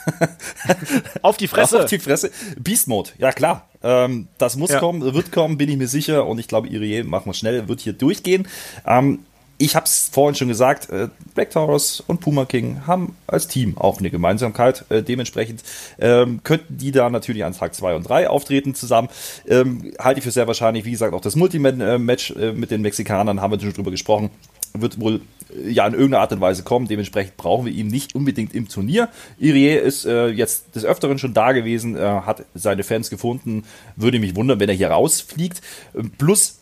Auf 1.22 1.36
die 1.36 1.46
Fresse. 1.46 1.84
Auf 1.84 1.88
die 1.90 2.00
Fresse. 2.00 2.30
Beast 2.58 2.88
Mode, 2.88 3.10
ja 3.18 3.30
klar. 3.30 3.68
Ähm, 3.84 4.26
das 4.36 4.56
muss 4.56 4.70
Ja. 4.70 4.80
kommen, 4.80 5.14
wird 5.14 5.30
kommen, 5.30 5.56
bin 5.58 5.68
ich 5.70 5.76
mir 5.76 5.86
sicher. 5.86 6.26
Und 6.26 6.40
ich 6.40 6.48
glaube, 6.48 6.66
Irie, 6.68 7.04
machen 7.04 7.26
wir 7.26 7.34
schnell, 7.34 7.68
wird 7.68 7.80
hier 7.80 7.92
durchgehen. 7.92 8.48
Ähm, 8.84 9.20
ich 9.58 9.76
habe 9.76 9.86
es 9.86 10.10
vorhin 10.12 10.34
schon 10.34 10.48
gesagt, 10.48 10.90
äh, 10.90 11.06
Black 11.34 11.50
Taurus 11.50 12.02
und 12.04 12.20
Puma 12.20 12.44
King 12.44 12.80
haben 12.88 13.16
als 13.28 13.46
Team 13.46 13.78
auch 13.78 14.00
eine 14.00 14.10
Gemeinsamkeit. 14.10 14.84
Äh, 14.88 15.04
dementsprechend 15.04 15.62
ähm, 16.00 16.40
könnten 16.42 16.76
die 16.76 16.90
da 16.90 17.08
natürlich 17.08 17.44
an 17.44 17.52
Tag 17.56 17.76
2 17.76 17.94
und 17.94 18.02
3 18.08 18.28
auftreten 18.28 18.74
zusammen. 18.74 19.08
Ähm, 19.46 19.92
halte 20.00 20.18
ich 20.18 20.24
für 20.24 20.32
sehr 20.32 20.48
wahrscheinlich, 20.48 20.84
wie 20.84 20.90
gesagt, 20.90 21.14
auch 21.14 21.20
das 21.20 21.36
Multiman-Match 21.36 22.32
äh, 22.32 22.52
mit 22.52 22.72
den 22.72 22.82
Mexikanern, 22.82 23.40
haben 23.40 23.52
wir 23.52 23.60
schon 23.60 23.72
drüber 23.72 23.92
gesprochen, 23.92 24.30
wird 24.78 25.00
wohl 25.00 25.20
äh, 25.54 25.70
ja 25.70 25.86
in 25.86 25.94
irgendeiner 25.94 26.22
Art 26.22 26.32
und 26.32 26.40
Weise 26.40 26.62
kommen. 26.62 26.88
Dementsprechend 26.88 27.36
brauchen 27.36 27.66
wir 27.66 27.72
ihn 27.72 27.86
nicht 27.86 28.14
unbedingt 28.14 28.54
im 28.54 28.68
Turnier. 28.68 29.08
Irie 29.38 29.76
ist 29.76 30.04
äh, 30.04 30.28
jetzt 30.28 30.74
des 30.74 30.84
Öfteren 30.84 31.18
schon 31.18 31.34
da 31.34 31.52
gewesen, 31.52 31.96
äh, 31.96 32.00
hat 32.00 32.44
seine 32.54 32.82
Fans 32.82 33.10
gefunden. 33.10 33.64
Würde 33.96 34.18
mich 34.18 34.36
wundern, 34.36 34.60
wenn 34.60 34.68
er 34.68 34.74
hier 34.74 34.90
rausfliegt. 34.90 35.60
Ähm, 35.94 36.10
Plus 36.18 36.58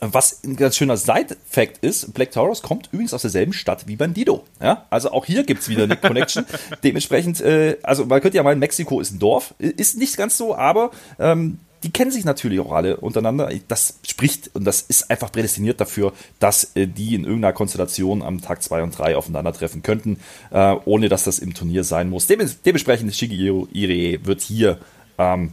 was 0.00 0.42
ein 0.44 0.56
ganz 0.56 0.76
schöner 0.76 0.96
Side-Fact 0.96 1.78
ist, 1.78 2.12
Black 2.12 2.32
Taurus 2.32 2.62
kommt 2.62 2.88
übrigens 2.92 3.14
aus 3.14 3.22
derselben 3.22 3.52
Stadt 3.52 3.86
wie 3.86 3.96
Bandido. 3.96 4.44
Ja? 4.60 4.86
Also 4.90 5.12
auch 5.12 5.24
hier 5.24 5.44
gibt's 5.44 5.68
wieder 5.68 5.84
eine 5.84 5.96
Connection. 5.96 6.44
Dementsprechend, 6.84 7.40
äh, 7.40 7.78
also 7.82 8.04
man 8.04 8.20
könnte 8.20 8.36
ja 8.36 8.42
meinen, 8.42 8.58
Mexiko 8.58 9.00
ist 9.00 9.12
ein 9.12 9.18
Dorf. 9.18 9.54
Ist 9.58 9.96
nicht 9.96 10.16
ganz 10.16 10.36
so, 10.36 10.54
aber 10.54 10.90
ähm, 11.18 11.58
die 11.84 11.92
kennen 11.92 12.10
sich 12.10 12.24
natürlich 12.24 12.58
auch 12.60 12.72
alle 12.72 12.96
untereinander. 12.96 13.50
Das 13.68 14.00
spricht 14.06 14.50
und 14.54 14.64
das 14.64 14.80
ist 14.80 15.10
einfach 15.10 15.30
prädestiniert 15.30 15.80
dafür, 15.80 16.12
dass 16.40 16.74
äh, 16.74 16.86
die 16.86 17.14
in 17.14 17.24
irgendeiner 17.24 17.52
Konstellation 17.52 18.22
am 18.22 18.40
Tag 18.40 18.62
2 18.62 18.82
und 18.82 18.98
3 18.98 19.16
aufeinandertreffen 19.16 19.82
könnten, 19.82 20.18
äh, 20.50 20.74
ohne 20.86 21.08
dass 21.08 21.24
das 21.24 21.38
im 21.38 21.54
Turnier 21.54 21.84
sein 21.84 22.08
muss. 22.08 22.26
Demes 22.26 22.62
dementsprechend 22.62 23.14
Shigehiro 23.14 23.68
Irie 23.72 24.20
wird 24.24 24.40
hier 24.40 24.78
ähm, 25.18 25.52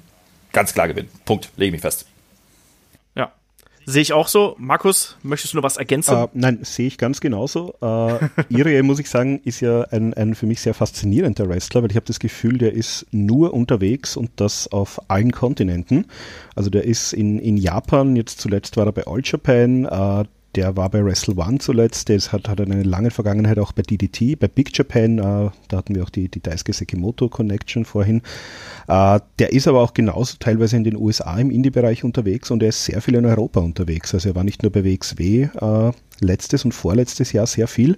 ganz 0.54 0.74
klar 0.74 0.88
gewinnen. 0.88 1.10
Punkt. 1.26 1.52
Lege 1.58 1.68
ich 1.68 1.74
mich 1.74 1.82
fest. 1.82 2.06
Sehe 3.86 4.02
ich 4.02 4.14
auch 4.14 4.28
so. 4.28 4.56
Markus, 4.60 5.18
möchtest 5.24 5.54
du 5.54 5.58
noch 5.58 5.64
was 5.64 5.78
ergänzen? 5.78 6.16
Äh, 6.16 6.28
nein, 6.34 6.60
sehe 6.62 6.88
ich 6.88 6.98
ganz 6.98 7.22
genauso. 7.22 7.76
Äh, 7.82 8.30
Irie, 8.50 8.82
muss 8.84 9.00
ich 9.00 9.10
sagen, 9.10 9.42
ist 9.44 9.60
ja 9.60 9.82
ein, 9.92 10.14
ein 10.14 10.36
für 10.36 10.46
mich 10.46 10.62
sehr 10.62 10.74
faszinierender 10.74 11.50
Wrestler, 11.50 11.82
weil 11.82 11.92
ich 11.92 11.96
habe 11.96 12.06
das 12.06 12.20
Gefühl, 12.20 12.58
der 12.58 12.74
ist 12.74 13.08
nur 13.12 13.54
unterwegs 13.54 14.16
und 14.16 14.32
das 14.36 14.68
auf 14.72 15.10
allen 15.10 15.32
Kontinenten. 15.32 16.06
Also 16.56 16.70
der 16.70 16.86
ist 16.86 17.14
in, 17.14 17.40
in 17.40 17.58
Japan, 17.58 18.16
jetzt 18.16 18.40
zuletzt 18.40 18.78
war 18.78 18.86
er 18.86 18.92
bei 18.92 19.08
All 19.08 19.22
Japan, 19.24 19.86
äh, 19.86 20.26
der 20.56 20.76
war 20.76 20.90
bei 20.90 21.04
Wrestle 21.04 21.36
One 21.36 21.60
zuletzt, 21.60 22.10
der 22.10 22.20
hat, 22.20 22.50
hat 22.50 22.60
eine 22.60 22.84
lange 22.84 23.12
Vergangenheit 23.12 23.58
auch 23.60 23.72
bei 23.72 23.82
DDT, 23.82 24.38
bei 24.40 24.48
Big 24.48 24.78
Japan, 24.78 25.18
äh, 25.18 25.50
da 25.68 25.78
hatten 25.78 25.96
wir 25.96 26.04
auch 26.04 26.10
die, 26.10 26.30
die 26.30 26.42
Daisuke 26.42 26.74
Sekimoto 26.74 27.30
Connection 27.30 27.86
vorhin. 27.86 28.22
Äh, 28.88 29.20
der 29.40 29.54
ist 29.54 29.68
aber 29.68 29.82
auch 29.82 29.94
genauso 29.94 30.36
teilweise 30.40 30.76
in 30.76 30.84
den 30.84 30.98
USA 30.98 31.38
im 31.38 31.52
Indie-Bereich 31.52 32.04
unterwegs 32.04 32.52
und 32.52 32.62
er 32.64 32.70
ist 32.70 32.86
sehr 32.86 33.02
viel 33.02 33.16
in 33.16 33.26
Europa 33.26 33.62
unterwegs. 33.62 34.14
Also 34.14 34.30
er 34.30 34.36
war 34.36 34.44
nicht 34.44 34.64
nur 34.64 34.72
bei 34.72 34.84
WXW 34.84 35.44
äh, 35.44 35.92
letztes 36.20 36.66
und 36.66 36.74
vorletztes 36.74 37.32
Jahr 37.32 37.48
sehr 37.48 37.68
viel, 37.68 37.96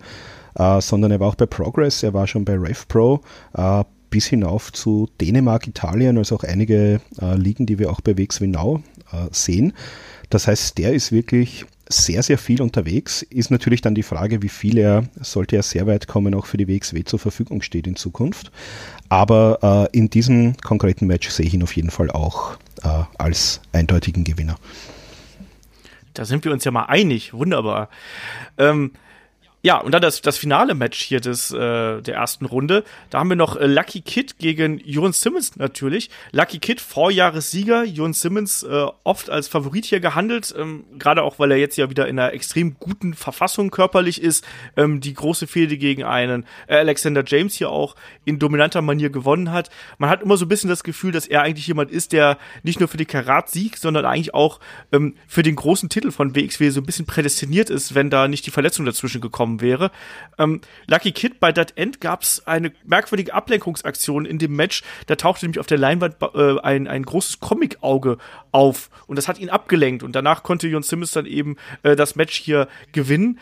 äh, 0.56 0.82
sondern 0.82 1.12
er 1.12 1.20
war 1.20 1.30
auch 1.30 1.36
bei 1.36 1.48
Progress, 1.48 2.04
er 2.04 2.14
war 2.14 2.28
schon 2.28 2.46
bei 2.46 2.56
RevPro, 2.56 3.22
äh, 3.56 3.84
bis 4.12 4.28
hinauf 4.28 4.72
zu 4.72 5.10
Dänemark, 5.20 5.68
Italien, 5.68 6.20
also 6.20 6.36
auch 6.36 6.44
einige 6.44 7.02
äh, 7.20 7.36
Ligen, 7.36 7.66
die 7.66 7.80
wir 7.80 7.92
auch 7.92 8.02
bei 8.02 8.16
WXW 8.16 8.48
Now 8.48 8.84
sehen. 9.32 9.74
Das 10.32 10.48
heißt, 10.48 10.80
der 10.80 10.94
ist 10.94 11.12
wirklich 11.12 11.66
sehr, 11.94 12.24
sehr 12.24 12.38
viel 12.38 12.62
unterwegs. 12.62 13.22
Ist 13.22 13.52
natürlich 13.52 13.82
dann 13.82 13.96
die 13.96 14.04
Frage, 14.04 14.42
wie 14.42 14.50
viel 14.50 14.78
er, 14.78 15.06
sollte 15.22 15.56
er 15.56 15.64
sehr 15.64 15.88
weit 15.88 16.08
kommen, 16.08 16.34
auch 16.34 16.46
für 16.46 16.58
die 16.58 16.68
WXW 16.68 17.04
zur 17.04 17.20
Verfügung 17.20 17.62
steht 17.62 17.88
in 17.88 17.96
Zukunft. 17.96 18.52
Aber 19.10 19.90
äh, 19.94 19.98
in 19.98 20.10
diesem 20.10 20.58
konkreten 20.58 21.08
Match 21.08 21.30
sehe 21.30 21.46
ich 21.46 21.54
ihn 21.54 21.64
auf 21.64 21.76
jeden 21.76 21.92
Fall 21.92 22.10
auch 22.12 22.58
äh, 22.84 23.04
als 23.18 23.62
eindeutigen 23.72 24.24
Gewinner. 24.24 24.58
Da 26.14 26.26
sind 26.26 26.46
wir 26.46 26.52
uns 26.52 26.64
ja 26.64 26.72
mal 26.72 26.86
einig. 26.86 27.34
Wunderbar. 27.34 27.90
Ähm, 28.58 28.92
ja, 29.66 29.78
und 29.78 29.94
dann 29.94 30.02
das, 30.02 30.22
das 30.22 30.38
finale 30.38 30.76
Match 30.76 31.02
hier 31.02 31.22
des, 31.22 31.52
äh, 31.52 32.02
der 32.02 32.16
ersten 32.16 32.46
Runde. 32.46 32.84
Da 33.10 33.20
haben 33.20 33.30
wir 33.30 33.38
noch 33.38 33.56
äh, 33.56 33.66
Lucky 33.66 34.02
Kid 34.02 34.38
gegen 34.38 34.80
Jon 34.84 35.14
Simmons 35.14 35.56
natürlich. 35.56 36.10
Lucky 36.34 36.60
Kid, 36.60 36.82
Vorjahressieger. 36.82 37.86
Jon 37.86 38.12
Simmons 38.12 38.64
äh, 38.64 38.86
oft 39.06 39.30
als 39.30 39.48
Favorit 39.48 39.86
hier 39.86 40.02
gehandelt. 40.02 40.54
Ähm, 40.58 40.84
Gerade 41.00 41.24
auch, 41.24 41.40
weil 41.40 41.50
er 41.50 41.58
jetzt 41.58 41.78
ja 41.78 41.90
wieder 41.90 42.10
in 42.10 42.20
einer 42.20 42.34
extrem 42.34 42.78
guten 42.78 43.14
Verfassung 43.14 43.72
körperlich 43.72 44.22
ist. 44.22 44.46
Ähm, 44.76 45.00
die 45.00 45.14
große 45.14 45.48
Fehde 45.48 45.78
gegen 45.78 46.04
einen 46.04 46.46
äh, 46.68 46.76
Alexander 46.76 47.24
James 47.26 47.54
hier 47.54 47.70
auch 47.70 47.96
in 48.26 48.40
dominanter 48.40 48.82
Manier 48.82 49.12
gewonnen 49.12 49.52
hat. 49.52 49.70
Man 49.98 50.10
hat 50.10 50.22
immer 50.22 50.36
so 50.36 50.44
ein 50.44 50.50
bisschen 50.50 50.70
das 50.70 50.84
Gefühl, 50.84 51.14
dass 51.14 51.26
er 51.26 51.42
eigentlich 51.42 51.68
jemand 51.68 51.90
ist, 51.90 52.12
der 52.12 52.38
nicht 52.64 52.82
nur 52.82 52.90
für 52.90 52.98
den 52.98 53.08
Karat-Sieg, 53.08 53.78
sondern 53.78 54.04
eigentlich 54.04 54.34
auch 54.34 54.60
ähm, 54.92 55.16
für 55.26 55.42
den 55.42 55.56
großen 55.56 55.88
Titel 55.88 56.12
von 56.12 56.36
WXW 56.36 56.70
so 56.70 56.82
ein 56.82 56.86
bisschen 56.86 57.06
prädestiniert 57.06 57.70
ist, 57.70 57.96
wenn 57.96 58.10
da 58.10 58.28
nicht 58.28 58.46
die 58.46 58.52
Verletzung 58.52 58.86
dazwischen 58.86 59.22
gekommen 59.22 59.53
gekommen 59.54 59.62
wäre. 59.62 59.92
Ähm, 60.38 60.62
Lucky 60.88 61.12
Kid 61.12 61.40
bei 61.40 61.52
That 61.52 61.74
End 61.78 62.02
gab 62.02 62.24
es 62.24 62.46
eine 62.48 62.72
merkwürdige 62.86 63.34
Ablenkungsaktion 63.34 64.26
in 64.26 64.38
dem 64.40 64.56
Match. 64.56 64.84
Da 65.08 65.16
tauchte 65.16 65.46
nämlich 65.46 65.60
auf 65.60 65.68
der 65.68 65.78
Leinwand 65.78 66.16
äh, 66.34 66.60
ein, 66.62 66.88
ein 66.88 67.04
großes 67.04 67.40
Comic-Auge 67.40 68.18
auf 68.52 68.90
und 69.08 69.18
das 69.18 69.28
hat 69.28 69.40
ihn 69.40 69.50
abgelenkt 69.50 70.04
und 70.04 70.16
danach 70.16 70.44
konnte 70.44 70.68
Jon 70.68 70.84
Simmons 70.84 71.12
dann 71.12 71.26
eben 71.26 71.58
äh, 71.84 71.96
das 71.96 72.16
Match 72.16 72.36
hier 72.36 72.68
gewinnen. 72.92 73.40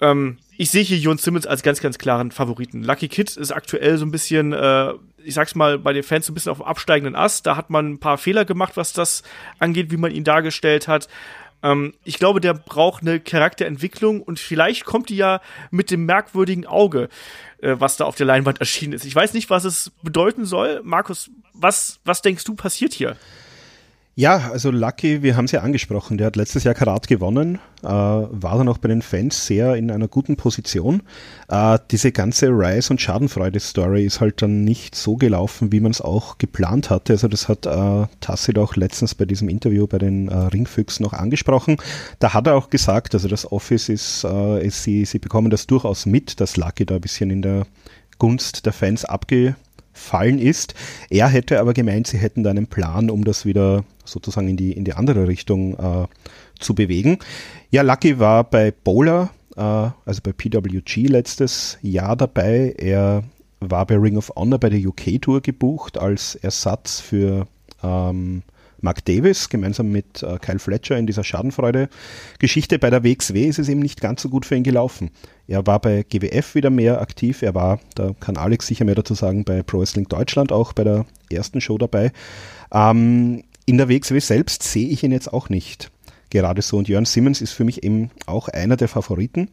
Ähm, 0.00 0.38
ich 0.58 0.70
sehe 0.70 0.82
hier 0.82 0.98
Jon 0.98 1.18
Simmons 1.18 1.46
als 1.46 1.62
ganz, 1.62 1.80
ganz 1.80 1.98
klaren 1.98 2.30
Favoriten. 2.30 2.82
Lucky 2.82 3.08
Kid 3.08 3.36
ist 3.36 3.52
aktuell 3.52 3.98
so 3.98 4.04
ein 4.04 4.10
bisschen, 4.10 4.52
äh, 4.52 4.92
ich 5.24 5.34
sag's 5.34 5.54
mal, 5.54 5.78
bei 5.78 5.92
den 5.92 6.02
Fans 6.02 6.26
so 6.26 6.32
ein 6.32 6.34
bisschen 6.34 6.52
auf 6.52 6.58
dem 6.58 6.66
absteigenden 6.66 7.14
Ast. 7.14 7.46
Da 7.46 7.56
hat 7.56 7.70
man 7.70 7.92
ein 7.92 7.98
paar 7.98 8.18
Fehler 8.18 8.44
gemacht, 8.44 8.76
was 8.76 8.92
das 8.92 9.22
angeht, 9.58 9.90
wie 9.90 9.96
man 9.96 10.10
ihn 10.10 10.24
dargestellt 10.24 10.88
hat. 10.88 11.08
Ähm, 11.62 11.94
ich 12.04 12.18
glaube, 12.18 12.40
der 12.40 12.54
braucht 12.54 13.02
eine 13.02 13.20
Charakterentwicklung 13.20 14.22
und 14.22 14.38
vielleicht 14.38 14.84
kommt 14.84 15.08
die 15.08 15.16
ja 15.16 15.40
mit 15.70 15.90
dem 15.90 16.04
merkwürdigen 16.04 16.66
Auge, 16.66 17.08
äh, 17.60 17.76
was 17.78 17.96
da 17.96 18.04
auf 18.04 18.16
der 18.16 18.26
Leinwand 18.26 18.60
erschienen 18.60 18.92
ist. 18.92 19.04
Ich 19.04 19.14
weiß 19.14 19.34
nicht, 19.34 19.50
was 19.50 19.64
es 19.64 19.92
bedeuten 20.02 20.44
soll. 20.44 20.80
Markus, 20.84 21.30
was, 21.54 22.00
was 22.04 22.22
denkst 22.22 22.44
du 22.44 22.54
passiert 22.54 22.92
hier? 22.92 23.16
Ja, 24.14 24.50
also 24.52 24.70
Lucky, 24.70 25.22
wir 25.22 25.38
haben 25.38 25.46
es 25.46 25.52
ja 25.52 25.62
angesprochen, 25.62 26.18
der 26.18 26.26
hat 26.26 26.36
letztes 26.36 26.64
Jahr 26.64 26.74
Karat 26.74 27.08
gewonnen, 27.08 27.58
äh, 27.82 27.86
war 27.86 28.58
dann 28.58 28.68
auch 28.68 28.76
bei 28.76 28.88
den 28.88 29.00
Fans 29.00 29.46
sehr 29.46 29.74
in 29.76 29.90
einer 29.90 30.06
guten 30.06 30.36
Position. 30.36 31.02
Äh, 31.48 31.78
diese 31.90 32.12
ganze 32.12 32.48
Rise- 32.48 32.92
und 32.92 33.00
Schadenfreude-Story 33.00 34.04
ist 34.04 34.20
halt 34.20 34.42
dann 34.42 34.64
nicht 34.64 34.96
so 34.96 35.16
gelaufen, 35.16 35.72
wie 35.72 35.80
man 35.80 35.92
es 35.92 36.02
auch 36.02 36.36
geplant 36.36 36.90
hatte. 36.90 37.14
Also 37.14 37.26
das 37.26 37.48
hat 37.48 37.64
äh, 37.64 38.06
Tassit 38.20 38.58
auch 38.58 38.76
letztens 38.76 39.14
bei 39.14 39.24
diesem 39.24 39.48
Interview 39.48 39.86
bei 39.86 39.96
den 39.96 40.28
äh, 40.28 40.36
Ringfüchsen 40.36 41.02
noch 41.02 41.14
angesprochen. 41.14 41.78
Da 42.18 42.34
hat 42.34 42.46
er 42.46 42.56
auch 42.56 42.68
gesagt, 42.68 43.14
also 43.14 43.28
das 43.28 43.50
Office 43.50 43.88
ist, 43.88 44.24
äh, 44.24 44.66
ist 44.66 44.82
sie, 44.82 45.06
sie 45.06 45.20
bekommen 45.20 45.48
das 45.48 45.66
durchaus 45.66 46.04
mit, 46.04 46.38
dass 46.38 46.58
Lucky 46.58 46.84
da 46.84 46.96
ein 46.96 47.00
bisschen 47.00 47.30
in 47.30 47.40
der 47.40 47.66
Gunst 48.18 48.66
der 48.66 48.74
Fans 48.74 49.06
abge 49.06 49.56
fallen 49.94 50.38
ist. 50.38 50.74
Er 51.10 51.28
hätte 51.28 51.60
aber 51.60 51.74
gemeint, 51.74 52.06
sie 52.06 52.18
hätten 52.18 52.42
da 52.42 52.50
einen 52.50 52.66
Plan, 52.66 53.10
um 53.10 53.24
das 53.24 53.44
wieder 53.44 53.84
sozusagen 54.04 54.48
in 54.48 54.56
die, 54.56 54.72
in 54.72 54.84
die 54.84 54.94
andere 54.94 55.28
Richtung 55.28 55.74
äh, 55.74 56.06
zu 56.58 56.74
bewegen. 56.74 57.18
Ja, 57.70 57.82
Lucky 57.82 58.18
war 58.18 58.44
bei 58.44 58.72
Bowler, 58.72 59.30
äh, 59.56 59.60
also 59.60 60.20
bei 60.22 60.32
PWG 60.32 61.08
letztes 61.08 61.78
Jahr 61.82 62.16
dabei. 62.16 62.74
Er 62.78 63.24
war 63.60 63.86
bei 63.86 63.96
Ring 63.96 64.16
of 64.16 64.32
Honor 64.36 64.58
bei 64.58 64.70
der 64.70 64.80
UK 64.80 65.20
Tour 65.20 65.40
gebucht 65.40 65.98
als 65.98 66.34
Ersatz 66.36 67.00
für 67.00 67.46
ähm, 67.82 68.42
Mark 68.82 69.04
Davis 69.04 69.48
gemeinsam 69.48 69.90
mit 69.90 70.22
äh, 70.22 70.38
Kyle 70.40 70.58
Fletcher 70.58 70.98
in 70.98 71.06
dieser 71.06 71.22
Schadenfreude-Geschichte. 71.22 72.78
Bei 72.78 72.90
der 72.90 73.04
WXW 73.04 73.46
ist 73.46 73.60
es 73.60 73.68
eben 73.68 73.80
nicht 73.80 74.00
ganz 74.00 74.22
so 74.22 74.28
gut 74.28 74.44
für 74.44 74.56
ihn 74.56 74.64
gelaufen. 74.64 75.10
Er 75.46 75.66
war 75.66 75.80
bei 75.80 76.02
GWF 76.02 76.54
wieder 76.56 76.70
mehr 76.70 77.00
aktiv. 77.00 77.42
Er 77.42 77.54
war, 77.54 77.78
da 77.94 78.12
kann 78.18 78.36
Alex 78.36 78.66
sicher 78.66 78.84
mehr 78.84 78.96
dazu 78.96 79.14
sagen, 79.14 79.44
bei 79.44 79.62
Pro 79.62 79.78
Wrestling 79.78 80.08
Deutschland 80.08 80.50
auch 80.50 80.72
bei 80.72 80.84
der 80.84 81.06
ersten 81.30 81.60
Show 81.60 81.78
dabei. 81.78 82.10
Ähm, 82.72 83.44
in 83.66 83.78
der 83.78 83.88
WXW 83.88 84.18
selbst 84.20 84.62
sehe 84.62 84.88
ich 84.88 85.02
ihn 85.02 85.12
jetzt 85.12 85.32
auch 85.32 85.48
nicht 85.48 85.90
gerade 86.30 86.62
so. 86.62 86.78
Und 86.78 86.88
Jörn 86.88 87.04
Simmons 87.04 87.40
ist 87.40 87.52
für 87.52 87.64
mich 87.64 87.82
eben 87.82 88.10
auch 88.26 88.48
einer 88.48 88.76
der 88.76 88.88
Favoriten. 88.88 89.50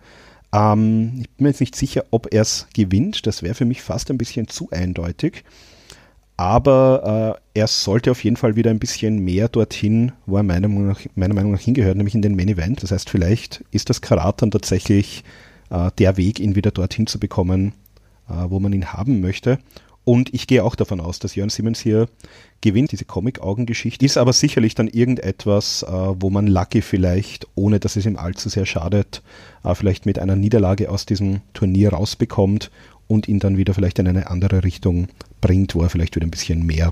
Ähm, 0.53 1.19
ich 1.19 1.29
bin 1.31 1.43
mir 1.43 1.49
jetzt 1.49 1.59
nicht 1.59 1.75
sicher, 1.75 2.05
ob 2.11 2.33
er 2.33 2.41
es 2.41 2.67
gewinnt. 2.73 3.27
Das 3.27 3.43
wäre 3.43 3.55
für 3.55 3.65
mich 3.65 3.81
fast 3.81 4.09
ein 4.09 4.17
bisschen 4.17 4.47
zu 4.47 4.69
eindeutig 4.71 5.43
aber 6.39 7.35
äh, 7.53 7.59
er 7.59 7.67
sollte 7.67 8.11
auf 8.11 8.23
jeden 8.23 8.37
Fall 8.37 8.55
wieder 8.55 8.71
ein 8.71 8.79
bisschen 8.79 9.19
mehr 9.19 9.49
dorthin, 9.49 10.13
wo 10.25 10.37
er 10.37 10.43
meiner 10.43 10.69
Meinung 10.69 10.87
nach, 10.87 11.01
meiner 11.15 11.33
Meinung 11.33 11.51
nach 11.51 11.59
hingehört, 11.59 11.97
nämlich 11.97 12.15
in 12.15 12.21
den 12.21 12.37
Main 12.37 12.47
Event. 12.47 12.81
Das 12.81 12.93
heißt, 12.93 13.09
vielleicht 13.09 13.65
ist 13.71 13.89
das 13.89 13.99
Karat 13.99 14.41
dann 14.41 14.49
tatsächlich 14.49 15.25
äh, 15.69 15.91
der 15.97 16.15
Weg, 16.15 16.39
ihn 16.39 16.55
wieder 16.55 16.71
dorthin 16.71 17.07
zu 17.07 17.19
bekommen, 17.19 17.73
äh, 18.29 18.45
wo 18.47 18.61
man 18.61 18.71
ihn 18.71 18.93
haben 18.93 19.19
möchte. 19.19 19.59
Und 20.09 20.33
ich 20.33 20.47
gehe 20.47 20.63
auch 20.63 20.73
davon 20.73 21.01
aus, 21.01 21.19
dass 21.19 21.35
Jörn 21.35 21.51
Simmons 21.51 21.79
hier 21.79 22.09
gewinnt. 22.61 22.91
Diese 22.91 23.05
Comic-Augen-Geschichte 23.05 24.03
ist 24.03 24.17
aber 24.17 24.33
sicherlich 24.33 24.73
dann 24.73 24.87
irgendetwas, 24.87 25.83
äh, 25.83 25.87
wo 25.91 26.31
man 26.31 26.47
Lucky 26.47 26.81
vielleicht, 26.81 27.45
ohne 27.53 27.79
dass 27.79 27.95
es 27.95 28.07
ihm 28.07 28.17
allzu 28.17 28.49
sehr 28.49 28.65
schadet, 28.65 29.21
äh, 29.63 29.75
vielleicht 29.75 30.07
mit 30.07 30.17
einer 30.17 30.35
Niederlage 30.35 30.89
aus 30.89 31.05
diesem 31.05 31.41
Turnier 31.53 31.93
rausbekommt 31.93 32.71
und 33.07 33.27
ihn 33.27 33.37
dann 33.37 33.57
wieder 33.57 33.75
vielleicht 33.75 33.99
in 33.99 34.07
eine 34.07 34.31
andere 34.31 34.63
Richtung 34.63 35.09
bringt, 35.41 35.75
wo 35.75 35.83
er 35.83 35.91
vielleicht 35.91 36.15
wieder 36.15 36.25
ein 36.25 36.31
bisschen 36.31 36.65
mehr 36.65 36.91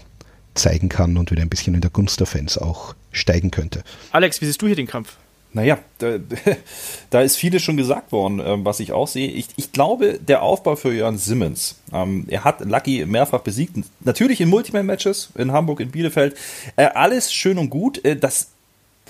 zeigen 0.54 0.88
kann 0.88 1.18
und 1.18 1.32
wieder 1.32 1.42
ein 1.42 1.50
bisschen 1.50 1.74
in 1.74 1.82
der 1.82 1.90
Gunst 1.90 2.20
der 2.20 2.28
Fans 2.28 2.60
auch 2.60 2.94
steigen 3.12 3.50
könnte. 3.50 3.82
Alex, 4.12 4.42
wie 4.42 4.46
siehst 4.46 4.62
du 4.62 4.68
hier 4.68 4.76
den 4.76 4.86
Kampf? 4.86 5.18
Naja, 5.54 5.80
da, 5.98 6.18
da 7.10 7.22
ist 7.22 7.38
vieles 7.38 7.64
schon 7.64 7.78
gesagt 7.78 8.12
worden, 8.12 8.42
ähm, 8.44 8.66
was 8.66 8.80
ich 8.80 8.92
auch 8.92 9.08
sehe. 9.08 9.30
Ich, 9.30 9.48
ich 9.56 9.72
glaube, 9.72 10.20
der 10.20 10.42
Aufbau 10.44 10.76
für 10.76 10.94
Jörn 10.94 11.18
Simmons, 11.18 11.80
ähm, 11.94 12.26
er 12.28 12.44
hat 12.44 12.62
Lucky 12.62 13.06
mehrfach 13.06 13.42
besiegt, 13.42 13.76
natürlich 14.02 14.42
in 14.42 14.50
Multiman-Matches, 14.50 15.32
in 15.36 15.52
Hamburg, 15.52 15.80
in 15.80 15.92
Bielefeld, 15.92 16.36
äh, 16.76 16.86
alles 16.86 17.34
schön 17.34 17.58
und 17.58 17.70
gut. 17.70 18.04
Äh, 18.06 18.18
das 18.18 18.50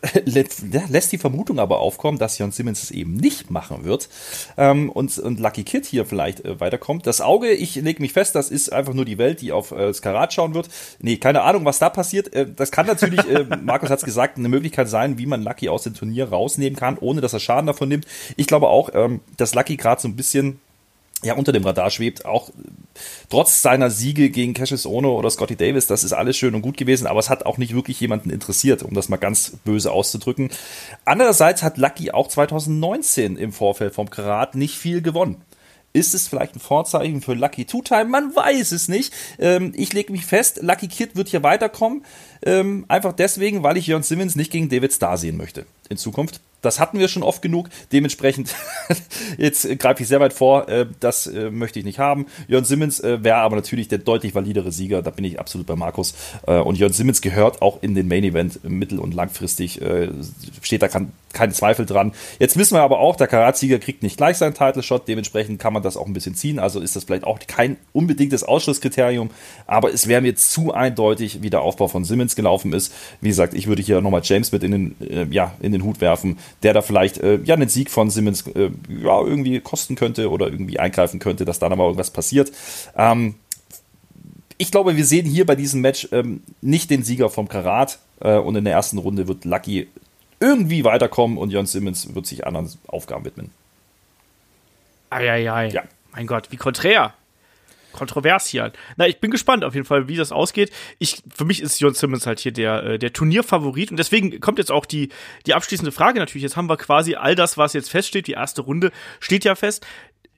lässt 0.26 1.12
die 1.12 1.18
Vermutung 1.18 1.60
aber 1.60 1.80
aufkommen, 1.80 2.18
dass 2.18 2.38
Jon 2.38 2.52
Simmons 2.52 2.84
es 2.84 2.92
eben 2.92 3.16
nicht 3.16 3.52
machen 3.52 3.84
wird 3.84 4.10
ähm, 4.58 4.90
und, 4.90 5.18
und 5.18 5.40
Lucky 5.40 5.64
Kid 5.64 5.86
hier 5.86 6.06
vielleicht 6.06 6.46
äh, 6.46 6.60
weiterkommt. 6.60 7.08
Das 7.08 7.22
Auge, 7.22 7.52
ich 7.52 7.76
lege 7.76 8.02
mich 8.02 8.14
fest, 8.14 8.36
das 8.36 8.50
ist 8.50 8.72
einfach 8.72 8.94
nur 8.94 9.06
die 9.06 9.18
Welt, 9.18 9.42
die 9.42 9.52
auf 9.52 9.72
äh, 9.72 9.94
Skarat 9.94 10.34
schauen 10.34 10.54
wird. 10.54 10.70
Nee, 11.00 11.18
keine 11.18 11.42
Ahnung, 11.42 11.66
was 11.66 11.80
da 11.80 11.90
passiert. 11.90 12.34
Äh, 12.34 12.48
das 12.54 12.72
kann 12.72 12.86
natürlich, 12.86 13.28
äh, 13.28 13.46
Markus 13.64 13.90
hat 13.90 14.00
es 14.00 14.06
gesagt, 14.06 14.38
eine 14.38 14.50
Möglichkeit 14.50 14.90
sein, 14.90 15.18
wie 15.18 15.26
man 15.26 15.44
Lucky 15.44 15.70
aus 15.70 15.84
dem 15.84 15.94
Turnier 15.94 16.30
rausnehmen 16.30 16.78
kann, 16.78 16.98
ohne 16.98 17.22
dass 17.22 17.34
er 17.34 17.40
Schaden 17.40 17.68
davon 17.68 17.90
nimmt. 17.90 18.06
Ich 18.36 18.48
glaube 18.48 18.68
auch, 18.68 18.90
ähm, 18.94 19.22
dass 19.38 19.56
Lucky 19.56 19.78
gerade 19.78 20.02
so 20.02 20.08
ein 20.08 20.16
bisschen 20.16 20.60
ja, 21.24 21.34
unter 21.34 21.52
dem 21.52 21.64
Radar 21.64 21.90
schwebt, 21.90 22.26
auch 22.26 22.52
trotz 23.30 23.62
seiner 23.62 23.90
Siege 23.90 24.30
gegen 24.30 24.54
Cassius 24.54 24.86
Ono 24.86 25.18
oder 25.18 25.30
Scotty 25.32 25.56
Davis, 25.56 25.88
das 25.88 26.04
ist 26.04 26.14
alles 26.14 26.38
schön 26.38 26.54
und 26.54 26.62
gut 26.62 26.78
gewesen, 26.78 27.08
aber 27.08 27.20
es 27.20 27.30
hat 27.30 27.46
auch 27.46 27.58
nicht 27.58 27.74
wirklich 27.74 28.00
jemanden 28.00 28.30
interessiert, 28.30 28.84
um 28.84 28.94
das 28.94 29.10
mal 29.10 29.18
ganz 29.18 29.54
böse 29.66 29.92
auszudrücken. 29.92 30.52
Andererseits 31.06 31.64
hat 31.64 31.78
Lucky 31.78 32.12
auch 32.12 32.28
2019 32.28 33.36
im 33.36 33.52
Vorfeld 33.52 33.96
vom 33.96 34.10
Karat 34.10 34.54
nicht 34.54 34.76
viel 34.76 35.02
gewonnen. 35.02 35.42
Ist 35.94 36.14
es 36.14 36.28
vielleicht 36.28 36.56
ein 36.56 36.60
Vorzeichen 36.60 37.22
für 37.22 37.34
Lucky 37.34 37.66
Two-Time? 37.66 38.06
Man 38.06 38.36
weiß 38.36 38.72
es 38.72 38.88
nicht. 38.88 39.12
Ähm, 39.40 39.74
ich 39.76 39.94
lege 39.94 40.12
mich 40.12 40.28
fest, 40.28 40.60
Lucky 40.62 40.88
Kid 40.88 41.16
wird 41.16 41.30
hier 41.30 41.42
weiterkommen. 41.42 42.06
Ähm, 42.46 42.86
einfach 42.88 43.14
deswegen, 43.14 43.64
weil 43.64 43.78
ich 43.78 43.88
Jörn 43.88 44.04
Simmons 44.04 44.36
nicht 44.36 44.52
gegen 44.52 44.70
David 44.70 44.94
Starr 44.94 45.18
sehen 45.18 45.38
möchte. 45.38 45.66
in 45.90 45.98
Zukunft. 45.98 46.42
Das 46.68 46.82
hatten 46.82 47.00
wir 47.00 47.08
schon 47.08 47.24
oft 47.24 47.42
genug. 47.42 47.70
Dementsprechend, 47.94 48.54
jetzt 49.38 49.80
greife 49.80 50.04
ich 50.04 50.10
sehr 50.10 50.20
weit 50.20 50.34
vor, 50.34 50.68
äh, 50.68 50.86
das 51.00 51.26
äh, 51.26 51.50
möchte 51.50 51.80
ich 51.80 51.86
nicht 51.86 51.98
haben. 51.98 52.26
Jörn 52.50 52.66
Simmons 52.66 53.00
äh, 53.00 53.24
wäre 53.24 53.38
aber 53.38 53.56
natürlich 53.56 53.88
der 53.88 54.00
deutlich 54.00 54.36
validere 54.36 54.74
Sieger. 54.74 55.02
Da 55.02 55.12
bin 55.12 55.24
ich 55.24 55.40
absolut 55.40 55.66
bei 55.66 55.78
Markus. 55.78 56.14
und 56.46 56.78
Jörn 56.78 56.92
Simmons 56.92 57.22
gehört 57.22 57.62
auch 57.62 57.82
in 57.82 57.96
den 57.96 58.10
Main 58.10 58.24
Event 58.26 58.64
mittel- 58.64 59.00
und 59.00 59.14
langfristig. 59.14 59.80
steht 60.62 60.82
da 60.82 60.88
kein, 60.88 61.12
Zweifel 61.54 61.86
dran. 61.86 62.14
Jetzt 62.40 62.58
wissen 62.58 62.76
wir 62.76 62.82
aber 62.82 63.00
auch, 63.00 63.16
der 63.16 63.28
Karatsieger 63.28 63.80
kriegt 63.80 64.02
nicht 64.02 64.18
gleich 64.18 64.38
seinen 64.38 64.56
Title 64.56 64.82
Shot. 64.82 65.08
Dementsprechend 65.08 65.60
kann 65.60 65.72
man 65.72 65.84
das 65.84 65.96
auch 65.96 66.08
ein 66.08 66.14
bisschen 66.14 66.36
ziehen. 66.36 66.60
Also 66.60 66.80
ist 66.80 66.96
das 66.96 67.04
vielleicht 67.04 67.26
auch 67.26 67.40
kein 67.48 67.78
unbedingtes 67.94 68.44
Ausschlusskriterium. 68.44 69.30
Aber 69.68 69.94
es 69.94 70.08
wäre 70.08 70.22
mir 70.22 70.36
zu 70.36 70.74
eindeutig, 70.74 71.44
wie 71.44 71.50
der 71.50 71.62
Aufbau 71.62 71.88
von 71.88 72.04
Simmons 72.04 72.36
gelaufen 72.36 72.74
ist. 72.74 72.92
Wie 73.22 73.30
gesagt, 73.30 73.54
ich 73.54 73.68
würde 73.68 73.84
hier 73.84 74.02
nochmal 74.02 74.22
James 74.24 74.52
mit 74.52 74.64
in 74.64 74.72
den, 74.72 75.32
ja, 75.32 75.54
in 75.60 75.72
den 75.72 75.84
Hut 75.84 76.02
werfen 76.02 76.38
der 76.64 76.74
da 76.74 76.82
vielleicht 76.82 77.18
äh, 77.20 77.40
ja 77.44 77.56
einen 77.56 77.70
Sieg 77.70 77.92
von 77.92 78.10
Simmons 78.10 78.48
äh, 78.48 78.72
ja, 78.90 79.22
irgendwie 79.22 79.60
kosten 79.60 79.96
könnte 79.96 80.30
oder 80.30 80.48
irgendwie 80.48 80.80
eingreifen 80.80 81.20
könnte, 81.20 81.46
dass 81.46 81.60
dann 81.60 81.72
aber 81.72 81.84
irgendwas 81.84 82.12
passiert. 82.12 82.52
Ähm, 82.96 83.36
ich 84.58 84.72
glaube, 84.72 84.98
wir 84.98 85.06
sehen 85.06 85.26
hier 85.26 85.46
bei 85.46 85.56
diesem 85.56 85.82
Match 85.82 86.08
ähm, 86.12 86.42
nicht 86.62 86.90
den 86.90 87.04
Sieger 87.04 87.30
vom 87.30 87.48
Karat 87.48 88.00
äh, 88.22 88.38
und 88.38 88.56
in 88.56 88.66
der 88.66 88.74
ersten 88.74 88.98
Runde 88.98 89.28
wird 89.28 89.46
Lucky 89.46 89.88
irgendwie 90.40 90.84
weiterkommen 90.84 91.38
und 91.38 91.52
Jon 91.52 91.66
Simmons 91.66 92.14
wird 92.16 92.26
sich 92.26 92.46
anderen 92.46 92.72
Aufgaben 92.88 93.26
widmen. 93.26 93.52
Eieiei. 95.10 95.70
Ja. 95.70 95.84
Mein 96.12 96.28
Gott, 96.28 96.52
wie 96.52 96.58
konträr 96.58 97.14
kontrovers 97.98 98.48
hier. 98.48 98.72
Na, 98.96 99.08
ich 99.08 99.20
bin 99.20 99.32
gespannt 99.32 99.64
auf 99.64 99.74
jeden 99.74 99.86
Fall, 99.86 100.08
wie 100.08 100.16
das 100.16 100.32
ausgeht. 100.32 100.72
Ich, 101.00 101.24
für 101.34 101.46
mich 101.46 101.62
ist 101.62 101.80
Jon 101.80 101.94
Simmons 101.94 102.26
halt 102.26 102.40
hier 102.40 102.54
der, 102.54 102.84
äh, 102.84 103.00
der 103.00 103.12
Turnierfavorit 103.12 103.92
und 103.92 103.98
deswegen 103.98 104.40
kommt 104.40 104.60
jetzt 104.60 104.72
auch 104.72 104.86
die, 104.86 105.10
die 105.46 105.54
abschließende 105.54 105.92
Frage 105.92 106.20
natürlich. 106.20 106.44
Jetzt 106.44 106.56
haben 106.56 106.70
wir 106.70 106.78
quasi 106.78 107.16
all 107.16 107.36
das, 107.36 107.58
was 107.58 107.74
jetzt 107.74 107.90
feststeht. 107.90 108.28
Die 108.28 108.34
erste 108.34 108.62
Runde 108.62 108.92
steht 109.20 109.44
ja 109.44 109.56
fest 109.56 109.86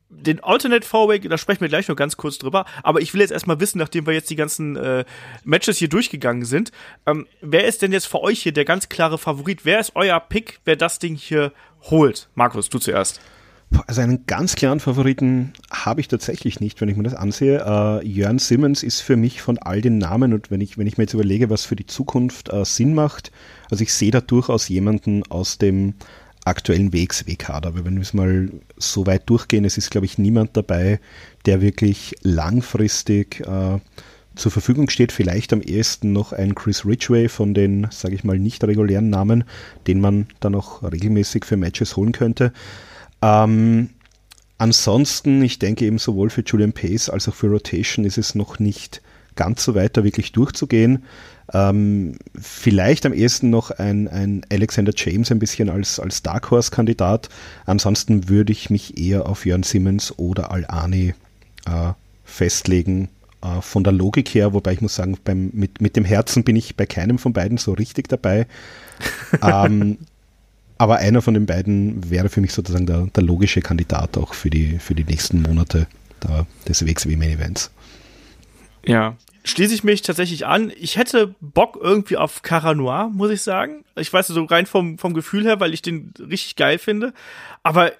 den 0.09 0.39
Alternate 0.39 0.85
Fourway, 0.85 1.19
da 1.19 1.37
sprechen 1.37 1.61
wir 1.61 1.69
gleich 1.69 1.87
noch 1.87 1.95
ganz 1.95 2.17
kurz 2.17 2.39
drüber, 2.39 2.65
aber 2.81 2.99
ich 2.99 3.13
will 3.13 3.21
jetzt 3.21 3.31
erstmal 3.31 3.59
wissen, 3.59 3.77
nachdem 3.77 4.07
wir 4.07 4.13
jetzt 4.13 4.29
die 4.29 4.35
ganzen 4.35 4.75
äh, 4.75 5.05
Matches 5.43 5.77
hier 5.77 5.87
durchgegangen 5.87 6.45
sind, 6.45 6.71
ähm, 7.05 7.27
wer 7.41 7.65
ist 7.65 7.83
denn 7.83 7.91
jetzt 7.91 8.07
für 8.07 8.21
euch 8.21 8.41
hier 8.41 8.51
der 8.51 8.65
ganz 8.65 8.89
klare 8.89 9.19
Favorit? 9.19 9.65
Wer 9.65 9.79
ist 9.79 9.91
euer 9.95 10.19
Pick, 10.19 10.59
wer 10.65 10.75
das 10.75 10.97
Ding 10.97 11.15
hier 11.15 11.53
holt? 11.91 12.27
Markus, 12.33 12.69
du 12.69 12.79
zuerst. 12.79 13.21
Also 13.85 14.01
einen 14.01 14.25
ganz 14.25 14.55
klaren 14.55 14.79
Favoriten 14.79 15.53
habe 15.71 16.01
ich 16.01 16.07
tatsächlich 16.07 16.59
nicht, 16.59 16.81
wenn 16.81 16.89
ich 16.89 16.97
mir 16.97 17.03
das 17.03 17.13
ansehe. 17.13 17.63
Äh, 17.63 18.05
Jörn 18.05 18.39
Simmons 18.39 18.81
ist 18.81 19.01
für 19.01 19.15
mich 19.15 19.41
von 19.41 19.59
all 19.59 19.81
den 19.81 19.99
Namen 19.99 20.33
und 20.33 20.49
wenn 20.49 20.61
ich, 20.61 20.77
wenn 20.77 20.87
ich 20.87 20.97
mir 20.97 21.03
jetzt 21.03 21.13
überlege, 21.13 21.49
was 21.49 21.65
für 21.65 21.75
die 21.75 21.85
Zukunft 21.85 22.51
äh, 22.51 22.65
Sinn 22.65 22.95
macht, 22.95 23.31
also 23.69 23.83
ich 23.83 23.93
sehe 23.93 24.11
da 24.11 24.21
durchaus 24.21 24.69
jemanden 24.69 25.23
aus 25.29 25.59
dem 25.59 25.93
aktuellen 26.45 26.93
WXW-Kader. 26.93 27.69
Aber 27.69 27.85
wenn 27.85 27.95
wir 27.95 28.01
es 28.01 28.13
mal 28.13 28.49
so 28.77 29.05
weit 29.05 29.29
durchgehen, 29.29 29.65
es 29.65 29.77
ist, 29.77 29.91
glaube 29.91 30.05
ich, 30.05 30.17
niemand 30.17 30.57
dabei, 30.57 30.99
der 31.45 31.61
wirklich 31.61 32.15
langfristig 32.23 33.41
äh, 33.41 33.79
zur 34.35 34.51
Verfügung 34.51 34.89
steht. 34.89 35.11
Vielleicht 35.11 35.53
am 35.53 35.61
ehesten 35.61 36.11
noch 36.11 36.33
ein 36.33 36.55
Chris 36.55 36.85
Ridgway 36.85 37.29
von 37.29 37.53
den, 37.53 37.87
sage 37.91 38.15
ich 38.15 38.23
mal, 38.23 38.39
nicht 38.39 38.63
regulären 38.63 39.09
Namen, 39.09 39.43
den 39.85 40.01
man 40.01 40.27
dann 40.39 40.55
auch 40.55 40.81
regelmäßig 40.81 41.45
für 41.45 41.57
Matches 41.57 41.95
holen 41.95 42.13
könnte. 42.13 42.51
Ähm, 43.21 43.89
ansonsten, 44.57 45.41
ich 45.41 45.59
denke 45.59 45.85
eben 45.85 45.97
sowohl 45.97 46.29
für 46.29 46.43
Julian 46.45 46.73
Pace 46.73 47.09
als 47.09 47.27
auch 47.27 47.33
für 47.33 47.47
Rotation 47.47 48.05
ist 48.05 48.17
es 48.17 48.35
noch 48.35 48.59
nicht 48.59 49.01
ganz 49.35 49.63
so 49.63 49.75
weit, 49.75 49.95
da 49.95 50.03
wirklich 50.03 50.31
durchzugehen. 50.33 51.03
Ähm, 51.53 52.17
vielleicht 52.39 53.05
am 53.05 53.13
ehesten 53.13 53.49
noch 53.49 53.71
ein, 53.71 54.07
ein 54.07 54.45
Alexander 54.51 54.91
James 54.95 55.31
ein 55.31 55.39
bisschen 55.39 55.69
als, 55.69 55.99
als 55.99 56.21
Dark 56.21 56.51
Horse-Kandidat. 56.51 57.29
Ansonsten 57.65 58.29
würde 58.29 58.51
ich 58.51 58.69
mich 58.69 58.97
eher 58.97 59.27
auf 59.27 59.45
Jörn 59.45 59.63
Simmons 59.63 60.17
oder 60.17 60.51
Al-Ani 60.51 61.15
äh, 61.65 61.93
festlegen. 62.25 63.09
Äh, 63.41 63.61
von 63.61 63.83
der 63.83 63.93
Logik 63.93 64.29
her, 64.29 64.53
wobei 64.53 64.73
ich 64.73 64.81
muss 64.81 64.95
sagen, 64.95 65.17
beim, 65.23 65.49
mit, 65.53 65.81
mit 65.81 65.95
dem 65.95 66.05
Herzen 66.05 66.43
bin 66.43 66.55
ich 66.55 66.75
bei 66.75 66.85
keinem 66.85 67.17
von 67.17 67.33
beiden 67.33 67.57
so 67.57 67.73
richtig 67.73 68.09
dabei. 68.09 68.45
ähm, 69.41 69.97
aber 70.79 70.97
einer 70.97 71.21
von 71.21 71.33
den 71.33 71.45
beiden 71.45 72.09
wäre 72.09 72.29
für 72.29 72.39
mich 72.39 72.53
sozusagen 72.53 72.85
der, 72.87 73.07
der 73.07 73.21
logische 73.21 73.59
Kandidat 73.59 74.17
auch 74.17 74.33
für 74.33 74.49
die, 74.49 74.79
für 74.79 74.95
die 74.95 75.03
nächsten 75.03 75.41
Monate 75.41 75.87
da, 76.21 76.47
des 76.67 76.85
WXW 76.85 77.17
Main 77.17 77.31
Events. 77.31 77.69
Ja, 78.85 79.17
schließe 79.43 79.73
ich 79.73 79.83
mich 79.83 80.01
tatsächlich 80.03 80.45
an. 80.45 80.71
Ich 80.79 80.95
hätte 80.95 81.35
Bock 81.41 81.77
irgendwie 81.79 82.15
auf 82.15 82.43
Cara 82.43 82.73
Noir, 82.73 83.11
muss 83.13 83.29
ich 83.29 83.41
sagen. 83.41 83.83
Ich 83.97 84.11
weiß 84.11 84.27
so 84.27 84.43
rein 84.45 84.65
vom, 84.65 84.97
vom 84.97 85.13
Gefühl 85.13 85.43
her, 85.43 85.59
weil 85.59 85.73
ich 85.73 85.81
den 85.81 86.13
richtig 86.17 86.55
geil 86.55 86.77
finde. 86.77 87.13
Aber 87.61 87.91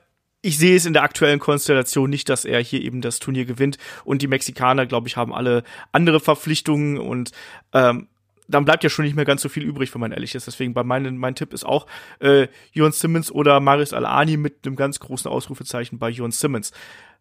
ich 0.42 0.58
sehe 0.58 0.78
es 0.78 0.86
in 0.86 0.94
der 0.94 1.04
aktuellen 1.04 1.40
Konstellation 1.40 2.10
nicht, 2.10 2.30
dass 2.30 2.46
er 2.46 2.64
hier 2.64 2.82
eben 2.82 3.02
das 3.02 3.20
Turnier 3.20 3.44
gewinnt. 3.44 3.78
Und 4.06 4.22
die 4.22 4.28
Mexikaner, 4.28 4.86
glaube 4.86 5.10
ich, 5.10 5.18
haben 5.18 5.34
alle 5.34 5.64
andere 5.92 6.22
Verpflichtungen 6.22 6.98
und 6.98 7.32
ähm, 7.74 8.08
dann 8.50 8.66
bleibt 8.66 8.84
ja 8.84 8.90
schon 8.90 9.06
nicht 9.06 9.16
mehr 9.16 9.26
ganz 9.26 9.42
so 9.42 9.50
viel 9.50 9.64
übrig, 9.64 9.94
wenn 9.94 10.02
man 10.02 10.12
ehrlich 10.12 10.36
ist. 10.36 10.48
Deswegen 10.48 10.74
bei 10.74 10.84
meinen, 10.84 11.18
mein 11.18 11.36
Tipp 11.36 11.54
ist 11.54 11.66
auch 11.66 11.88
äh, 12.20 12.48
Jon 12.74 12.92
Simmons 12.92 13.32
oder 13.32 13.60
Marius 13.60 13.94
Alani 13.94 14.38
mit 14.38 14.66
einem 14.66 14.76
ganz 14.76 15.00
großen 15.00 15.30
Ausrufezeichen 15.30 16.00
bei 16.00 16.10
Jon 16.10 16.32
Simmons. 16.32 16.72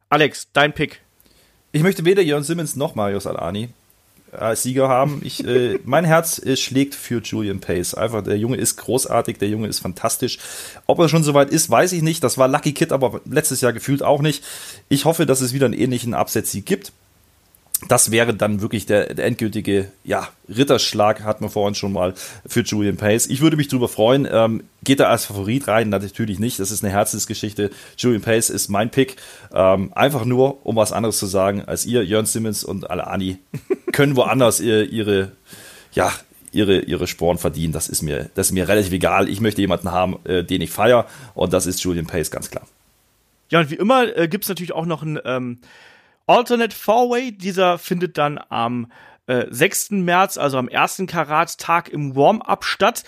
Alex, 0.09 0.49
dein 0.53 0.73
Pick. 0.73 1.01
Ich 1.73 1.83
möchte 1.83 2.05
weder 2.05 2.23
Jon 2.23 2.43
Simmons 2.43 2.77
noch 2.77 2.95
Marius 2.95 3.27
Alani 3.27 3.69
als 4.33 4.63
Sieger 4.63 4.89
haben. 4.89 5.21
Ich, 5.25 5.47
äh, 5.47 5.79
mein 5.85 6.05
Herz 6.05 6.39
äh, 6.39 6.57
schlägt 6.57 6.95
für 6.95 7.21
Julian 7.21 7.61
Pace. 7.61 7.95
Einfach, 7.95 8.23
der 8.23 8.39
Junge 8.39 8.57
ist 8.57 8.77
großartig, 8.77 9.39
der 9.39 9.49
Junge 9.49 9.69
ist 9.69 9.81
fantastisch. 9.81 10.39
Ob 10.87 10.99
er 10.99 11.09
schon 11.09 11.23
soweit 11.23 11.51
ist, 11.51 11.71
weiß 11.71 11.93
ich 11.93 12.03
nicht. 12.03 12.25
Das 12.25 12.39
war 12.39 12.49
Lucky 12.49 12.73
Kid, 12.73 12.93
aber 12.93 13.21
letztes 13.25 13.61
Jahr 13.61 13.73
gefühlt 13.73 14.03
auch 14.03 14.23
nicht. 14.23 14.45
Ich 14.89 15.05
hoffe, 15.05 15.27
dass 15.27 15.41
es 15.41 15.53
wieder 15.53 15.67
einen 15.67 15.75
ähnlichen 15.75 16.15
Absetz 16.15 16.57
gibt 16.65 16.93
das 17.87 18.11
wäre 18.11 18.35
dann 18.35 18.61
wirklich 18.61 18.87
der, 18.87 19.15
der, 19.15 19.25
endgültige 19.25 19.93
ja, 20.03 20.29
Ritterschlag, 20.49 21.23
hatten 21.23 21.45
wir 21.45 21.49
vorhin 21.49 21.77
schon 21.77 21.93
mal 21.93 22.15
für 22.45 22.63
Julian 22.63 22.97
Pace. 22.97 23.29
Ich 23.29 23.41
würde 23.41 23.57
mich 23.57 23.69
darüber 23.69 23.89
freuen. 23.89 24.27
Ähm, 24.31 24.65
geht 24.83 24.99
er 24.99 25.11
als 25.11 25.27
Favorit 25.27 25.69
rein? 25.69 25.89
Natürlich 25.89 26.41
nicht. 26.41 26.59
Das 26.59 26.73
ist 26.73 26.83
eine 26.83 26.93
Herzensgeschichte. 26.93 27.71
Julian 27.97 28.23
Pace 28.23 28.51
ist 28.51 28.69
mein 28.69 28.91
Pick. 28.91 29.17
Ähm, 29.55 29.93
einfach 29.95 30.25
nur, 30.25 30.67
um 30.67 30.75
was 30.75 30.93
anderes 30.93 31.19
zu 31.19 31.27
sagen, 31.27 31.63
als 31.67 31.87
ihr, 31.87 32.05
Jörn 32.05 32.27
Simmons 32.27 32.65
und 32.65 32.91
Alani 32.91 33.39
können 33.93 34.17
woanders 34.17 34.59
ihre, 34.59 34.83
ihre, 34.83 35.33
ja, 35.93 36.13
ihre, 36.51 36.81
ihre 36.81 37.07
Sporen 37.07 37.39
verdienen. 37.39 37.73
Das 37.73 37.89
ist 37.89 38.03
mir, 38.03 38.29
das 38.35 38.49
ist 38.49 38.53
mir 38.53 38.67
relativ 38.67 38.93
egal. 38.93 39.29
Ich 39.29 39.41
möchte 39.41 39.61
jemanden 39.61 39.93
haben, 39.93 40.17
äh, 40.25 40.43
den 40.43 40.63
ich 40.63 40.71
feiere. 40.71 41.07
Und 41.35 41.53
das 41.53 41.67
ist 41.67 41.81
Julian 41.85 42.07
Pace, 42.07 42.33
ganz 42.33 42.51
klar. 42.51 42.67
Ja, 43.51 43.61
und 43.61 43.71
wie 43.71 43.77
immer 43.77 44.17
äh, 44.17 44.27
gibt 44.27 44.45
es 44.45 44.49
natürlich 44.49 44.73
auch 44.73 44.85
noch 44.85 45.03
ein 45.03 45.19
ähm, 45.25 45.59
Alternate 46.29 46.77
Four-Way, 46.77 47.33
dieser 47.33 47.79
findet 47.79 48.19
dann 48.19 48.39
am 48.51 48.93
äh, 49.27 49.47
6. 49.49 49.93
März, 49.93 50.37
also 50.37 50.59
am 50.59 50.69
ersten 50.69 51.07
Karat-Tag 51.07 51.89
im 51.89 52.15
Warm-Up 52.15 52.65
statt. 52.65 53.05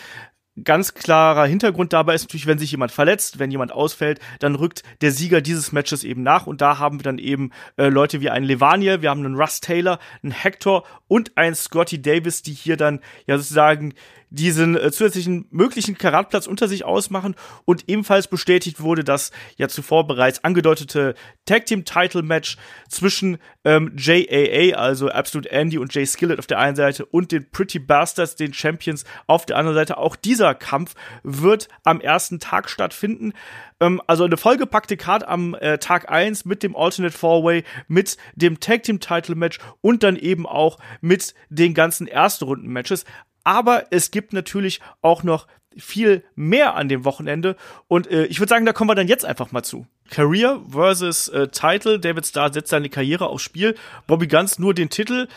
Ganz 0.64 0.95
klarer 0.95 1.47
Hintergrund 1.47 1.93
dabei 1.93 2.14
ist 2.14 2.25
natürlich, 2.25 2.47
wenn 2.47 2.59
sich 2.59 2.71
jemand 2.71 2.93
verletzt, 2.93 3.39
wenn 3.39 3.51
jemand 3.51 3.73
ausfällt, 3.73 4.21
dann 4.39 4.55
rückt 4.55 4.83
der 5.03 5.12
Sieger 5.12 5.43
dieses 5.43 5.71
Matches 5.71 6.03
eben 6.03 6.23
nach 6.23 6.47
und 6.47 6.62
da 6.62 6.79
haben 6.79 6.99
wir 6.99 7.05
dann 7.05 7.18
eben 7.18 7.51
äh, 7.77 7.89
Leute 7.89 8.23
wie 8.23 8.31
einen 8.31 8.47
Levanier, 8.47 9.03
wir 9.03 9.11
haben 9.11 9.25
einen 9.25 9.37
Russ 9.37 9.61
Taylor, 9.61 9.99
einen 10.23 10.33
Hector 10.33 10.85
und 11.07 11.37
einen 11.37 11.55
Scotty 11.55 12.01
Davis, 12.01 12.43
die 12.43 12.53
hier 12.53 12.79
dann 12.79 13.01
ja 13.27 13.37
sozusagen 13.37 13.93
diesen 14.31 14.76
äh, 14.76 14.91
zusätzlichen 14.91 15.47
möglichen 15.51 15.99
Karatplatz 15.99 16.47
unter 16.47 16.68
sich 16.68 16.85
ausmachen 16.85 17.35
und 17.64 17.89
ebenfalls 17.89 18.28
bestätigt 18.28 18.81
wurde, 18.81 19.05
dass 19.05 19.33
ja 19.57 19.68
zuvor 19.68 20.07
bereits 20.07 20.43
angedeutete 20.45 21.14
Tag 21.45 21.66
Team 21.66 21.85
Title 21.85 22.22
Match 22.22 22.57
zwischen 22.89 23.39
ähm, 23.64 23.93
JAA, 23.97 24.76
also 24.76 25.09
Absolute 25.09 25.51
Andy 25.51 25.78
und 25.78 25.95
Jay 25.95 26.07
Skillett 26.07 26.39
auf 26.39 26.47
der 26.47 26.59
einen 26.59 26.76
Seite 26.76 27.05
und 27.05 27.33
den 27.33 27.51
Pretty 27.51 27.78
Bastards, 27.81 28.37
den 28.37 28.55
Champions 28.55 29.05
auf 29.26 29.47
der 29.47 29.57
anderen 29.57 29.76
Seite. 29.76 29.99
Auch 29.99 30.16
dieser 30.16 30.55
Kampf 30.55 30.95
wird 31.22 31.68
am 31.85 32.01
ersten 32.01 32.39
Tag 32.39 32.70
stattfinden 32.70 33.35
ähm, 33.81 34.01
also 34.07 34.24
eine 34.24 34.37
vollgepackte 34.37 34.97
Card 34.97 35.26
am 35.26 35.55
äh, 35.55 35.78
Tag 35.78 36.11
1 36.11 36.45
mit 36.45 36.62
dem 36.62 36.76
Alternate 36.76 37.16
Four-Way, 37.16 37.64
mit 37.88 38.17
dem 38.34 38.61
Tag 38.61 38.84
Team 38.84 39.00
Title 39.00 39.34
Match 39.34 39.59
und 39.80 40.03
dann 40.03 40.17
eben 40.17 40.46
auch 40.46 40.79
mit 41.00 41.34
den 41.49 41.75
ganzen 41.75 42.07
Erstrunden-Matches. 42.07 43.05
Aber 43.45 43.87
es 43.91 44.11
gibt 44.11 44.33
natürlich 44.33 44.80
auch 45.03 45.22
noch 45.22 45.46
viel 45.76 46.25
mehr 46.34 46.75
an 46.75 46.88
dem 46.88 47.04
Wochenende. 47.04 47.57
Und 47.88 48.11
äh, 48.11 48.26
ich 48.26 48.41
würde 48.41 48.50
sagen, 48.50 48.67
da 48.67 48.72
kommen 48.72 48.91
wir 48.91 48.95
dann 48.95 49.08
jetzt 49.08 49.25
einfach 49.25 49.53
mal 49.53 49.62
zu. 49.62 49.87
Career 50.11 50.61
versus 50.68 51.29
äh, 51.29 51.49
Title. 51.49 52.00
David 52.00 52.26
Starr 52.26 52.53
setzt 52.53 52.71
seine 52.71 52.88
Karriere 52.88 53.29
aufs 53.29 53.45
Spiel. 53.45 53.76
Bobby 54.07 54.26
Guns 54.26 54.58
nur 54.58 54.75
den 54.75 54.91
Titel. 54.91 55.29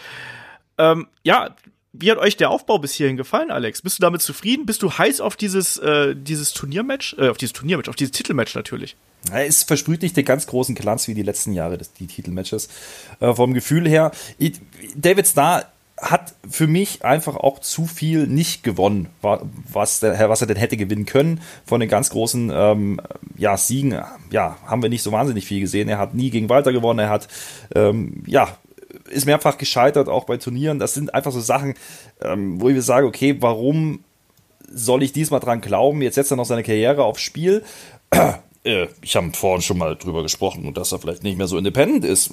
Ähm, 0.78 1.08
ja, 1.24 1.56
wie 1.96 2.10
hat 2.10 2.18
euch 2.18 2.36
der 2.38 2.50
Aufbau 2.50 2.80
bis 2.80 2.94
hierhin 2.94 3.18
gefallen, 3.18 3.52
Alex? 3.52 3.84
Bist 3.84 4.00
du 4.00 4.02
damit 4.02 4.24
zufrieden? 4.24 4.66
Bist 4.66 4.82
du 4.82 4.92
heiß 4.92 5.22
auf 5.22 5.36
dieses, 5.36 5.78
äh, 5.78 6.16
dieses 6.16 6.52
Turniermatch? 6.54 7.16
Äh, 7.20 7.30
auf 7.30 7.38
dieses 7.38 7.54
Turniermatch, 7.54 7.88
auf 7.88 7.96
dieses 7.96 8.12
Titelmatch 8.12 8.56
natürlich. 8.56 8.96
Es 9.32 9.62
versprüht 9.62 10.02
nicht 10.02 10.18
den 10.18 10.26
ganz 10.26 10.48
großen 10.48 10.74
Glanz 10.74 11.08
wie 11.08 11.14
die 11.14 11.22
letzten 11.22 11.54
Jahre, 11.54 11.78
des, 11.78 11.94
die 11.94 12.08
Titelmatches. 12.08 12.68
Äh, 13.20 13.34
vom 13.36 13.54
Gefühl 13.54 13.88
her, 13.88 14.12
David 14.96 15.28
Starr 15.28 15.72
hat 16.04 16.36
für 16.50 16.68
mich 16.68 17.06
einfach 17.06 17.36
auch 17.36 17.60
zu 17.60 17.86
viel 17.86 18.28
nicht 18.28 18.64
gewonnen, 18.64 19.10
was, 19.22 20.02
der, 20.02 20.30
was 20.30 20.42
er 20.42 20.48
denn 20.48 20.58
hätte 20.58 20.78
gewinnen 20.78 21.06
können. 21.06 21.42
Von 21.66 21.80
den 21.80 21.90
ganz 21.90 22.10
großen 22.10 22.52
ähm, 22.54 23.02
ja, 23.38 23.58
Siegen 23.58 23.98
ja, 24.30 24.58
haben 24.66 24.82
wir 24.82 24.90
nicht 24.90 25.04
so 25.04 25.12
wahnsinnig 25.12 25.46
viel 25.46 25.62
gesehen. 25.62 25.90
Er 25.90 25.98
hat 25.98 26.14
nie 26.14 26.30
gegen 26.30 26.50
Walter 26.50 26.74
gewonnen, 26.74 27.00
er 27.00 27.10
hat 27.10 27.28
ähm, 27.74 28.24
ja, 28.28 28.50
ist 29.10 29.26
mehrfach 29.26 29.58
gescheitert, 29.58 30.10
auch 30.10 30.26
bei 30.26 30.38
Turnieren. 30.38 30.80
Das 30.80 30.94
sind 30.94 31.14
einfach 31.14 31.32
so 31.32 31.40
Sachen, 31.40 31.76
ähm, 32.22 32.60
wo 32.60 32.70
ich 32.70 32.76
mir 32.76 32.82
sage, 32.82 33.08
okay, 33.08 33.38
warum 33.40 34.04
soll 34.70 35.04
ich 35.04 35.14
diesmal 35.14 35.40
dran 35.40 35.62
glauben? 35.62 36.02
Jetzt 36.02 36.16
setzt 36.16 36.32
er 36.32 36.38
noch 36.38 36.46
seine 36.46 36.64
Karriere 36.64 37.04
aufs 37.04 37.22
Spiel. 37.22 37.64
Äh, 38.64 38.88
ich 39.02 39.16
habe 39.16 39.32
vorhin 39.34 39.62
schon 39.62 39.78
mal 39.78 39.96
drüber 39.96 40.24
gesprochen, 40.24 40.74
dass 40.74 40.92
er 40.92 41.00
vielleicht 41.00 41.24
nicht 41.24 41.38
mehr 41.38 41.48
so 41.48 41.58
independent 41.58 42.06
ist. 42.06 42.32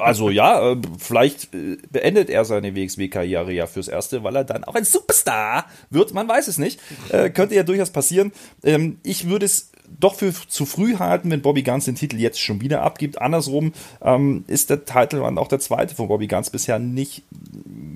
Also 0.00 0.30
ja, 0.30 0.72
äh, 0.72 0.76
vielleicht 0.98 1.54
äh, 1.54 1.76
beendet 1.90 2.30
er 2.30 2.44
seine 2.44 2.74
WXW-Karriere 2.74 3.52
ja 3.52 3.66
fürs 3.66 3.88
Erste, 3.88 4.24
weil 4.24 4.36
er 4.36 4.44
dann 4.44 4.64
auch 4.64 4.74
ein 4.74 4.84
Superstar 4.84 5.66
wird. 5.90 6.14
Man 6.14 6.28
weiß 6.28 6.48
es 6.48 6.58
nicht. 6.58 6.80
Äh, 7.10 7.30
könnte 7.30 7.54
ja 7.54 7.62
durchaus 7.62 7.90
passieren. 7.90 8.32
Ähm, 8.62 8.98
ich 9.02 9.28
würde 9.28 9.46
es 9.46 9.70
doch 10.00 10.14
für 10.14 10.32
zu 10.32 10.66
früh 10.66 10.96
halten, 10.96 11.30
wenn 11.30 11.42
Bobby 11.42 11.62
Guns 11.62 11.84
den 11.84 11.94
Titel 11.94 12.18
jetzt 12.18 12.40
schon 12.40 12.60
wieder 12.60 12.82
abgibt. 12.82 13.20
Andersrum 13.20 13.72
ähm, 14.02 14.44
ist 14.46 14.70
der 14.70 14.84
Titel 14.84 15.20
auch 15.20 15.48
der 15.48 15.60
zweite 15.60 15.94
von 15.94 16.08
Bobby 16.08 16.26
Guns 16.26 16.50
bisher 16.50 16.78
nicht, 16.78 17.22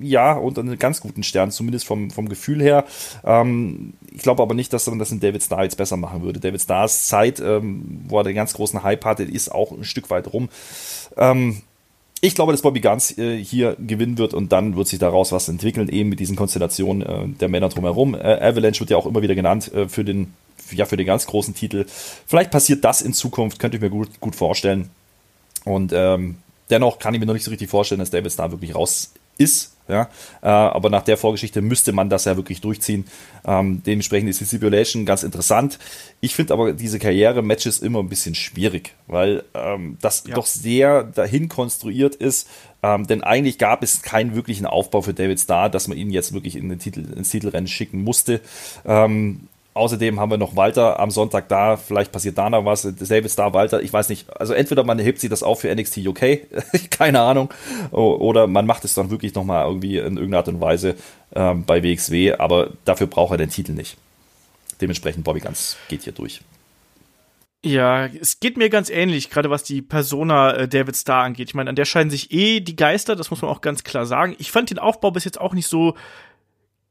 ja, 0.01 0.33
unter 0.33 0.61
einem 0.61 0.77
ganz 0.79 1.01
guten 1.01 1.23
Stern, 1.23 1.51
zumindest 1.51 1.85
vom, 1.85 2.11
vom 2.11 2.29
Gefühl 2.29 2.61
her. 2.61 2.85
Ähm, 3.23 3.93
ich 4.11 4.21
glaube 4.21 4.41
aber 4.41 4.53
nicht, 4.53 4.73
dass 4.73 4.87
man 4.87 4.99
das 4.99 5.11
in 5.11 5.19
David 5.19 5.43
Starr 5.43 5.63
jetzt 5.63 5.77
besser 5.77 5.97
machen 5.97 6.21
würde. 6.21 6.39
David 6.39 6.61
Starrs 6.61 7.07
Zeit, 7.07 7.39
ähm, 7.39 8.01
wo 8.07 8.19
er 8.19 8.23
den 8.23 8.35
ganz 8.35 8.53
großen 8.53 8.83
Hype 8.83 9.05
hatte, 9.05 9.23
ist 9.23 9.51
auch 9.51 9.71
ein 9.71 9.83
Stück 9.83 10.09
weit 10.09 10.31
rum. 10.33 10.49
Ähm, 11.17 11.61
ich 12.21 12.35
glaube, 12.35 12.51
dass 12.51 12.61
Bobby 12.61 12.81
Guns 12.81 13.17
äh, 13.17 13.41
hier 13.41 13.75
gewinnen 13.79 14.17
wird 14.17 14.33
und 14.33 14.51
dann 14.51 14.75
wird 14.75 14.87
sich 14.87 14.99
daraus 14.99 15.31
was 15.31 15.47
entwickeln, 15.47 15.89
eben 15.89 16.09
mit 16.09 16.19
diesen 16.19 16.35
Konstellationen 16.35 17.01
äh, 17.01 17.27
der 17.39 17.49
Männer 17.49 17.69
drumherum. 17.69 18.15
Äh, 18.15 18.39
Avalanche 18.41 18.81
wird 18.81 18.89
ja 18.89 18.97
auch 18.97 19.05
immer 19.05 19.21
wieder 19.21 19.35
genannt 19.35 19.73
äh, 19.73 19.87
für 19.87 20.03
den 20.03 20.33
ja, 20.71 20.85
für 20.85 20.97
den 20.97 21.07
ganz 21.07 21.25
großen 21.25 21.55
Titel. 21.55 21.85
Vielleicht 22.27 22.51
passiert 22.51 22.83
das 22.83 23.01
in 23.01 23.13
Zukunft, 23.13 23.57
könnte 23.59 23.77
ich 23.77 23.81
mir 23.81 23.89
gut, 23.89 24.19
gut 24.19 24.35
vorstellen. 24.35 24.89
Und 25.65 25.91
ähm, 25.93 26.37
dennoch 26.69 26.99
kann 26.99 27.13
ich 27.13 27.19
mir 27.19 27.25
noch 27.25 27.33
nicht 27.33 27.43
so 27.43 27.49
richtig 27.49 27.69
vorstellen, 27.69 27.99
dass 27.99 28.11
David 28.11 28.31
Starr 28.31 28.51
wirklich 28.51 28.75
raus 28.75 29.13
ist. 29.37 29.73
Ja, 29.89 30.03
äh, 30.43 30.47
aber 30.47 30.91
nach 30.91 31.01
der 31.01 31.17
Vorgeschichte 31.17 31.61
müsste 31.61 31.93
man 31.93 32.09
das 32.09 32.25
ja 32.25 32.37
wirklich 32.37 32.61
durchziehen. 32.61 33.05
Ähm, 33.43 33.81
dementsprechend 33.83 34.29
ist 34.29 34.39
die 34.39 34.45
Stipulation 34.45 35.03
ganz 35.03 35.23
interessant. 35.23 35.79
Ich 36.21 36.35
finde 36.35 36.53
aber 36.53 36.73
diese 36.73 36.99
Karriere-Matches 36.99 37.79
immer 37.79 37.99
ein 37.99 38.07
bisschen 38.07 38.35
schwierig, 38.35 38.93
weil 39.07 39.43
ähm, 39.55 39.97
das 39.99 40.25
ja. 40.27 40.35
doch 40.35 40.45
sehr 40.45 41.03
dahin 41.03 41.49
konstruiert 41.49 42.13
ist. 42.13 42.47
Ähm, 42.83 43.07
denn 43.07 43.23
eigentlich 43.23 43.57
gab 43.57 43.81
es 43.83 44.03
keinen 44.03 44.35
wirklichen 44.35 44.67
Aufbau 44.67 45.01
für 45.01 45.13
David 45.13 45.39
Starr, 45.39 45.69
dass 45.69 45.87
man 45.87 45.97
ihn 45.97 46.11
jetzt 46.11 46.33
wirklich 46.33 46.55
in 46.55 46.69
den 46.69 46.79
Titel, 46.79 47.05
ins 47.15 47.29
Titelrennen 47.29 47.67
schicken 47.67 48.03
musste. 48.03 48.41
Ähm, 48.85 49.48
Außerdem 49.73 50.19
haben 50.19 50.31
wir 50.31 50.37
noch 50.37 50.55
Walter 50.55 50.99
am 50.99 51.11
Sonntag 51.11 51.47
da. 51.47 51.77
Vielleicht 51.77 52.11
passiert 52.11 52.37
da 52.37 52.49
noch 52.49 52.65
was. 52.65 52.81
David 52.81 53.29
Star, 53.29 53.53
Walter, 53.53 53.81
ich 53.81 53.93
weiß 53.93 54.09
nicht. 54.09 54.27
Also 54.39 54.53
entweder 54.53 54.83
man 54.83 54.99
hebt 54.99 55.19
sich 55.19 55.29
das 55.29 55.43
auf 55.43 55.61
für 55.61 55.73
NXT 55.73 55.97
UK, 56.07 56.39
keine 56.89 57.21
Ahnung, 57.21 57.53
oder 57.91 58.47
man 58.47 58.65
macht 58.65 58.83
es 58.83 58.95
dann 58.95 59.09
wirklich 59.09 59.35
nochmal 59.35 59.65
irgendwie 59.65 59.97
in 59.97 60.17
irgendeiner 60.17 60.37
Art 60.37 60.47
und 60.47 60.59
Weise 60.59 60.95
ähm, 61.35 61.65
bei 61.65 61.83
WXW. 61.83 62.33
Aber 62.33 62.71
dafür 62.83 63.07
braucht 63.07 63.31
er 63.31 63.37
den 63.37 63.49
Titel 63.49 63.73
nicht. 63.73 63.97
Dementsprechend 64.81 65.23
Bobby 65.23 65.39
Ganz 65.39 65.77
geht 65.87 66.03
hier 66.03 66.13
durch. 66.13 66.41
Ja, 67.63 68.05
es 68.05 68.39
geht 68.39 68.55
mir 68.55 68.69
ganz 68.69 68.89
ähnlich, 68.89 69.29
gerade 69.29 69.49
was 69.49 69.63
die 69.63 69.81
Persona 69.81 70.53
äh, 70.53 70.67
David 70.69 70.95
Starr 70.95 71.25
angeht. 71.25 71.49
Ich 71.49 71.55
meine, 71.55 71.69
an 71.69 71.75
der 71.75 71.83
scheiden 71.83 72.09
sich 72.09 72.31
eh 72.31 72.61
die 72.61 72.77
Geister, 72.77 73.17
das 73.17 73.31
muss 73.31 73.41
man 73.41 73.51
auch 73.51 73.59
ganz 73.59 73.83
klar 73.83 74.05
sagen. 74.05 74.33
Ich 74.39 74.49
fand 74.49 74.69
den 74.69 74.79
Aufbau 74.79 75.11
bis 75.11 75.25
jetzt 75.25 75.41
auch 75.41 75.53
nicht 75.53 75.67
so 75.67 75.95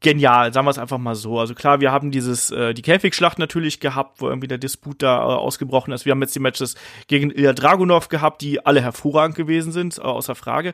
genial, 0.01 0.53
sagen 0.53 0.65
wir 0.65 0.71
es 0.71 0.77
einfach 0.77 0.97
mal 0.97 1.15
so. 1.15 1.39
Also 1.39 1.53
klar, 1.53 1.81
wir 1.81 1.91
haben 1.91 2.11
dieses 2.11 2.51
äh, 2.51 2.73
die 2.73 2.81
Käfigschlacht 2.81 3.39
natürlich 3.39 3.79
gehabt, 3.79 4.21
wo 4.21 4.27
irgendwie 4.27 4.47
der 4.47 4.57
Disput 4.57 5.01
da 5.01 5.17
äh, 5.17 5.21
ausgebrochen 5.21 5.93
ist. 5.93 6.05
Wir 6.05 6.11
haben 6.11 6.21
jetzt 6.21 6.35
die 6.35 6.39
Matches 6.39 6.75
gegen 7.07 7.31
Ilya 7.31 7.53
Dragunov 7.53 8.07
gehabt, 8.07 8.41
die 8.41 8.65
alle 8.65 8.81
hervorragend 8.81 9.35
gewesen 9.35 9.71
sind, 9.71 9.97
äh, 9.97 10.01
außer 10.01 10.35
Frage. 10.35 10.73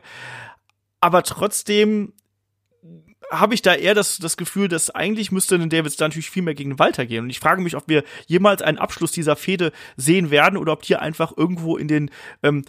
Aber 1.00 1.22
trotzdem 1.22 2.12
habe 3.30 3.54
ich 3.54 3.62
da 3.62 3.74
eher 3.74 3.94
das, 3.94 4.18
das 4.18 4.36
Gefühl, 4.36 4.68
dass 4.68 4.90
eigentlich 4.90 5.32
müsste 5.32 5.58
den 5.58 5.68
Davids 5.68 5.96
da 5.96 6.06
natürlich 6.06 6.30
viel 6.30 6.44
mehr 6.44 6.54
gegen 6.54 6.78
Walter 6.78 7.06
gehen. 7.06 7.24
Und 7.24 7.30
ich 7.30 7.40
frage 7.40 7.60
mich, 7.60 7.76
ob 7.76 7.88
wir 7.88 8.04
jemals 8.26 8.62
einen 8.62 8.78
Abschluss 8.78 9.10
dieser 9.10 9.34
Fehde 9.34 9.72
sehen 9.96 10.30
werden 10.30 10.56
oder 10.56 10.72
ob 10.72 10.84
hier 10.84 11.02
einfach 11.02 11.36
irgendwo 11.36 11.76
in 11.76 11.88
den 11.88 12.10
ähm, 12.44 12.64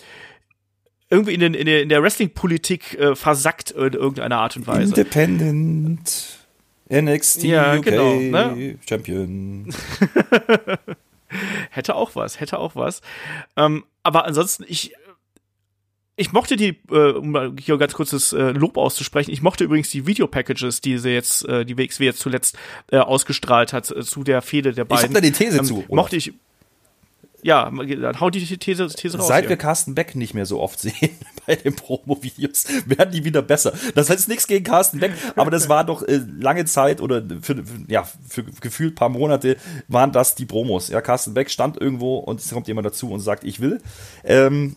irgendwie 1.09 1.33
in, 1.35 1.39
den, 1.39 1.53
in 1.53 1.65
der, 1.67 1.83
in 1.83 1.89
der 1.89 2.01
Wrestling-Politik 2.01 2.99
äh, 2.99 3.15
versackt 3.15 3.71
in 3.71 3.93
irgendeiner 3.93 4.39
Art 4.39 4.57
und 4.57 4.67
Weise. 4.67 4.93
Independent. 4.95 6.46
NXT 6.89 7.43
ja, 7.43 7.75
UK 7.75 7.83
genau, 7.83 8.15
ne? 8.15 8.77
Champion. 8.87 9.73
hätte 11.69 11.95
auch 11.95 12.15
was, 12.15 12.39
hätte 12.39 12.59
auch 12.59 12.75
was. 12.75 13.01
Ähm, 13.55 13.83
aber 14.03 14.25
ansonsten, 14.25 14.65
ich 14.67 14.93
ich 16.19 16.33
mochte 16.33 16.55
die, 16.55 16.79
äh, 16.89 17.11
um 17.11 17.55
hier 17.59 17.77
ganz 17.77 17.93
kurzes 17.93 18.33
äh, 18.33 18.51
Lob 18.51 18.77
auszusprechen, 18.77 19.31
ich 19.31 19.43
mochte 19.43 19.63
übrigens 19.63 19.91
die 19.91 20.07
Videopackages, 20.07 20.81
die 20.81 20.97
sie 20.97 21.11
jetzt, 21.11 21.47
äh, 21.47 21.63
die 21.63 21.77
WXW 21.77 22.05
jetzt 22.05 22.19
zuletzt 22.19 22.57
äh, 22.91 22.97
ausgestrahlt 22.97 23.71
hat 23.71 23.91
äh, 23.91 24.03
zu 24.03 24.23
der 24.23 24.41
Fehde 24.41 24.73
der 24.73 24.85
beiden. 24.85 25.03
Ich 25.03 25.07
hab 25.09 25.13
da 25.13 25.21
die 25.21 25.31
These 25.31 25.59
ähm, 25.59 25.65
zu. 25.65 25.77
Oder? 25.87 25.95
Mochte 25.95 26.15
ich, 26.15 26.33
ja, 27.47 27.71
dann 27.71 28.19
hau 28.19 28.29
die 28.29 28.45
These, 28.45 28.89
These 28.89 29.17
raus. 29.17 29.27
Seit 29.29 29.45
hier. 29.45 29.51
wir 29.51 29.57
Carsten 29.57 29.95
Beck 29.95 30.15
nicht 30.15 30.33
mehr 30.33 30.45
so 30.45 30.59
oft 30.59 30.79
sehen 30.81 31.17
bei 31.45 31.55
den 31.55 31.75
Promo-Videos, 31.75 32.65
werden 32.85 33.11
die 33.11 33.23
wieder 33.23 33.41
besser. 33.41 33.71
Das 33.95 34.09
heißt 34.09 34.27
nichts 34.27 34.47
gegen 34.47 34.65
Carsten 34.65 34.99
Beck, 34.99 35.13
aber 35.37 35.49
das 35.49 35.69
war 35.69 35.85
doch 35.85 36.03
äh, 36.03 36.19
lange 36.39 36.65
Zeit 36.65 36.99
oder 36.99 37.23
für, 37.41 37.63
ja, 37.87 38.05
für 38.27 38.43
gefühlt 38.43 38.95
paar 38.95 39.07
Monate 39.07 39.55
waren 39.87 40.11
das 40.11 40.35
die 40.35 40.45
Promos. 40.45 40.89
Ja, 40.89 40.99
Carsten 40.99 41.33
Beck 41.33 41.49
stand 41.49 41.79
irgendwo 41.79 42.17
und 42.17 42.41
es 42.41 42.49
kommt 42.49 42.67
jemand 42.67 42.85
dazu 42.85 43.09
und 43.11 43.21
sagt, 43.21 43.45
ich 43.45 43.61
will. 43.61 43.81
Ähm, 44.25 44.75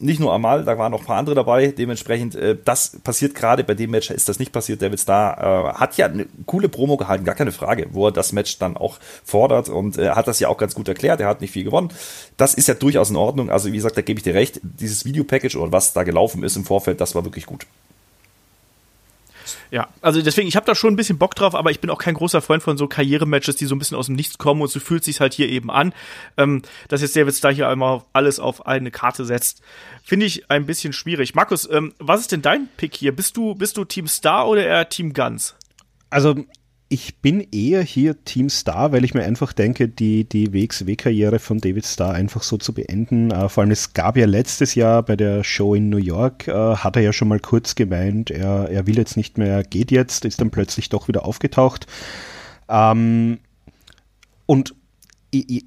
nicht 0.00 0.20
nur 0.20 0.32
Amal, 0.32 0.64
da 0.64 0.78
waren 0.78 0.92
noch 0.92 1.00
ein 1.00 1.06
paar 1.06 1.16
andere 1.16 1.34
dabei. 1.34 1.68
Dementsprechend, 1.68 2.34
äh, 2.34 2.56
das 2.64 2.98
passiert 3.02 3.34
gerade 3.34 3.64
bei 3.64 3.74
dem 3.74 3.90
Match, 3.90 4.10
ist 4.10 4.28
das 4.28 4.38
nicht 4.38 4.52
passiert. 4.52 4.80
David 4.80 5.00
Starr 5.00 5.38
äh, 5.38 5.74
hat 5.74 5.96
ja 5.96 6.06
eine 6.06 6.26
coole 6.46 6.68
Promo 6.68 6.96
gehalten, 6.96 7.24
gar 7.24 7.34
keine 7.34 7.52
Frage, 7.52 7.88
wo 7.90 8.06
er 8.06 8.12
das 8.12 8.32
Match 8.32 8.58
dann 8.58 8.76
auch 8.76 8.98
fordert 9.24 9.68
und 9.68 9.98
äh, 9.98 10.10
hat 10.10 10.28
das 10.28 10.40
ja 10.40 10.48
auch 10.48 10.58
ganz 10.58 10.74
gut 10.74 10.88
erklärt. 10.88 11.20
Er 11.20 11.28
hat 11.28 11.40
nicht 11.40 11.50
viel 11.50 11.64
gewonnen. 11.64 11.88
Das 12.36 12.54
ist 12.54 12.68
ja 12.68 12.74
durchaus 12.74 13.10
in 13.10 13.16
Ordnung. 13.16 13.50
Also, 13.50 13.72
wie 13.72 13.76
gesagt, 13.76 13.96
da 13.96 14.02
gebe 14.02 14.18
ich 14.18 14.24
dir 14.24 14.34
recht. 14.34 14.60
Dieses 14.62 15.04
Videopackage 15.04 15.56
oder 15.56 15.72
was 15.72 15.92
da 15.92 16.04
gelaufen 16.04 16.42
ist 16.44 16.56
im 16.56 16.64
Vorfeld, 16.64 17.00
das 17.00 17.14
war 17.14 17.24
wirklich 17.24 17.46
gut. 17.46 17.66
Ja, 19.70 19.88
also 20.00 20.22
deswegen, 20.22 20.48
ich 20.48 20.56
habe 20.56 20.66
da 20.66 20.74
schon 20.74 20.92
ein 20.92 20.96
bisschen 20.96 21.18
Bock 21.18 21.34
drauf, 21.34 21.54
aber 21.54 21.70
ich 21.70 21.80
bin 21.80 21.90
auch 21.90 21.98
kein 21.98 22.14
großer 22.14 22.40
Freund 22.40 22.62
von 22.62 22.76
so 22.76 22.86
Karrierematches, 22.86 23.56
die 23.56 23.66
so 23.66 23.74
ein 23.74 23.78
bisschen 23.78 23.96
aus 23.96 24.06
dem 24.06 24.16
Nichts 24.16 24.38
kommen 24.38 24.62
und 24.62 24.68
so 24.68 24.80
fühlt 24.80 25.04
sich 25.04 25.20
halt 25.20 25.34
hier 25.34 25.48
eben 25.48 25.70
an, 25.70 25.92
ähm, 26.36 26.62
dass 26.88 27.02
jetzt 27.02 27.16
David 27.16 27.42
da 27.42 27.50
hier 27.50 27.68
einmal 27.68 28.02
alles 28.12 28.40
auf 28.40 28.66
eine 28.66 28.90
Karte 28.90 29.24
setzt. 29.24 29.62
Finde 30.02 30.26
ich 30.26 30.50
ein 30.50 30.66
bisschen 30.66 30.92
schwierig. 30.92 31.34
Markus, 31.34 31.68
ähm, 31.70 31.94
was 31.98 32.20
ist 32.20 32.32
denn 32.32 32.42
dein 32.42 32.68
Pick 32.76 32.94
hier? 32.94 33.14
Bist 33.14 33.36
du, 33.36 33.54
bist 33.54 33.76
du 33.76 33.84
Team 33.84 34.06
Star 34.06 34.48
oder 34.48 34.64
eher 34.64 34.88
Team 34.88 35.12
Guns? 35.12 35.54
Also 36.10 36.34
ich 36.90 37.18
bin 37.18 37.46
eher 37.52 37.82
hier 37.82 38.24
Team 38.24 38.48
Star, 38.48 38.92
weil 38.92 39.04
ich 39.04 39.12
mir 39.12 39.24
einfach 39.24 39.52
denke, 39.52 39.88
die, 39.88 40.24
die 40.26 40.54
WXW-Karriere 40.54 41.38
von 41.38 41.58
David 41.58 41.84
Starr 41.84 42.14
einfach 42.14 42.42
so 42.42 42.56
zu 42.56 42.72
beenden. 42.72 43.30
Äh, 43.30 43.50
vor 43.50 43.62
allem, 43.62 43.70
es 43.70 43.92
gab 43.92 44.16
ja 44.16 44.26
letztes 44.26 44.74
Jahr 44.74 45.02
bei 45.02 45.14
der 45.14 45.44
Show 45.44 45.74
in 45.74 45.90
New 45.90 45.98
York, 45.98 46.48
äh, 46.48 46.76
hat 46.76 46.96
er 46.96 47.02
ja 47.02 47.12
schon 47.12 47.28
mal 47.28 47.40
kurz 47.40 47.74
gemeint, 47.74 48.30
er, 48.30 48.70
er 48.70 48.86
will 48.86 48.96
jetzt 48.96 49.18
nicht 49.18 49.36
mehr, 49.36 49.62
geht 49.64 49.90
jetzt, 49.90 50.24
ist 50.24 50.40
dann 50.40 50.50
plötzlich 50.50 50.88
doch 50.88 51.08
wieder 51.08 51.26
aufgetaucht. 51.26 51.86
Ähm, 52.70 53.38
und 54.46 54.74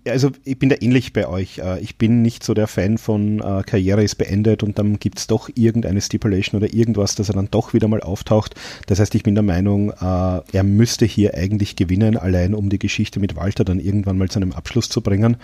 also 0.07 0.31
ich 0.43 0.57
bin 0.57 0.69
da 0.69 0.75
ähnlich 0.79 1.13
bei 1.13 1.27
euch. 1.27 1.59
Äh, 1.59 1.79
ich 1.81 1.97
bin 1.97 2.21
nicht 2.21 2.43
so 2.43 2.53
der 2.53 2.67
Fan 2.67 2.97
von 2.97 3.39
äh, 3.39 3.63
Karriere 3.63 4.03
ist 4.03 4.15
beendet 4.15 4.63
und 4.63 4.79
dann 4.79 4.97
gibt 4.97 5.19
es 5.19 5.27
doch 5.27 5.49
irgendeine 5.53 6.01
Stipulation 6.01 6.61
oder 6.61 6.73
irgendwas, 6.73 7.15
dass 7.15 7.29
er 7.29 7.35
dann 7.35 7.49
doch 7.51 7.73
wieder 7.73 7.87
mal 7.87 8.01
auftaucht. 8.01 8.55
Das 8.87 8.99
heißt, 8.99 9.13
ich 9.13 9.23
bin 9.23 9.35
der 9.35 9.43
Meinung, 9.43 9.91
äh, 9.91 10.41
er 10.51 10.63
müsste 10.63 11.05
hier 11.05 11.35
eigentlich 11.35 11.75
gewinnen, 11.75 12.17
allein 12.17 12.55
um 12.55 12.69
die 12.69 12.79
Geschichte 12.79 13.19
mit 13.19 13.35
Walter 13.35 13.63
dann 13.63 13.79
irgendwann 13.79 14.17
mal 14.17 14.29
zu 14.29 14.39
einem 14.39 14.51
Abschluss 14.51 14.89
zu 14.89 15.01
bringen. 15.01 15.37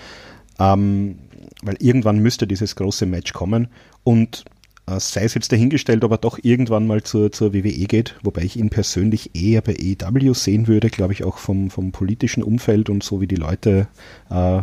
Ähm, 0.60 1.20
weil 1.62 1.78
irgendwann 1.80 2.20
müsste 2.20 2.48
dieses 2.48 2.76
große 2.76 3.06
Match 3.06 3.34
kommen 3.34 3.68
und 4.04 4.46
sei 4.88 5.24
es 5.24 5.34
jetzt 5.34 5.52
dahingestellt, 5.52 6.04
ob 6.04 6.12
er 6.12 6.18
doch 6.18 6.40
irgendwann 6.42 6.88
mal 6.88 7.04
zur, 7.04 7.32
zur 7.32 7.54
WWE 7.54 7.86
geht, 7.86 8.16
wobei 8.24 8.44
ich 8.44 8.58
ihn 8.58 8.70
persönlich 8.70 9.36
eher 9.36 9.62
bei 9.62 9.76
EW 9.76 10.34
sehen 10.34 10.68
würde, 10.68 10.90
glaube 10.90 11.14
ich 11.14 11.24
auch 11.24 11.38
vom, 11.38 11.70
vom 11.70 11.92
politischen 11.92 12.42
Umfeld 12.42 12.90
und 12.90 13.04
so 13.04 13.20
wie 13.20 13.28
die 13.28 13.36
Leute 13.36 13.88
äh, 14.30 14.62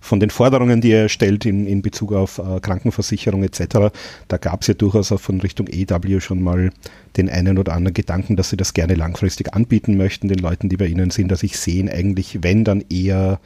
von 0.00 0.20
den 0.20 0.30
Forderungen, 0.30 0.80
die 0.80 0.92
er 0.92 1.08
stellt 1.08 1.44
in, 1.44 1.66
in 1.66 1.82
Bezug 1.82 2.12
auf 2.12 2.38
äh, 2.38 2.60
Krankenversicherung 2.60 3.42
etc., 3.42 3.90
da 4.28 4.36
gab 4.38 4.62
es 4.62 4.68
ja 4.68 4.74
durchaus 4.74 5.12
auch 5.12 5.20
von 5.20 5.40
Richtung 5.40 5.66
EW 5.68 6.20
schon 6.20 6.42
mal 6.42 6.70
den 7.16 7.28
einen 7.28 7.58
oder 7.58 7.74
anderen 7.74 7.94
Gedanken, 7.94 8.36
dass 8.36 8.50
sie 8.50 8.56
das 8.56 8.72
gerne 8.72 8.94
langfristig 8.94 9.52
anbieten 9.54 9.96
möchten, 9.96 10.28
den 10.28 10.38
Leuten, 10.38 10.68
die 10.68 10.76
bei 10.76 10.86
ihnen 10.86 11.10
sind, 11.10 11.28
dass 11.30 11.42
ich 11.42 11.58
sehe 11.58 11.90
eigentlich, 11.92 12.42
wenn 12.42 12.64
dann 12.64 12.84
eher, 12.88 13.40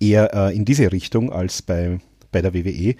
eher 0.00 0.34
äh, 0.34 0.56
in 0.56 0.64
diese 0.64 0.90
Richtung 0.90 1.30
als 1.30 1.62
bei, 1.62 2.00
bei 2.32 2.42
der 2.42 2.54
WWE. 2.54 2.96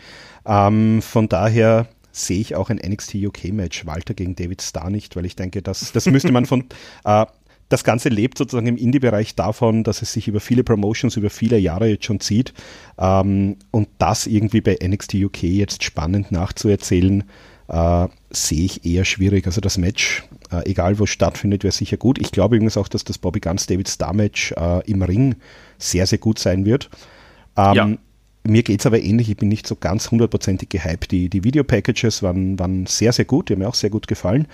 Ähm, 0.47 1.03
von 1.03 1.29
daher 1.29 1.89
sehe 2.19 2.41
ich 2.41 2.55
auch 2.55 2.71
ein 2.71 2.81
NXT 2.85 3.17
UK-Match, 3.17 3.87
Walter 3.87 4.15
gegen 4.15 4.35
David 4.35 4.63
Starr 4.63 4.91
nicht, 4.91 5.17
weil 5.17 5.25
ich 5.25 5.37
denke, 5.37 5.63
das, 5.63 5.93
das 5.93 6.07
müsste 6.07 6.33
man 6.33 6.47
von, 6.47 6.65
äh, 7.05 7.27
das 7.69 7.85
Ganze 7.85 8.09
lebt 8.09 8.39
sozusagen 8.39 8.67
im 8.67 8.77
Indie-Bereich 8.77 9.35
davon, 9.35 9.85
dass 9.85 10.03
es 10.03 10.13
sich 10.13 10.29
über 10.29 10.41
viele 10.41 10.65
Promotions, 10.65 11.17
über 11.17 11.31
viele 11.31 11.59
Jahre 11.59 11.89
jetzt 11.89 12.07
schon 12.07 12.21
zieht. 12.21 12.55
Ähm, 12.99 13.57
und 13.71 13.89
das 13.99 14.27
irgendwie 14.27 14.61
bei 14.61 14.79
NXT 14.83 15.15
UK 15.15 15.43
jetzt 15.45 15.85
spannend 15.85 16.33
nachzuerzählen, 16.33 17.25
äh, 17.69 18.09
sehe 18.31 18.65
ich 18.65 18.87
eher 18.87 19.05
schwierig. 19.05 19.47
Also 19.47 19.61
das 19.61 19.77
Match, 19.77 20.25
äh, 20.51 20.69
egal 20.69 20.99
wo 20.99 21.05
es 21.05 21.11
stattfindet, 21.11 21.63
wäre 21.63 21.73
sicher 21.73 21.99
gut. 21.99 22.19
Ich 22.19 22.33
glaube 22.33 22.57
übrigens 22.57 22.79
auch, 22.79 22.89
dass 22.89 23.05
das 23.05 23.19
Bobby 23.19 23.41
Guns 23.41 23.67
David 23.67 23.89
Star 23.89 24.15
Match 24.15 24.53
äh, 24.53 24.91
im 24.91 25.03
Ring 25.03 25.37
sehr, 25.77 26.07
sehr 26.07 26.19
gut 26.19 26.39
sein 26.39 26.65
wird. 26.65 26.89
Ähm, 27.57 27.75
ja. 27.75 27.89
Mir 28.49 28.63
geht 28.63 28.81
es 28.81 28.87
aber 28.87 28.99
ähnlich, 28.99 29.29
ich 29.29 29.37
bin 29.37 29.51
nicht 29.51 29.67
so 29.67 29.77
ganz 29.77 30.11
hundertprozentig 30.11 30.71
gehypt. 30.71 31.11
Die, 31.11 31.29
die 31.29 31.45
Video-Packages 31.45 32.23
waren, 32.23 32.59
waren 32.59 32.87
sehr, 32.87 33.13
sehr 33.13 33.27
gut, 33.27 33.49
die 33.49 33.53
haben 33.53 33.61
mir 33.61 33.69
auch 33.69 33.75
sehr 33.75 33.91
gut 33.91 34.09
gefallen. 34.09 34.47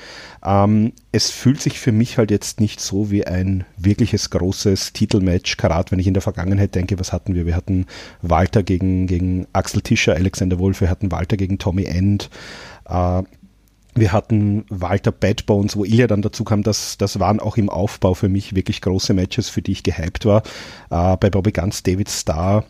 Ähm, 0.45 0.93
es 1.13 1.31
fühlt 1.31 1.61
sich 1.61 1.79
für 1.79 1.93
mich 1.93 2.19
halt 2.19 2.33
jetzt 2.33 2.61
nicht 2.61 2.81
so 2.81 3.13
wie 3.13 3.25
ein 3.25 3.65
wirkliches 3.77 4.31
großes 4.31 4.95
Titelmatch, 4.95 5.57
gerade 5.59 5.93
wenn 5.93 6.01
ich 6.01 6.09
in 6.09 6.15
der 6.15 6.23
Vergangenheit 6.23 6.75
denke, 6.75 6.99
was 6.99 7.13
hatten 7.13 7.37
wir? 7.37 7.47
Wir 7.47 7.55
hatten 7.55 7.87
Walter 8.21 8.65
gegen, 8.65 9.07
gegen 9.07 9.47
Axel 9.53 9.81
Tischer, 9.81 10.15
Alexander 10.17 10.59
Wolf, 10.59 10.81
wir 10.81 10.91
hatten 10.91 11.13
Walter 11.13 11.37
gegen 11.37 11.59
Tommy 11.59 11.85
End. 11.85 12.31
Äh, 12.89 13.23
wir 13.95 14.13
hatten 14.13 14.65
Walter 14.71 15.13
Bad 15.13 15.47
Bones, 15.47 15.77
wo 15.77 15.85
Ilya 15.85 16.09
dann 16.09 16.21
dazu 16.21 16.43
kam. 16.43 16.65
Das, 16.65 16.99
das 16.99 17.21
waren 17.21 17.39
auch 17.39 17.57
im 17.57 17.71
Aufbau 17.71 18.15
für 18.15 18.29
mich 18.29 18.57
wirklich 18.57 18.81
große 18.81 19.15
Matches, 19.15 19.51
für 19.51 19.63
die 19.63 19.71
ich 19.71 19.85
gehypt 19.85 20.25
war. 20.25 20.43
Äh, 20.91 21.17
bei 21.17 21.31
Bobby 21.31 21.53
Guns, 21.53 21.85
David 21.85 22.11
Starr 22.11 22.65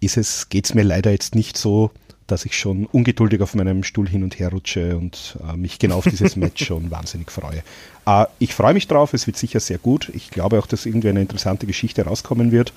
ist 0.00 0.16
es, 0.16 0.48
geht 0.48 0.66
es 0.66 0.74
mir 0.74 0.82
leider 0.82 1.10
jetzt 1.10 1.34
nicht 1.34 1.56
so, 1.56 1.90
dass 2.26 2.44
ich 2.44 2.56
schon 2.56 2.86
ungeduldig 2.86 3.40
auf 3.40 3.54
meinem 3.54 3.82
Stuhl 3.82 4.08
hin 4.08 4.22
und 4.22 4.38
her 4.38 4.50
rutsche 4.50 4.96
und 4.96 5.38
äh, 5.48 5.56
mich 5.56 5.78
genau 5.78 5.96
auf 5.96 6.04
dieses 6.04 6.36
Match 6.36 6.64
schon 6.64 6.90
wahnsinnig 6.90 7.30
freue. 7.30 7.62
Äh, 8.06 8.26
ich 8.38 8.54
freue 8.54 8.74
mich 8.74 8.86
drauf, 8.86 9.14
es 9.14 9.26
wird 9.26 9.36
sicher 9.36 9.60
sehr 9.60 9.78
gut. 9.78 10.10
Ich 10.14 10.30
glaube 10.30 10.58
auch, 10.58 10.66
dass 10.66 10.86
irgendwie 10.86 11.08
eine 11.08 11.22
interessante 11.22 11.66
Geschichte 11.66 12.04
rauskommen 12.04 12.52
wird. 12.52 12.72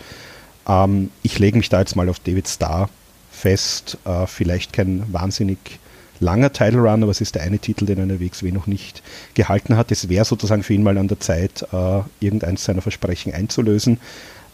Ähm, 0.68 1.12
ich 1.22 1.38
lege 1.38 1.58
mich 1.58 1.70
da 1.70 1.80
jetzt 1.80 1.96
mal 1.96 2.10
auf 2.10 2.20
David 2.20 2.48
Starr 2.48 2.90
fest. 3.30 3.98
Äh, 4.06 4.26
vielleicht 4.26 4.72
kein 4.74 5.12
wahnsinnig 5.12 5.80
langer 6.22 6.54
Title 6.54 6.82
Run, 6.82 7.04
aber 7.04 7.12
es 7.12 7.20
ist 7.20 7.36
der 7.36 7.42
eine 7.42 7.60
Titel, 7.60 7.86
den 7.86 8.10
er 8.10 8.20
WXW 8.20 8.52
noch 8.52 8.68
nicht 8.68 9.04
gehalten 9.34 9.76
hat. 9.76 9.92
Es 9.92 10.08
wäre 10.08 10.24
sozusagen 10.24 10.64
für 10.64 10.74
ihn 10.74 10.84
mal 10.84 10.98
an 10.98 11.08
der 11.08 11.20
Zeit, 11.20 11.66
äh, 11.74 12.02
irgendeins 12.20 12.64
seiner 12.64 12.82
Versprechen 12.82 13.34
einzulösen. 13.34 14.00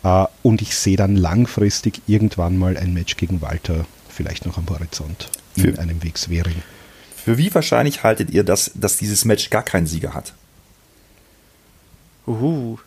Äh, 0.04 0.26
und 0.44 0.62
ich 0.62 0.76
sehe 0.76 0.98
dann 0.98 1.16
langfristig 1.16 2.02
irgendwann 2.08 2.58
mal 2.58 2.78
ein 2.78 2.94
Match 2.94 3.18
gegen 3.18 3.42
Walter, 3.42 3.86
vielleicht 4.10 4.46
noch 4.46 4.58
am 4.58 4.70
Horizont, 4.70 5.30
in 5.56 5.76
für, 5.76 5.80
einem 5.80 6.04
WXW-Ring. 6.04 6.62
Für 7.16 7.38
wie 7.38 7.54
wahrscheinlich 7.54 8.04
haltet 8.04 8.32
ihr 8.32 8.44
das, 8.44 8.72
dass 8.76 8.98
dieses 8.98 9.26
Match 9.26 9.50
gar 9.50 9.64
keinen 9.64 9.88
Sieger 9.88 10.14
hat? 10.14 10.34
Uhu. 12.26 12.78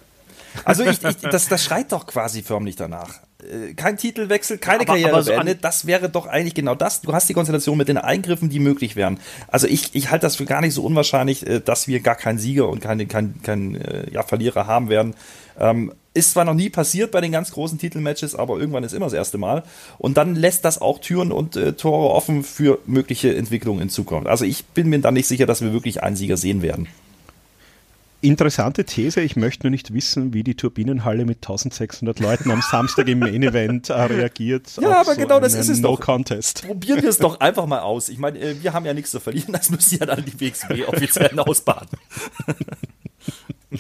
Also 0.65 0.85
ich, 0.85 1.03
ich, 1.03 1.17
das, 1.19 1.49
das 1.49 1.65
schreit 1.65 1.93
doch 1.93 2.07
quasi 2.07 2.43
förmlich 2.43 2.77
danach. 2.77 3.21
Äh, 3.43 3.75
kein 3.75 3.97
Titelwechsel, 3.97 4.59
keine 4.59 4.81
aber, 4.81 4.87
Karriere 4.87 5.13
aber 5.13 5.23
so 5.23 5.33
beendet. 5.33 5.65
Das 5.65 5.87
wäre 5.87 6.09
doch 6.09 6.27
eigentlich 6.27 6.55
genau 6.55 6.75
das. 6.75 7.01
Du 7.03 7.13
hast 7.13 7.29
die 7.29 7.35
Konstellation 7.35 7.79
mit 7.79 7.89
den 7.89 7.99
Eingriffen, 7.99 8.51
die 8.51 8.59
möglich 8.59 8.97
wären. 8.97 9.21
Also 9.49 9.67
ich, 9.67 9.95
ich 9.95 10.11
halte 10.11 10.27
das 10.27 10.37
für 10.37 10.47
gar 10.47 10.61
nicht 10.61 10.75
so 10.75 10.83
unwahrscheinlich, 10.83 11.47
äh, 11.47 11.61
dass 11.61 11.89
wir 11.89 12.01
gar 12.01 12.17
keinen 12.17 12.39
Sieger 12.39 12.69
und 12.69 12.81
keinen 12.81 13.09
kein, 13.09 13.41
kein, 13.43 13.81
ja, 14.11 14.23
Verlierer 14.23 14.67
haben 14.67 14.89
werden. 14.89 15.15
Ähm, 15.59 15.93
ist 16.13 16.33
zwar 16.33 16.45
noch 16.45 16.55
nie 16.55 16.71
passiert 16.71 17.13
bei 17.13 17.21
den 17.21 17.33
ganz 17.33 17.53
großen 17.53 17.79
Titelmatches, 17.79 18.35
aber 18.35 18.59
irgendwann 18.59 18.85
ist 18.85 18.93
immer 18.93 19.07
das 19.07 19.13
erste 19.13 19.39
Mal. 19.39 19.63
Und 19.99 20.17
dann 20.17 20.35
lässt 20.35 20.65
das 20.65 20.81
auch 20.81 20.99
Türen 20.99 21.31
und 21.31 21.57
äh, 21.57 21.75
Tore 21.75 22.13
offen 22.13 22.43
für 22.43 22.79
mögliche 22.87 23.35
Entwicklungen 23.37 23.83
in 23.83 23.91
Zukunft. 23.91 24.29
Also 24.29 24.45
ich 24.45 24.65
bin 24.67 24.89
mir 24.89 24.99
dann 25.01 25.15
nicht 25.15 25.29
sicher, 25.29 25.47
dass 25.47 25.61
wir 25.61 25.73
wirklich 25.73 26.03
einen 26.03 26.17
Sieger 26.17 26.37
sehen 26.37 26.63
werden. 26.63 26.89
Interessante 28.23 28.85
These. 28.85 29.23
Ich 29.23 29.37
möchte 29.37 29.67
nur 29.67 29.71
nicht 29.71 29.95
wissen, 29.95 30.35
wie 30.35 30.43
die 30.43 30.55
Turbinenhalle 30.55 31.25
mit 31.25 31.39
1600 31.39 32.21
Leuten 32.21 32.51
am 32.51 32.61
Samstag 32.61 33.09
im 33.09 33.21
Main 33.21 33.43
Event 33.43 33.89
äh, 33.89 33.95
reagiert. 33.95 34.77
Ja, 34.81 35.01
aber 35.01 35.15
so 35.15 35.21
genau 35.21 35.41
das 35.41 35.55
ist 35.55 35.69
es 35.69 35.81
no 35.81 35.97
doch. 35.97 36.01
Contest. 36.01 36.67
Probieren 36.67 37.03
wir 37.03 37.09
es 37.09 37.19
doch 37.19 37.41
einfach 37.41 37.67
mal 37.67 37.81
aus. 37.81 38.09
Ich 38.11 38.19
meine, 38.19 38.39
äh, 38.39 38.63
wir 38.63 38.75
haben 38.75 38.85
ja 38.85 38.93
nichts 38.93 39.11
zu 39.11 39.21
verlieren. 39.21 39.53
Das 39.53 39.71
müssen 39.71 39.99
ja 39.99 40.07
dann 40.07 40.25
die 40.25 40.39
WXW 40.39 40.85
offiziellen 40.85 41.39
ausbaden. 41.39 41.99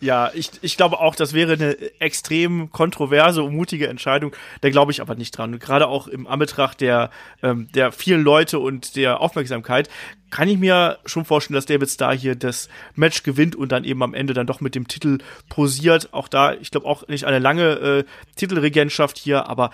Ja, 0.00 0.30
ich, 0.34 0.50
ich 0.62 0.76
glaube 0.76 1.00
auch, 1.00 1.14
das 1.14 1.32
wäre 1.32 1.54
eine 1.54 1.76
extrem 2.00 2.70
kontroverse 2.72 3.42
und 3.42 3.54
mutige 3.54 3.88
Entscheidung. 3.88 4.34
Da 4.60 4.70
glaube 4.70 4.92
ich 4.92 5.00
aber 5.00 5.14
nicht 5.14 5.36
dran. 5.36 5.58
Gerade 5.58 5.88
auch 5.88 6.08
im 6.08 6.26
Anbetracht 6.26 6.80
der, 6.80 7.10
ähm, 7.42 7.68
der 7.74 7.92
vielen 7.92 8.22
Leute 8.22 8.58
und 8.58 8.96
der 8.96 9.20
Aufmerksamkeit 9.20 9.88
kann 10.30 10.48
ich 10.48 10.58
mir 10.58 10.98
schon 11.06 11.24
vorstellen, 11.24 11.54
dass 11.54 11.66
David 11.66 11.88
Starr 11.88 12.16
hier 12.16 12.34
das 12.34 12.68
Match 12.96 13.22
gewinnt 13.22 13.54
und 13.54 13.70
dann 13.70 13.84
eben 13.84 14.02
am 14.02 14.14
Ende 14.14 14.34
dann 14.34 14.48
doch 14.48 14.60
mit 14.60 14.74
dem 14.74 14.88
Titel 14.88 15.18
posiert. 15.48 16.08
Auch 16.12 16.26
da, 16.26 16.54
ich 16.54 16.72
glaube 16.72 16.86
auch 16.86 17.06
nicht 17.06 17.24
eine 17.24 17.38
lange 17.38 17.62
äh, 17.62 18.04
Titelregentschaft 18.34 19.16
hier, 19.16 19.48
aber 19.48 19.70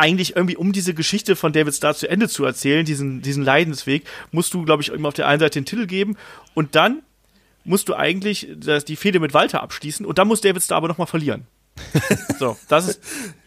eigentlich 0.00 0.34
irgendwie, 0.34 0.56
um 0.56 0.72
diese 0.72 0.94
Geschichte 0.94 1.36
von 1.36 1.52
David 1.52 1.74
Starr 1.74 1.94
zu 1.94 2.08
Ende 2.08 2.28
zu 2.28 2.44
erzählen, 2.44 2.84
diesen, 2.84 3.20
diesen 3.20 3.44
Leidensweg, 3.44 4.04
musst 4.32 4.54
du, 4.54 4.64
glaube 4.64 4.82
ich, 4.82 4.88
immer 4.88 5.08
auf 5.08 5.14
der 5.14 5.28
einen 5.28 5.40
Seite 5.40 5.60
den 5.60 5.66
Titel 5.66 5.86
geben 5.86 6.16
und 6.54 6.74
dann 6.74 7.02
musst 7.64 7.88
du 7.88 7.94
eigentlich 7.94 8.48
das, 8.56 8.84
die 8.84 8.96
Fehde 8.96 9.20
mit 9.20 9.34
Walter 9.34 9.62
abschließen 9.62 10.06
und 10.06 10.18
dann 10.18 10.28
muss 10.28 10.40
David 10.40 10.62
Starr 10.62 10.78
aber 10.78 10.88
nochmal 10.88 11.06
verlieren. 11.06 11.46
so, 12.38 12.56
das 12.68 12.88
ist. 12.88 13.00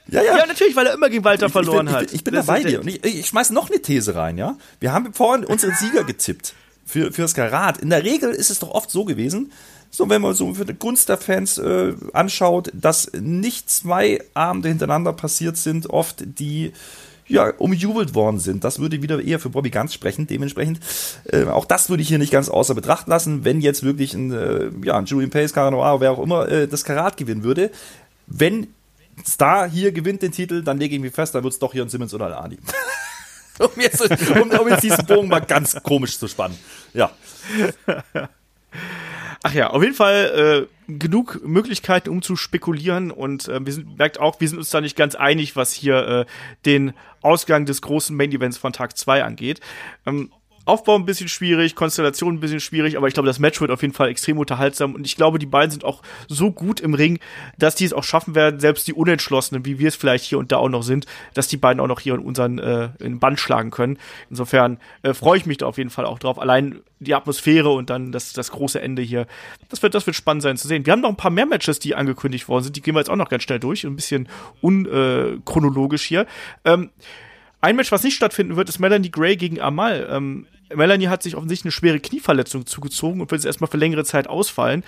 Ja, 0.07 0.21
ja. 0.21 0.37
ja, 0.37 0.45
natürlich, 0.45 0.75
weil 0.75 0.87
er 0.87 0.93
immer 0.93 1.09
gegen 1.09 1.23
Walter 1.23 1.47
ich, 1.47 1.51
verloren 1.51 1.87
ich 1.87 1.93
bin, 1.93 2.01
hat. 2.01 2.07
Ich, 2.07 2.13
ich 2.13 2.23
bin 2.23 2.33
da 2.33 2.41
bei 2.41 2.63
dir. 2.63 2.81
Und 2.81 2.87
ich, 2.87 3.03
ich 3.03 3.25
schmeiß 3.27 3.51
noch 3.51 3.69
eine 3.69 3.81
These 3.81 4.15
rein, 4.15 4.37
ja. 4.37 4.57
Wir 4.79 4.91
haben 4.91 5.13
vorhin 5.13 5.45
unseren 5.45 5.75
Sieger 5.75 6.03
getippt 6.03 6.53
für, 6.85 7.11
für 7.11 7.21
das 7.21 7.33
Karat. 7.33 7.77
In 7.77 7.89
der 7.89 8.03
Regel 8.03 8.31
ist 8.31 8.49
es 8.49 8.59
doch 8.59 8.69
oft 8.69 8.91
so 8.91 9.05
gewesen, 9.05 9.51
so 9.89 10.09
wenn 10.09 10.21
man 10.21 10.33
so 10.33 10.53
für 10.55 10.65
die 10.65 10.73
Gunst 10.73 11.09
der 11.09 11.17
Fans 11.17 11.57
äh, 11.57 11.93
anschaut, 12.13 12.71
dass 12.73 13.11
nicht 13.13 13.69
zwei 13.69 14.21
Abende 14.33 14.69
hintereinander 14.69 15.13
passiert 15.13 15.55
sind, 15.55 15.89
oft 15.89 16.23
die 16.25 16.73
ja, 17.27 17.49
umjubelt 17.57 18.15
worden 18.15 18.39
sind. 18.39 18.63
Das 18.63 18.79
würde 18.79 19.01
wieder 19.01 19.21
eher 19.21 19.39
für 19.39 19.49
Bobby 19.49 19.69
Ganz 19.69 19.93
sprechen. 19.93 20.27
Dementsprechend, 20.27 20.79
äh, 21.25 21.45
auch 21.45 21.65
das 21.65 21.89
würde 21.89 22.03
ich 22.03 22.09
hier 22.09 22.19
nicht 22.19 22.31
ganz 22.31 22.49
außer 22.49 22.75
Betracht 22.75 23.07
lassen, 23.07 23.45
wenn 23.45 23.61
jetzt 23.61 23.83
wirklich 23.83 24.13
ein, 24.13 24.31
äh, 24.31 24.69
ja, 24.83 24.97
ein 24.97 25.05
Julian 25.05 25.29
Pace, 25.29 25.53
Caranoir, 25.53 26.01
wer 26.01 26.11
auch 26.11 26.19
immer, 26.19 26.49
äh, 26.49 26.67
das 26.67 26.83
Karat 26.83 27.17
gewinnen 27.17 27.43
würde. 27.43 27.71
Wenn 28.27 28.67
Star 29.25 29.69
hier 29.69 29.91
gewinnt 29.91 30.21
den 30.21 30.31
Titel, 30.31 30.63
dann 30.63 30.77
lege 30.77 30.95
ich 30.95 31.01
mich 31.01 31.13
fest, 31.13 31.35
dann 31.35 31.43
wird 31.43 31.53
es 31.53 31.59
doch 31.59 31.71
hier 31.71 31.83
ein 31.83 31.89
Simmons 31.89 32.13
oder 32.13 32.25
Alani. 32.25 32.57
um, 33.59 33.69
jetzt, 33.77 34.01
um, 34.31 34.49
um 34.49 34.67
jetzt 34.67 34.83
diesen 34.83 35.05
Bogen 35.05 35.27
mal 35.27 35.39
ganz 35.39 35.81
komisch 35.83 36.17
zu 36.17 36.27
spannen. 36.27 36.57
Ja. 36.93 37.11
Ach 39.45 39.53
ja, 39.53 39.71
auf 39.71 39.83
jeden 39.83 39.93
Fall 39.93 40.67
äh, 40.87 40.93
genug 40.97 41.41
Möglichkeiten, 41.43 42.09
um 42.09 42.21
zu 42.21 42.37
spekulieren 42.37 43.11
und 43.11 43.49
äh, 43.49 43.65
wir 43.65 43.73
sind, 43.73 43.97
merkt 43.97 44.17
auch, 44.17 44.39
wir 44.39 44.47
sind 44.47 44.57
uns 44.57 44.69
da 44.69 44.79
nicht 44.79 44.95
ganz 44.95 45.15
einig, 45.15 45.57
was 45.57 45.73
hier 45.73 46.07
äh, 46.07 46.25
den 46.65 46.93
Ausgang 47.21 47.65
des 47.65 47.81
großen 47.81 48.15
Main 48.15 48.31
Events 48.31 48.57
von 48.57 48.71
Tag 48.71 48.97
2 48.97 49.21
angeht. 49.23 49.59
Ähm, 50.05 50.31
Aufbau 50.65 50.95
ein 50.95 51.05
bisschen 51.05 51.27
schwierig, 51.27 51.75
Konstellation 51.75 52.35
ein 52.35 52.39
bisschen 52.39 52.59
schwierig, 52.59 52.97
aber 52.97 53.07
ich 53.07 53.13
glaube, 53.13 53.27
das 53.27 53.39
Match 53.39 53.59
wird 53.59 53.71
auf 53.71 53.81
jeden 53.81 53.93
Fall 53.93 54.09
extrem 54.09 54.37
unterhaltsam 54.37 54.95
und 54.95 55.05
ich 55.05 55.15
glaube, 55.15 55.39
die 55.39 55.45
beiden 55.45 55.71
sind 55.71 55.83
auch 55.83 56.01
so 56.27 56.51
gut 56.51 56.79
im 56.79 56.93
Ring, 56.93 57.19
dass 57.57 57.75
die 57.75 57.85
es 57.85 57.93
auch 57.93 58.03
schaffen 58.03 58.35
werden, 58.35 58.59
selbst 58.59 58.87
die 58.87 58.93
Unentschlossenen, 58.93 59.65
wie 59.65 59.79
wir 59.79 59.89
es 59.89 59.95
vielleicht 59.95 60.25
hier 60.25 60.37
und 60.37 60.51
da 60.51 60.57
auch 60.57 60.69
noch 60.69 60.83
sind, 60.83 61.05
dass 61.33 61.47
die 61.47 61.57
beiden 61.57 61.79
auch 61.79 61.87
noch 61.87 61.99
hier 61.99 62.15
in 62.15 62.21
unseren 62.21 62.59
äh, 62.59 62.89
in 62.99 63.19
Band 63.19 63.39
schlagen 63.39 63.71
können. 63.71 63.97
Insofern 64.29 64.79
äh, 65.01 65.13
freue 65.13 65.37
ich 65.37 65.45
mich 65.45 65.57
da 65.57 65.65
auf 65.65 65.77
jeden 65.77 65.89
Fall 65.89 66.05
auch 66.05 66.19
drauf. 66.19 66.39
Allein 66.39 66.81
die 66.99 67.15
Atmosphäre 67.15 67.69
und 67.69 67.89
dann 67.89 68.11
das, 68.11 68.33
das 68.33 68.51
große 68.51 68.81
Ende 68.81 69.01
hier, 69.01 69.27
das 69.69 69.81
wird, 69.83 69.93
das 69.93 70.05
wird 70.05 70.15
spannend 70.15 70.43
sein 70.43 70.57
zu 70.57 70.67
sehen. 70.67 70.85
Wir 70.85 70.93
haben 70.93 71.01
noch 71.01 71.09
ein 71.09 71.17
paar 71.17 71.31
mehr 71.31 71.45
Matches, 71.45 71.79
die 71.79 71.95
angekündigt 71.95 72.47
worden 72.47 72.63
sind, 72.63 72.75
die 72.75 72.81
gehen 72.81 72.95
wir 72.95 72.99
jetzt 72.99 73.09
auch 73.09 73.15
noch 73.15 73.29
ganz 73.29 73.43
schnell 73.43 73.59
durch, 73.59 73.83
ein 73.83 73.95
bisschen 73.95 74.29
unchronologisch 74.61 76.05
äh, 76.05 76.07
hier. 76.07 76.27
Ähm, 76.65 76.89
ein 77.63 77.77
Match, 77.77 77.93
was 77.93 78.03
nicht 78.03 78.15
stattfinden 78.15 78.57
wird, 78.57 78.67
ist 78.67 78.79
Melanie 78.79 79.09
Gray 79.09 79.37
gegen 79.37 79.61
Amal. 79.61 80.07
Ähm, 80.11 80.47
Melanie 80.75 81.07
hat 81.07 81.23
sich 81.23 81.37
offensichtlich 81.37 81.65
eine 81.65 81.71
schwere 81.71 81.99
Knieverletzung 81.99 82.65
zugezogen 82.65 83.21
und 83.21 83.31
wird 83.31 83.39
jetzt 83.39 83.45
erstmal 83.45 83.69
für 83.69 83.77
längere 83.77 84.03
Zeit 84.03 84.27
ausfallen. 84.27 84.83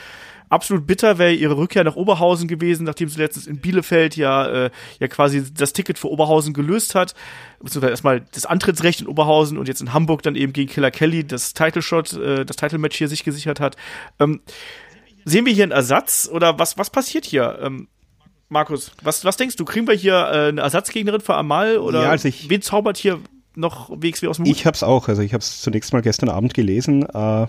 Absolut 0.49 0.85
bitter 0.85 1.17
wäre 1.17 1.33
ihre 1.33 1.55
Rückkehr 1.55 1.85
nach 1.85 1.95
Oberhausen 1.95 2.49
gewesen, 2.49 2.83
nachdem 2.83 3.07
sie 3.07 3.19
letztens 3.19 3.47
in 3.47 3.61
Bielefeld 3.61 4.17
ja, 4.17 4.65
äh, 4.65 4.71
ja 4.99 5.07
quasi 5.07 5.53
das 5.53 5.71
Ticket 5.71 5.97
für 5.97 6.09
Oberhausen 6.09 6.53
gelöst 6.53 6.95
hat. 6.95 7.15
Beziehungsweise 7.61 7.91
erstmal 7.91 8.21
das 8.33 8.45
Antrittsrecht 8.45 8.99
in 8.99 9.07
Oberhausen 9.07 9.57
und 9.57 9.69
jetzt 9.69 9.81
in 9.81 9.93
Hamburg 9.93 10.21
dann 10.21 10.35
eben 10.35 10.51
gegen 10.51 10.69
Killer 10.69 10.91
Kelly 10.91 11.25
das 11.25 11.53
Title 11.53 11.81
Shot, 11.81 12.11
äh, 12.13 12.43
das 12.43 12.57
Title 12.57 12.77
Match 12.77 12.97
hier 12.97 13.07
sich 13.07 13.23
gesichert 13.23 13.61
hat. 13.61 13.77
Ähm, 14.19 14.41
sehen 15.23 15.45
wir 15.45 15.53
hier 15.53 15.63
einen 15.63 15.71
Ersatz 15.71 16.29
oder 16.31 16.59
was, 16.59 16.77
was 16.77 16.89
passiert 16.89 17.23
hier? 17.23 17.57
Ähm, 17.61 17.87
Markus, 18.49 18.91
was, 19.01 19.25
was 19.25 19.37
denkst 19.37 19.55
du? 19.55 19.65
Kriegen 19.65 19.87
wir 19.87 19.95
hier 19.95 20.13
äh, 20.13 20.49
eine 20.49 20.61
Ersatzgegnerin 20.61 21.21
für 21.21 21.35
Amal 21.35 21.77
oder 21.77 22.03
ja, 22.03 22.09
also 22.09 22.27
ich, 22.27 22.49
wen 22.49 22.61
zaubert 22.61 22.97
hier 22.97 23.19
noch 23.55 23.89
WXW 23.89 24.27
aus 24.27 24.37
dem 24.37 24.45
Hut? 24.45 24.55
Ich 24.55 24.65
habe 24.65 24.75
es 24.75 24.83
auch. 24.83 25.07
Also 25.07 25.21
ich 25.21 25.33
habe 25.33 25.41
es 25.41 25.61
zunächst 25.61 25.93
mal 25.93 26.01
gestern 26.01 26.29
Abend 26.29 26.53
gelesen. 26.53 27.03
Äh, 27.03 27.47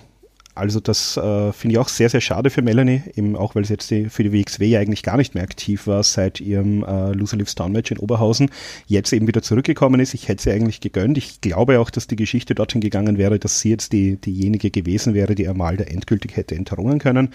also 0.57 0.81
das 0.81 1.17
äh, 1.17 1.53
finde 1.53 1.75
ich 1.75 1.79
auch 1.79 1.89
sehr, 1.89 2.09
sehr 2.09 2.23
schade 2.23 2.49
für 2.51 2.63
Melanie, 2.63 3.03
eben 3.15 3.37
auch 3.37 3.55
weil 3.55 3.65
sie 3.65 3.75
jetzt 3.75 3.91
die, 3.91 4.09
für 4.09 4.23
die 4.23 4.33
WXW 4.33 4.67
ja 4.67 4.81
eigentlich 4.81 5.03
gar 5.03 5.17
nicht 5.17 5.35
mehr 5.35 5.45
aktiv 5.45 5.87
war 5.87 6.03
seit 6.03 6.41
ihrem 6.41 6.83
äh, 6.83 7.13
Loser 7.13 7.37
Lives 7.37 7.55
Down 7.55 7.73
Match 7.73 7.91
in 7.91 7.99
Oberhausen, 7.99 8.51
jetzt 8.87 9.13
eben 9.13 9.29
wieder 9.29 9.43
zurückgekommen 9.43 10.01
ist. 10.01 10.15
Ich 10.15 10.29
hätte 10.29 10.43
sie 10.43 10.53
eigentlich 10.53 10.81
gegönnt. 10.81 11.19
Ich 11.19 11.41
glaube 11.41 11.79
auch, 11.79 11.91
dass 11.91 12.07
die 12.07 12.17
Geschichte 12.17 12.55
dorthin 12.55 12.81
gegangen 12.81 13.19
wäre, 13.19 13.39
dass 13.39 13.61
sie 13.61 13.71
jetzt 13.71 13.93
die, 13.93 14.17
diejenige 14.17 14.71
gewesen 14.71 15.13
wäre, 15.13 15.35
die 15.35 15.47
Amal 15.47 15.77
da 15.77 15.85
endgültig 15.85 16.37
hätte 16.37 16.55
entrungen 16.55 16.99
können. 16.99 17.29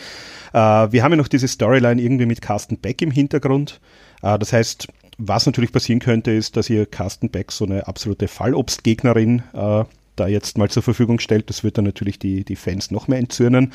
Äh, 0.53 0.57
wir 0.57 1.03
haben 1.03 1.11
ja 1.11 1.17
noch 1.17 1.27
diese 1.27 1.47
Storyline 1.47 2.01
irgendwie 2.01 2.25
mit 2.25 2.41
Carsten 2.41 2.77
Beck 2.77 3.01
im 3.03 3.11
Hintergrund. 3.11 3.79
Äh, 4.23 4.39
das 4.39 4.51
heißt, 4.51 4.87
was 5.19 5.45
natürlich 5.45 5.71
passieren 5.71 5.99
könnte, 5.99 6.31
ist, 6.31 6.57
dass 6.57 6.69
ihr 6.71 6.87
Carsten 6.87 7.29
Beck 7.29 7.51
so 7.51 7.65
eine 7.65 7.87
absolute 7.87 8.27
Fallobstgegnerin 8.27 9.43
äh, 9.53 9.83
da 10.21 10.27
jetzt 10.27 10.57
mal 10.57 10.69
zur 10.69 10.83
Verfügung 10.83 11.19
stellt. 11.19 11.49
Das 11.49 11.63
wird 11.63 11.77
dann 11.77 11.85
natürlich 11.85 12.19
die, 12.19 12.43
die 12.43 12.55
Fans 12.55 12.91
noch 12.91 13.07
mehr 13.07 13.19
entzürnen. 13.19 13.73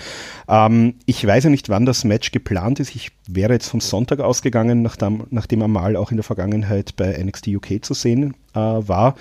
Ähm, 0.48 0.94
ich 1.04 1.26
weiß 1.26 1.44
ja 1.44 1.50
nicht, 1.50 1.68
wann 1.68 1.86
das 1.86 2.04
Match 2.04 2.32
geplant 2.32 2.80
ist. 2.80 2.94
Ich 2.94 3.10
wäre 3.28 3.52
jetzt 3.52 3.68
vom 3.68 3.80
Sonntag 3.80 4.20
ausgegangen, 4.20 4.82
nachdem, 4.82 5.24
nachdem 5.30 5.62
Amal 5.62 5.96
auch 5.96 6.10
in 6.10 6.16
der 6.16 6.24
Vergangenheit 6.24 6.96
bei 6.96 7.22
NXT 7.22 7.48
UK 7.48 7.84
zu 7.84 7.94
sehen 7.94 8.34
äh, 8.54 8.58
war. 8.58 9.16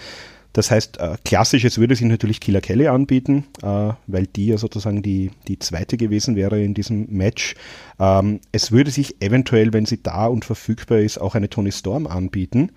Das 0.55 0.71
heißt, 0.71 1.01
äh, 1.01 1.17
klassisches 1.25 1.79
würde 1.79 1.97
sich 1.97 2.05
natürlich 2.05 2.39
Killer 2.39 2.61
Kelly 2.61 2.87
anbieten, 2.87 3.43
äh, 3.61 3.91
weil 4.07 4.25
die 4.25 4.47
ja 4.47 4.57
sozusagen 4.57 5.01
die, 5.01 5.31
die 5.49 5.59
zweite 5.59 5.97
gewesen 5.97 6.37
wäre 6.37 6.63
in 6.63 6.73
diesem 6.73 7.07
Match. 7.09 7.55
Ähm, 7.99 8.39
es 8.53 8.71
würde 8.71 8.89
sich 8.89 9.21
eventuell, 9.21 9.73
wenn 9.73 9.85
sie 9.85 10.01
da 10.01 10.27
und 10.27 10.45
verfügbar 10.45 10.99
ist, 10.99 11.17
auch 11.17 11.35
eine 11.35 11.49
Tony 11.49 11.73
Storm 11.73 12.07
anbieten. 12.07 12.71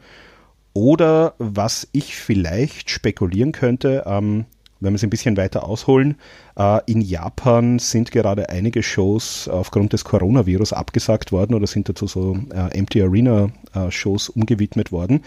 Oder 0.78 1.34
was 1.38 1.88
ich 1.90 2.14
vielleicht 2.14 2.88
spekulieren 2.88 3.50
könnte, 3.50 4.04
ähm, 4.06 4.46
wenn 4.80 4.92
wir 4.92 4.96
es 4.96 5.02
ein 5.02 5.10
bisschen 5.10 5.36
weiter 5.36 5.64
ausholen, 5.64 6.16
äh, 6.58 6.80
in 6.86 7.00
Japan 7.00 7.78
sind 7.78 8.10
gerade 8.10 8.48
einige 8.48 8.82
Shows 8.82 9.48
aufgrund 9.48 9.92
des 9.92 10.04
Coronavirus 10.04 10.72
abgesagt 10.72 11.32
worden 11.32 11.54
oder 11.54 11.66
sind 11.66 11.88
dazu 11.88 12.06
so 12.06 12.36
äh, 12.52 12.76
Empty 12.76 13.02
Arena 13.02 13.50
äh, 13.74 13.90
Shows 13.90 14.28
umgewidmet 14.28 14.92
worden. 14.92 15.20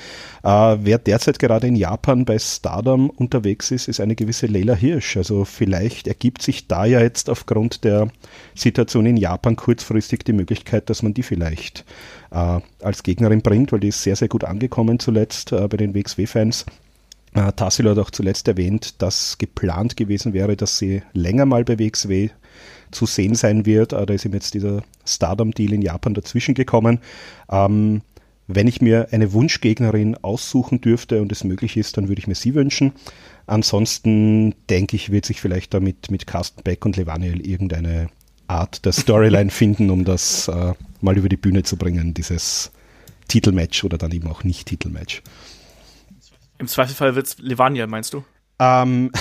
Wer 0.43 0.97
derzeit 0.97 1.39
gerade 1.39 1.67
in 1.67 1.75
Japan 1.75 2.25
bei 2.25 2.37
Stardom 2.39 3.09
unterwegs 3.09 3.71
ist, 3.71 3.87
ist 3.87 3.99
eine 3.99 4.15
gewisse 4.15 4.47
Leila 4.47 4.73
Hirsch. 4.73 5.17
Also 5.17 5.45
vielleicht 5.45 6.07
ergibt 6.07 6.41
sich 6.41 6.67
da 6.67 6.85
ja 6.85 6.99
jetzt 6.99 7.29
aufgrund 7.29 7.83
der 7.83 8.09
Situation 8.55 9.05
in 9.05 9.17
Japan 9.17 9.55
kurzfristig 9.55 10.23
die 10.23 10.33
Möglichkeit, 10.33 10.89
dass 10.89 11.03
man 11.03 11.13
die 11.13 11.23
vielleicht 11.23 11.85
als 12.29 13.03
Gegnerin 13.03 13.41
bringt, 13.41 13.71
weil 13.71 13.79
die 13.79 13.89
ist 13.89 14.03
sehr, 14.03 14.15
sehr 14.15 14.27
gut 14.27 14.43
angekommen 14.43 14.99
zuletzt 14.99 15.51
bei 15.51 15.77
den 15.77 15.93
WXW-Fans. 15.93 16.65
Äh, 17.33 17.51
Tassilo 17.53 17.91
hat 17.91 17.99
auch 17.99 18.11
zuletzt 18.11 18.47
erwähnt, 18.47 19.01
dass 19.01 19.37
geplant 19.37 19.95
gewesen 19.95 20.33
wäre, 20.33 20.57
dass 20.57 20.77
sie 20.77 21.01
länger 21.13 21.45
mal 21.45 21.63
bei 21.63 21.79
WXW 21.79 22.29
zu 22.91 23.05
sehen 23.05 23.35
sein 23.35 23.65
wird. 23.65 23.93
Äh, 23.93 24.05
da 24.05 24.13
ist 24.13 24.25
ihm 24.25 24.33
jetzt 24.33 24.53
dieser 24.53 24.83
Stardom-Deal 25.05 25.73
in 25.73 25.81
Japan 25.81 26.13
dazwischen 26.13 26.55
gekommen. 26.55 26.99
Ähm, 27.49 28.01
wenn 28.47 28.67
ich 28.67 28.81
mir 28.81 29.07
eine 29.11 29.31
Wunschgegnerin 29.31 30.17
aussuchen 30.17 30.81
dürfte 30.81 31.21
und 31.21 31.31
es 31.31 31.43
möglich 31.43 31.77
ist, 31.77 31.97
dann 31.97 32.09
würde 32.09 32.19
ich 32.19 32.27
mir 32.27 32.35
sie 32.35 32.53
wünschen. 32.53 32.91
Ansonsten 33.47 34.55
denke 34.69 34.95
ich, 34.97 35.09
wird 35.11 35.25
sich 35.25 35.39
vielleicht 35.39 35.73
da 35.73 35.79
mit, 35.79 36.09
Carsten 36.27 36.61
Beck 36.63 36.85
und 36.85 36.97
Levaniel 36.97 37.45
irgendeine 37.45 38.09
Art 38.47 38.83
der 38.85 38.91
Storyline 38.91 39.49
finden, 39.51 39.89
um 39.89 40.03
das 40.03 40.49
äh, 40.49 40.73
mal 40.99 41.17
über 41.17 41.29
die 41.29 41.37
Bühne 41.37 41.63
zu 41.63 41.77
bringen, 41.77 42.13
dieses 42.13 42.71
Titelmatch 43.29 43.85
oder 43.85 43.97
dann 43.97 44.11
eben 44.11 44.27
auch 44.27 44.43
nicht 44.43 44.67
Titelmatch. 44.67 45.21
Im 46.61 46.67
Zweifelsfall 46.67 47.15
wird 47.15 47.25
es 47.25 47.39
Levania, 47.39 47.87
meinst 47.87 48.13
du? 48.13 48.23
Ähm, 48.59 49.11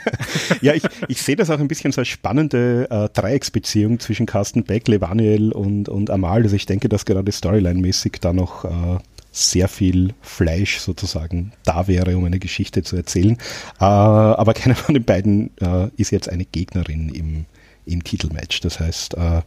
ja, 0.62 0.72
ich, 0.72 0.82
ich 1.08 1.20
sehe 1.20 1.36
das 1.36 1.50
auch 1.50 1.58
ein 1.58 1.68
bisschen 1.68 1.92
so 1.92 2.00
als 2.00 2.08
spannende 2.08 2.88
äh, 2.90 3.10
Dreiecksbeziehung 3.10 4.00
zwischen 4.00 4.24
Carsten 4.24 4.64
Beck, 4.64 4.88
Levaniel 4.88 5.52
und, 5.52 5.90
und 5.90 6.08
Amal. 6.08 6.44
Also 6.44 6.56
ich 6.56 6.64
denke, 6.64 6.88
dass 6.88 7.04
gerade 7.04 7.30
Storyline-mäßig 7.30 8.20
da 8.22 8.32
noch 8.32 8.64
äh, 8.64 8.98
sehr 9.32 9.68
viel 9.68 10.14
Fleisch 10.22 10.78
sozusagen 10.78 11.52
da 11.66 11.88
wäre, 11.88 12.16
um 12.16 12.24
eine 12.24 12.38
Geschichte 12.38 12.82
zu 12.82 12.96
erzählen. 12.96 13.36
Äh, 13.78 13.84
aber 13.84 14.54
keiner 14.54 14.74
von 14.74 14.94
den 14.94 15.04
beiden 15.04 15.50
äh, 15.58 15.88
ist 15.98 16.10
jetzt 16.10 16.30
eine 16.30 16.46
Gegnerin 16.46 17.10
im, 17.10 17.44
im 17.84 18.02
Titelmatch. 18.02 18.62
Das 18.62 18.80
heißt, 18.80 19.12
äh, 19.12 19.42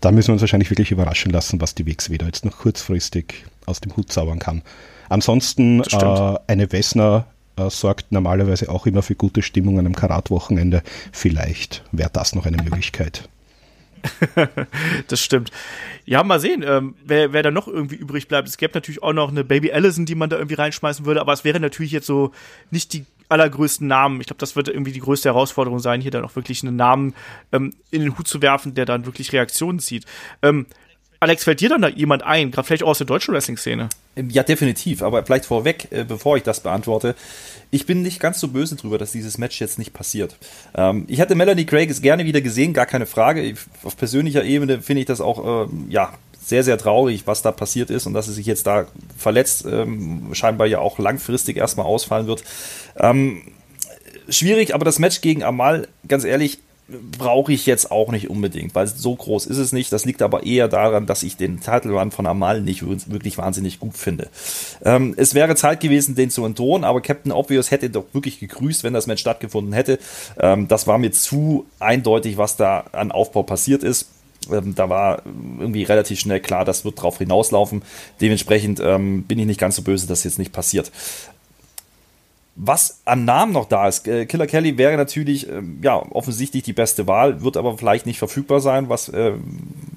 da 0.00 0.12
müssen 0.12 0.28
wir 0.28 0.34
uns 0.34 0.42
wahrscheinlich 0.42 0.70
wirklich 0.70 0.92
überraschen 0.92 1.32
lassen, 1.32 1.60
was 1.60 1.74
die 1.74 1.84
da 1.84 2.26
jetzt 2.26 2.44
noch 2.44 2.58
kurzfristig 2.58 3.46
aus 3.66 3.80
dem 3.80 3.96
Hut 3.96 4.12
zaubern 4.12 4.38
kann. 4.38 4.62
Ansonsten 5.08 5.82
äh, 5.82 6.38
eine 6.46 6.70
Wessner 6.72 7.26
äh, 7.56 7.70
sorgt 7.70 8.12
normalerweise 8.12 8.68
auch 8.68 8.86
immer 8.86 9.02
für 9.02 9.14
gute 9.14 9.42
Stimmung 9.42 9.78
an 9.78 9.86
einem 9.86 9.94
Karatwochenende. 9.94 10.82
Vielleicht 11.12 11.84
wäre 11.92 12.10
das 12.12 12.34
noch 12.34 12.46
eine 12.46 12.62
Möglichkeit. 12.62 13.28
das 15.08 15.20
stimmt. 15.20 15.50
Ja, 16.04 16.22
mal 16.22 16.40
sehen, 16.40 16.64
ähm, 16.66 16.94
wer, 17.04 17.32
wer 17.32 17.42
da 17.42 17.50
noch 17.50 17.68
irgendwie 17.68 17.96
übrig 17.96 18.28
bleibt. 18.28 18.48
Es 18.48 18.58
gäbe 18.58 18.74
natürlich 18.74 19.02
auch 19.02 19.12
noch 19.12 19.30
eine 19.30 19.44
Baby 19.44 19.72
Allison, 19.72 20.04
die 20.04 20.14
man 20.14 20.30
da 20.30 20.36
irgendwie 20.36 20.56
reinschmeißen 20.56 21.06
würde, 21.06 21.20
aber 21.20 21.32
es 21.32 21.44
wäre 21.44 21.60
natürlich 21.60 21.92
jetzt 21.92 22.06
so 22.06 22.32
nicht 22.70 22.92
die 22.92 23.06
allergrößten 23.28 23.86
Namen. 23.86 24.20
Ich 24.20 24.26
glaube, 24.26 24.40
das 24.40 24.56
wird 24.56 24.68
irgendwie 24.68 24.92
die 24.92 25.00
größte 25.00 25.30
Herausforderung 25.30 25.78
sein, 25.78 26.00
hier 26.00 26.10
dann 26.10 26.24
auch 26.24 26.36
wirklich 26.36 26.62
einen 26.62 26.76
Namen 26.76 27.14
ähm, 27.52 27.72
in 27.90 28.02
den 28.02 28.18
Hut 28.18 28.28
zu 28.28 28.42
werfen, 28.42 28.74
der 28.74 28.84
dann 28.84 29.06
wirklich 29.06 29.32
Reaktionen 29.32 29.78
zieht. 29.78 30.04
Ähm, 30.42 30.66
Alex, 31.24 31.44
fällt 31.44 31.60
dir 31.60 31.70
dann 31.70 31.80
da 31.80 31.88
jemand 31.88 32.22
ein, 32.22 32.50
gerade 32.50 32.66
vielleicht 32.66 32.82
auch 32.82 32.88
aus 32.88 32.98
der 32.98 33.06
deutschen 33.06 33.32
Wrestling-Szene? 33.32 33.88
Ähm, 34.14 34.28
ja, 34.28 34.42
definitiv. 34.42 35.02
Aber 35.02 35.24
vielleicht 35.24 35.46
vorweg, 35.46 35.88
äh, 35.90 36.04
bevor 36.04 36.36
ich 36.36 36.42
das 36.42 36.60
beantworte, 36.60 37.14
ich 37.70 37.86
bin 37.86 38.02
nicht 38.02 38.20
ganz 38.20 38.40
so 38.40 38.48
böse 38.48 38.76
drüber, 38.76 38.98
dass 38.98 39.12
dieses 39.12 39.38
Match 39.38 39.58
jetzt 39.58 39.78
nicht 39.78 39.94
passiert. 39.94 40.36
Ähm, 40.74 41.06
ich 41.08 41.20
hätte 41.20 41.34
Melanie 41.34 41.64
Craig 41.64 41.90
gerne 42.02 42.26
wieder 42.26 42.42
gesehen, 42.42 42.74
gar 42.74 42.84
keine 42.84 43.06
Frage. 43.06 43.54
Auf 43.84 43.96
persönlicher 43.96 44.44
Ebene 44.44 44.82
finde 44.82 45.00
ich 45.00 45.06
das 45.06 45.22
auch, 45.22 45.66
äh, 45.66 45.68
ja, 45.88 46.12
sehr, 46.44 46.62
sehr 46.62 46.76
traurig, 46.76 47.26
was 47.26 47.40
da 47.40 47.52
passiert 47.52 47.88
ist 47.88 48.04
und 48.06 48.12
dass 48.12 48.26
sie 48.26 48.34
sich 48.34 48.44
jetzt 48.44 48.66
da 48.66 48.86
verletzt, 49.16 49.64
ähm, 49.64 50.34
scheinbar 50.34 50.66
ja 50.66 50.78
auch 50.78 50.98
langfristig 50.98 51.56
erstmal 51.56 51.86
ausfallen 51.86 52.26
wird. 52.26 52.44
Ähm, 52.98 53.50
schwierig, 54.28 54.74
aber 54.74 54.84
das 54.84 54.98
Match 54.98 55.22
gegen 55.22 55.42
Amal, 55.42 55.88
ganz 56.06 56.24
ehrlich, 56.24 56.58
brauche 56.88 57.52
ich 57.52 57.64
jetzt 57.64 57.90
auch 57.90 58.12
nicht 58.12 58.28
unbedingt, 58.28 58.74
weil 58.74 58.86
so 58.86 59.14
groß 59.14 59.46
ist 59.46 59.56
es 59.56 59.72
nicht. 59.72 59.92
Das 59.92 60.04
liegt 60.04 60.20
aber 60.20 60.44
eher 60.44 60.68
daran, 60.68 61.06
dass 61.06 61.22
ich 61.22 61.36
den 61.36 61.60
Title 61.60 61.92
Run 61.92 62.10
von 62.10 62.26
Amal 62.26 62.60
nicht 62.60 62.84
wirklich 62.86 63.38
wahnsinnig 63.38 63.80
gut 63.80 63.96
finde. 63.96 64.28
Ähm, 64.84 65.14
es 65.16 65.34
wäre 65.34 65.56
Zeit 65.56 65.80
gewesen, 65.80 66.14
den 66.14 66.30
zu 66.30 66.44
entdrohen, 66.44 66.84
aber 66.84 67.00
Captain 67.00 67.32
Obvious 67.32 67.70
hätte 67.70 67.88
doch 67.88 68.04
wirklich 68.12 68.38
gegrüßt, 68.38 68.84
wenn 68.84 68.92
das 68.92 69.06
Match 69.06 69.22
stattgefunden 69.22 69.72
hätte. 69.72 69.98
Ähm, 70.38 70.68
das 70.68 70.86
war 70.86 70.98
mir 70.98 71.12
zu 71.12 71.66
eindeutig, 71.80 72.36
was 72.36 72.56
da 72.56 72.84
an 72.92 73.12
Aufbau 73.12 73.42
passiert 73.42 73.82
ist. 73.82 74.08
Ähm, 74.52 74.74
da 74.74 74.90
war 74.90 75.22
irgendwie 75.24 75.84
relativ 75.84 76.20
schnell 76.20 76.40
klar, 76.40 76.66
das 76.66 76.84
wird 76.84 77.00
drauf 77.00 77.16
hinauslaufen. 77.16 77.82
Dementsprechend 78.20 78.80
ähm, 78.84 79.22
bin 79.22 79.38
ich 79.38 79.46
nicht 79.46 79.60
ganz 79.60 79.76
so 79.76 79.82
böse, 79.82 80.06
dass 80.06 80.24
jetzt 80.24 80.38
nicht 80.38 80.52
passiert 80.52 80.92
was 82.56 83.00
an 83.04 83.24
Namen 83.24 83.52
noch 83.52 83.66
da 83.66 83.88
ist. 83.88 84.06
Äh, 84.06 84.26
Killer 84.26 84.46
Kelly 84.46 84.78
wäre 84.78 84.96
natürlich 84.96 85.48
ähm, 85.48 85.78
ja 85.82 85.96
offensichtlich 85.96 86.62
die 86.62 86.72
beste 86.72 87.06
Wahl, 87.06 87.42
wird 87.42 87.56
aber 87.56 87.76
vielleicht 87.76 88.06
nicht 88.06 88.18
verfügbar 88.18 88.60
sein, 88.60 88.88
was 88.88 89.08
äh, 89.08 89.32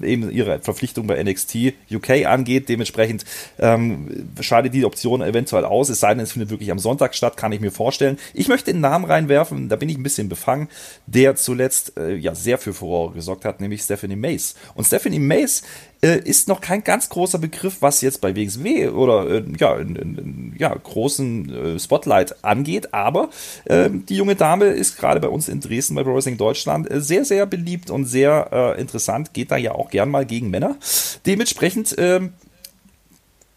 eben 0.02 0.28
ihre 0.30 0.58
Verpflichtung 0.60 1.06
bei 1.06 1.22
NXT 1.22 1.74
UK 1.92 2.26
angeht. 2.26 2.68
Dementsprechend 2.68 3.24
ähm, 3.58 4.28
scheidet 4.40 4.74
die 4.74 4.84
Option 4.84 5.22
eventuell 5.22 5.64
aus, 5.64 5.88
es 5.88 6.00
sei 6.00 6.14
denn, 6.14 6.20
es 6.20 6.32
findet 6.32 6.50
wirklich 6.50 6.72
am 6.72 6.80
Sonntag 6.80 7.14
statt, 7.14 7.36
kann 7.36 7.52
ich 7.52 7.60
mir 7.60 7.70
vorstellen. 7.70 8.18
Ich 8.34 8.48
möchte 8.48 8.72
den 8.72 8.80
Namen 8.80 9.04
reinwerfen, 9.04 9.68
da 9.68 9.76
bin 9.76 9.88
ich 9.88 9.96
ein 9.96 10.02
bisschen 10.02 10.28
befangen, 10.28 10.68
der 11.06 11.36
zuletzt 11.36 11.96
äh, 11.96 12.14
ja 12.16 12.34
sehr 12.34 12.58
für 12.58 12.74
Furore 12.74 13.14
gesorgt 13.14 13.44
hat, 13.44 13.60
nämlich 13.60 13.82
Stephanie 13.82 14.16
Mace. 14.16 14.56
Und 14.74 14.84
Stephanie 14.84 15.20
Mace 15.20 15.62
äh, 16.02 16.18
ist 16.18 16.48
noch 16.48 16.60
kein 16.60 16.84
ganz 16.84 17.08
großer 17.08 17.38
Begriff, 17.38 17.78
was 17.80 18.00
jetzt 18.00 18.20
bei 18.20 18.34
WXW 18.36 18.88
oder 18.88 19.28
äh, 19.28 19.44
ja, 19.58 19.76
in, 19.76 19.96
in, 19.96 20.54
ja, 20.58 20.74
großen 20.74 21.76
äh, 21.76 21.78
Spotlight 21.78 22.44
angeht. 22.44 22.94
Aber 22.94 23.30
äh, 23.64 23.90
die 23.90 24.16
junge 24.16 24.36
Dame 24.36 24.66
ist 24.66 24.98
gerade 24.98 25.20
bei 25.20 25.28
uns 25.28 25.48
in 25.48 25.60
Dresden 25.60 25.94
bei 25.94 26.04
Pro 26.04 26.14
Wrestling 26.14 26.36
Deutschland 26.36 26.90
äh, 26.90 27.00
sehr, 27.00 27.24
sehr 27.24 27.46
beliebt 27.46 27.90
und 27.90 28.04
sehr 28.04 28.48
äh, 28.52 28.80
interessant. 28.80 29.34
Geht 29.34 29.50
da 29.50 29.56
ja 29.56 29.72
auch 29.72 29.90
gern 29.90 30.10
mal 30.10 30.24
gegen 30.24 30.50
Männer. 30.50 30.76
Dementsprechend 31.26 31.94
ähm, 31.98 32.32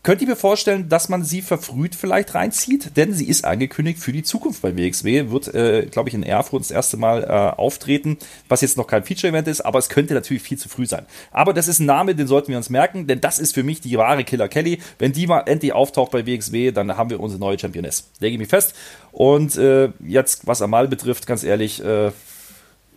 Könnt 0.03 0.19
ihr 0.19 0.27
mir 0.27 0.35
vorstellen, 0.35 0.89
dass 0.89 1.09
man 1.09 1.23
sie 1.23 1.43
verfrüht 1.43 1.93
vielleicht 1.93 2.33
reinzieht? 2.33 2.97
Denn 2.97 3.13
sie 3.13 3.27
ist 3.27 3.45
angekündigt 3.45 3.99
für 3.99 4.11
die 4.11 4.23
Zukunft 4.23 4.63
bei 4.63 4.75
WXW, 4.75 5.29
wird, 5.29 5.53
äh, 5.53 5.85
glaube 5.91 6.09
ich, 6.09 6.15
in 6.15 6.23
Erfurt 6.23 6.61
das 6.61 6.71
erste 6.71 6.97
Mal 6.97 7.23
äh, 7.23 7.27
auftreten, 7.27 8.17
was 8.49 8.61
jetzt 8.61 8.77
noch 8.77 8.87
kein 8.87 9.03
Feature-Event 9.03 9.47
ist, 9.47 9.61
aber 9.61 9.77
es 9.77 9.89
könnte 9.89 10.15
natürlich 10.15 10.41
viel 10.41 10.57
zu 10.57 10.69
früh 10.69 10.87
sein. 10.87 11.05
Aber 11.29 11.53
das 11.53 11.67
ist 11.67 11.79
ein 11.79 11.85
Name, 11.85 12.15
den 12.15 12.25
sollten 12.25 12.47
wir 12.47 12.57
uns 12.57 12.71
merken, 12.71 13.05
denn 13.05 13.21
das 13.21 13.37
ist 13.37 13.53
für 13.53 13.61
mich 13.61 13.79
die 13.79 13.95
wahre 13.95 14.23
Killer 14.23 14.47
Kelly. 14.47 14.79
Wenn 14.97 15.11
die 15.11 15.27
mal 15.27 15.41
endlich 15.41 15.73
auftaucht 15.73 16.09
bei 16.09 16.25
WXW, 16.25 16.71
dann 16.71 16.97
haben 16.97 17.11
wir 17.11 17.19
unsere 17.19 17.39
neue 17.39 17.59
Championess. 17.59 18.09
Lege 18.19 18.33
ich 18.33 18.39
mich 18.39 18.49
fest. 18.49 18.73
Und 19.11 19.55
äh, 19.57 19.89
jetzt, 19.99 20.47
was 20.47 20.63
Amal 20.63 20.87
betrifft, 20.87 21.27
ganz 21.27 21.43
ehrlich, 21.43 21.83
äh, 21.85 22.11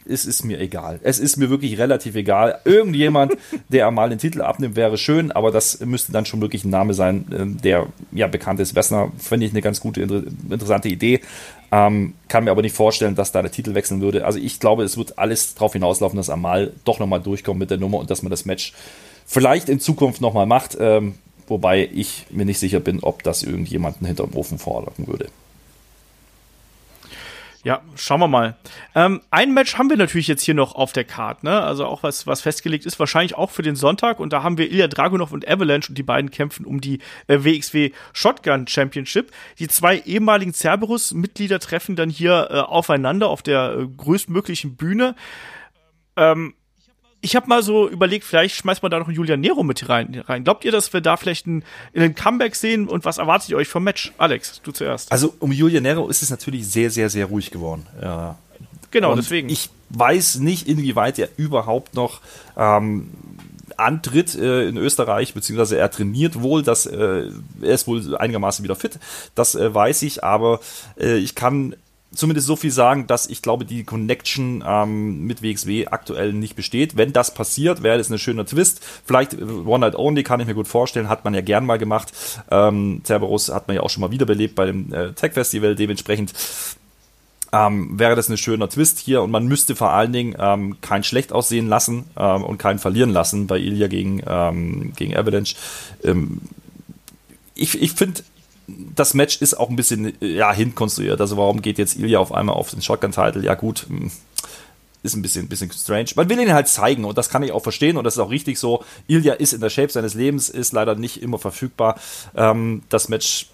es 0.07 0.27
ist 0.27 0.45
mir 0.45 0.61
egal. 0.61 1.01
Es 1.03 1.19
ist 1.19 1.37
mir 1.37 1.51
wirklich 1.51 1.79
relativ 1.79 2.15
egal. 2.15 2.59
Irgendjemand, 2.65 3.33
der 3.69 3.91
mal 3.91 4.11
den 4.11 4.19
Titel 4.19 4.43
abnimmt, 4.43 4.77
wäre 4.77 4.99
schön, 4.99 5.33
aber 5.33 5.51
das 5.51 5.81
müsste 5.81 6.13
dann 6.13 6.27
schon 6.27 6.41
wirklich 6.41 6.65
ein 6.65 6.71
Name 6.71 6.95
sein, 6.95 7.27
ähm, 7.37 7.61
der 7.61 7.87
ja 8.13 8.27
bekannt 8.27 8.61
ist. 8.61 8.75
Wessner 8.75 9.11
finde 9.19 9.47
ich 9.47 9.53
eine 9.53 9.63
ganz 9.63 9.81
gute, 9.81 10.03
interessante 10.03 10.89
Idee. 10.89 11.21
Ähm, 11.73 12.15
kann 12.29 12.45
mir 12.45 12.51
aber 12.51 12.63
nicht 12.63 12.77
vorstellen, 12.77 13.15
dass 13.15 13.33
da 13.33 13.43
der 13.43 13.51
Titel 13.51 13.75
wechseln 13.75 14.01
würde. 14.01 14.25
Also 14.25 14.39
ich 14.39 14.61
glaube, 14.61 14.85
es 14.85 14.97
wird 14.97 15.19
alles 15.19 15.55
darauf 15.55 15.73
hinauslaufen, 15.73 16.17
dass 16.17 16.31
Amal 16.31 16.73
doch 16.85 16.99
nochmal 16.99 17.21
durchkommt 17.21 17.59
mit 17.59 17.71
der 17.71 17.79
Nummer 17.79 17.99
und 17.99 18.11
dass 18.11 18.23
man 18.23 18.31
das 18.31 18.45
Match 18.45 18.73
vielleicht 19.27 19.69
in 19.69 19.81
Zukunft 19.81 20.21
nochmal 20.21 20.47
macht. 20.47 20.77
Ähm, 20.79 21.15
wobei 21.47 21.89
ich 21.93 22.27
mir 22.31 22.45
nicht 22.45 22.59
sicher 22.59 22.81
bin, 22.81 23.01
ob 23.01 23.23
das 23.23 23.43
irgendjemanden 23.43 24.07
hinterm 24.07 24.35
Ofen 24.35 24.59
fordern 24.59 24.95
würde. 25.07 25.29
Ja, 27.65 27.81
schauen 27.97 28.21
wir 28.21 28.29
mal. 28.29 28.57
Ähm, 28.95 29.23
ein 29.31 29.55
Match 29.55 29.79
haben 29.79 29.89
wir 29.89 29.97
natürlich 29.97 30.29
jetzt 30.29 30.43
hier 30.43 30.53
noch 30.53 30.75
auf 30.75 30.93
der 30.93 31.05
Card, 31.05 31.45
ne? 31.45 31.63
Also 31.63 31.87
auch 31.87 32.03
was, 32.03 32.27
was 32.27 32.43
festgelegt 32.43 32.85
ist, 32.85 33.01
wahrscheinlich 33.01 33.37
auch 33.37 33.51
für 33.51 33.63
den 33.63 33.75
Sonntag. 33.75 34.21
Und 34.21 34.35
da 34.35 34.43
haben 34.43 34.59
wir 34.59 34.71
Ilya 34.71 34.87
Dragunov 34.87 35.33
und 35.33 35.49
Avalanche 35.49 35.89
und 35.89 35.97
die 35.97 36.03
beiden 36.03 36.31
kämpfen 36.31 36.67
um 36.67 36.83
die 36.83 36.99
äh, 37.27 37.43
WXW 37.43 37.93
Shotgun 38.13 38.67
Championship. 38.67 39.33
Die 39.59 39.69
zwei 39.69 39.99
ehemaligen 40.01 40.53
Cerberus-Mitglieder 40.53 41.59
treffen 41.59 41.97
dann 41.97 42.11
hier 42.11 42.49
äh, 42.51 42.59
aufeinander 42.59 43.29
auf 43.29 43.41
der 43.43 43.79
äh, 43.79 43.87
größtmöglichen 43.87 44.77
Bühne. 44.77 45.17
Ähm, 46.17 46.55
ich 47.25 47.35
habe 47.35 47.49
mal 47.49 47.63
so 47.63 47.89
überlegt, 47.89 48.25
vielleicht 48.25 48.55
schmeißt 48.57 48.83
man 48.83 48.91
da 48.91 48.99
noch 48.99 49.07
einen 49.07 49.17
Julian 49.17 49.41
Nero 49.41 49.63
mit 49.63 49.89
rein, 49.89 50.23
rein. 50.27 50.45
Glaubt 50.45 50.65
ihr, 50.65 50.73
dass 50.73 50.93
wir 50.93 51.01
da 51.01 51.17
vielleicht 51.17 51.47
einen, 51.47 51.65
einen 51.97 52.15
Comeback 52.15 52.55
sehen 52.55 52.87
und 52.87 53.07
was 53.07 53.17
erwartet 53.17 53.49
ihr 53.49 53.57
euch 53.57 53.69
vom 53.69 53.83
Match? 53.83 54.13
Alex, 54.19 54.61
du 54.63 54.73
zuerst. 54.73 55.11
Also 55.11 55.35
um 55.41 55.51
Julian 55.51 55.83
Nero 55.83 56.09
ist 56.09 56.23
es 56.23 56.29
natürlich 56.29 56.69
sehr, 56.69 56.91
sehr, 56.91 57.09
sehr 57.09 57.27
ruhig 57.27 57.51
geworden. 57.51 57.87
Ja. 58.01 58.37
Genau, 58.91 59.13
und 59.13 59.17
deswegen. 59.17 59.49
Ich 59.49 59.71
weiß 59.89 60.37
nicht, 60.37 60.69
inwieweit 60.69 61.19
er 61.19 61.31
überhaupt 61.37 61.95
noch 61.95 62.21
ähm, 62.57 63.11
antritt 63.77 64.35
äh, 64.35 64.69
in 64.69 64.77
Österreich, 64.77 65.33
beziehungsweise 65.33 65.79
er 65.79 65.91
trainiert 65.91 66.43
wohl, 66.43 66.63
dass 66.63 66.85
äh, 66.85 67.31
er 67.63 67.75
ist 67.75 67.87
wohl 67.87 68.17
einigermaßen 68.17 68.63
wieder 68.63 68.77
fit. 68.77 68.99
Das 69.35 69.55
äh, 69.55 69.75
weiß 69.75 70.03
ich, 70.03 70.23
aber 70.23 70.61
äh, 71.01 71.17
ich 71.17 71.35
kann 71.35 71.75
zumindest 72.15 72.47
so 72.47 72.57
viel 72.57 72.71
sagen, 72.71 73.07
dass 73.07 73.27
ich 73.27 73.43
glaube, 73.43 73.65
die 73.65 73.85
Connection 73.85 74.65
ähm, 74.67 75.27
mit 75.27 75.43
WXW 75.43 75.87
aktuell 75.87 76.33
nicht 76.33 76.57
besteht. 76.57 76.97
Wenn 76.97 77.13
das 77.13 77.35
passiert, 77.35 77.83
wäre 77.83 77.99
das 77.99 78.11
ein 78.11 78.19
schöner 78.19 78.47
Twist. 78.47 78.85
Vielleicht 79.05 79.35
äh, 79.35 79.43
One 79.43 79.81
Night 79.81 79.97
Only 79.97 80.23
kann 80.23 80.41
ich 80.41 80.47
mir 80.47 80.55
gut 80.55 80.69
vorstellen, 80.69 81.09
hat 81.09 81.25
man 81.25 81.35
ja 81.35 81.41
gern 81.41 81.67
mal 81.67 81.79
gemacht. 81.79 82.13
Ähm, 82.51 83.03
Cerberus 83.05 83.49
hat 83.49 83.69
man 83.69 83.77
ja 83.77 83.83
auch 83.83 83.91
schon 83.91 84.01
mal 84.01 84.11
wiederbelebt 84.11 84.55
bei 84.55 84.67
dem 84.67 84.93
äh, 84.93 85.13
Tech 85.13 85.33
Festival. 85.33 85.75
Dementsprechend 85.75 86.33
ähm, 87.53 87.99
wäre 87.99 88.17
das 88.17 88.29
ein 88.29 88.37
schöner 88.37 88.69
Twist 88.69 88.99
hier 88.99 89.23
und 89.23 89.31
man 89.31 89.47
müsste 89.47 89.77
vor 89.77 89.93
allen 89.93 90.13
Dingen 90.13 90.35
ähm, 90.39 90.77
kein 90.81 91.05
schlecht 91.05 91.33
aussehen 91.33 91.69
lassen 91.69 92.05
ähm, 92.17 92.43
und 92.43 92.59
keinen 92.59 92.79
verlieren 92.79 93.11
lassen 93.11 93.47
bei 93.47 93.59
Ilya 93.59 93.87
gegen, 93.87 94.23
ähm, 94.27 94.93
gegen 94.97 95.17
Avalanche. 95.17 95.55
Ähm, 96.03 96.41
ich 97.55 97.81
ich 97.81 97.93
finde, 97.93 98.23
das 98.67 99.15
Match 99.15 99.39
ist 99.43 99.55
auch 99.55 99.69
ein 99.69 99.77
bisschen 99.77 100.15
ja, 100.21 100.53
hinkonstruiert. 100.53 101.21
Also 101.21 101.37
warum 101.37 101.63
geht 101.63 101.79
jetzt 101.79 101.99
Ilya 101.99 102.19
auf 102.19 102.33
einmal 102.33 102.57
auf 102.57 102.71
den 102.71 102.83
Shotgun-Title? 102.83 103.45
Ja 103.45 103.55
gut, 103.55 103.87
hm, 103.89 104.11
ist 105.03 105.15
ein 105.15 105.23
bisschen, 105.23 105.49
bisschen 105.49 105.71
strange. 105.71 106.11
Man 106.17 106.29
will 106.29 106.41
ihn 106.41 106.53
halt 106.53 106.67
zeigen 106.67 107.05
und 107.05 107.19
das 107.19 107.29
kann 107.29 107.43
ich 107.43 107.53
auch 107.53 107.63
verstehen 107.63 107.97
und 107.97 108.05
das 108.05 108.15
ist 108.15 108.21
auch 108.21 108.31
richtig 108.31 108.59
so. 108.59 108.83
Ilya 109.07 109.35
ist 109.35 109.53
in 109.53 109.61
der 109.61 109.71
Shape 109.71 109.91
seines 109.93 110.15
Lebens, 110.15 110.49
ist 110.49 110.73
leider 110.73 110.95
nicht 110.95 111.23
immer 111.23 111.39
verfügbar. 111.39 112.01
Ähm, 112.35 112.83
das 112.89 113.09
Match 113.09 113.49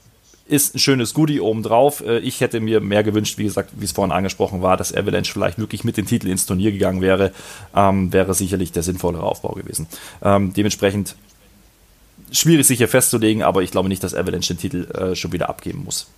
ist 0.47 0.75
ein 0.75 0.79
schönes 0.79 1.13
Goodie 1.13 1.41
obendrauf. 1.41 2.03
Äh, 2.03 2.19
ich 2.21 2.41
hätte 2.41 2.61
mir 2.61 2.81
mehr 2.81 3.03
gewünscht, 3.03 3.37
wie 3.39 3.45
gesagt, 3.45 3.71
wie 3.77 3.85
es 3.85 3.93
vorhin 3.93 4.13
angesprochen 4.13 4.63
war, 4.63 4.77
dass 4.77 4.95
Avalanche 4.95 5.33
vielleicht 5.33 5.59
wirklich 5.59 5.83
mit 5.83 5.97
dem 5.97 6.07
Titel 6.07 6.29
ins 6.29 6.47
Turnier 6.47 6.71
gegangen 6.71 7.01
wäre. 7.01 7.33
Ähm, 7.75 8.13
wäre 8.13 8.33
sicherlich 8.35 8.71
der 8.71 8.85
sinnvollere 8.85 9.25
Aufbau 9.25 9.55
gewesen. 9.55 9.89
Ähm, 10.23 10.53
dementsprechend 10.53 11.17
schwierig 12.33 12.67
sich 12.67 12.79
hier 12.79 12.89
festzulegen, 12.89 13.43
aber 13.43 13.63
ich 13.63 13.71
glaube 13.71 13.89
nicht, 13.89 14.03
dass 14.03 14.15
Avalanche 14.15 14.55
den 14.55 14.59
Titel 14.59 14.91
äh, 14.93 15.15
schon 15.15 15.33
wieder 15.33 15.49
abgeben 15.49 15.85
muss. 15.85 16.09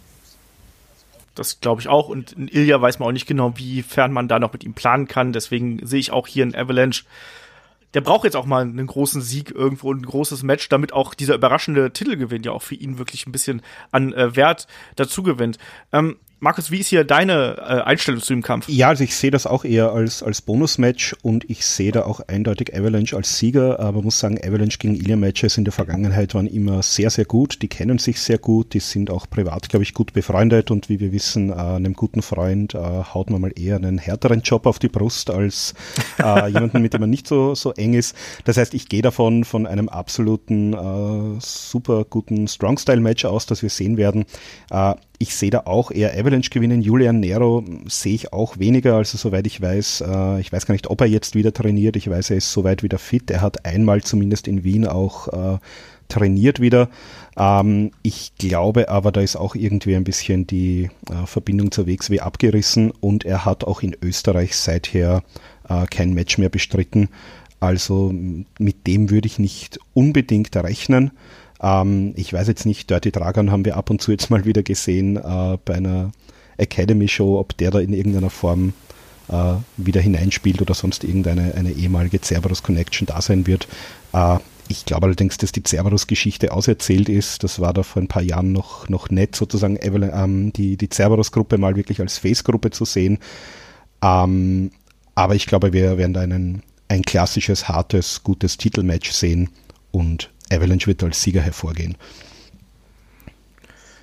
Das 1.35 1.61
glaube 1.61 1.81
ich 1.81 1.89
auch. 1.89 2.09
Und 2.09 2.33
in 2.33 2.49
Ilya 2.49 2.81
weiß 2.81 2.99
man 2.99 3.09
auch 3.09 3.13
nicht 3.13 3.27
genau, 3.27 3.55
wie 3.57 3.83
fern 3.83 4.13
man 4.13 4.29
da 4.29 4.39
noch 4.39 4.53
mit 4.53 4.65
ihm 4.65 4.75
planen 4.75 5.09
kann. 5.09 5.33
Deswegen 5.33 5.85
sehe 5.87 6.01
ich 6.01 6.11
auch 6.11 6.27
hier 6.27 6.45
in 6.45 6.55
Avalanche. 6.55 7.05
Der 7.95 8.01
braucht 8.01 8.25
jetzt 8.25 8.37
auch 8.37 8.47
mal 8.47 8.63
einen 8.63 8.87
großen 8.87 9.21
Sieg 9.21 9.51
irgendwo, 9.51 9.93
ein 9.93 10.03
großes 10.03 10.43
Match, 10.43 10.69
damit 10.69 10.93
auch 10.93 11.15
dieser 11.15 11.35
überraschende 11.35 11.93
Titelgewinn 11.93 12.43
ja 12.43 12.53
auch 12.53 12.63
für 12.63 12.75
ihn 12.75 12.99
wirklich 12.99 13.27
ein 13.27 13.33
bisschen 13.33 13.63
an 13.91 14.13
äh, 14.15 14.35
Wert 14.35 14.67
dazu 14.97 15.23
gewinnt. 15.23 15.59
Ähm, 15.93 16.17
Markus, 16.45 16.73
wie 16.73 16.79
ist 16.79 16.89
hier 16.89 17.05
deine 17.05 17.57
äh, 17.59 17.83
Einstellung 17.83 18.21
zu 18.21 18.33
dem 18.33 18.43
Kampf? 18.43 18.69
Ja, 18.69 18.89
also 18.89 19.05
ich 19.05 19.15
sehe 19.15 19.31
das 19.31 19.47
auch 19.47 19.65
eher 19.65 19.93
als, 19.93 20.25
als 20.25 20.43
Bonusmatch 20.43 21.15
und 21.23 21.49
ich 21.49 21.65
sehe 21.65 21.93
da 21.93 22.03
auch 22.03 22.19
eindeutig 22.27 22.75
Avalanche 22.77 23.15
als 23.15 23.39
Sieger, 23.39 23.79
aber 23.79 24.03
muss 24.03 24.19
sagen, 24.19 24.41
Avalanche 24.45 24.79
gegen 24.79 24.97
Ilya 24.97 25.15
Matches 25.15 25.57
in 25.57 25.63
der 25.63 25.73
Vergangenheit 25.73 26.35
waren 26.35 26.49
immer 26.49 26.83
sehr, 26.83 27.11
sehr 27.11 27.27
gut. 27.27 27.63
Die 27.63 27.69
kennen 27.69 28.01
sich 28.01 28.21
sehr 28.21 28.39
gut, 28.39 28.75
die 28.75 28.81
sind 28.81 29.09
auch 29.09 29.31
privat, 29.31 29.69
glaube 29.69 29.85
ich, 29.85 29.95
gut 29.95 30.15
befreundet 30.15 30.73
und 30.73 30.89
wie 30.89 30.99
wir 30.99 31.13
wissen, 31.13 31.51
äh, 31.51 31.55
einem 31.55 31.93
guten 31.93 32.23
Freund 32.23 32.75
äh, 32.75 32.79
haut 32.79 33.31
man 33.31 33.41
mal 33.41 33.53
eher 33.55 33.77
einen 33.77 33.99
härteren 33.99 34.41
Job 34.41 34.67
auf 34.67 34.81
die 34.81 34.89
Brust 34.89 35.31
als 35.31 35.75
äh, 36.19 36.49
jemanden, 36.53 36.83
mit 36.83 36.93
dem 36.93 37.03
man 37.03 37.11
nicht 37.11 37.29
so, 37.29 37.55
so 37.55 37.71
eng 37.75 37.95
ist. 37.95 38.17
Das 38.47 38.57
heißt, 38.57 38.75
ich 38.75 38.89
gehe 38.89 39.03
davon 39.03 39.45
von 39.45 39.65
einem 39.65 39.89
absoluten 39.89 40.73
äh, 40.73 41.39
super 41.39 42.05
guten 42.05 42.49
Strong-Style-Match 42.49 43.27
aus, 43.27 43.47
das 43.47 43.63
wir 43.63 43.71
sehen 43.71 43.97
werden. 43.97 44.25
Äh, 44.73 44.95
ich 45.23 45.37
sehe 45.37 45.51
da 45.51 45.63
auch 45.67 45.93
eher 45.93 46.19
Avalanche 46.19 46.51
gewinnen. 46.51 46.83
Julian 46.83 47.21
Nero 47.21 47.65
sehe 47.87 48.15
ich 48.15 48.33
auch 48.33 48.59
weniger, 48.59 48.97
also 48.97 49.17
soweit 49.17 49.47
ich 49.47 49.61
weiß. 49.61 50.03
Äh, 50.05 50.41
ich 50.41 50.53
weiß 50.53 50.67
gar 50.67 50.73
nicht, 50.73 50.91
ob 50.91 51.01
er 51.01 51.07
jetzt 51.07 51.37
wieder 51.37 51.55
trainiert. 51.55 51.95
Ich 51.95 52.11
weiß, 52.11 52.31
er 52.31 52.39
ist 52.39 52.53
soweit 52.53 52.83
wieder 52.83 52.99
fit. 52.99 53.31
Er 53.31 53.41
hat 53.41 53.65
einmal 53.65 54.03
zumindest 54.03 54.49
in 54.49 54.65
Wien 54.65 54.85
auch 54.85 55.29
äh, 55.29 55.59
trainiert 56.09 56.59
wieder. 56.59 56.89
Ähm, 57.37 57.93
ich 58.03 58.33
glaube 58.37 58.89
aber, 58.89 59.13
da 59.13 59.21
ist 59.21 59.37
auch 59.37 59.55
irgendwie 59.55 59.95
ein 59.95 60.03
bisschen 60.03 60.49
die 60.49 60.91
äh, 61.09 61.27
Verbindung 61.27 61.71
zur 61.71 61.87
WXW 61.87 62.19
abgerissen 62.19 62.91
und 62.91 63.25
er 63.25 63.45
hat 63.45 63.63
auch 63.63 63.83
in 63.83 63.97
Österreich 64.03 64.57
seither 64.57 65.23
kein 65.91 66.13
Match 66.13 66.37
mehr 66.37 66.51
bestritten. 66.51 67.09
Also 67.61 68.13
mit 68.59 68.87
dem 68.89 69.09
würde 69.09 69.27
ich 69.27 69.39
nicht 69.39 69.79
unbedingt 69.95 70.55
rechnen. 70.57 71.13
Ähm, 71.63 72.13
ich 72.17 72.33
weiß 72.33 72.49
jetzt 72.49 72.67
nicht, 72.67 72.91
Dirty 72.91 73.13
Dragon 73.13 73.51
haben 73.51 73.65
wir 73.65 73.77
ab 73.77 73.91
und 73.91 74.03
zu 74.03 74.11
jetzt 74.11 74.31
mal 74.31 74.45
wieder 74.45 74.63
gesehen 74.63 75.17
äh, 75.17 75.59
bei 75.65 75.75
einer 75.75 76.13
Academy-Show, 76.57 77.39
ob 77.39 77.57
der 77.57 77.71
da 77.71 77.79
in 77.81 77.93
irgendeiner 77.93 78.31
Form 78.31 78.73
äh, 79.29 79.55
wieder 79.77 80.01
hineinspielt 80.01 80.61
oder 80.61 80.75
sonst 80.75 81.05
irgendeine 81.05 81.55
eine 81.55 81.73
ehemalige 81.73 82.21
Cerberus 82.21 82.63
Connection 82.63 83.07
da 83.07 83.21
sein 83.21 83.47
wird. 83.47 83.69
Äh, 84.13 84.39
ich 84.69 84.85
glaube 84.85 85.07
allerdings, 85.07 85.37
dass 85.37 85.53
die 85.53 85.63
Cerberus-Geschichte 85.63 86.53
auserzählt 86.53 87.09
ist. 87.09 87.45
Das 87.45 87.61
war 87.61 87.73
da 87.73 87.83
vor 87.83 88.01
ein 88.01 88.09
paar 88.09 88.23
Jahren 88.23 88.53
noch, 88.53 88.89
noch 88.89 89.11
nett, 89.11 89.37
sozusagen 89.37 89.79
ähm, 89.81 90.53
die, 90.53 90.77
die 90.77 90.89
Cerberus-Gruppe 90.89 91.59
mal 91.59 91.77
wirklich 91.77 92.01
als 92.01 92.19
Face-Gruppe 92.19 92.71
zu 92.71 92.85
sehen. 92.85 93.19
Ähm, 94.03 94.71
aber 95.15 95.35
ich 95.35 95.47
glaube, 95.47 95.73
wir 95.73 95.99
werden 95.99 96.15
da 96.15 96.21
einen, 96.21 96.63
ein 96.89 97.03
klassisches, 97.03 97.69
hartes, 97.69 98.23
gutes 98.23 98.57
Titelmatch 98.57 99.13
sehen 99.13 99.51
und 99.91 100.31
Avalanche 100.53 100.87
wird 100.87 101.03
als 101.03 101.23
Sieger 101.23 101.41
hervorgehen. 101.41 101.97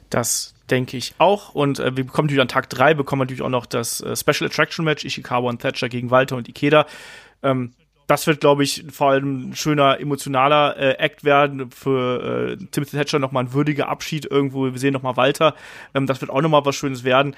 Das 0.09 0.55
denke 0.69 0.97
ich 0.97 1.15
auch. 1.17 1.55
Und 1.55 1.80
äh, 1.80 1.95
wir 1.95 2.05
bekommen 2.05 2.27
natürlich 2.27 2.41
an 2.41 2.47
Tag 2.47 2.69
3 2.69 2.93
bekommen 2.93 3.21
natürlich 3.21 3.41
auch 3.41 3.49
noch 3.49 3.65
das 3.65 4.01
äh, 4.01 4.15
Special 4.15 4.49
Attraction 4.49 4.85
Match 4.85 5.05
Ishikawa 5.05 5.49
und 5.49 5.61
Thatcher 5.61 5.89
gegen 5.89 6.11
Walter 6.11 6.35
und 6.35 6.47
Ikeda. 6.47 6.85
Ähm, 7.43 7.73
das 8.07 8.26
wird, 8.26 8.39
glaube 8.39 8.63
ich, 8.63 8.85
vor 8.91 9.11
allem 9.11 9.49
ein 9.49 9.55
schöner 9.55 9.99
emotionaler 9.99 10.76
äh, 10.77 10.93
Act 10.93 11.23
werden 11.23 11.69
für 11.69 12.57
äh, 12.59 12.65
Timothy 12.71 12.97
Thatcher 12.97 13.19
nochmal 13.19 13.43
ein 13.43 13.53
würdiger 13.53 13.88
Abschied 13.88 14.26
irgendwo. 14.26 14.65
Wir 14.65 14.80
sehen 14.80 14.93
nochmal 14.93 15.15
Walter. 15.15 15.55
Ähm, 15.93 16.07
das 16.07 16.19
wird 16.19 16.31
auch 16.31 16.41
nochmal 16.41 16.65
was 16.65 16.76
Schönes 16.76 17.03
werden. 17.03 17.35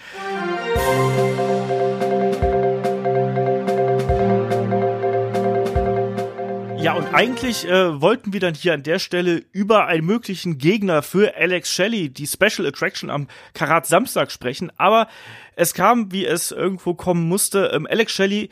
Ja, 6.91 6.97
und 6.97 7.13
eigentlich 7.13 7.65
äh, 7.69 8.01
wollten 8.01 8.33
wir 8.33 8.41
dann 8.41 8.53
hier 8.53 8.73
an 8.73 8.83
der 8.83 8.99
Stelle 8.99 9.45
über 9.53 9.85
einen 9.85 10.05
möglichen 10.05 10.57
Gegner 10.57 11.01
für 11.01 11.37
Alex 11.37 11.71
Shelley, 11.71 12.09
die 12.09 12.27
Special 12.27 12.67
Attraction 12.67 13.09
am 13.09 13.29
Karat 13.53 13.87
Samstag 13.87 14.29
sprechen, 14.29 14.73
aber 14.75 15.07
es 15.55 15.73
kam, 15.73 16.11
wie 16.11 16.25
es 16.25 16.51
irgendwo 16.51 16.93
kommen 16.93 17.29
musste. 17.29 17.71
Ähm, 17.73 17.87
Alex 17.89 18.11
Shelley 18.11 18.49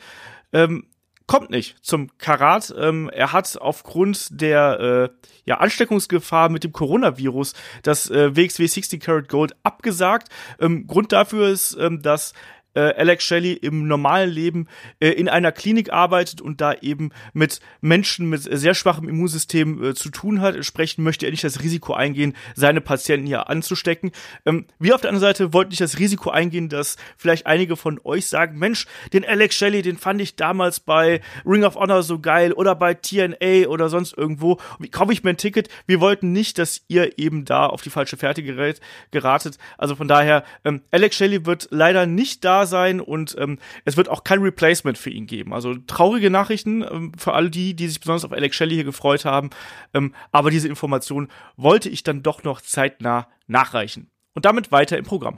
ähm, 0.54 0.86
kommt 1.26 1.50
nicht 1.50 1.84
zum 1.84 2.16
Karat. 2.16 2.74
Ähm, 2.78 3.10
er 3.12 3.34
hat 3.34 3.58
aufgrund 3.60 4.28
der 4.30 4.80
äh, 4.80 5.28
ja, 5.44 5.58
Ansteckungsgefahr 5.58 6.48
mit 6.48 6.64
dem 6.64 6.72
Coronavirus 6.72 7.52
das 7.82 8.08
äh, 8.08 8.34
WXW 8.34 8.66
60 8.66 9.02
Karat 9.02 9.28
Gold 9.28 9.54
abgesagt. 9.64 10.30
Ähm, 10.58 10.86
Grund 10.86 11.12
dafür 11.12 11.48
ist, 11.48 11.76
ähm, 11.78 12.00
dass 12.00 12.32
äh, 12.74 12.80
Alex 12.80 13.24
Shelley 13.24 13.52
im 13.52 13.86
normalen 13.88 14.30
Leben 14.30 14.68
äh, 15.00 15.08
in 15.10 15.28
einer 15.28 15.52
Klinik 15.52 15.92
arbeitet 15.92 16.40
und 16.40 16.60
da 16.60 16.74
eben 16.74 17.10
mit 17.32 17.60
Menschen 17.80 18.28
mit 18.28 18.42
sehr 18.42 18.74
schwachem 18.74 19.08
Immunsystem 19.08 19.82
äh, 19.82 19.94
zu 19.94 20.10
tun 20.10 20.40
hat. 20.40 20.54
Entsprechend 20.54 21.04
möchte 21.04 21.26
er 21.26 21.32
nicht 21.32 21.44
das 21.44 21.60
Risiko 21.60 21.94
eingehen, 21.94 22.34
seine 22.54 22.80
Patienten 22.80 23.26
hier 23.26 23.48
anzustecken. 23.48 24.12
Ähm, 24.46 24.66
wir 24.78 24.94
auf 24.94 25.00
der 25.00 25.10
anderen 25.10 25.28
Seite 25.28 25.52
wollten 25.52 25.70
nicht 25.70 25.80
das 25.80 25.98
Risiko 25.98 26.30
eingehen, 26.30 26.68
dass 26.68 26.96
vielleicht 27.16 27.46
einige 27.46 27.76
von 27.76 28.00
euch 28.04 28.26
sagen, 28.26 28.58
Mensch, 28.58 28.86
den 29.12 29.24
Alex 29.24 29.56
Shelley, 29.56 29.82
den 29.82 29.98
fand 29.98 30.20
ich 30.20 30.36
damals 30.36 30.80
bei 30.80 31.20
Ring 31.44 31.64
of 31.64 31.76
Honor 31.76 32.02
so 32.02 32.18
geil 32.18 32.52
oder 32.52 32.74
bei 32.74 32.94
TNA 32.94 33.68
oder 33.68 33.88
sonst 33.88 34.16
irgendwo. 34.16 34.58
Wie 34.78 34.88
kaufe 34.88 35.12
ich 35.12 35.24
mir 35.24 35.30
ein 35.30 35.36
Ticket? 35.36 35.68
Wir 35.86 36.00
wollten 36.00 36.32
nicht, 36.32 36.58
dass 36.58 36.82
ihr 36.88 37.18
eben 37.18 37.44
da 37.44 37.66
auf 37.66 37.82
die 37.82 37.90
falsche 37.90 38.16
Fährte 38.16 38.42
gerät, 38.42 38.80
geratet. 39.10 39.58
Also 39.78 39.96
von 39.96 40.08
daher, 40.08 40.44
ähm, 40.64 40.82
Alex 40.90 41.16
Shelley 41.16 41.46
wird 41.46 41.68
leider 41.70 42.06
nicht 42.06 42.44
da 42.44 42.59
sein 42.66 43.00
und 43.00 43.36
ähm, 43.38 43.58
es 43.84 43.96
wird 43.96 44.08
auch 44.08 44.24
kein 44.24 44.40
Replacement 44.40 44.98
für 44.98 45.10
ihn 45.10 45.26
geben. 45.26 45.52
Also 45.52 45.74
traurige 45.86 46.30
Nachrichten 46.30 46.82
ähm, 46.82 47.12
für 47.16 47.34
alle 47.34 47.50
die, 47.50 47.74
die 47.74 47.88
sich 47.88 48.00
besonders 48.00 48.24
auf 48.24 48.32
Alex 48.32 48.56
Shelley 48.56 48.74
hier 48.74 48.84
gefreut 48.84 49.24
haben. 49.24 49.50
Ähm, 49.94 50.14
aber 50.32 50.50
diese 50.50 50.68
Information 50.68 51.28
wollte 51.56 51.88
ich 51.88 52.02
dann 52.02 52.22
doch 52.22 52.42
noch 52.42 52.60
zeitnah 52.60 53.28
nachreichen. 53.46 54.10
Und 54.34 54.44
damit 54.44 54.70
weiter 54.72 54.96
im 54.96 55.04
Programm. 55.04 55.36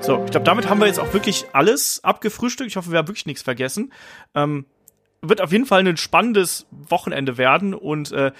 So, 0.00 0.24
ich 0.24 0.30
glaube, 0.32 0.44
damit 0.44 0.68
haben 0.68 0.80
wir 0.80 0.88
jetzt 0.88 0.98
auch 0.98 1.12
wirklich 1.12 1.46
alles 1.52 2.02
abgefrühstückt. 2.02 2.68
Ich 2.68 2.76
hoffe, 2.76 2.90
wir 2.90 2.98
haben 2.98 3.08
wirklich 3.08 3.26
nichts 3.26 3.42
vergessen. 3.42 3.92
Ähm, 4.34 4.66
wird 5.22 5.40
auf 5.40 5.52
jeden 5.52 5.66
Fall 5.66 5.86
ein 5.86 5.96
spannendes 5.96 6.66
Wochenende 6.70 7.38
werden 7.38 7.72
und 7.72 8.10
äh, 8.10 8.32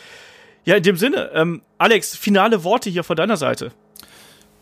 ja, 0.64 0.76
in 0.76 0.82
dem 0.82 0.96
Sinne, 0.96 1.30
ähm, 1.34 1.62
Alex, 1.78 2.16
finale 2.16 2.64
Worte 2.64 2.90
hier 2.90 3.04
von 3.04 3.16
deiner 3.16 3.36
Seite. 3.36 3.72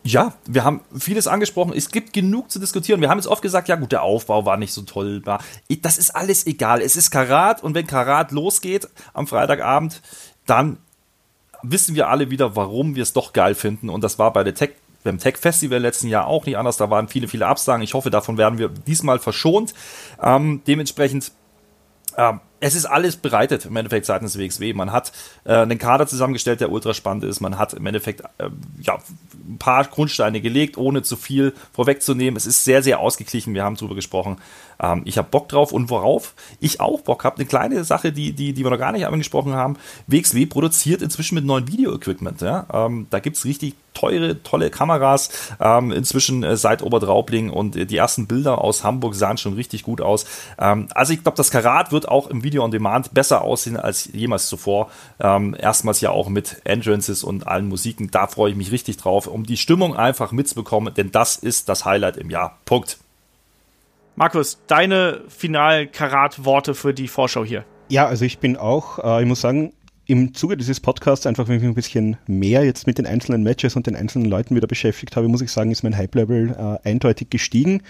Ja, 0.02 0.32
wir 0.46 0.64
haben 0.64 0.80
vieles 0.98 1.26
angesprochen. 1.26 1.74
Es 1.76 1.90
gibt 1.90 2.14
genug 2.14 2.50
zu 2.50 2.58
diskutieren. 2.58 3.02
Wir 3.02 3.10
haben 3.10 3.18
jetzt 3.18 3.26
oft 3.26 3.42
gesagt, 3.42 3.68
ja 3.68 3.76
gut, 3.76 3.92
der 3.92 4.02
Aufbau 4.02 4.46
war 4.46 4.56
nicht 4.56 4.72
so 4.72 4.82
toll. 4.82 5.22
Das 5.82 5.98
ist 5.98 6.10
alles 6.10 6.46
egal. 6.46 6.80
Es 6.80 6.96
ist 6.96 7.10
Karat 7.10 7.62
und 7.62 7.74
wenn 7.74 7.86
Karat 7.86 8.32
losgeht 8.32 8.88
am 9.12 9.26
Freitagabend, 9.26 10.00
dann 10.46 10.78
wissen 11.62 11.94
wir 11.94 12.08
alle 12.08 12.30
wieder, 12.30 12.56
warum 12.56 12.94
wir 12.96 13.02
es 13.02 13.12
doch 13.12 13.34
geil 13.34 13.54
finden. 13.54 13.90
Und 13.90 14.02
das 14.02 14.18
war 14.18 14.32
bei 14.32 14.42
der 14.42 14.54
Tech, 14.54 14.70
beim 15.04 15.18
Tech 15.18 15.36
Festival 15.36 15.78
letzten 15.78 16.08
Jahr 16.08 16.26
auch 16.26 16.46
nicht 16.46 16.56
anders. 16.56 16.78
Da 16.78 16.88
waren 16.88 17.08
viele, 17.08 17.28
viele 17.28 17.46
Absagen. 17.46 17.82
Ich 17.82 17.92
hoffe, 17.92 18.08
davon 18.08 18.38
werden 18.38 18.58
wir 18.58 18.68
diesmal 18.68 19.18
verschont. 19.18 19.74
Ähm, 20.22 20.62
dementsprechend 20.66 21.32
ähm, 22.16 22.40
es 22.60 22.74
ist 22.74 22.84
alles 22.84 23.16
bereitet 23.16 23.64
im 23.64 23.76
Endeffekt 23.76 24.06
seitens 24.06 24.38
WXW. 24.38 24.74
Man 24.74 24.92
hat 24.92 25.12
äh, 25.44 25.54
einen 25.54 25.78
Kader 25.78 26.06
zusammengestellt, 26.06 26.60
der 26.60 26.70
ultra 26.70 26.94
spannend 26.94 27.24
ist. 27.24 27.40
Man 27.40 27.58
hat 27.58 27.72
im 27.72 27.86
Endeffekt 27.86 28.20
äh, 28.38 28.50
ja, 28.80 28.98
ein 29.48 29.58
paar 29.58 29.84
Grundsteine 29.84 30.40
gelegt, 30.40 30.76
ohne 30.76 31.02
zu 31.02 31.16
viel 31.16 31.54
vorwegzunehmen. 31.72 32.36
Es 32.36 32.46
ist 32.46 32.64
sehr, 32.64 32.82
sehr 32.82 33.00
ausgeglichen. 33.00 33.54
Wir 33.54 33.64
haben 33.64 33.76
darüber 33.76 33.94
gesprochen. 33.94 34.38
Ähm, 34.80 35.02
ich 35.04 35.18
habe 35.18 35.28
Bock 35.30 35.48
drauf 35.48 35.72
und 35.72 35.90
worauf 35.90 36.34
ich 36.60 36.80
auch 36.80 37.00
Bock 37.00 37.24
habe. 37.24 37.36
Eine 37.36 37.46
kleine 37.46 37.84
Sache, 37.84 38.12
die, 38.12 38.32
die, 38.32 38.52
die 38.52 38.64
wir 38.64 38.70
noch 38.70 38.78
gar 38.78 38.92
nicht 38.92 39.06
angesprochen 39.06 39.54
haben. 39.54 39.76
WXW 40.06 40.46
produziert 40.46 41.02
inzwischen 41.02 41.34
mit 41.34 41.44
neuen 41.44 41.68
Video-Equipment. 41.68 42.40
Ja? 42.40 42.66
Ähm, 42.72 43.06
da 43.10 43.20
gibt's 43.20 43.44
richtig 43.44 43.74
teure, 43.94 44.42
tolle 44.42 44.70
Kameras. 44.70 45.30
Ähm, 45.60 45.92
inzwischen 45.92 46.42
äh, 46.42 46.56
seit 46.56 46.82
Oberdraubling 46.82 47.50
und 47.50 47.76
äh, 47.76 47.86
die 47.86 47.96
ersten 47.96 48.26
Bilder 48.26 48.62
aus 48.62 48.84
Hamburg 48.84 49.14
sahen 49.14 49.36
schon 49.36 49.54
richtig 49.54 49.82
gut 49.82 50.00
aus. 50.00 50.26
Ähm, 50.58 50.88
also 50.94 51.12
ich 51.12 51.22
glaube, 51.22 51.36
das 51.36 51.50
Karat 51.50 51.92
wird 51.92 52.08
auch 52.08 52.28
im 52.28 52.42
Video 52.42 52.64
on 52.64 52.70
Demand 52.70 53.12
besser 53.12 53.42
aussehen 53.42 53.76
als 53.76 54.10
jemals 54.12 54.48
zuvor. 54.48 54.90
Ähm, 55.20 55.56
erstmals 55.58 56.00
ja 56.00 56.10
auch 56.10 56.28
mit 56.28 56.60
Entrances 56.64 57.24
und 57.24 57.46
allen 57.46 57.68
Musiken. 57.68 58.10
Da 58.10 58.26
freue 58.26 58.50
ich 58.50 58.56
mich 58.56 58.72
richtig 58.72 58.96
drauf, 58.96 59.26
um 59.26 59.44
die 59.44 59.56
Stimmung 59.56 59.96
einfach 59.96 60.32
mitzubekommen, 60.32 60.94
denn 60.94 61.10
das 61.12 61.36
ist 61.36 61.68
das 61.68 61.84
Highlight 61.84 62.16
im 62.16 62.30
Jahr. 62.30 62.58
Punkt. 62.64 62.98
Markus, 64.20 64.58
deine 64.66 65.22
finalen 65.28 65.90
Karat-Worte 65.90 66.74
für 66.74 66.92
die 66.92 67.08
Vorschau 67.08 67.42
hier. 67.42 67.64
Ja, 67.88 68.06
also 68.06 68.26
ich 68.26 68.38
bin 68.38 68.58
auch, 68.58 68.98
äh, 69.02 69.22
ich 69.22 69.26
muss 69.26 69.40
sagen, 69.40 69.72
im 70.04 70.34
Zuge 70.34 70.58
dieses 70.58 70.78
Podcasts, 70.78 71.24
einfach 71.24 71.48
wenn 71.48 71.54
ich 71.54 71.62
mich 71.62 71.70
ein 71.70 71.74
bisschen 71.74 72.16
mehr 72.26 72.62
jetzt 72.62 72.86
mit 72.86 72.98
den 72.98 73.06
einzelnen 73.06 73.42
Matches 73.42 73.76
und 73.76 73.86
den 73.86 73.96
einzelnen 73.96 74.26
Leuten 74.26 74.54
wieder 74.54 74.66
beschäftigt 74.66 75.16
habe, 75.16 75.26
muss 75.28 75.40
ich 75.40 75.50
sagen, 75.50 75.70
ist 75.70 75.84
mein 75.84 75.96
Hype-Level 75.96 76.50
äh, 76.84 76.86
eindeutig 76.86 77.30
gestiegen. 77.30 77.82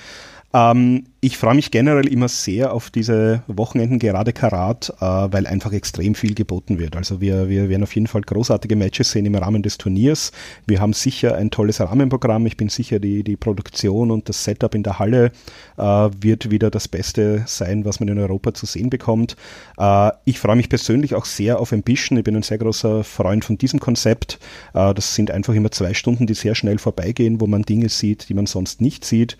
Ähm, 0.55 1.07
ich 1.23 1.37
freue 1.37 1.55
mich 1.55 1.71
generell 1.71 2.09
immer 2.09 2.29
sehr 2.29 2.73
auf 2.73 2.89
diese 2.89 3.43
Wochenenden, 3.47 3.99
gerade 3.99 4.33
Karat, 4.33 4.91
äh, 5.01 5.05
weil 5.05 5.47
einfach 5.47 5.73
extrem 5.73 6.15
viel 6.15 6.35
geboten 6.35 6.79
wird. 6.79 6.97
Also 6.97 7.21
wir, 7.21 7.51
wir 7.51 7.69
werden 7.69 7.83
auf 7.83 7.95
jeden 7.95 8.07
Fall 8.07 8.23
großartige 8.23 8.75
Matches 8.75 9.11
sehen 9.11 9.27
im 9.27 9.35
Rahmen 9.35 9.63
des 9.63 9.77
Turniers. 9.77 10.33
Wir 10.67 10.81
haben 10.81 10.95
sicher 10.95 11.35
ein 11.37 11.51
tolles 11.51 11.79
Rahmenprogramm. 11.81 12.47
Ich 12.47 12.57
bin 12.57 12.71
sicher, 12.71 13.01
die, 13.01 13.23
die 13.23 13.37
Produktion 13.37 14.11
und 14.11 14.31
das 14.31 14.45
Setup 14.45 14.75
in 14.75 14.83
der 14.83 14.99
Halle 14.99 15.31
äh, 15.77 15.83
wird 15.83 16.51
wieder 16.51 16.71
das 16.71 16.89
Beste 16.89 17.43
sein, 17.47 17.85
was 17.85 18.01
man 18.01 18.09
in 18.09 18.19
Europa 18.19 18.55
zu 18.55 18.65
sehen 18.65 18.89
bekommt. 18.89 19.37
Äh, 19.79 20.13
ich 20.25 20.39
freue 20.39 20.57
mich 20.57 20.71
persönlich 20.71 21.15
auch 21.15 21.27
sehr 21.27 21.61
auf 21.61 21.75
Ambition. 21.75 22.17
Ich 22.17 22.25
bin 22.25 22.35
ein 22.35 22.43
sehr 22.43 22.59
großer 22.59 23.05
Freund 23.05 23.45
von 23.45 23.59
diesem 23.59 23.79
Konzept. 23.79 24.39
Das 24.73 25.15
sind 25.15 25.31
einfach 25.31 25.55
immer 25.55 25.71
zwei 25.71 25.95
Stunden, 25.95 26.27
die 26.27 26.35
sehr 26.35 26.55
schnell 26.55 26.79
vorbeigehen, 26.79 27.41
wo 27.41 27.47
man 27.47 27.63
Dinge 27.63 27.89
sieht, 27.89 28.29
die 28.29 28.35
man 28.35 28.47
sonst 28.47 28.81
nicht 28.81 29.05
sieht. 29.05 29.37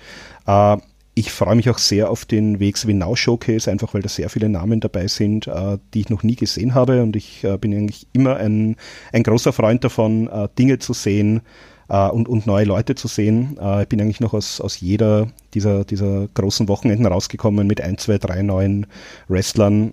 Ich 1.20 1.32
freue 1.32 1.55
mich 1.55 1.68
auch 1.68 1.76
sehr 1.76 2.10
auf 2.10 2.24
den 2.24 2.60
WXW 2.60 2.94
Now 2.94 3.14
Showcase, 3.14 3.70
einfach 3.70 3.92
weil 3.92 4.01
da 4.01 4.09
sehr 4.09 4.30
viele 4.30 4.48
Namen 4.48 4.80
dabei 4.80 5.06
sind, 5.06 5.48
äh, 5.48 5.76
die 5.92 6.01
ich 6.01 6.09
noch 6.09 6.22
nie 6.22 6.34
gesehen 6.34 6.74
habe. 6.74 7.02
Und 7.02 7.14
ich 7.14 7.44
äh, 7.44 7.59
bin 7.59 7.74
eigentlich 7.74 8.06
immer 8.14 8.38
ein, 8.38 8.76
ein 9.12 9.22
großer 9.22 9.52
Freund 9.52 9.84
davon, 9.84 10.28
äh, 10.28 10.48
Dinge 10.59 10.78
zu 10.78 10.94
sehen 10.94 11.42
und, 11.88 12.28
und 12.28 12.47
neue 12.47 12.66
Leute 12.66 12.94
zu 12.94 13.09
sehen. 13.09 13.59
Ich 13.82 13.88
bin 13.88 14.01
eigentlich 14.01 14.20
noch 14.20 14.32
aus, 14.32 14.60
aus 14.60 14.78
jeder 14.78 15.26
dieser, 15.55 15.84
dieser 15.84 16.28
großen 16.34 16.68
Wochenenden 16.68 17.05
rausgekommen 17.05 17.66
mit 17.66 17.80
ein, 17.80 17.98
zwei, 17.98 18.16
drei 18.18 18.42
neuen 18.42 18.86
Wrestlern, 19.26 19.90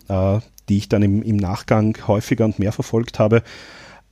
die 0.69 0.77
ich 0.77 0.89
dann 0.89 1.01
im, 1.01 1.23
im 1.23 1.37
Nachgang 1.37 1.97
häufiger 2.05 2.45
und 2.45 2.59
mehr 2.59 2.71
verfolgt 2.71 3.17
habe. 3.17 3.41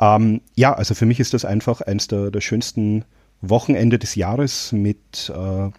Ähm, 0.01 0.41
ja, 0.55 0.73
also 0.73 0.95
für 0.95 1.05
mich 1.05 1.19
ist 1.19 1.35
das 1.35 1.45
einfach 1.45 1.81
eines 1.81 2.07
der, 2.07 2.31
der 2.31 2.41
schönsten 2.41 3.05
Wochenende 3.41 3.99
des 3.99 4.15
Jahres 4.15 4.71
mit 4.71 5.29
äh, 5.29 5.69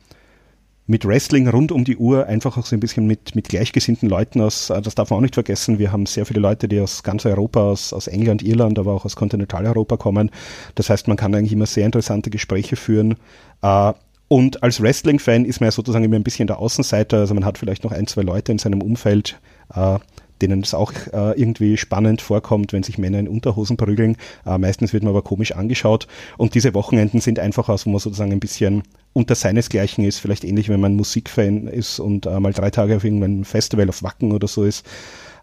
mit 0.87 1.05
Wrestling 1.05 1.49
rund 1.49 1.73
um 1.73 1.85
die 1.85 1.97
Uhr, 1.97 2.27
einfach 2.27 2.57
auch 2.57 2.67
so 2.67 2.77
ein 2.77 2.81
bisschen 2.81 3.07
mit, 3.07 3.35
mit 3.35 3.49
gleichgesinnten 3.49 4.09
Leuten 4.09 4.41
aus, 4.41 4.71
äh, 4.71 4.81
das 4.81 4.95
darf 4.95 5.11
man 5.11 5.19
auch 5.19 5.23
nicht 5.23 5.35
vergessen, 5.35 5.79
wir 5.79 5.93
haben 5.93 6.07
sehr 6.07 6.27
viele 6.27 6.41
Leute, 6.41 6.69
die 6.69 6.81
aus 6.81 7.03
ganz 7.03 7.27
Europa, 7.27 7.61
aus, 7.61 7.93
aus 7.93 8.07
England, 8.07 8.43
Irland, 8.43 8.79
aber 8.79 8.93
auch 8.93 9.05
aus 9.05 9.17
Kontinentaleuropa 9.17 9.97
kommen. 9.97 10.31
Das 10.75 10.91
heißt, 10.91 11.09
man 11.09 11.17
kann 11.17 11.35
eigentlich 11.35 11.53
immer 11.53 11.67
sehr 11.67 11.87
interessante 11.87 12.31
Gespräche 12.31 12.77
führen. 12.77 13.17
Äh, 13.63 13.93
und 14.29 14.63
als 14.63 14.81
Wrestling-Fan 14.81 15.45
ist 15.45 15.61
man 15.61 15.69
ja 15.69 15.73
sozusagen 15.73 16.05
immer 16.05 16.17
ein 16.17 16.25
bisschen 16.25 16.49
der 16.49 16.59
Außenseiter, 16.59 17.19
also 17.19 17.35
man 17.35 17.45
hat 17.45 17.59
vielleicht 17.59 17.85
noch 17.85 17.93
ein, 17.93 18.07
zwei 18.07 18.23
Leute 18.23 18.53
in 18.53 18.59
seinem 18.59 18.83
Umfeld, 18.83 19.39
äh, 19.75 19.99
denen 20.43 20.61
es 20.61 20.75
auch 20.75 20.93
äh, 21.13 21.41
irgendwie 21.41 21.77
spannend 21.77 22.21
vorkommt, 22.23 22.73
wenn 22.73 22.83
sich 22.83 22.99
Männer 22.99 23.19
in 23.19 23.29
Unterhosen 23.29 23.77
prügeln. 23.77 24.17
Äh, 24.45 24.59
meistens 24.59 24.93
wird 24.93 25.03
man 25.03 25.11
aber 25.11 25.23
komisch 25.23 25.53
angeschaut. 25.53 26.07
Und 26.37 26.55
diese 26.55 26.75
Wochenenden 26.75 27.21
sind 27.21 27.39
einfach 27.39 27.69
aus, 27.69 27.87
wo 27.87 27.91
man 27.91 28.01
sozusagen 28.01 28.33
ein 28.33 28.41
bisschen 28.41 28.83
unter 29.13 29.35
seinesgleichen 29.35 30.05
ist, 30.05 30.19
vielleicht 30.19 30.45
ähnlich, 30.45 30.69
wenn 30.69 30.81
man 30.81 30.95
Musikfan 30.95 31.69
ist 31.69 31.99
und 32.01 32.27
äh, 32.27 32.39
mal 32.39 32.53
drei 32.53 32.71
Tage 32.71 32.97
auf 32.97 33.05
irgendeinem 33.05 33.45
Festival 33.45 33.89
auf 33.89 34.03
Wacken 34.03 34.33
oder 34.33 34.47
so 34.47 34.65
ist. 34.65 34.87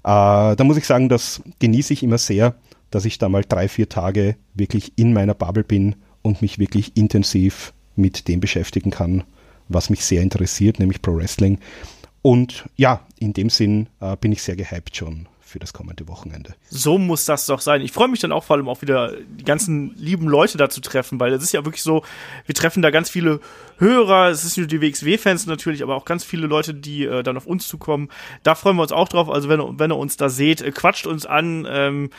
Äh, 0.04 0.56
da 0.56 0.64
muss 0.64 0.78
ich 0.78 0.86
sagen, 0.86 1.10
das 1.10 1.42
genieße 1.60 1.94
ich 1.94 2.04
immer 2.04 2.18
sehr, 2.18 2.56
dass 2.92 3.06
ich 3.06 3.18
da 3.18 3.30
mal 3.30 3.44
drei, 3.48 3.68
vier 3.68 3.90
Tage 3.90 4.36
wirklich 4.54 4.94
in 4.96 5.14
meiner 5.14 5.34
Bubble 5.34 5.64
bin 5.64 5.96
und 6.22 6.42
mich 6.42 6.60
wirklich 6.60 6.96
intensiv 6.96 7.74
mit 7.96 8.28
dem 8.28 8.40
beschäftigen 8.40 8.92
kann, 8.92 9.24
was 9.70 9.90
mich 9.90 10.06
sehr 10.06 10.22
interessiert, 10.22 10.80
nämlich 10.80 11.02
Pro 11.02 11.16
Wrestling. 11.16 11.58
Und 12.24 12.66
ja, 12.78 13.02
in 13.20 13.34
dem 13.34 13.52
Sinn 13.52 13.88
äh, 14.00 14.16
bin 14.16 14.32
ich 14.32 14.42
sehr 14.42 14.56
gehypt 14.56 14.96
schon 14.96 15.28
für 15.42 15.60
das 15.60 15.72
kommende 15.72 16.08
Wochenende. 16.08 16.56
So 16.70 16.98
muss 16.98 17.26
das 17.26 17.46
doch 17.46 17.60
sein. 17.60 17.82
Ich 17.82 17.92
freue 17.92 18.08
mich 18.08 18.22
dann 18.22 18.32
auch 18.32 18.44
vor 18.44 18.56
allem 18.56 18.68
auch 18.68 18.82
wieder 18.82 19.12
die 19.22 19.44
ganzen 19.44 19.94
lieben 19.96 20.28
Leute 20.28 20.58
da 20.58 20.68
zu 20.68 20.82
treffen, 20.82 21.20
weil 21.20 21.32
es 21.34 21.44
ist 21.44 21.52
ja 21.52 21.64
wirklich 21.64 21.84
so, 21.84 22.04
wir 22.48 22.56
treffen 22.56 22.82
da 22.82 22.90
ganz 22.90 23.12
viele 23.12 23.40
Hörer, 23.78 24.30
es 24.30 24.46
ist 24.46 24.58
nur 24.58 24.66
die 24.66 24.82
WXW-Fans 24.82 25.46
natürlich, 25.46 25.84
aber 25.84 25.96
auch 25.96 26.06
ganz 26.06 26.24
viele 26.24 26.48
Leute, 26.48 26.74
die 26.74 27.04
äh, 27.04 27.22
dann 27.22 27.38
auf 27.38 27.46
uns 27.46 27.68
zukommen. 27.68 28.10
Da 28.42 28.56
freuen 28.56 28.78
wir 28.78 28.82
uns 28.82 28.92
auch 28.94 29.10
drauf. 29.10 29.30
Also 29.30 29.48
wenn, 29.48 29.78
wenn 29.78 29.92
ihr 29.92 29.98
uns 29.98 30.18
da 30.18 30.30
seht, 30.30 30.62
äh, 30.62 30.72
quatscht 30.72 31.06
uns 31.06 31.28
an. 31.28 31.68
Ähm, 31.70 32.10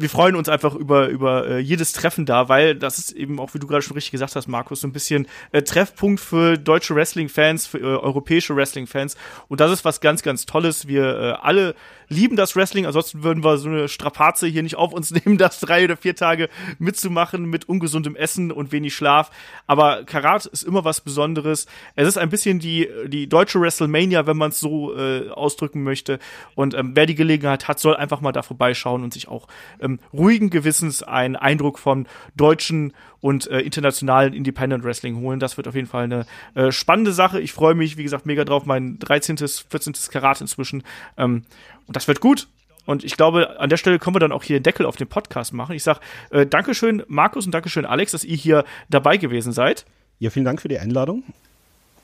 wir 0.00 0.08
freuen 0.08 0.34
uns 0.34 0.48
einfach 0.48 0.74
über, 0.74 1.08
über 1.08 1.46
äh, 1.46 1.58
jedes 1.58 1.92
Treffen 1.92 2.26
da, 2.26 2.48
weil 2.48 2.74
das 2.74 2.98
ist 2.98 3.12
eben 3.12 3.38
auch, 3.38 3.54
wie 3.54 3.58
du 3.58 3.66
gerade 3.66 3.82
schon 3.82 3.94
richtig 3.94 4.12
gesagt 4.12 4.34
hast, 4.34 4.48
Markus, 4.48 4.80
so 4.80 4.88
ein 4.88 4.92
bisschen 4.92 5.26
äh, 5.52 5.62
Treffpunkt 5.62 6.20
für 6.20 6.56
deutsche 6.56 6.94
Wrestling-Fans, 6.94 7.66
für 7.66 7.78
äh, 7.78 7.82
europäische 7.82 8.56
Wrestling-Fans. 8.56 9.16
Und 9.48 9.60
das 9.60 9.70
ist 9.70 9.84
was 9.84 10.00
ganz, 10.00 10.22
ganz 10.22 10.46
Tolles. 10.46 10.88
Wir 10.88 11.04
äh, 11.04 11.32
alle 11.42 11.74
lieben 12.10 12.36
das 12.36 12.56
Wrestling, 12.56 12.86
ansonsten 12.86 13.22
würden 13.22 13.44
wir 13.44 13.56
so 13.56 13.68
eine 13.68 13.88
Strapaze 13.88 14.46
hier 14.48 14.62
nicht 14.62 14.76
auf 14.76 14.92
uns 14.92 15.10
nehmen, 15.24 15.38
das 15.38 15.60
drei 15.60 15.84
oder 15.84 15.96
vier 15.96 16.14
Tage 16.14 16.48
mitzumachen 16.78 17.44
mit 17.44 17.68
ungesundem 17.68 18.16
Essen 18.16 18.52
und 18.52 18.72
wenig 18.72 18.94
Schlaf. 18.94 19.30
Aber 19.66 20.04
Karat 20.04 20.46
ist 20.46 20.64
immer 20.64 20.84
was 20.84 21.00
Besonderes. 21.00 21.66
Es 21.94 22.08
ist 22.08 22.18
ein 22.18 22.28
bisschen 22.28 22.58
die, 22.58 22.88
die 23.06 23.28
deutsche 23.28 23.60
WrestleMania, 23.60 24.26
wenn 24.26 24.36
man 24.36 24.50
es 24.50 24.60
so 24.60 24.94
äh, 24.94 25.30
ausdrücken 25.30 25.82
möchte. 25.82 26.18
Und 26.54 26.74
ähm, 26.74 26.92
wer 26.94 27.06
die 27.06 27.14
Gelegenheit 27.14 27.68
hat, 27.68 27.78
soll 27.78 27.96
einfach 27.96 28.20
mal 28.20 28.32
da 28.32 28.42
vorbeischauen 28.42 29.04
und 29.04 29.14
sich 29.14 29.28
auch 29.28 29.46
ähm, 29.80 30.00
ruhigen 30.12 30.50
Gewissens 30.50 31.02
einen 31.02 31.36
Eindruck 31.36 31.78
von 31.78 32.06
deutschen 32.36 32.92
und 33.20 33.48
äh, 33.48 33.60
internationalen 33.60 34.32
Independent 34.32 34.82
Wrestling 34.82 35.16
holen. 35.20 35.40
Das 35.40 35.56
wird 35.56 35.68
auf 35.68 35.74
jeden 35.74 35.86
Fall 35.86 36.04
eine 36.04 36.26
äh, 36.54 36.72
spannende 36.72 37.12
Sache. 37.12 37.40
Ich 37.40 37.52
freue 37.52 37.74
mich, 37.74 37.96
wie 37.96 38.02
gesagt, 38.02 38.26
mega 38.26 38.44
drauf. 38.44 38.66
Mein 38.66 38.98
13., 38.98 39.36
14. 39.38 39.94
Karat 40.10 40.40
inzwischen. 40.40 40.82
Ähm, 41.16 41.42
und 41.90 41.96
das 41.96 42.06
wird 42.06 42.20
gut. 42.20 42.46
Und 42.86 43.02
ich 43.02 43.16
glaube, 43.16 43.58
an 43.58 43.68
der 43.68 43.78
Stelle 43.78 43.98
können 43.98 44.14
wir 44.14 44.20
dann 44.20 44.30
auch 44.30 44.44
hier 44.44 44.60
den 44.60 44.62
Deckel 44.62 44.86
auf 44.86 44.94
den 44.94 45.08
Podcast 45.08 45.52
machen. 45.52 45.74
Ich 45.74 45.82
sage 45.82 45.98
äh, 46.30 46.46
Dankeschön, 46.46 47.02
Markus, 47.08 47.44
und 47.44 47.50
Dankeschön, 47.52 47.84
Alex, 47.84 48.12
dass 48.12 48.22
ihr 48.22 48.36
hier 48.36 48.64
dabei 48.88 49.16
gewesen 49.16 49.52
seid. 49.52 49.84
Ja, 50.20 50.30
vielen 50.30 50.44
Dank 50.44 50.62
für 50.62 50.68
die 50.68 50.78
Einladung. 50.78 51.24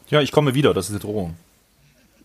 Ja, 0.08 0.20
ich 0.22 0.32
komme 0.32 0.54
wieder, 0.54 0.74
das 0.74 0.90
ist 0.90 0.96
die 0.96 1.06
Drohung. 1.06 1.36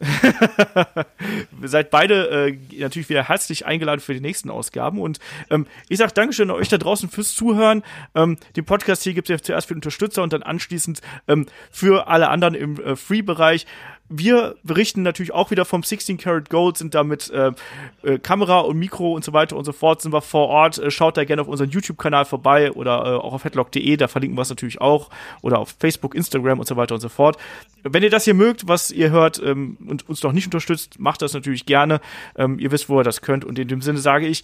seid 1.61 1.91
beide 1.91 2.47
äh, 2.47 2.57
natürlich 2.79 3.09
wieder 3.09 3.27
herzlich 3.27 3.67
eingeladen 3.67 4.01
für 4.01 4.15
die 4.15 4.21
nächsten 4.21 4.49
Ausgaben. 4.49 4.99
Und 4.99 5.19
ähm, 5.51 5.67
ich 5.87 5.99
sage 5.99 6.13
Dankeschön 6.15 6.49
an 6.49 6.55
euch 6.55 6.69
da 6.69 6.79
draußen 6.79 7.09
fürs 7.09 7.35
Zuhören. 7.35 7.83
Ähm, 8.15 8.37
den 8.55 8.65
Podcast 8.65 9.03
hier 9.03 9.13
gibt 9.13 9.29
es 9.29 9.39
ja 9.39 9.43
zuerst 9.43 9.67
für 9.67 9.75
Unterstützer 9.75 10.23
und 10.23 10.33
dann 10.33 10.41
anschließend 10.41 11.01
ähm, 11.27 11.45
für 11.69 12.07
alle 12.07 12.29
anderen 12.29 12.55
im 12.55 12.81
äh, 12.81 12.95
Free-Bereich 12.95 13.67
wir 14.11 14.55
berichten 14.63 15.01
natürlich 15.01 15.33
auch 15.33 15.51
wieder 15.51 15.65
vom 15.65 15.83
16 15.83 16.17
Karat 16.17 16.49
Gold, 16.49 16.77
sind 16.77 16.93
da 16.93 17.03
mit 17.03 17.29
äh, 17.29 17.51
äh, 18.03 18.19
Kamera 18.19 18.59
und 18.59 18.77
Mikro 18.77 19.13
und 19.13 19.23
so 19.23 19.33
weiter 19.33 19.55
und 19.55 19.65
so 19.65 19.71
fort, 19.71 20.01
sind 20.01 20.13
wir 20.13 20.21
vor 20.21 20.47
Ort. 20.49 20.77
Äh, 20.77 20.91
schaut 20.91 21.17
da 21.17 21.23
gerne 21.23 21.41
auf 21.41 21.47
unseren 21.47 21.69
YouTube-Kanal 21.69 22.25
vorbei 22.25 22.71
oder 22.71 23.05
äh, 23.05 23.15
auch 23.17 23.33
auf 23.33 23.43
headlock.de, 23.43 23.97
da 23.97 24.07
verlinken 24.07 24.37
wir 24.37 24.41
es 24.41 24.49
natürlich 24.49 24.81
auch. 24.81 25.09
Oder 25.41 25.59
auf 25.59 25.75
Facebook, 25.79 26.13
Instagram 26.13 26.59
und 26.59 26.67
so 26.67 26.75
weiter 26.75 26.95
und 26.95 27.01
so 27.01 27.09
fort. 27.09 27.37
Wenn 27.83 28.03
ihr 28.03 28.09
das 28.09 28.25
hier 28.25 28.33
mögt, 28.33 28.67
was 28.67 28.91
ihr 28.91 29.09
hört 29.09 29.41
ähm, 29.43 29.77
und 29.87 30.07
uns 30.09 30.21
noch 30.23 30.33
nicht 30.33 30.45
unterstützt, 30.45 30.99
macht 30.99 31.21
das 31.21 31.33
natürlich 31.33 31.65
gerne. 31.65 32.01
Ähm, 32.35 32.59
ihr 32.59 32.71
wisst, 32.71 32.89
wo 32.89 32.99
ihr 32.99 33.03
das 33.03 33.21
könnt. 33.21 33.45
Und 33.45 33.57
in 33.57 33.67
dem 33.67 33.81
Sinne 33.81 33.99
sage 33.99 34.27
ich 34.27 34.43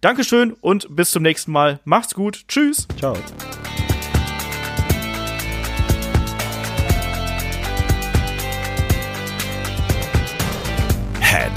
Dankeschön 0.00 0.52
und 0.60 0.94
bis 0.94 1.10
zum 1.10 1.24
nächsten 1.24 1.50
Mal. 1.50 1.80
Macht's 1.84 2.14
gut. 2.14 2.44
Tschüss. 2.46 2.86
Ciao. 2.98 3.16